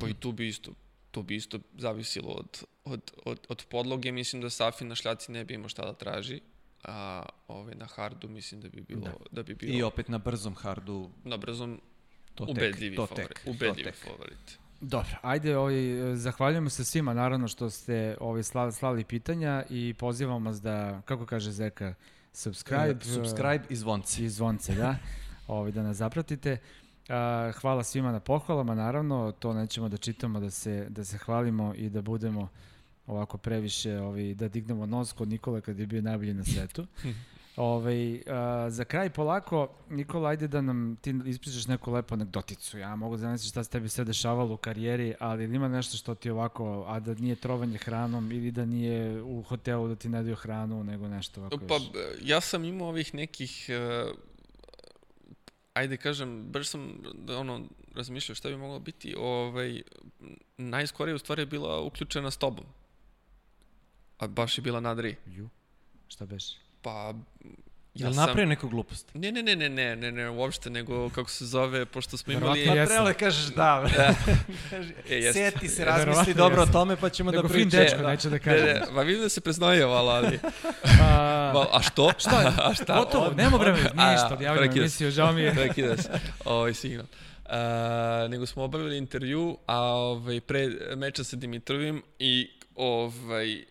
Pa 0.00 0.08
i 0.08 0.14
tu 0.14 0.32
bi 0.32 0.48
isto, 0.48 0.72
to 1.10 1.22
bi 1.22 1.36
isto 1.36 1.58
zavisilo 1.78 2.32
od, 2.32 2.64
od, 2.84 3.12
od, 3.24 3.38
od 3.48 3.64
podloge. 3.70 4.12
Mislim 4.12 4.42
da 4.42 4.50
Safin 4.50 4.88
na 4.88 4.94
šljaci 4.94 5.32
ne 5.32 5.44
bi 5.44 5.54
imao 5.54 5.68
šta 5.68 5.84
da 5.84 5.92
traži, 5.92 6.40
a 6.84 7.22
ovaj, 7.48 7.74
na 7.74 7.86
hardu 7.86 8.28
mislim 8.28 8.60
da 8.60 8.68
bi 8.68 8.80
bilo... 8.80 9.00
Da, 9.00 9.12
da 9.30 9.42
bi 9.42 9.54
bilo 9.54 9.78
I 9.78 9.82
opet 9.82 10.08
na 10.08 10.18
brzom 10.18 10.54
hardu... 10.54 11.10
Na 11.24 11.36
brzom 11.36 11.80
to 12.34 12.44
ubedljivi 12.44 12.96
to 12.96 13.06
favorit. 13.06 13.28
Tek, 13.28 13.40
ubedljivi 13.46 13.92
to 13.92 14.10
favorit. 14.10 14.58
Dobro, 14.80 15.16
ajde, 15.22 15.56
ovaj, 15.56 15.74
zahvaljujemo 16.16 16.70
se 16.70 16.84
svima, 16.84 17.14
naravno, 17.14 17.48
što 17.48 17.70
ste 17.70 18.16
ovaj, 18.20 18.42
slali, 18.42 18.72
slali 18.72 19.04
pitanja 19.04 19.64
i 19.70 19.94
pozivamo 19.98 20.50
vas 20.50 20.62
da, 20.62 21.02
kako 21.04 21.26
kaže 21.26 21.50
Zeka, 21.50 21.94
subscribe. 22.32 22.94
Uh, 22.94 23.02
subscribe 23.02 23.64
i 23.68 23.76
zvonce. 23.76 24.24
I 24.24 24.28
zvonce, 24.28 24.74
da, 24.74 24.96
ovaj, 25.46 25.72
da 25.72 25.82
nas 25.82 25.96
zapratite. 25.96 26.52
Uh, 27.08 27.54
hvala 27.60 27.84
svima 27.84 28.12
na 28.12 28.20
pohvalama, 28.20 28.74
naravno, 28.74 29.32
to 29.32 29.52
nećemo 29.52 29.88
da 29.88 29.96
čitamo, 29.96 30.40
da 30.40 30.50
se, 30.50 30.86
da 30.88 31.04
se 31.04 31.18
hvalimo 31.18 31.74
i 31.76 31.90
da 31.90 32.02
budemo 32.02 32.48
ovako 33.10 33.38
previše, 33.38 33.98
ovaj, 33.98 34.34
da 34.34 34.48
dignemo 34.48 34.86
nos 34.86 35.12
kod 35.12 35.28
Nikola 35.28 35.60
kad 35.60 35.78
je 35.78 35.86
bio 35.86 36.02
najbolji 36.02 36.34
na 36.34 36.44
svetu. 36.44 36.86
Ovaj, 37.56 38.14
uh, 38.14 38.20
za 38.68 38.84
kraj 38.84 39.10
polako, 39.10 39.68
Nikola, 39.90 40.28
ajde 40.28 40.48
da 40.48 40.60
nam 40.60 40.96
ti 41.00 41.14
ispričaš 41.26 41.66
neku 41.66 41.92
lepu 41.92 42.14
anegdoticu. 42.14 42.78
Ja 42.78 42.96
mogu 42.96 43.16
da 43.16 43.20
zamislim 43.20 43.50
šta 43.50 43.64
se 43.64 43.70
tebi 43.70 43.88
sve 43.88 44.04
dešavalo 44.04 44.54
u 44.54 44.56
karijeri, 44.56 45.14
ali 45.18 45.44
ima 45.44 45.68
nešto 45.68 45.96
što 45.96 46.14
ti 46.14 46.30
ovako, 46.30 46.84
a 46.88 47.00
da 47.00 47.14
nije 47.14 47.36
trovanje 47.36 47.78
hranom 47.78 48.32
ili 48.32 48.50
da 48.50 48.64
nije 48.64 49.22
u 49.22 49.42
hotelu 49.42 49.88
da 49.88 49.96
ti 49.96 50.08
ne 50.08 50.22
daju 50.22 50.36
hranu, 50.36 50.84
nego 50.84 51.08
nešto 51.08 51.40
ovako 51.40 51.58
Pa, 51.68 51.74
još. 51.74 51.82
ja 52.22 52.40
sam 52.40 52.64
imao 52.64 52.88
ovih 52.88 53.14
nekih, 53.14 53.66
uh, 54.08 54.16
ajde 55.74 55.96
kažem, 55.96 56.44
baš 56.52 56.68
sam 56.68 57.02
ono, 57.38 57.60
razmišljao 57.94 58.34
šta 58.34 58.48
bi 58.48 58.56
moglo 58.56 58.78
biti, 58.78 59.14
ovaj, 59.18 59.82
najskorije 60.56 61.14
u 61.14 61.18
stvari 61.18 61.42
je 61.42 61.46
bila 61.46 61.80
uključena 61.80 62.30
s 62.30 62.36
tobom. 62.36 62.64
A 64.20 64.26
baš 64.26 64.58
je 64.58 64.62
bila 64.62 64.80
nadri. 64.80 65.16
Ju, 65.26 65.48
šta 66.08 66.26
beše? 66.26 66.56
Pa, 66.82 67.14
Ja 67.94 68.06
Jel 68.06 68.12
sam... 68.14 68.20
napravio 68.20 68.46
neku 68.46 68.68
glupost? 68.68 69.10
Ne, 69.14 69.32
ne, 69.32 69.42
ne, 69.42 69.56
ne, 69.56 69.68
ne, 69.68 69.96
ne, 69.96 70.12
ne, 70.12 70.30
uopšte, 70.30 70.70
nego 70.70 71.08
kako 71.10 71.30
se 71.30 71.46
zove, 71.46 71.86
pošto 71.86 72.16
smo 72.16 72.32
imali... 72.32 72.66
Pa 72.66 72.72
prele 72.72 73.14
kažeš 73.14 73.46
da, 73.46 73.86
da. 73.96 74.14
e, 75.16 75.32
Sjeti 75.32 75.68
se, 75.68 75.84
razmisli 75.84 76.34
dobro 76.34 76.60
jesam. 76.60 76.70
o 76.70 76.72
tome, 76.72 76.96
pa 76.96 77.08
ćemo 77.08 77.30
nego 77.30 77.42
da 77.42 77.48
pričamo. 77.48 77.64
Nego 77.64 77.76
fin 77.76 77.80
dečko, 77.80 78.02
da. 78.02 78.10
neće 78.10 78.30
da 78.30 78.38
kaže. 78.38 78.64
Ne, 78.64 78.74
ne, 78.74 78.82
pa 78.94 79.02
vidim 79.02 79.22
da 79.22 79.28
se 79.28 79.40
preznojevalo, 79.40 80.10
ali... 80.10 80.38
a, 81.02 81.64
a 81.72 81.82
što? 81.82 82.12
Šta? 82.18 82.52
a 82.64 82.74
šta? 82.74 82.96
Gotovo, 82.98 83.32
nema 83.36 83.56
vremena, 83.56 83.90
ništa, 84.10 84.28
odjavljamo 84.32 84.72
emisiju, 84.72 85.10
žao 85.10 85.32
mi 85.32 85.42
je. 85.42 85.54
Prekida 85.54 85.96
se, 85.96 86.10
ovaj 86.44 86.74
signal. 86.74 87.06
Uh, 87.44 88.30
nego 88.30 88.46
smo 88.46 88.62
obavili 88.62 88.98
intervju, 88.98 89.58
a 89.66 89.80
ovaj, 89.80 90.40
pre 90.40 90.68
meča 90.96 91.24
sa 91.24 91.36
Dimitrovim 91.36 92.02
i 92.18 92.50
ovaj, 92.74 93.64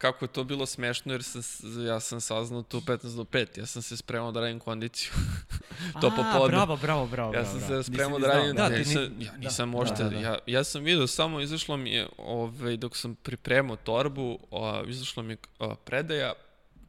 kako 0.00 0.24
je 0.24 0.28
to 0.28 0.44
bilo 0.44 0.66
smešno, 0.66 1.12
jer 1.12 1.22
sam, 1.22 1.42
ja 1.86 2.00
sam 2.00 2.20
saznao 2.20 2.62
to 2.62 2.80
15 2.80 3.16
do 3.16 3.24
5. 3.24 3.58
Ja 3.58 3.66
sam 3.66 3.82
se 3.82 3.96
spremao 3.96 4.32
da 4.32 4.40
radim 4.40 4.60
kondiciju. 4.60 5.12
to 6.00 6.10
popodne. 6.10 6.48
Bravo, 6.48 6.76
bravo, 6.76 7.06
bravo. 7.06 7.34
Ja 7.34 7.44
sam 7.44 7.60
se 7.60 7.82
spremao 7.82 8.18
da 8.18 8.26
radim... 8.26 8.56
Da, 8.56 8.68
nisam, 8.68 9.02
ni, 9.18 9.24
ja 9.24 9.36
nisam 9.36 9.70
da, 9.70 9.76
možete... 9.78 10.04
Da, 10.04 10.10
da, 10.10 10.16
da. 10.16 10.20
Ja, 10.20 10.38
ja 10.46 10.64
sam 10.64 10.84
vidio, 10.84 11.06
samo 11.06 11.40
izašlo 11.40 11.76
mi 11.76 11.90
je, 11.90 12.08
ovaj, 12.18 12.76
dok 12.76 12.96
sam 12.96 13.14
pripremao 13.14 13.76
torbu, 13.76 14.38
o, 14.50 14.84
izašlo 14.86 15.22
mi 15.22 15.32
je 15.32 15.36
o, 15.58 15.74
predaja 15.74 16.32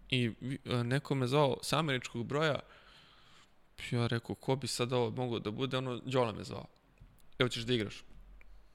i 0.10 0.32
o, 0.70 0.84
neko 0.84 1.16
me 1.16 1.28
zvao 1.28 1.58
sa 1.62 1.80
američkog 1.80 2.26
broja. 2.26 2.60
Ja 3.92 4.08
rekao, 4.08 4.36
ko 4.36 4.56
bi 4.56 4.68
sad 4.68 4.94
ovo 4.94 5.10
mogao 5.10 5.40
da 5.40 5.52
bude? 5.52 5.78
Ono, 5.78 6.00
Đola 6.06 6.32
me 6.32 6.44
zvao. 6.44 6.66
Evo 7.40 7.50
ćeš 7.50 7.64
da 7.64 7.74
igraš. 7.74 8.04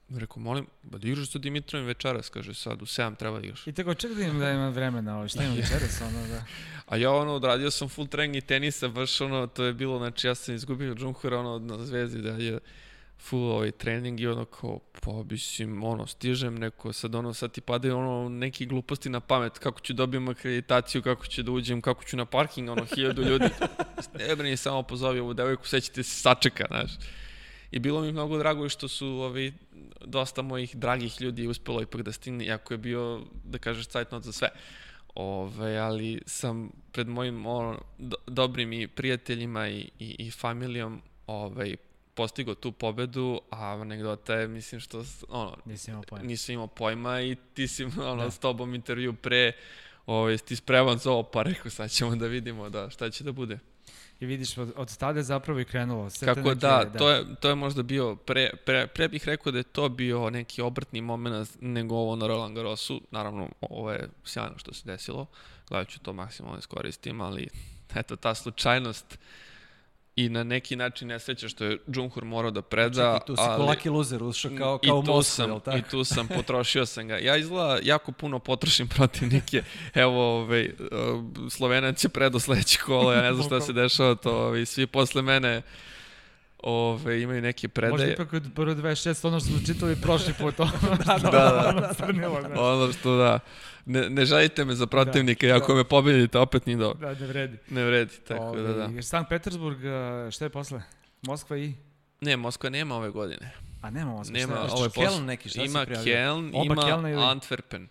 Rekao, 0.09 0.43
molim, 0.43 0.67
ba 0.83 0.97
da 0.97 1.07
igraš 1.07 1.31
sa 1.31 1.39
Dimitrovim 1.39 1.87
večeras, 1.87 2.29
kaže 2.29 2.53
sad, 2.53 2.81
u 2.81 2.85
7 2.85 3.15
treba 3.15 3.39
da 3.39 3.45
igraš. 3.45 3.67
I 3.67 3.73
tako 3.73 3.93
ček 3.93 4.11
da 4.11 4.23
im 4.23 4.39
da 4.39 4.51
ima 4.51 4.69
vremena, 4.69 5.17
ovo, 5.17 5.27
šta 5.27 5.43
ima 5.43 5.55
večeras, 5.61 6.01
ono 6.01 6.27
da... 6.27 6.43
A 6.85 6.97
ja 6.97 7.11
ono, 7.11 7.33
odradio 7.33 7.71
sam 7.71 7.89
full 7.89 8.07
trening 8.07 8.35
i 8.35 8.41
tenisa, 8.41 8.87
baš 8.87 9.21
ono, 9.21 9.47
to 9.47 9.63
je 9.63 9.73
bilo, 9.73 9.97
znači 9.97 10.27
ja 10.27 10.35
sam 10.35 10.55
izgubio 10.55 10.95
Džunhura, 10.95 11.39
ono, 11.39 11.59
na 11.59 11.85
zvezdi 11.85 12.21
da 12.21 12.29
je 12.29 12.59
full 13.19 13.51
ovaj 13.51 13.71
trening 13.71 14.19
i 14.19 14.27
ono 14.27 14.45
kao, 14.45 14.79
pa 15.01 15.11
mislim, 15.29 15.83
ono, 15.83 16.07
stižem 16.07 16.55
neko, 16.55 16.93
sad 16.93 17.15
ono, 17.15 17.33
sad 17.33 17.51
ti 17.51 17.61
padaju 17.61 17.97
ono, 17.97 18.29
neki 18.29 18.65
gluposti 18.65 19.09
na 19.09 19.19
pamet, 19.19 19.59
kako 19.59 19.79
ću 19.79 19.93
dobijem 19.93 20.27
akreditaciju, 20.27 21.01
kako 21.01 21.27
ću 21.27 21.43
da 21.43 21.51
uđem, 21.51 21.81
kako 21.81 22.03
ću 22.03 22.17
na 22.17 22.25
parking, 22.25 22.69
ono, 22.69 22.85
hiljadu 22.85 23.21
ljudi. 23.21 23.45
ne 24.27 24.35
brini, 24.35 24.57
samo 24.57 24.83
pozovi 24.83 25.19
ovu 25.19 25.33
devojku, 25.33 25.67
sve 25.67 25.81
ćete 25.81 26.03
se 26.03 26.21
sačeka, 26.21 26.65
znaš. 26.67 26.91
I 27.71 27.79
bilo 27.79 28.01
mi 28.01 28.11
mnogo 28.11 28.37
drago 28.37 28.69
što 28.69 28.87
su 28.87 29.07
ovi, 29.07 29.53
dosta 30.05 30.41
mojih 30.41 30.75
dragih 30.75 31.21
ljudi 31.21 31.47
uspelo 31.47 31.81
ipak 31.81 32.01
da 32.01 32.11
stigne, 32.11 32.45
iako 32.45 32.73
je 32.73 32.77
bio, 32.77 33.21
da 33.43 33.57
kažeš, 33.57 33.87
cajtnot 33.87 34.23
za 34.23 34.31
sve. 34.31 34.49
Ove, 35.15 35.77
ali 35.77 36.21
sam 36.25 36.69
pred 36.91 37.07
mojim 37.07 37.45
ono, 37.45 37.81
do, 37.97 38.15
dobrim 38.27 38.73
i 38.73 38.87
prijateljima 38.87 39.67
i, 39.69 39.89
i, 39.99 40.15
i 40.19 40.31
familijom 40.31 41.01
ovaj, 41.27 41.75
postigao 42.13 42.55
tu 42.55 42.71
pobedu, 42.71 43.41
a 43.49 43.81
anegdota 43.81 44.33
je, 44.33 44.47
mislim, 44.47 44.81
što 44.81 45.03
ono, 45.29 45.57
nisam 45.65 45.91
imao 45.91 46.03
pojma. 46.03 46.25
Nisam 46.25 46.53
imao 46.53 46.67
pojma 46.67 47.21
i 47.21 47.35
ti 47.53 47.67
si 47.67 47.83
ono, 47.83 48.23
da. 48.23 48.31
s 48.31 48.39
tobom 48.39 48.75
intervju 48.75 49.13
pre, 49.13 49.51
ovaj, 50.05 50.37
ti 50.37 50.55
spreman 50.55 50.97
za 50.97 51.11
ovo, 51.11 51.23
pa 51.23 51.43
rekao, 51.43 51.71
sad 51.71 51.91
ćemo 51.91 52.15
da 52.15 52.27
vidimo 52.27 52.69
da, 52.69 52.89
šta 52.89 53.09
će 53.09 53.23
da 53.23 53.31
bude. 53.31 53.59
I 54.19 54.25
vidiš, 54.25 54.57
od, 54.57 54.73
od 54.75 54.97
tada 54.97 55.23
zapravo 55.23 55.59
i 55.59 55.65
krenulo. 55.65 56.09
Sve 56.09 56.25
Kako 56.25 56.53
da, 56.53 56.83
da, 56.93 56.99
to 56.99 57.09
je, 57.09 57.25
to 57.39 57.49
je 57.49 57.55
možda 57.55 57.83
bio, 57.83 58.15
pre, 58.15 58.49
pre, 58.65 58.87
pre 58.87 59.07
bih 59.07 59.25
rekao 59.25 59.51
da 59.51 59.57
je 59.57 59.63
to 59.63 59.89
bio 59.89 60.29
neki 60.29 60.61
obrtni 60.61 61.01
moment 61.01 61.49
nego 61.61 61.95
ovo 61.95 62.15
na 62.15 62.27
Roland 62.27 62.55
Garrosu. 62.55 63.01
Naravno, 63.11 63.49
ovo 63.61 63.91
je 63.91 64.09
sjajno 64.25 64.57
što 64.57 64.73
se 64.73 64.81
desilo. 64.85 65.25
Gledat 65.69 65.89
ću 65.89 65.99
to 65.99 66.13
maksimalno 66.13 66.59
iskoristim, 66.59 67.21
ali 67.21 67.47
eto, 67.95 68.15
ta 68.15 68.35
slučajnost 68.35 69.19
i 70.17 70.29
na 70.29 70.43
neki 70.43 70.75
način 70.75 71.07
nesreća 71.07 71.49
što 71.49 71.65
je 71.65 71.77
Džunhur 71.91 72.25
morao 72.25 72.51
da 72.51 72.61
preda. 72.61 73.13
Čekaj, 73.13 73.25
tu 73.27 73.35
si 73.35 73.41
ali, 73.45 73.63
laki 73.63 73.89
loser 73.89 74.23
ušao 74.23 74.51
kao, 74.57 74.79
kao 74.85 75.01
Moskva, 75.01 75.23
sam, 75.23 75.59
tako? 75.59 75.77
I 75.77 75.81
tu 75.81 76.03
sam, 76.03 76.27
potrošio 76.27 76.85
sam 76.85 77.07
ga. 77.07 77.17
Ja 77.17 77.37
izgleda 77.37 77.79
jako 77.83 78.11
puno 78.11 78.39
potrošim 78.39 78.87
protivnike. 78.87 79.63
Evo, 79.93 80.39
ovaj, 80.39 80.71
Slovenac 81.49 81.99
će 81.99 82.09
predo 82.09 82.39
sledeći 82.39 82.79
kolo, 82.79 83.13
ja 83.13 83.21
ne 83.21 83.33
znam 83.33 83.45
šta 83.45 83.61
se 83.61 83.73
dešava, 83.73 84.15
to 84.15 84.31
ovaj, 84.31 84.65
svi 84.65 84.87
posle 84.87 85.21
mene 85.21 85.61
ove, 86.63 87.21
imaju 87.21 87.41
neke 87.41 87.67
predaje. 87.67 87.91
Možda 87.91 88.07
ipak 88.07 88.33
od 88.33 88.43
prvo 88.55 88.75
26, 88.75 89.27
ono 89.27 89.39
što 89.39 89.49
smo 89.49 89.59
čitali 89.65 89.95
prošli 89.95 90.33
put, 90.33 90.59
ono 90.59 90.71
da, 91.05 91.17
da, 91.17 91.31
da, 91.31 92.49
da. 92.53 92.61
ono 92.61 92.93
što 92.93 93.15
da. 93.15 93.39
Ne, 93.85 94.09
ne 94.09 94.25
žalite 94.25 94.65
me 94.65 94.75
za 94.75 94.87
protivnika, 94.87 95.47
da, 95.47 95.55
ako 95.55 95.71
da. 95.71 95.77
me 95.77 95.83
pobedite, 95.83 96.37
opet 96.37 96.65
ni 96.65 96.75
do. 96.75 96.93
Da, 96.93 97.13
ne 97.13 97.27
vredi. 97.27 97.57
Ne 97.69 97.83
vredi, 97.85 98.13
tako 98.27 98.43
ove, 98.43 98.61
da, 98.61 98.87
da. 98.87 99.01
Sankt 99.01 99.29
Petersburg, 99.29 99.77
šta 100.31 100.45
je 100.45 100.49
posle? 100.49 100.81
Moskva 101.21 101.57
i? 101.57 101.73
Ne, 102.21 102.37
Moskva 102.37 102.69
nema 102.69 102.95
ove 102.95 103.09
godine. 103.09 103.51
A 103.81 103.89
nema 103.89 104.11
Moskva, 104.11 104.33
nema, 104.33 104.55
šta 104.55 104.65
je? 104.65 104.71
Ovo 104.71 104.85
je 104.85 104.89
Keln 104.89 105.25
neki, 105.25 105.49
šta 105.49 105.63
ima 105.63 105.85
Keln, 105.85 106.51
ima 106.65 106.75
Kelna 106.75 107.09
ili... 107.09 107.21
Antwerpen. 107.21 107.87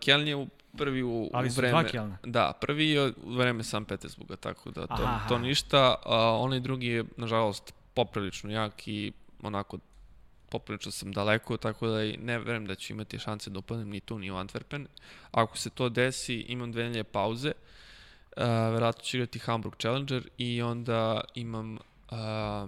Keln 0.00 0.28
je 0.28 0.36
u 0.36 0.48
prvi 0.76 1.02
u, 1.02 1.30
Ali 1.32 1.48
u 1.48 1.52
vreme... 1.52 1.84
Da, 2.24 2.52
prvi 2.60 2.90
je 2.90 3.12
u 3.24 3.34
vreme 3.34 3.64
Sankt 3.64 3.88
Petersburga, 3.88 4.36
tako 4.36 4.70
da 4.70 4.86
to, 4.86 5.02
Aha. 5.02 5.28
to 5.28 5.38
ništa. 5.38 5.94
A 6.04 6.38
onaj 6.40 6.60
drugi 6.60 6.86
je, 6.86 7.04
nažalost, 7.16 7.74
poprilično 7.94 8.50
jak 8.50 8.88
i 8.88 9.12
onako 9.42 9.78
poprilično 10.48 10.92
sam 10.92 11.12
daleko, 11.12 11.56
tako 11.56 11.86
da 11.86 12.04
i 12.04 12.16
ne 12.16 12.38
verujem 12.38 12.66
da 12.66 12.74
ću 12.74 12.92
imati 12.92 13.18
šanse 13.18 13.50
da 13.50 13.58
upadnem 13.58 13.88
ni 13.88 14.00
tu 14.00 14.18
ni 14.18 14.30
u 14.30 14.34
Antwerpen. 14.34 14.86
Ako 15.30 15.58
se 15.58 15.70
to 15.70 15.88
desi, 15.88 16.34
imam 16.34 16.72
dve 16.72 16.84
nelje 16.84 17.04
pauze, 17.04 17.52
uh, 18.36 18.42
verovatno 18.44 19.02
ću 19.02 19.16
igrati 19.16 19.38
Hamburg 19.38 19.76
Challenger 19.76 20.28
i 20.38 20.62
onda 20.62 21.20
imam 21.34 21.78
Uh, 22.10 22.18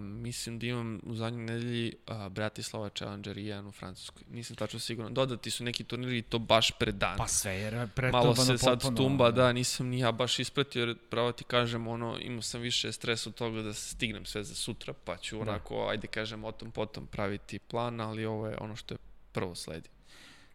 mislim 0.00 0.58
da 0.58 0.66
imam 0.66 1.00
u 1.02 1.14
zadnjoj 1.14 1.44
nedelji 1.44 1.92
uh, 2.06 2.28
Bratislava 2.28 2.88
Challenger 2.88 3.38
i 3.38 3.46
jedan 3.46 3.66
u 3.66 3.72
Francuskoj. 3.72 4.22
Nisam 4.30 4.56
tačno 4.56 4.80
siguran. 4.80 5.14
Dodati 5.14 5.50
su 5.50 5.64
neki 5.64 5.84
turniri 5.84 6.18
i 6.18 6.22
to 6.22 6.38
baš 6.38 6.70
pred 6.78 6.94
dan. 6.94 7.16
Pa 7.18 7.26
sve, 7.26 7.52
jer 7.52 7.88
Malo 8.12 8.34
se 8.34 8.58
sad 8.58 8.72
potpuno, 8.72 8.96
tumba, 8.96 9.30
da, 9.30 9.52
nisam 9.52 9.86
ni 9.86 9.98
ja 9.98 10.12
baš 10.12 10.38
ispratio, 10.38 10.80
jer 10.80 10.96
pravo 11.10 11.32
ti 11.32 11.44
kažem, 11.44 11.86
ono, 11.86 12.18
imao 12.20 12.42
sam 12.42 12.60
više 12.60 12.92
stres 12.92 13.26
od 13.26 13.34
toga 13.34 13.62
da 13.62 13.74
stignem 13.74 14.24
sve 14.24 14.44
za 14.44 14.54
sutra, 14.54 14.92
pa 15.04 15.16
ću 15.16 15.36
da. 15.36 15.42
onako, 15.42 15.86
ajde 15.90 16.06
kažem, 16.06 16.44
o 16.44 16.52
tom 16.52 16.70
potom 16.70 17.06
praviti 17.06 17.58
plan, 17.58 18.00
ali 18.00 18.26
ovo 18.26 18.46
je 18.46 18.56
ono 18.60 18.76
što 18.76 18.94
je 18.94 18.98
prvo 19.32 19.54
sledi. 19.54 19.88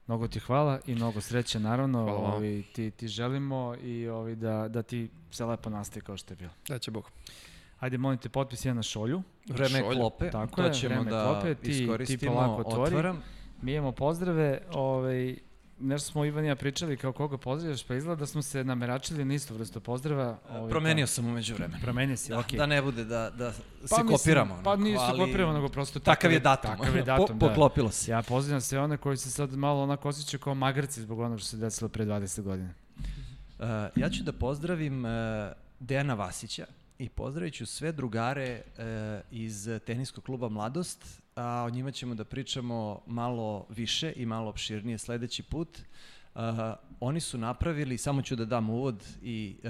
Mnogo 0.08 0.28
ti 0.28 0.40
hvala 0.40 0.80
i 0.88 0.96
mnogo 0.96 1.22
sreće, 1.22 1.60
naravno. 1.60 2.06
Ovi, 2.06 2.64
ti, 2.74 2.92
ti 2.92 3.08
želimo 3.08 3.76
i 3.84 4.08
ovi, 4.08 4.36
da, 4.36 4.68
da 4.68 4.84
ti 4.84 5.10
se 5.32 5.46
lepo 5.46 5.70
nastaje 5.70 6.04
kao 6.04 6.18
što 6.18 6.34
je 6.34 6.38
bilo. 6.38 6.52
Da 6.68 6.80
će 6.80 6.92
Bog. 6.92 7.12
Ajde, 7.84 7.98
molim 7.98 8.18
te, 8.18 8.30
potpis 8.30 8.66
jedan 8.66 8.76
na 8.76 8.84
šolju. 8.84 9.22
Vreme 9.50 9.80
šolju. 9.80 10.00
klope, 10.00 10.32
Tako 10.32 10.56
to 10.56 10.64
je, 10.64 10.74
ćemo 10.74 10.96
vreme 10.96 11.12
da 11.12 11.24
klope, 11.24 11.56
ti, 11.56 11.72
iskoristimo, 11.72 12.20
ti 12.20 12.28
polako 12.28 12.62
otvori. 12.62 12.96
otvaram. 12.96 13.22
Mi 13.62 13.74
imamo 13.74 13.92
pozdrave, 13.92 14.62
ovaj, 14.74 15.36
nešto 15.80 16.12
smo 16.12 16.26
Ivan 16.26 16.46
i 16.46 16.48
ja 16.48 16.56
pričali 16.56 16.98
kao 16.98 17.14
koga 17.14 17.38
pozdravljaš, 17.38 17.84
pa 17.84 17.96
izgleda 17.96 18.20
da 18.20 18.26
smo 18.26 18.42
se 18.42 18.64
nameračili 18.64 19.26
na 19.26 19.34
isto 19.34 19.54
vrstu 19.54 19.80
pozdrava. 19.80 20.38
Ovaj, 20.50 20.70
Promenio 20.70 21.04
pa, 21.04 21.08
sam 21.08 21.28
umeđu 21.28 21.54
vremenu. 21.54 21.82
Promenio 21.82 22.18
si, 22.18 22.30
da, 22.30 22.40
okej. 22.40 22.58
Okay. 22.58 22.58
Da 22.58 22.66
ne 22.66 22.82
bude 22.82 23.04
da, 23.06 23.30
da 23.30 23.54
se 23.54 23.62
pa, 23.90 24.04
kopiramo. 24.04 24.56
Mislim, 24.56 24.64
pa 24.64 24.76
nije 24.76 24.98
se 24.98 25.18
kopiramo, 25.18 25.54
nego 25.54 25.70
prosto 25.70 26.00
takav 26.00 26.32
je 26.32 26.40
datum. 26.40 26.72
Takav 26.72 26.96
je 26.96 27.04
datum, 27.14 27.40
po, 27.40 27.48
Poklopilo 27.48 27.92
se. 27.92 28.12
Ja 28.12 28.22
pozdravljam 28.22 28.62
sve 28.62 28.80
one 28.80 28.98
koji 28.98 29.18
se 29.18 29.32
sad 29.32 29.54
malo 29.54 29.84
onako 29.84 30.10
osjećaju 30.10 30.42
kao 30.42 30.56
magarci 30.56 31.02
zbog 31.02 31.20
onog 31.20 31.40
što 31.40 31.48
se 31.48 31.58
desilo 31.58 31.90
pre 31.90 32.06
20 32.06 32.42
godina. 32.42 32.70
Uh, 33.60 33.66
ja 33.96 34.10
ću 34.10 34.24
da 34.24 34.32
pozdravim 34.32 35.06
uh, 35.06 35.12
Dejana 35.80 36.14
Vasića, 36.14 36.66
i 37.00 37.10
pozdravit 37.10 37.54
ću 37.54 37.66
sve 37.66 37.92
drugare 37.92 38.44
e, 38.44 39.22
iz 39.32 39.70
teniskog 39.86 40.24
kluba 40.24 40.50
Mladost, 40.50 41.22
a 41.36 41.64
o 41.68 41.70
njima 41.70 41.92
ćemo 41.92 42.16
da 42.16 42.24
pričamo 42.24 43.02
malo 43.06 43.66
više 43.70 44.14
i 44.16 44.26
malo 44.26 44.50
opširnije 44.50 44.98
sledeći 44.98 45.44
put. 45.44 45.80
Uh, 46.36 46.42
oni 47.00 47.20
su 47.20 47.38
napravili, 47.38 47.98
samo 47.98 48.22
ću 48.22 48.36
da 48.36 48.46
dam 48.46 48.70
uvod 48.70 49.04
i 49.22 49.56
uh, 49.64 49.70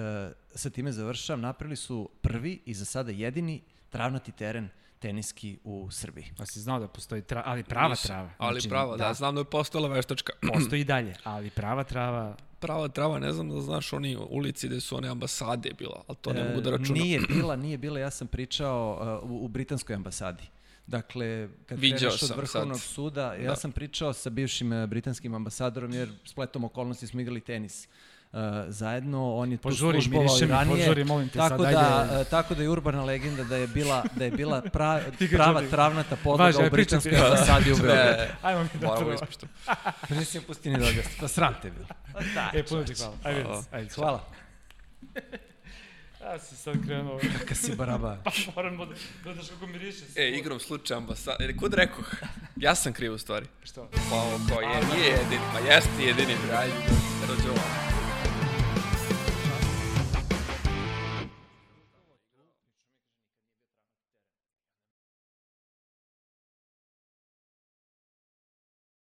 sa 0.55 0.69
time 0.69 0.91
završam, 0.91 1.41
napravili 1.41 1.75
su 1.75 2.09
prvi 2.21 2.61
i 2.65 2.73
za 2.73 2.85
sada 2.85 3.11
jedini 3.11 3.61
travnati 3.89 4.31
teren 4.31 4.69
teniski 4.99 5.57
u 5.63 5.91
Srbiji. 5.91 6.25
Pa 6.37 6.45
si 6.45 6.59
znao 6.59 6.79
da 6.79 6.87
postoji 6.87 7.21
trava, 7.21 7.43
ali 7.47 7.63
prava 7.63 7.95
trava. 7.95 8.29
Ali 8.37 8.59
znači, 8.59 8.69
prava, 8.69 8.97
da, 8.97 9.07
da, 9.07 9.13
znam 9.13 9.35
da 9.35 9.41
je 9.41 9.45
postala 9.45 9.87
veštačka. 9.87 10.33
Postoji 10.53 10.81
i 10.81 10.85
dalje, 10.85 11.15
ali 11.23 11.49
prava 11.49 11.83
trava 11.83 12.35
prava 12.67 12.87
trava, 12.87 13.19
ne 13.19 13.33
znam 13.33 13.49
da 13.49 13.61
znaš 13.61 13.93
oni 13.93 14.17
ulici 14.29 14.67
gde 14.67 14.81
su 14.81 14.97
one 14.97 15.07
ambasade 15.07 15.71
bila, 15.77 16.03
ali 16.07 16.17
to 16.21 16.33
ne 16.33 16.41
e, 16.41 16.49
mogu 16.49 16.61
da 16.61 16.71
računam. 16.71 17.03
Nije 17.03 17.19
bila, 17.35 17.55
nije 17.55 17.77
bila, 17.77 17.99
ja 17.99 18.11
sam 18.11 18.27
pričao 18.27 18.99
uh, 19.23 19.29
u, 19.29 19.45
u 19.45 19.47
britanskoj 19.47 19.95
ambasadi. 19.95 20.43
Dakle, 20.87 21.49
kad 21.65 21.79
Viđao 21.79 21.97
kreneš 21.99 22.23
od 22.23 22.37
Vrhovnog 22.37 22.79
sad. 22.79 22.89
suda, 22.89 23.33
ja 23.33 23.49
da. 23.49 23.55
sam 23.55 23.71
pričao 23.71 24.13
sa 24.13 24.29
bivšim 24.29 24.71
uh, 24.71 24.85
britanskim 24.85 25.33
ambasadorom, 25.33 25.93
jer 25.93 26.09
spletom 26.25 26.63
okolnosti 26.63 27.07
smo 27.07 27.21
igrali 27.21 27.41
tenis. 27.41 27.85
Uh, 27.87 28.12
zajedno, 28.67 29.35
on 29.35 29.51
je 29.51 29.57
požuri, 29.57 29.97
tu 29.97 30.01
službovao 30.01 30.37
i 30.41 30.45
ranije. 30.45 30.85
Požuri, 30.85 31.03
molim 31.03 31.29
te 31.29 31.37
tako 31.37 31.63
sad, 31.63 31.73
da, 31.73 32.07
ajde. 32.09 32.21
Uh, 32.21 32.27
tako 32.27 32.55
da 32.55 32.63
je 32.63 32.69
urbana 32.69 33.03
legenda 33.03 33.43
da 33.43 33.57
je 33.57 33.67
bila, 33.67 34.03
da 34.15 34.25
je 34.25 34.31
bila 34.31 34.61
pra, 34.61 35.01
prava 35.37 35.61
travnata 35.69 36.15
podloga 36.15 36.43
Važi, 36.43 36.67
u 36.67 36.69
britanskoj 36.71 37.15
ambasadi 37.25 37.71
u 37.71 37.75
Beogradu. 37.75 38.33
Ajmo 38.41 38.63
mi 38.63 38.69
da 38.79 38.87
Moramo 38.87 39.05
to. 39.05 39.13
ispuštam. 39.13 39.49
Nisi 40.09 40.39
mi 40.39 40.45
pusti 40.45 40.69
ni 40.69 40.77
da 40.77 40.87
objasnim. 40.87 41.15
Pa 41.19 41.27
sram 41.27 41.55
te 41.61 41.71
bilo. 41.71 41.85
Da, 42.33 42.51
e, 42.53 42.63
puno 42.63 42.83
ti 42.83 42.93
hvala. 42.93 43.15
Ajde, 43.23 43.45
ajde. 43.71 43.89
Hvala. 43.95 44.25
Ja 46.23 46.39
si 46.39 46.55
sad 46.55 46.75
krenuo. 46.85 47.19
Kaka 47.39 47.55
si 47.55 47.75
baraba. 47.75 48.17
pa 48.23 48.31
moram 48.55 48.77
da, 48.77 48.85
da 49.23 49.33
daš 49.33 49.49
kako 49.49 49.67
miriše. 49.67 50.05
E, 50.15 50.29
igrom 50.29 50.59
slučaj 50.59 50.97
ambasad... 50.97 51.35
E, 51.39 51.57
kud 51.57 51.73
rekoh? 51.73 52.13
Ja 52.55 52.75
sam 52.75 52.93
kriv 52.93 53.13
u 53.13 53.17
stvari. 53.17 53.45
Što? 53.63 53.89
Pa 54.09 54.15
ovo, 54.15 54.39
kao 54.49 54.61
je, 54.61 54.67
nije 54.95 55.07
jedini. 55.09 55.41
Pa 55.53 55.59
jeste 55.59 56.03
jedini. 56.03 56.33
Ajde, 56.57 56.73
dođe 57.27 57.49
ovo. 57.49 57.92